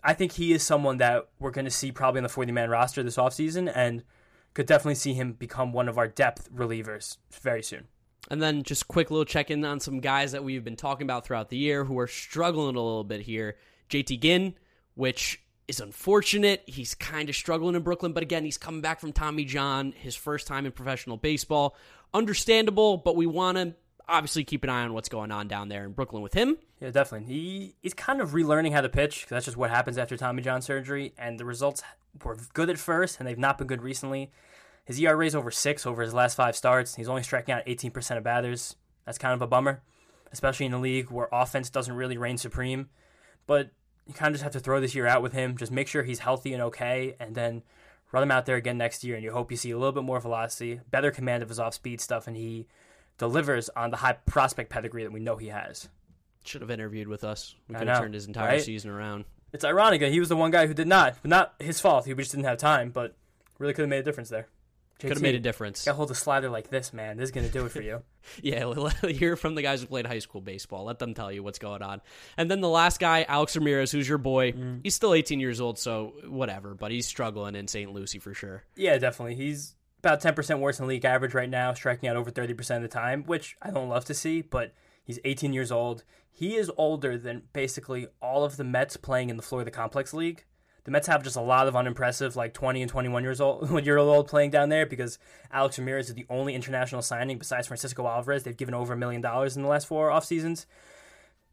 I 0.06 0.14
think 0.14 0.32
he 0.32 0.52
is 0.52 0.62
someone 0.62 0.98
that 0.98 1.28
we're 1.40 1.50
going 1.50 1.64
to 1.64 1.70
see 1.70 1.90
probably 1.90 2.20
on 2.20 2.22
the 2.22 2.28
40 2.28 2.52
man 2.52 2.70
roster 2.70 3.02
this 3.02 3.16
offseason 3.16 3.70
and 3.74 4.04
could 4.54 4.66
definitely 4.66 4.94
see 4.94 5.14
him 5.14 5.32
become 5.32 5.72
one 5.72 5.88
of 5.88 5.98
our 5.98 6.06
depth 6.06 6.48
relievers 6.54 7.16
very 7.42 7.62
soon. 7.62 7.88
And 8.30 8.40
then 8.40 8.62
just 8.62 8.86
quick 8.86 9.10
little 9.10 9.24
check 9.24 9.50
in 9.50 9.64
on 9.64 9.80
some 9.80 9.98
guys 9.98 10.30
that 10.30 10.44
we've 10.44 10.62
been 10.62 10.76
talking 10.76 11.04
about 11.04 11.26
throughout 11.26 11.48
the 11.48 11.56
year 11.56 11.84
who 11.84 11.98
are 11.98 12.06
struggling 12.06 12.76
a 12.76 12.80
little 12.80 13.02
bit 13.02 13.22
here. 13.22 13.56
JT 13.90 14.20
Ginn, 14.20 14.54
which 14.94 15.42
is 15.66 15.80
unfortunate. 15.80 16.62
He's 16.66 16.94
kind 16.94 17.28
of 17.28 17.34
struggling 17.34 17.74
in 17.74 17.82
Brooklyn, 17.82 18.12
but 18.12 18.22
again, 18.22 18.44
he's 18.44 18.58
coming 18.58 18.80
back 18.80 19.00
from 19.00 19.12
Tommy 19.12 19.44
John, 19.44 19.90
his 19.90 20.14
first 20.14 20.46
time 20.46 20.66
in 20.66 20.72
professional 20.72 21.16
baseball. 21.16 21.76
Understandable, 22.14 22.96
but 22.98 23.16
we 23.16 23.26
want 23.26 23.58
to 23.58 23.74
obviously 24.08 24.44
keep 24.44 24.62
an 24.62 24.70
eye 24.70 24.82
on 24.82 24.94
what's 24.94 25.08
going 25.08 25.32
on 25.32 25.48
down 25.48 25.68
there 25.68 25.84
in 25.84 25.92
Brooklyn 25.92 26.22
with 26.22 26.32
him. 26.32 26.58
Yeah, 26.80 26.90
definitely. 26.90 27.32
He 27.32 27.74
he's 27.80 27.94
kind 27.94 28.20
of 28.20 28.30
relearning 28.30 28.72
how 28.72 28.82
to 28.82 28.88
pitch 28.88 29.22
'cause 29.22 29.30
that's 29.30 29.44
just 29.46 29.56
what 29.56 29.70
happens 29.70 29.96
after 29.96 30.16
Tommy 30.16 30.42
John 30.42 30.60
surgery. 30.60 31.14
And 31.16 31.40
the 31.40 31.44
results 31.44 31.82
were 32.22 32.36
good 32.52 32.68
at 32.70 32.78
first, 32.78 33.18
and 33.18 33.26
they've 33.26 33.38
not 33.38 33.58
been 33.58 33.66
good 33.66 33.82
recently. 33.82 34.30
His 34.84 35.00
ERA 35.00 35.26
is 35.26 35.34
over 35.34 35.50
six 35.50 35.86
over 35.86 36.02
his 36.02 36.14
last 36.14 36.36
five 36.36 36.54
starts. 36.54 36.94
He's 36.94 37.08
only 37.08 37.22
striking 37.22 37.52
out 37.54 37.62
18% 37.66 38.18
of 38.18 38.24
batters. 38.24 38.76
That's 39.04 39.18
kind 39.18 39.34
of 39.34 39.42
a 39.42 39.46
bummer, 39.46 39.82
especially 40.32 40.66
in 40.66 40.72
a 40.72 40.80
league 40.80 41.10
where 41.10 41.28
offense 41.32 41.70
doesn't 41.70 41.96
really 41.96 42.16
reign 42.16 42.38
supreme. 42.38 42.88
But 43.46 43.70
you 44.06 44.14
kind 44.14 44.28
of 44.28 44.34
just 44.34 44.44
have 44.44 44.52
to 44.52 44.60
throw 44.60 44.80
this 44.80 44.94
year 44.94 45.06
out 45.06 45.22
with 45.22 45.32
him. 45.32 45.56
Just 45.56 45.72
make 45.72 45.88
sure 45.88 46.02
he's 46.02 46.20
healthy 46.20 46.52
and 46.52 46.62
okay, 46.62 47.16
and 47.18 47.34
then 47.34 47.62
run 48.12 48.22
him 48.22 48.30
out 48.30 48.46
there 48.46 48.56
again 48.56 48.78
next 48.78 49.02
year. 49.02 49.16
And 49.16 49.24
you 49.24 49.32
hope 49.32 49.50
you 49.50 49.56
see 49.56 49.72
a 49.72 49.78
little 49.78 49.92
bit 49.92 50.04
more 50.04 50.20
velocity, 50.20 50.80
better 50.90 51.10
command 51.10 51.42
of 51.42 51.48
his 51.48 51.58
off 51.58 51.74
speed 51.74 52.00
stuff, 52.00 52.28
and 52.28 52.36
he 52.36 52.66
delivers 53.18 53.68
on 53.70 53.90
the 53.90 53.98
high 53.98 54.12
prospect 54.12 54.70
pedigree 54.70 55.02
that 55.02 55.12
we 55.12 55.20
know 55.20 55.36
he 55.36 55.48
has. 55.48 55.88
Should 56.46 56.60
have 56.62 56.70
interviewed 56.70 57.08
with 57.08 57.24
us. 57.24 57.54
We 57.68 57.74
could 57.74 57.88
have 57.88 58.00
turned 58.00 58.14
his 58.14 58.26
entire 58.26 58.54
right? 58.54 58.62
season 58.62 58.90
around. 58.90 59.24
It's 59.52 59.64
ironic 59.64 60.00
that 60.00 60.12
he 60.12 60.20
was 60.20 60.28
the 60.28 60.36
one 60.36 60.50
guy 60.50 60.66
who 60.66 60.74
did 60.74 60.86
not, 60.86 61.16
but 61.22 61.28
not 61.28 61.54
his 61.58 61.80
fault. 61.80 62.04
He 62.04 62.14
just 62.14 62.30
didn't 62.30 62.44
have 62.44 62.58
time, 62.58 62.90
but 62.90 63.16
really 63.58 63.72
could 63.72 63.82
have 63.82 63.88
made 63.88 64.00
a 64.00 64.02
difference 64.02 64.28
there. 64.28 64.48
Could 64.98 65.10
have 65.10 65.22
made 65.22 65.34
a 65.34 65.40
difference. 65.40 65.84
Got 65.84 65.96
hold 65.96 66.10
a 66.10 66.14
slider 66.14 66.48
like 66.48 66.70
this, 66.70 66.92
man. 66.94 67.18
This 67.18 67.24
is 67.24 67.30
gonna 67.30 67.48
do 67.48 67.66
it 67.66 67.72
for 67.72 67.82
you. 67.82 68.02
yeah, 68.42 68.72
hear 69.08 69.36
from 69.36 69.54
the 69.54 69.60
guys 69.60 69.82
who 69.82 69.86
played 69.86 70.06
high 70.06 70.20
school 70.20 70.40
baseball. 70.40 70.84
Let 70.84 70.98
them 70.98 71.12
tell 71.12 71.30
you 71.30 71.42
what's 71.42 71.58
going 71.58 71.82
on. 71.82 72.00
And 72.38 72.50
then 72.50 72.62
the 72.62 72.68
last 72.68 72.98
guy, 72.98 73.26
Alex 73.28 73.54
Ramirez, 73.56 73.90
who's 73.90 74.08
your 74.08 74.16
boy. 74.16 74.52
Mm. 74.52 74.80
He's 74.82 74.94
still 74.94 75.12
18 75.12 75.38
years 75.38 75.60
old, 75.60 75.78
so 75.78 76.14
whatever. 76.26 76.74
But 76.74 76.92
he's 76.92 77.06
struggling 77.06 77.56
in 77.56 77.68
St. 77.68 77.92
Lucie 77.92 78.18
for 78.18 78.32
sure. 78.32 78.64
Yeah, 78.74 78.96
definitely. 78.96 79.34
He's 79.34 79.74
about 79.98 80.22
10% 80.22 80.60
worse 80.60 80.78
than 80.78 80.86
league 80.86 81.04
average 81.04 81.34
right 81.34 81.50
now, 81.50 81.74
striking 81.74 82.08
out 82.08 82.16
over 82.16 82.30
30% 82.30 82.76
of 82.76 82.82
the 82.82 82.88
time, 82.88 83.24
which 83.24 83.56
I 83.60 83.70
don't 83.70 83.90
love 83.90 84.06
to 84.06 84.14
see, 84.14 84.40
but 84.40 84.72
he's 85.06 85.18
18 85.24 85.54
years 85.54 85.72
old. 85.72 86.04
He 86.30 86.56
is 86.56 86.70
older 86.76 87.16
than 87.16 87.44
basically 87.54 88.08
all 88.20 88.44
of 88.44 88.58
the 88.58 88.64
Mets 88.64 88.98
playing 88.98 89.30
in 89.30 89.38
the 89.38 89.42
Florida 89.42 89.70
Complex 89.70 90.12
League. 90.12 90.44
The 90.84 90.90
Mets 90.90 91.06
have 91.06 91.24
just 91.24 91.36
a 91.36 91.40
lot 91.40 91.66
of 91.66 91.74
unimpressive, 91.74 92.36
like 92.36 92.52
20 92.52 92.82
and 92.82 92.90
21 92.90 93.22
years 93.22 93.40
old, 93.40 93.84
year 93.84 93.96
old 93.96 94.28
playing 94.28 94.50
down 94.50 94.68
there 94.68 94.84
because 94.84 95.18
Alex 95.50 95.78
Ramirez 95.78 96.08
is 96.08 96.14
the 96.14 96.26
only 96.28 96.54
international 96.54 97.00
signing 97.00 97.38
besides 97.38 97.66
Francisco 97.66 98.06
Alvarez. 98.06 98.42
They've 98.42 98.56
given 98.56 98.74
over 98.74 98.92
a 98.92 98.96
million 98.96 99.22
dollars 99.22 99.56
in 99.56 99.62
the 99.62 99.68
last 99.68 99.86
four 99.86 100.10
off 100.10 100.24
seasons. 100.24 100.66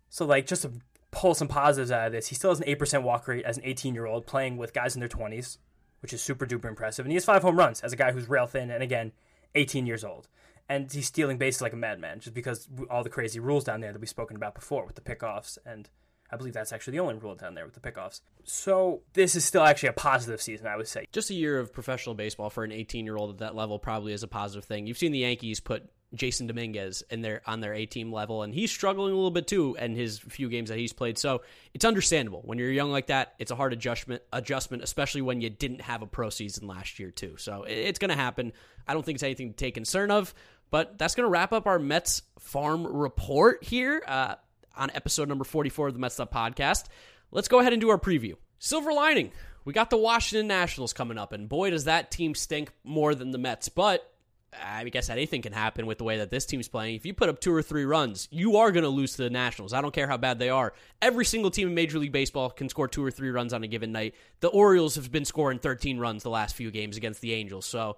So, 0.10 0.26
like, 0.26 0.46
just 0.46 0.64
to 0.64 0.74
pull 1.12 1.34
some 1.34 1.48
positives 1.48 1.92
out 1.92 2.08
of 2.08 2.12
this, 2.12 2.28
he 2.28 2.36
still 2.36 2.52
has 2.52 2.60
an 2.60 2.68
8% 2.68 3.02
walk 3.02 3.28
rate 3.28 3.46
as 3.46 3.58
an 3.58 3.64
18 3.66 3.96
year 3.96 4.06
old 4.06 4.28
playing 4.28 4.58
with 4.58 4.74
guys 4.74 4.96
in 4.96 5.00
their 5.00 5.10
20s 5.10 5.58
which 6.04 6.12
is 6.12 6.22
super 6.22 6.46
duper 6.46 6.66
impressive. 6.66 7.06
And 7.06 7.12
he 7.12 7.16
has 7.16 7.24
five 7.24 7.42
home 7.42 7.58
runs 7.58 7.80
as 7.80 7.94
a 7.94 7.96
guy 7.96 8.12
who's 8.12 8.28
rail 8.28 8.46
thin 8.46 8.70
and 8.70 8.84
again, 8.84 9.14
18 9.56 9.88
years 9.88 10.04
old. 10.04 10.28
And 10.74 10.92
he's 10.92 11.08
stealing 11.08 11.38
bases 11.38 11.62
like 11.62 11.74
a 11.74 11.78
madman 11.78 12.20
just 12.20 12.34
because 12.34 12.68
all 12.90 13.04
the 13.04 13.10
crazy 13.10 13.40
rules 13.40 13.64
down 13.64 13.82
there 13.82 13.92
that 13.92 14.00
we've 14.00 14.10
spoken 14.10 14.36
about 14.36 14.56
before 14.56 14.86
with 14.86 14.96
the 14.96 15.02
pickoffs. 15.02 15.58
And 15.66 15.88
I 16.32 16.36
believe 16.36 16.54
that's 16.54 16.74
actually 16.74 16.94
the 16.94 17.00
only 17.02 17.14
rule 17.14 17.36
down 17.36 17.54
there 17.54 17.66
with 17.66 17.76
the 17.76 17.80
pickoffs. 17.80 18.22
So 18.44 19.02
this 19.14 19.36
is 19.36 19.46
still 19.46 19.64
actually 19.64 19.90
a 19.90 19.94
positive 19.94 20.42
season, 20.42 20.66
I 20.66 20.76
would 20.76 20.88
say. 20.88 21.06
Just 21.12 21.30
a 21.30 21.36
year 21.36 21.60
of 21.60 21.72
professional 21.72 22.16
baseball 22.16 22.50
for 22.50 22.64
an 22.64 22.72
18 22.72 23.06
year 23.06 23.16
old 23.18 23.30
at 23.30 23.38
that 23.38 23.56
level 23.56 23.78
probably 23.78 24.14
is 24.14 24.24
a 24.24 24.28
positive 24.28 24.66
thing. 24.66 24.88
You've 24.88 24.98
seen 24.98 25.12
the 25.12 25.20
Yankees 25.20 25.60
put 25.60 25.90
Jasson 26.16 26.48
Dominguez 26.48 27.04
in 27.10 27.22
their 27.22 27.42
on 27.46 27.60
their 27.60 27.74
A 27.74 27.86
team 27.86 28.12
level, 28.12 28.44
and 28.44 28.54
he's 28.54 28.72
struggling 28.72 29.14
a 29.14 29.16
little 29.16 29.32
bit 29.32 29.48
too 29.48 29.76
in 29.80 29.96
his 29.96 30.20
few 30.20 30.50
games 30.50 30.70
that 30.70 30.78
he's 30.78 30.94
played. 30.94 31.18
So 31.18 31.42
it's 31.74 31.86
understandable 31.86 32.42
when 32.46 32.58
you're 32.58 32.72
young 32.72 32.92
like 32.92 33.08
that. 33.08 33.34
It's 33.40 33.52
a 33.52 33.56
hard 33.56 33.74
adjustment, 33.74 34.22
adjustment, 34.32 34.84
especially 34.84 35.22
when 35.22 35.42
you 35.42 35.50
didn't 35.50 35.82
have 35.82 36.02
a 36.02 36.08
pro 36.08 36.30
season 36.30 36.68
last 36.68 37.00
year 37.00 37.12
too. 37.12 37.36
So 37.38 37.64
it's 37.64 38.00
going 38.00 38.10
to 38.10 38.16
happen. 38.16 38.54
I 38.88 38.94
don't 38.94 39.04
think 39.04 39.16
it's 39.16 39.24
anything 39.24 39.52
to 39.52 39.56
take 39.56 39.74
concern 39.74 40.12
of. 40.12 40.34
But 40.74 40.98
that's 40.98 41.14
going 41.14 41.28
to 41.28 41.30
wrap 41.30 41.54
up 41.54 41.68
our 41.68 41.78
Mets 41.78 42.24
farm 42.40 42.88
report 42.88 43.64
here 43.64 44.02
uh, 44.08 44.38
on 44.76 44.90
episode 44.96 45.30
number 45.30 45.44
44 45.44 45.90
of 45.90 45.94
the 45.94 46.00
Mets 46.00 46.20
Up 46.20 46.34
podcast. 46.34 46.86
Let's 47.30 47.48
go 47.48 47.60
ahead 47.60 47.74
and 47.74 47.80
do 47.80 47.92
our 47.92 48.00
preview. 48.00 48.38
Silver 48.58 48.92
lining. 48.92 49.32
We 49.66 49.74
got 49.74 49.92
the 49.92 49.98
Washington 49.98 50.48
Nationals 50.48 50.92
coming 50.92 51.20
up, 51.20 51.32
and 51.32 51.48
boy, 51.48 51.70
does 51.70 51.84
that 51.84 52.10
team 52.10 52.34
stink 52.34 52.72
more 52.84 53.14
than 53.14 53.30
the 53.30 53.38
Mets. 53.38 53.70
But 53.70 54.12
I 54.52 54.84
guess 54.86 55.12
anything 55.12 55.44
can 55.44 55.54
happen 55.54 55.86
with 55.86 56.00
the 56.00 56.06
way 56.06 56.18
that 56.18 56.32
this 56.32 56.48
team's 56.48 56.70
playing. 56.70 56.96
If 56.96 57.06
you 57.06 57.14
put 57.14 57.30
up 57.30 57.40
two 57.40 57.54
or 57.54 57.62
three 57.62 57.86
runs, 57.86 58.28
you 58.32 58.58
are 58.58 58.72
going 58.72 58.82
to 58.82 58.90
lose 58.90 59.12
to 59.18 59.22
the 59.22 59.30
Nationals. 59.30 59.74
I 59.74 59.82
don't 59.82 59.94
care 59.94 60.08
how 60.08 60.18
bad 60.18 60.40
they 60.40 60.50
are. 60.50 60.74
Every 61.04 61.24
single 61.24 61.52
team 61.52 61.68
in 61.68 61.76
Major 61.76 62.00
League 62.00 62.12
Baseball 62.12 62.50
can 62.50 62.68
score 62.68 62.88
two 62.88 63.06
or 63.06 63.12
three 63.12 63.30
runs 63.30 63.54
on 63.54 63.64
a 63.64 63.68
given 63.68 63.92
night. 63.92 64.16
The 64.40 64.48
Orioles 64.48 64.96
have 64.96 65.12
been 65.12 65.26
scoring 65.26 65.60
13 65.60 66.00
runs 66.00 66.24
the 66.24 66.32
last 66.32 66.56
few 66.56 66.72
games 66.72 66.98
against 66.98 67.22
the 67.22 67.36
Angels. 67.36 67.68
So, 67.68 67.98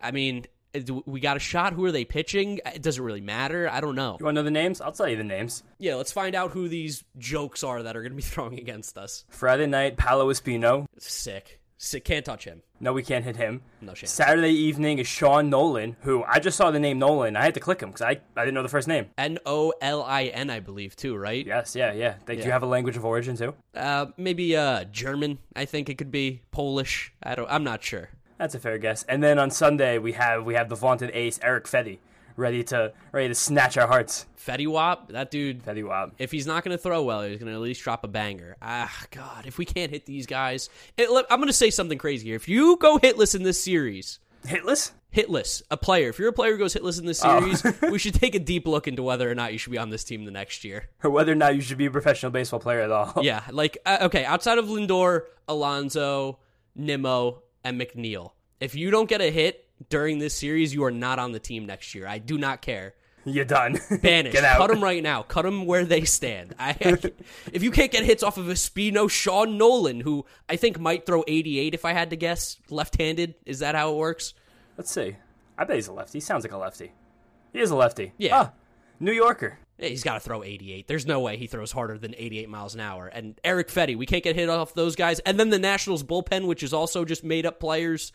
I 0.00 0.10
mean, 0.10 0.46
we 1.06 1.20
got 1.20 1.36
a 1.36 1.40
shot. 1.40 1.72
Who 1.72 1.84
are 1.84 1.92
they 1.92 2.04
pitching? 2.04 2.60
It 2.66 2.82
doesn't 2.82 3.02
really 3.02 3.20
matter. 3.20 3.68
I 3.70 3.80
don't 3.80 3.94
know. 3.94 4.16
You 4.18 4.24
want 4.24 4.36
to 4.36 4.42
know 4.42 4.44
the 4.44 4.50
names? 4.50 4.80
I'll 4.80 4.92
tell 4.92 5.08
you 5.08 5.16
the 5.16 5.24
names. 5.24 5.62
Yeah, 5.78 5.94
let's 5.94 6.12
find 6.12 6.34
out 6.34 6.52
who 6.52 6.68
these 6.68 7.04
jokes 7.18 7.62
are 7.62 7.82
that 7.82 7.96
are 7.96 8.02
going 8.02 8.12
to 8.12 8.16
be 8.16 8.22
throwing 8.34 8.58
against 8.58 8.98
us. 8.98 9.24
Friday 9.28 9.66
night, 9.66 9.96
Paolo 9.96 10.32
Espino. 10.32 10.86
Sick. 10.98 11.60
Sick. 11.76 12.04
Can't 12.04 12.24
touch 12.24 12.44
him. 12.44 12.62
No, 12.80 12.92
we 12.92 13.02
can't 13.02 13.24
hit 13.24 13.36
him. 13.36 13.62
No 13.80 13.94
chance. 13.94 14.10
Saturday 14.10 14.52
evening 14.52 14.98
is 14.98 15.06
Sean 15.06 15.50
Nolin, 15.50 15.96
who 16.00 16.22
I 16.24 16.38
just 16.38 16.56
saw 16.56 16.70
the 16.70 16.78
name 16.78 17.00
Nolin. 17.00 17.36
I 17.36 17.42
had 17.42 17.54
to 17.54 17.60
click 17.60 17.80
him 17.80 17.90
because 17.90 18.02
I, 18.02 18.20
I 18.36 18.44
didn't 18.44 18.54
know 18.54 18.62
the 18.62 18.68
first 18.68 18.88
name. 18.88 19.06
N 19.18 19.38
O 19.44 19.72
L 19.80 20.02
I 20.02 20.24
N, 20.24 20.50
I 20.50 20.60
believe, 20.60 20.96
too, 20.96 21.16
right? 21.16 21.44
Yes, 21.44 21.74
yeah, 21.74 21.92
yeah. 21.92 22.14
Do 22.26 22.34
yeah. 22.34 22.44
you 22.44 22.50
have 22.50 22.62
a 22.62 22.66
language 22.66 22.96
of 22.96 23.04
origin 23.04 23.36
too? 23.36 23.54
Uh, 23.74 24.06
maybe 24.16 24.56
uh, 24.56 24.84
German. 24.84 25.38
I 25.56 25.64
think 25.64 25.88
it 25.88 25.98
could 25.98 26.10
be 26.10 26.42
Polish. 26.50 27.12
I 27.22 27.34
don't. 27.34 27.50
I'm 27.50 27.64
not 27.64 27.82
sure. 27.82 28.10
That's 28.38 28.54
a 28.54 28.60
fair 28.60 28.78
guess. 28.78 29.04
And 29.04 29.22
then 29.22 29.38
on 29.38 29.50
Sunday 29.50 29.98
we 29.98 30.12
have 30.12 30.44
we 30.44 30.54
have 30.54 30.68
the 30.68 30.76
vaunted 30.76 31.10
ace 31.14 31.38
Eric 31.42 31.66
Fedde 31.66 31.98
ready 32.36 32.64
to 32.64 32.92
ready 33.12 33.28
to 33.28 33.34
snatch 33.34 33.76
our 33.76 33.86
hearts. 33.86 34.26
Fetty 34.38 34.66
Wap, 34.66 35.12
that 35.12 35.30
dude. 35.30 35.64
Fetty 35.64 35.86
Wap. 35.86 36.12
If 36.18 36.30
he's 36.30 36.46
not 36.46 36.64
going 36.64 36.76
to 36.76 36.82
throw 36.82 37.02
well, 37.02 37.22
he's 37.22 37.38
going 37.38 37.50
to 37.50 37.54
at 37.54 37.60
least 37.60 37.82
drop 37.82 38.04
a 38.04 38.08
banger. 38.08 38.56
Ah, 38.60 38.92
God, 39.10 39.46
if 39.46 39.58
we 39.58 39.64
can't 39.64 39.90
hit 39.90 40.06
these 40.06 40.26
guys, 40.26 40.68
it, 40.96 41.08
I'm 41.30 41.38
going 41.38 41.48
to 41.48 41.52
say 41.52 41.70
something 41.70 41.98
crazy 41.98 42.26
here. 42.26 42.36
If 42.36 42.48
you 42.48 42.76
go 42.76 42.98
hitless 42.98 43.34
in 43.34 43.42
this 43.42 43.62
series, 43.62 44.18
hitless, 44.46 44.92
hitless, 45.14 45.62
a 45.70 45.76
player. 45.76 46.08
If 46.08 46.18
you're 46.18 46.28
a 46.28 46.32
player 46.32 46.52
who 46.52 46.58
goes 46.58 46.74
hitless 46.74 46.98
in 46.98 47.06
this 47.06 47.24
oh. 47.24 47.40
series, 47.40 47.64
oh. 47.64 47.74
we 47.90 47.98
should 47.98 48.14
take 48.14 48.34
a 48.34 48.38
deep 48.38 48.66
look 48.66 48.88
into 48.88 49.02
whether 49.02 49.30
or 49.30 49.34
not 49.34 49.52
you 49.52 49.58
should 49.58 49.72
be 49.72 49.78
on 49.78 49.90
this 49.90 50.04
team 50.04 50.24
the 50.24 50.30
next 50.30 50.64
year, 50.64 50.88
or 51.02 51.10
whether 51.10 51.32
or 51.32 51.36
not 51.36 51.54
you 51.54 51.60
should 51.60 51.78
be 51.78 51.86
a 51.86 51.90
professional 51.90 52.32
baseball 52.32 52.60
player 52.60 52.80
at 52.80 52.90
all. 52.90 53.22
yeah, 53.22 53.42
like 53.50 53.78
uh, 53.86 53.98
okay, 54.02 54.24
outside 54.24 54.58
of 54.58 54.66
Lindor, 54.66 55.22
Alonso, 55.48 56.38
Nimmo, 56.74 57.43
and 57.64 57.80
McNeil, 57.80 58.32
if 58.60 58.74
you 58.74 58.90
don't 58.90 59.08
get 59.08 59.20
a 59.20 59.30
hit 59.30 59.66
during 59.88 60.18
this 60.18 60.34
series, 60.34 60.72
you 60.74 60.84
are 60.84 60.90
not 60.90 61.18
on 61.18 61.32
the 61.32 61.40
team 61.40 61.66
next 61.66 61.94
year. 61.94 62.06
I 62.06 62.18
do 62.18 62.38
not 62.38 62.62
care. 62.62 62.94
You're 63.24 63.44
done. 63.44 63.78
Banish. 64.02 64.34
Cut 64.34 64.68
them 64.68 64.82
right 64.82 65.02
now. 65.02 65.22
Cut 65.22 65.42
them 65.42 65.64
where 65.64 65.84
they 65.84 66.04
stand. 66.04 66.54
I, 66.58 66.70
I, 66.70 66.98
if 67.52 67.62
you 67.62 67.70
can't 67.70 67.90
get 67.90 68.04
hits 68.04 68.22
off 68.22 68.36
of 68.36 68.46
Espino, 68.46 69.08
Sean 69.08 69.58
Nolin, 69.58 70.02
who 70.02 70.26
I 70.48 70.56
think 70.56 70.78
might 70.78 71.06
throw 71.06 71.24
88 71.26 71.74
if 71.74 71.84
I 71.84 71.92
had 71.92 72.10
to 72.10 72.16
guess, 72.16 72.58
left-handed. 72.68 73.34
Is 73.46 73.60
that 73.60 73.74
how 73.74 73.92
it 73.92 73.96
works? 73.96 74.34
Let's 74.76 74.90
see. 74.90 75.16
I 75.56 75.64
bet 75.64 75.76
he's 75.76 75.88
a 75.88 75.92
lefty. 75.92 76.18
He 76.18 76.20
sounds 76.20 76.44
like 76.44 76.52
a 76.52 76.58
lefty. 76.58 76.92
He 77.52 77.60
is 77.60 77.70
a 77.70 77.76
lefty. 77.76 78.12
Yeah. 78.18 78.36
Ah, 78.36 78.52
New 79.00 79.12
Yorker. 79.12 79.58
He's 79.90 80.02
got 80.02 80.14
to 80.14 80.20
throw 80.20 80.42
88. 80.42 80.86
There's 80.88 81.06
no 81.06 81.20
way 81.20 81.36
he 81.36 81.46
throws 81.46 81.72
harder 81.72 81.98
than 81.98 82.14
88 82.16 82.48
miles 82.48 82.74
an 82.74 82.80
hour. 82.80 83.06
And 83.06 83.40
Eric 83.44 83.68
Fedde, 83.68 83.96
we 83.96 84.06
can't 84.06 84.24
get 84.24 84.36
hit 84.36 84.48
off 84.48 84.74
those 84.74 84.96
guys. 84.96 85.20
And 85.20 85.38
then 85.38 85.50
the 85.50 85.58
Nationals 85.58 86.02
bullpen, 86.02 86.46
which 86.46 86.62
is 86.62 86.72
also 86.72 87.04
just 87.04 87.24
made 87.24 87.46
up 87.46 87.60
players 87.60 88.12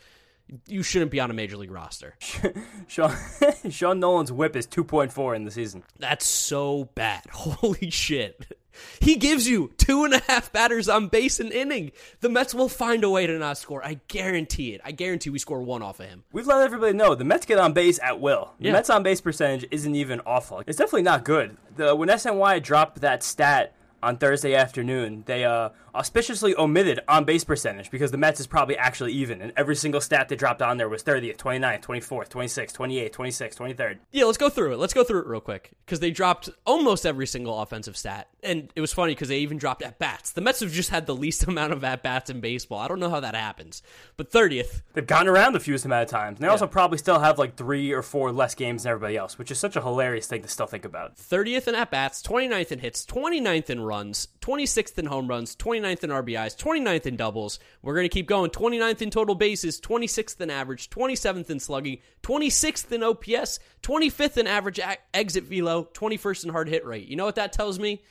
you 0.67 0.83
shouldn't 0.83 1.11
be 1.11 1.19
on 1.19 1.29
a 1.29 1.33
major 1.33 1.57
league 1.57 1.71
roster. 1.71 2.15
Sean, 2.87 3.15
Sean 3.69 3.99
Nolin's 3.99 4.31
whip 4.31 4.55
is 4.55 4.67
2.4 4.67 5.35
in 5.35 5.45
the 5.45 5.51
season. 5.51 5.83
That's 5.97 6.25
so 6.25 6.89
bad. 6.95 7.23
Holy 7.31 7.89
shit. 7.89 8.58
He 8.99 9.15
gives 9.15 9.47
you 9.47 9.71
two 9.77 10.03
and 10.03 10.13
a 10.13 10.21
half 10.27 10.51
batters 10.51 10.89
on 10.89 11.07
base 11.07 11.39
an 11.39 11.51
inning. 11.51 11.91
The 12.21 12.29
Mets 12.29 12.53
will 12.53 12.69
find 12.69 13.03
a 13.03 13.09
way 13.09 13.27
to 13.27 13.37
not 13.37 13.57
score. 13.57 13.83
I 13.85 13.99
guarantee 14.07 14.73
it. 14.73 14.81
I 14.83 14.91
guarantee 14.91 15.29
we 15.29 15.39
score 15.39 15.61
one 15.61 15.81
off 15.81 15.99
of 15.99 16.07
him. 16.07 16.23
We've 16.31 16.47
let 16.47 16.61
everybody 16.61 16.93
know 16.93 17.15
the 17.15 17.23
Mets 17.23 17.45
get 17.45 17.59
on 17.59 17.73
base 17.73 17.99
at 18.01 18.19
will. 18.19 18.53
The 18.59 18.67
yeah. 18.67 18.73
Mets 18.73 18.89
on 18.89 19.03
base 19.03 19.21
percentage 19.21 19.65
isn't 19.71 19.95
even 19.95 20.21
awful. 20.25 20.63
It's 20.65 20.77
definitely 20.77 21.03
not 21.03 21.23
good. 21.23 21.57
The 21.75 21.95
when 21.95 22.09
SNY 22.09 22.61
dropped 22.63 23.01
that 23.01 23.23
stat 23.23 23.73
on 24.01 24.17
Thursday 24.17 24.55
afternoon, 24.55 25.23
they 25.25 25.43
uh, 25.45 25.69
auspiciously 25.99 26.55
omitted 26.57 27.01
on 27.09 27.25
base 27.25 27.43
percentage 27.43 27.91
because 27.91 28.09
the 28.09 28.17
Mets 28.17 28.39
is 28.39 28.47
probably 28.47 28.77
actually 28.77 29.11
even, 29.11 29.41
and 29.41 29.51
every 29.57 29.75
single 29.75 29.99
stat 29.99 30.29
they 30.29 30.35
dropped 30.37 30.61
on 30.61 30.77
there 30.77 30.87
was 30.87 31.03
30th, 31.03 31.35
29th, 31.35 31.81
24th, 31.81 32.29
26th, 32.29 32.73
28th, 32.73 33.11
26th, 33.11 33.57
23rd. 33.57 33.97
Yeah, 34.11 34.23
let's 34.23 34.37
go 34.37 34.49
through 34.49 34.73
it. 34.73 34.79
Let's 34.79 34.93
go 34.93 35.03
through 35.03 35.19
it 35.19 35.27
real 35.27 35.41
quick 35.41 35.71
because 35.85 35.99
they 35.99 36.11
dropped 36.11 36.49
almost 36.65 37.05
every 37.05 37.27
single 37.27 37.61
offensive 37.61 37.97
stat, 37.97 38.29
and 38.41 38.71
it 38.75 38.81
was 38.81 38.93
funny 38.93 39.13
because 39.13 39.27
they 39.27 39.39
even 39.39 39.57
dropped 39.57 39.83
at 39.83 39.99
bats. 39.99 40.31
The 40.31 40.41
Mets 40.41 40.61
have 40.61 40.71
just 40.71 40.89
had 40.89 41.05
the 41.05 41.15
least 41.15 41.43
amount 41.47 41.73
of 41.73 41.83
at 41.83 42.01
bats 42.01 42.29
in 42.29 42.39
baseball. 42.39 42.79
I 42.79 42.87
don't 42.87 43.01
know 43.01 43.09
how 43.09 43.19
that 43.19 43.35
happens, 43.35 43.83
but 44.15 44.31
30th. 44.31 44.81
They've 44.93 45.05
gotten 45.05 45.27
around 45.27 45.53
the 45.53 45.59
fewest 45.59 45.83
amount 45.83 46.03
of 46.03 46.09
times. 46.09 46.37
And 46.37 46.43
they 46.43 46.47
yeah. 46.47 46.53
also 46.53 46.67
probably 46.67 46.97
still 46.97 47.19
have 47.19 47.37
like 47.37 47.57
three 47.57 47.91
or 47.91 48.01
four 48.01 48.31
less 48.31 48.55
games 48.55 48.83
than 48.83 48.91
everybody 48.91 49.17
else, 49.17 49.37
which 49.37 49.51
is 49.51 49.59
such 49.59 49.75
a 49.75 49.81
hilarious 49.81 50.27
thing 50.27 50.43
to 50.43 50.47
still 50.47 50.67
think 50.67 50.85
about. 50.85 51.17
30th 51.17 51.67
in 51.67 51.75
at 51.75 51.91
bats, 51.91 52.21
29th 52.21 52.71
in 52.71 52.79
hits, 52.79 53.05
29th 53.05 53.69
in 53.69 53.81
runs, 53.81 54.29
26th 54.39 54.97
in 54.97 55.07
home 55.07 55.27
runs, 55.27 55.55
29th 55.57 55.88
in 56.03 56.09
RBIs, 56.09 56.55
29th 56.55 57.05
in 57.05 57.15
doubles. 57.15 57.59
We're 57.81 57.95
going 57.95 58.05
to 58.05 58.13
keep 58.13 58.27
going. 58.27 58.51
29th 58.51 59.01
in 59.01 59.09
total 59.09 59.35
bases, 59.35 59.81
26th 59.81 60.39
in 60.39 60.49
average, 60.49 60.89
27th 60.89 61.49
in 61.49 61.59
slugging, 61.59 61.97
26th 62.23 62.91
in 62.91 63.03
OPS, 63.03 63.59
25th 63.81 64.37
in 64.37 64.47
average 64.47 64.79
a- 64.79 64.97
exit 65.13 65.45
velo, 65.45 65.89
21st 65.93 66.45
in 66.45 66.49
hard 66.51 66.69
hit 66.69 66.85
rate. 66.85 67.07
You 67.07 67.15
know 67.15 67.25
what 67.25 67.35
that 67.35 67.51
tells 67.53 67.79
me? 67.79 68.01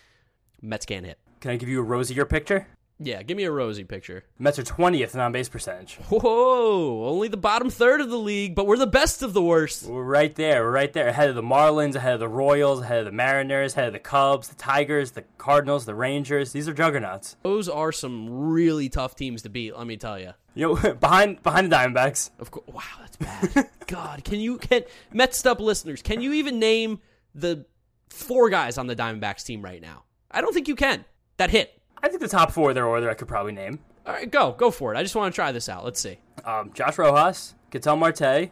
Mets 0.60 0.86
can't 0.86 1.06
hit. 1.06 1.18
Can 1.40 1.52
I 1.52 1.56
give 1.56 1.68
you 1.68 1.78
a 1.80 1.84
rosier 1.84 2.24
picture? 2.24 2.66
Yeah, 3.00 3.22
give 3.22 3.36
me 3.36 3.44
a 3.44 3.50
rosy 3.52 3.84
picture. 3.84 4.24
Mets 4.40 4.58
are 4.58 4.64
20th 4.64 5.14
in 5.14 5.20
on 5.20 5.30
base 5.30 5.48
percentage. 5.48 5.94
Whoa, 6.08 7.04
only 7.08 7.28
the 7.28 7.36
bottom 7.36 7.70
third 7.70 8.00
of 8.00 8.10
the 8.10 8.18
league, 8.18 8.56
but 8.56 8.66
we're 8.66 8.76
the 8.76 8.88
best 8.88 9.22
of 9.22 9.34
the 9.34 9.42
worst. 9.42 9.84
We're 9.84 10.02
right 10.02 10.34
there. 10.34 10.64
We're 10.64 10.72
right 10.72 10.92
there. 10.92 11.06
Ahead 11.06 11.28
of 11.28 11.36
the 11.36 11.42
Marlins, 11.42 11.94
ahead 11.94 12.14
of 12.14 12.20
the 12.20 12.28
Royals, 12.28 12.80
ahead 12.80 12.98
of 12.98 13.04
the 13.04 13.12
Mariners, 13.12 13.74
ahead 13.74 13.86
of 13.86 13.92
the 13.92 14.00
Cubs, 14.00 14.48
the 14.48 14.56
Tigers, 14.56 15.12
the 15.12 15.22
Cardinals, 15.38 15.86
the 15.86 15.94
Rangers. 15.94 16.50
These 16.50 16.68
are 16.68 16.74
juggernauts. 16.74 17.36
Those 17.44 17.68
are 17.68 17.92
some 17.92 18.28
really 18.50 18.88
tough 18.88 19.14
teams 19.14 19.42
to 19.42 19.48
beat, 19.48 19.76
let 19.76 19.86
me 19.86 19.96
tell 19.96 20.18
you. 20.18 20.32
You 20.54 20.74
know, 20.74 20.94
behind 21.00 21.40
behind 21.44 21.70
the 21.70 21.76
Diamondbacks. 21.76 22.30
Of 22.40 22.50
course. 22.50 22.66
Wow, 22.66 22.82
that's 23.00 23.16
bad. 23.16 23.68
God, 23.86 24.24
can 24.24 24.40
you 24.40 24.58
can 24.58 24.82
Mets 25.12 25.46
up 25.46 25.60
listeners, 25.60 26.02
can 26.02 26.20
you 26.20 26.32
even 26.32 26.58
name 26.58 26.98
the 27.32 27.64
four 28.08 28.50
guys 28.50 28.76
on 28.76 28.88
the 28.88 28.96
Diamondbacks 28.96 29.44
team 29.44 29.62
right 29.62 29.80
now? 29.80 30.02
I 30.32 30.40
don't 30.40 30.52
think 30.52 30.66
you 30.66 30.74
can. 30.74 31.04
That 31.36 31.50
hit. 31.50 31.77
I 32.02 32.08
think 32.08 32.20
the 32.20 32.28
top 32.28 32.52
four 32.52 32.70
of 32.70 32.74
their 32.74 32.86
order 32.86 33.10
I 33.10 33.14
could 33.14 33.28
probably 33.28 33.52
name. 33.52 33.80
All 34.06 34.12
right, 34.12 34.30
go 34.30 34.52
go 34.52 34.70
for 34.70 34.94
it. 34.94 34.98
I 34.98 35.02
just 35.02 35.14
want 35.14 35.32
to 35.32 35.36
try 35.36 35.52
this 35.52 35.68
out. 35.68 35.84
Let's 35.84 36.00
see. 36.00 36.18
Um, 36.44 36.72
Josh 36.72 36.96
Rojas, 36.98 37.54
Ketel 37.70 37.96
Marte, 37.96 38.50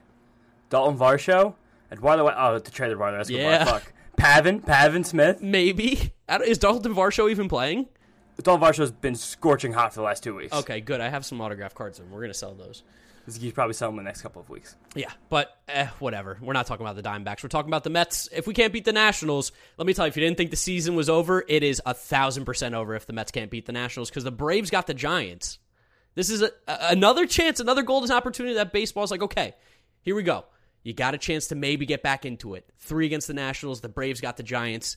Dalton 0.69 0.99
Varsho, 0.99 1.55
Eduardo. 1.91 2.31
Oh, 2.35 2.59
to 2.59 2.71
trade 2.71 2.91
Eduardo 2.93 3.21
Escobar. 3.21 3.43
Yeah. 3.43 3.65
Fuck. 3.65 3.93
Pavin, 4.17 4.61
Pavin 4.61 5.05
Smith. 5.05 5.41
Maybe. 5.43 6.13
Is 6.45 6.59
Dalton 6.59 6.95
Varsho 6.95 7.31
even 7.31 7.49
playing? 7.49 7.87
Dalton 8.43 8.67
Varsho's 8.67 8.91
been 8.91 9.15
scorching 9.15 9.73
hot 9.73 9.93
for 9.93 10.01
the 10.01 10.05
last 10.05 10.23
two 10.23 10.35
weeks. 10.35 10.55
Okay, 10.55 10.81
good. 10.81 11.01
I 11.01 11.09
have 11.09 11.25
some 11.25 11.41
autograph 11.41 11.75
cards 11.75 11.99
and 11.99 12.11
we're 12.11 12.21
going 12.21 12.33
to 12.33 12.39
sell 12.39 12.55
those. 12.55 12.83
He's 13.27 13.53
probably 13.53 13.75
sell 13.75 13.91
them 13.91 13.99
in 13.99 14.05
the 14.05 14.09
next 14.09 14.23
couple 14.23 14.41
of 14.41 14.49
weeks. 14.49 14.77
Yeah, 14.95 15.11
but 15.29 15.57
eh, 15.69 15.87
whatever. 15.99 16.39
We're 16.41 16.53
not 16.53 16.67
talking 16.67 16.87
about 16.87 16.95
the 16.95 17.03
Diamondbacks. 17.03 17.43
We're 17.43 17.49
talking 17.49 17.71
about 17.71 17.83
the 17.83 17.91
Mets. 17.91 18.29
If 18.33 18.47
we 18.47 18.55
can't 18.55 18.73
beat 18.73 18.85
the 18.85 18.93
Nationals, 18.93 19.51
let 19.79 19.87
me 19.87 19.95
tell 19.95 20.07
you, 20.07 20.11
if 20.11 20.17
you 20.17 20.23
didn't 20.23 20.37
think 20.37 20.51
the 20.51 20.57
season 20.57 20.95
was 20.95 21.09
over, 21.09 21.45
it 21.49 21.63
is 21.65 21.83
a 21.85 21.93
thousand 21.95 22.45
percent 22.45 22.75
over 22.75 22.95
if 22.95 23.07
the 23.07 23.13
Mets 23.13 23.33
can't 23.33 23.51
beat 23.51 23.67
the 23.67 23.73
Nationals 23.73 24.11
because 24.11 24.25
the 24.25 24.31
Braves 24.31 24.71
got 24.71 24.87
the 24.87 24.95
Giants. 24.95 25.59
This 26.15 26.31
is 26.31 26.43
a- 26.43 26.53
another 26.67 27.27
chance, 27.27 27.59
another 27.61 27.83
golden 27.83 28.11
opportunity 28.13 28.55
that 28.55 28.73
baseball's 28.73 29.11
like, 29.11 29.23
okay, 29.23 29.55
here 30.03 30.15
we 30.15 30.23
go. 30.23 30.45
You 30.83 30.93
got 30.93 31.15
a 31.15 31.19
chance 31.19 31.49
to 31.49 31.57
maybe 31.57 31.85
get 31.85 32.03
back 32.05 32.25
into 32.25 32.55
it. 32.55 32.69
Three 32.79 33.07
against 33.07 33.27
the 33.27 33.35
Nationals. 33.35 33.81
The 33.81 33.89
Braves 33.89 34.21
got 34.21 34.37
the 34.37 34.45
Giants. 34.45 34.97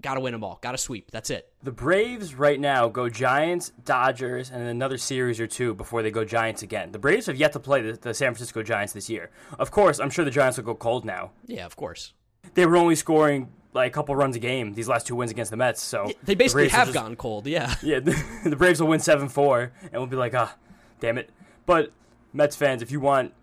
Got 0.00 0.14
to 0.14 0.20
win 0.20 0.32
them 0.32 0.42
all. 0.42 0.58
Got 0.62 0.72
to 0.72 0.78
sweep. 0.78 1.10
That's 1.10 1.28
it. 1.28 1.52
The 1.62 1.72
Braves 1.72 2.34
right 2.34 2.58
now 2.58 2.88
go 2.88 3.08
Giants, 3.10 3.70
Dodgers, 3.84 4.50
and 4.50 4.62
another 4.62 4.96
series 4.96 5.38
or 5.40 5.46
two 5.46 5.74
before 5.74 6.02
they 6.02 6.10
go 6.10 6.24
Giants 6.24 6.62
again. 6.62 6.90
The 6.92 6.98
Braves 6.98 7.26
have 7.26 7.36
yet 7.36 7.52
to 7.52 7.60
play 7.60 7.82
the, 7.82 7.92
the 7.92 8.14
San 8.14 8.32
Francisco 8.32 8.62
Giants 8.62 8.94
this 8.94 9.10
year. 9.10 9.30
Of 9.58 9.70
course, 9.70 10.00
I'm 10.00 10.08
sure 10.08 10.24
the 10.24 10.30
Giants 10.30 10.56
will 10.56 10.64
go 10.64 10.74
cold 10.74 11.04
now. 11.04 11.32
Yeah, 11.46 11.66
of 11.66 11.76
course. 11.76 12.14
They 12.54 12.64
were 12.64 12.76
only 12.76 12.94
scoring 12.94 13.50
like 13.74 13.92
a 13.92 13.94
couple 13.94 14.16
runs 14.16 14.34
a 14.36 14.38
game 14.38 14.72
these 14.72 14.88
last 14.88 15.06
two 15.06 15.14
wins 15.14 15.30
against 15.30 15.50
the 15.50 15.56
Mets. 15.58 15.82
So 15.82 16.10
They 16.24 16.34
basically 16.34 16.64
will 16.64 16.70
have 16.70 16.88
just- 16.88 16.94
gone 16.94 17.14
cold. 17.16 17.46
Yeah. 17.46 17.74
Yeah, 17.82 18.00
the, 18.00 18.16
the 18.44 18.56
Braves 18.56 18.80
will 18.80 18.88
win 18.88 19.00
seven 19.00 19.28
four, 19.28 19.70
and 19.82 19.92
we'll 19.92 20.06
be 20.06 20.16
like, 20.16 20.34
ah, 20.34 20.56
damn 21.00 21.18
it. 21.18 21.28
But 21.66 21.92
Mets 22.32 22.56
fans, 22.56 22.80
if 22.80 22.90
you 22.90 23.00
want, 23.00 23.34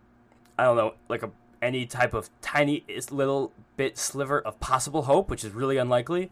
I 0.58 0.64
don't 0.64 0.76
know, 0.76 0.96
like 1.08 1.22
a 1.22 1.30
any 1.62 1.86
type 1.86 2.14
of 2.14 2.30
tiny 2.42 2.84
little 3.12 3.52
bit 3.76 3.98
sliver 3.98 4.40
of 4.42 4.60
possible 4.60 5.04
hope, 5.04 5.30
which 5.30 5.44
is 5.44 5.52
really 5.52 5.78
unlikely, 5.78 6.32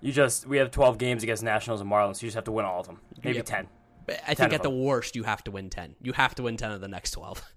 you 0.00 0.12
just 0.12 0.46
we 0.46 0.58
have 0.58 0.70
twelve 0.70 0.98
games 0.98 1.22
against 1.22 1.42
Nationals 1.42 1.80
and 1.80 1.90
Marlins. 1.90 2.22
You 2.22 2.28
just 2.28 2.34
have 2.36 2.44
to 2.44 2.52
win 2.52 2.64
all 2.64 2.80
of 2.80 2.86
them, 2.86 3.00
maybe 3.22 3.36
Yep. 3.38 3.46
ten. 3.46 3.68
I 4.26 4.32
10 4.32 4.36
think 4.36 4.52
at 4.54 4.62
the 4.62 4.70
worst, 4.70 5.14
you 5.16 5.24
have 5.24 5.44
to 5.44 5.50
win 5.50 5.68
10. 5.68 5.94
You 6.00 6.14
have 6.14 6.34
to 6.36 6.42
win 6.44 6.56
10 6.56 6.70
of 6.72 6.80
the 6.80 6.88
next 6.88 7.10
12. 7.12 7.42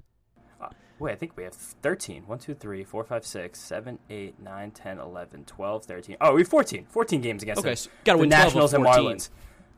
Uh, 0.62 0.68
wait, 1.00 1.14
I 1.14 1.16
think 1.16 1.36
we 1.38 1.44
have 1.44 1.54
13. 1.56 2.24
1, 2.28 2.38
2, 2.40 2.54
3, 2.54 2.84
4, 2.84 3.04
5, 3.04 3.26
6, 3.26 3.60
7, 3.60 4.00
8, 4.12 4.40
9, 4.40 4.72
10, 4.72 5.00
11, 5.00 5.46
12, 5.46 5.86
13. 5.86 6.18
Oh, 6.22 6.34
we 6.36 6.42
have 6.42 6.48
14. 6.50 6.86
14 6.88 7.22
games 7.22 7.42
against 7.42 7.60
Okay, 7.62 7.70
them. 7.70 7.76
so 7.78 7.90
gotta 8.04 8.18
the 8.18 8.22
win 8.22 8.30
12 8.30 8.44
Nationals 8.46 8.74
and 8.76 8.84
Marlins. 8.86 9.30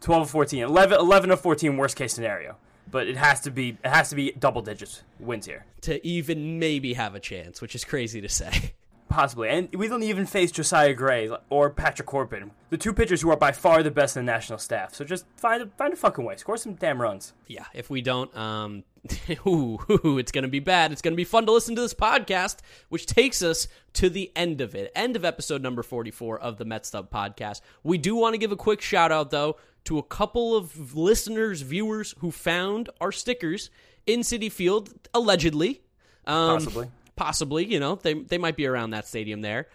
12 0.01 0.22
of 0.24 0.30
14. 0.30 0.64
11, 0.64 0.99
11 0.99 1.32
of 1.32 1.39
14 1.39 1.78
worst 1.78 1.95
case 1.95 2.14
scenario. 2.14 2.57
But 2.94 3.08
it 3.08 3.18
has 3.18 3.41
to 3.41 3.52
be 3.52 3.78
it 3.84 3.89
has 3.89 4.10
to 4.12 4.16
be 4.16 4.32
double 4.32 4.62
digits 4.62 5.02
wins 5.20 5.48
here. 5.48 5.66
to 5.82 6.06
even 6.08 6.60
maybe 6.60 6.94
have 6.94 7.16
a 7.16 7.20
chance, 7.20 7.60
which 7.60 7.76
is 7.76 7.84
crazy 7.84 8.22
to 8.22 8.30
say. 8.30 8.74
Possibly. 9.10 9.50
And 9.50 9.76
we 9.76 9.88
don't 9.88 10.02
even 10.02 10.26
face 10.26 10.52
Josiah 10.52 10.94
Gray 10.94 11.30
or 11.52 11.70
Patrick 11.70 12.08
Corbin, 12.08 12.50
the 12.72 12.78
two 12.78 12.94
pitchers 12.94 13.22
who 13.22 13.30
are 13.30 13.38
by 13.38 13.52
far 13.52 13.84
the 13.84 13.91
best 13.91 14.18
in 14.18 14.26
the 14.26 14.32
national 14.32 14.58
staff. 14.58 14.96
So 14.96 15.06
just 15.06 15.26
find 15.36 15.62
a, 15.62 15.68
find 15.78 15.94
a 15.94 15.96
fucking 15.96 16.26
way. 16.26 16.36
Score 16.36 16.58
some 16.58 16.74
damn 16.74 17.00
runs. 17.00 17.34
yeah, 17.48 17.66
if 17.76 17.91
we 17.91 18.02
don't, 18.02 18.36
um, 18.36 18.84
ooh, 19.46 19.78
ooh, 19.91 20.18
it's 20.20 20.32
going 20.32 20.44
to 20.46 20.48
be 20.48 20.60
bad. 20.60 20.91
It's 20.91 21.04
going 21.04 21.14
to 21.14 21.18
be 21.18 21.26
fun 21.26 21.46
to 21.46 21.52
listen 21.52 21.76
to 21.76 21.82
this 21.82 21.94
podcast, 21.94 22.58
which 22.89 23.06
takes 23.06 23.44
us 23.44 23.68
to 23.94 24.10
the 24.10 24.32
end 24.36 24.62
of 24.62 24.74
it. 24.74 24.91
End 24.96 25.16
of 25.16 25.24
episode 25.24 25.62
number 25.62 25.84
44 25.84 26.39
of 26.39 26.58
the 26.58 26.66
Mets 26.66 26.96
Up 26.96 27.12
podcast. 27.12 27.62
We 27.84 28.00
do 28.00 28.16
want 28.16 28.34
to 28.34 28.39
give 28.39 28.52
a 28.52 28.56
quick 28.56 28.82
shout 28.82 29.12
out, 29.12 29.30
though, 29.30 29.58
to 29.86 29.98
a 29.98 30.04
couple 30.04 30.56
of 30.56 30.96
listeners, 30.96 31.62
viewers 31.62 32.16
who 32.20 32.32
found 32.32 32.90
our 33.02 33.12
stickers 33.12 33.70
in 34.06 34.22
Citi 34.22 34.52
Field, 34.52 34.94
allegedly. 35.14 35.82
Um, 36.26 36.58
Possibly. 36.58 36.88
Possibly, 37.16 37.66
you 37.66 37.80
know, 37.80 37.96
they, 37.96 38.14
they 38.14 38.38
might 38.38 38.56
be 38.56 38.66
around 38.66 38.92
that 38.92 39.08
stadium 39.08 39.42
there. 39.42 39.68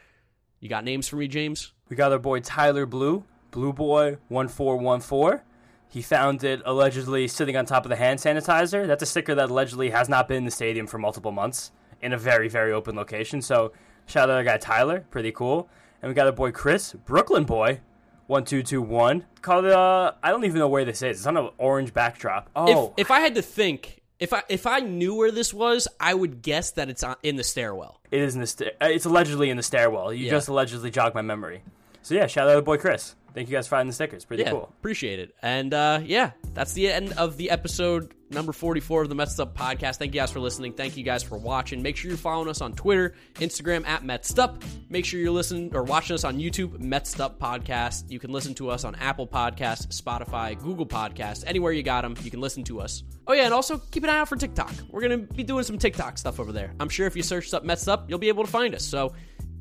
You 0.61 0.69
got 0.69 0.85
names 0.85 1.07
for 1.07 1.17
me, 1.17 1.29
James? 1.29 1.73
We 1.89 1.97
got 1.97 2.11
our 2.11 2.19
boy 2.19 2.41
Tyler 2.41 2.85
Blue, 2.85 3.25
Blue 3.51 3.73
Boy 3.73 4.17
1414. 4.29 5.45
He 5.91 6.03
found 6.03 6.45
it 6.45 6.61
allegedly 6.65 7.29
sitting 7.29 7.57
on 7.57 7.65
top 7.65 7.85
of 7.85 7.89
the 7.89 7.97
hand 7.97 8.19
sanitizer. 8.19 8.87
That's 8.87 9.03
a 9.03 9.07
sticker 9.07 9.35
that 9.37 9.51
allegedly 9.51 9.91
has 9.91 10.09
not 10.09 10.29
been 10.29 10.39
in 10.39 10.45
the 10.45 10.51
stadium 10.51 10.87
for 10.87 10.99
multiple 10.99 11.33
months 11.33 11.71
in 12.03 12.13
a 12.13 12.19
very, 12.19 12.49
very 12.49 12.73
open 12.73 12.95
location. 12.95 13.41
So 13.41 13.73
shout 14.07 14.25
out 14.25 14.33
to 14.33 14.35
our 14.35 14.45
guy 14.45 14.59
Tyler, 14.59 15.07
pretty 15.11 15.33
cool. 15.33 15.69
And 16.03 16.11
we 16.11 16.15
got 16.15 16.27
our 16.27 16.33
boy 16.33 16.53
Chris, 16.53 16.93
Brooklyn 16.93 17.45
Boy 17.45 17.81
1221. 18.29 19.25
Called 19.43 19.65
uh 19.67 20.13
I 20.23 20.31
don't 20.31 20.45
even 20.45 20.59
know 20.59 20.69
where 20.69 20.85
this 20.85 21.03
is. 21.03 21.19
It's 21.19 21.27
on 21.27 21.37
an 21.37 21.51
orange 21.59 21.93
backdrop. 21.93 22.49
Oh, 22.55 22.93
If, 22.97 23.07
if 23.07 23.11
I 23.11 23.21
had 23.21 23.35
to 23.35 23.43
think, 23.43 24.01
if 24.21 24.33
I 24.33 24.43
if 24.49 24.67
I 24.67 24.81
knew 24.81 25.15
where 25.15 25.31
this 25.33 25.53
was, 25.53 25.89
I 25.99 26.15
would 26.15 26.43
guess 26.43 26.71
that 26.73 26.89
it's 26.89 27.03
on, 27.03 27.17
in 27.23 27.37
the 27.37 27.45
stairwell. 27.45 28.01
it 28.11 28.21
is 28.21 28.35
in 28.35 28.41
the 28.41 28.47
sta- 28.47 28.71
uh, 28.81 28.87
it's 28.87 29.05
allegedly 29.05 29.51
in 29.51 29.57
the 29.57 29.63
stairwell. 29.63 30.13
You 30.13 30.27
Yeah. 30.27 30.31
just 30.33 30.49
allegedly 30.49 30.91
jogged 30.91 31.15
my 31.15 31.23
memory. 31.23 31.63
So 32.09 32.15
yeah, 32.15 32.27
shout 32.27 32.49
out 32.49 32.55
to 32.55 32.63
boy 32.63 32.79
Chris. 32.79 33.15
Thank 33.35 33.51
you 33.51 33.55
guys 33.55 33.67
for 33.67 33.73
finding 33.73 33.89
the 33.89 33.93
stickers. 33.93 34.25
Pretty 34.25 34.43
Yeah, 34.43 34.53
cool. 34.53 34.73
appreciate 34.79 35.19
it. 35.19 35.35
And 35.43 35.75
uh, 35.75 36.01
yeah, 36.03 36.31
that's 36.55 36.73
the 36.73 36.91
end 36.91 37.13
of 37.19 37.37
the 37.37 37.51
episode 37.51 38.15
number 38.31 38.51
44 38.55 39.03
of 39.03 39.09
the 39.11 39.15
Mets 39.15 39.39
Up 39.39 39.55
podcast. 39.55 39.97
Thank 39.97 40.15
you 40.15 40.21
guys 40.23 40.33
for 40.33 40.41
listening. 40.41 40.73
Thank 40.73 40.97
you 40.97 41.05
guys 41.05 41.23
for 41.23 41.37
watching. 41.37 41.83
Make 41.83 41.99
sure 41.99 42.09
you're 42.09 42.17
following 42.17 42.49
us 42.49 42.63
on 42.63 42.73
Twitter, 42.73 43.15
Instagram 43.35 43.87
at 43.87 44.05
Metstup. 44.05 44.63
Make 44.89 45.05
sure 45.05 45.21
you're 45.21 45.31
listening 45.33 45.77
or 45.77 45.83
watching 45.83 46.15
us 46.15 46.25
on 46.25 46.39
YouTube, 46.39 46.79
Metstup 46.83 47.37
Podcast. 47.37 48.11
You 48.11 48.19
can 48.19 48.33
listen 48.33 48.55
to 48.55 48.71
us 48.71 48.85
on 48.85 48.95
Apple 48.95 49.27
Podcasts, 49.27 49.87
Spotify, 49.89 50.59
Google 50.59 50.87
Podcasts, 50.87 51.45
anywhere 51.47 51.73
you 51.73 51.83
got 51.83 52.01
them. 52.03 52.15
You 52.23 52.31
can 52.31 52.41
listen 52.41 52.65
to 52.65 52.81
us. 52.81 53.03
Oh 53.27 53.35
yeah, 53.35 53.45
and 53.45 53.53
also 53.53 53.77
keep 53.91 54.03
an 54.05 54.09
eye 54.09 54.21
out 54.21 54.31
for 54.31 54.37
TikTok. 54.37 54.73
We're 54.91 55.03
gonna 55.03 55.19
be 55.19 55.45
doing 55.45 55.63
some 55.65 55.77
TikTok 55.77 56.17
stuff 56.17 56.41
over 56.41 56.53
there. 56.53 56.73
I'm 56.81 56.89
sure 56.89 57.07
if 57.07 57.15
you 57.15 57.23
search 57.23 57.53
up 57.53 57.65
Mets 57.65 57.87
Up, 57.87 58.09
you'll 58.09 58.19
be 58.19 58.29
able 58.29 58.45
to 58.45 58.51
find 58.51 58.75
us. 58.75 58.83
So 58.85 59.13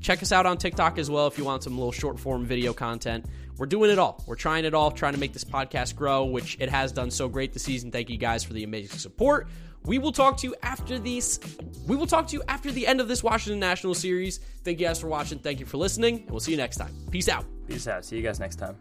check 0.01 0.21
us 0.21 0.31
out 0.31 0.45
on 0.45 0.57
TikTok 0.57 0.97
as 0.97 1.09
well 1.09 1.27
if 1.27 1.37
you 1.37 1.43
want 1.43 1.63
some 1.63 1.77
little 1.77 1.91
short 1.91 2.19
form 2.19 2.45
video 2.45 2.73
content. 2.73 3.25
We're 3.57 3.65
doing 3.65 3.89
it 3.89 3.97
all. 3.97 4.23
We're 4.27 4.35
trying 4.35 4.65
it 4.65 4.73
all, 4.73 4.91
trying 4.91 5.13
to 5.13 5.19
make 5.19 5.33
this 5.33 5.43
podcast 5.43 5.95
grow, 5.95 6.25
which 6.25 6.57
it 6.59 6.69
has 6.69 6.91
done 6.91 7.09
so 7.09 7.27
great 7.27 7.53
this 7.53 7.63
season. 7.63 7.91
Thank 7.91 8.09
you 8.09 8.17
guys 8.17 8.43
for 8.43 8.53
the 8.53 8.63
amazing 8.63 8.99
support. 8.99 9.47
We 9.83 9.99
will 9.99 10.11
talk 10.11 10.37
to 10.37 10.47
you 10.47 10.55
after 10.63 10.99
these. 10.99 11.39
We 11.87 11.95
will 11.95 12.07
talk 12.07 12.27
to 12.27 12.35
you 12.35 12.43
after 12.47 12.71
the 12.71 12.85
end 12.85 12.99
of 12.99 13.07
this 13.07 13.23
Washington 13.23 13.59
National 13.59 13.93
series. 13.95 14.39
Thank 14.63 14.79
you 14.79 14.85
guys 14.85 14.99
for 14.99 15.07
watching. 15.07 15.39
Thank 15.39 15.59
you 15.59 15.65
for 15.65 15.77
listening, 15.77 16.19
and 16.19 16.29
we'll 16.29 16.39
see 16.39 16.51
you 16.51 16.57
next 16.57 16.77
time. 16.77 16.93
Peace 17.09 17.29
out. 17.29 17.45
Peace 17.67 17.87
out. 17.87 18.05
See 18.05 18.17
you 18.17 18.21
guys 18.23 18.39
next 18.39 18.57
time. 18.57 18.75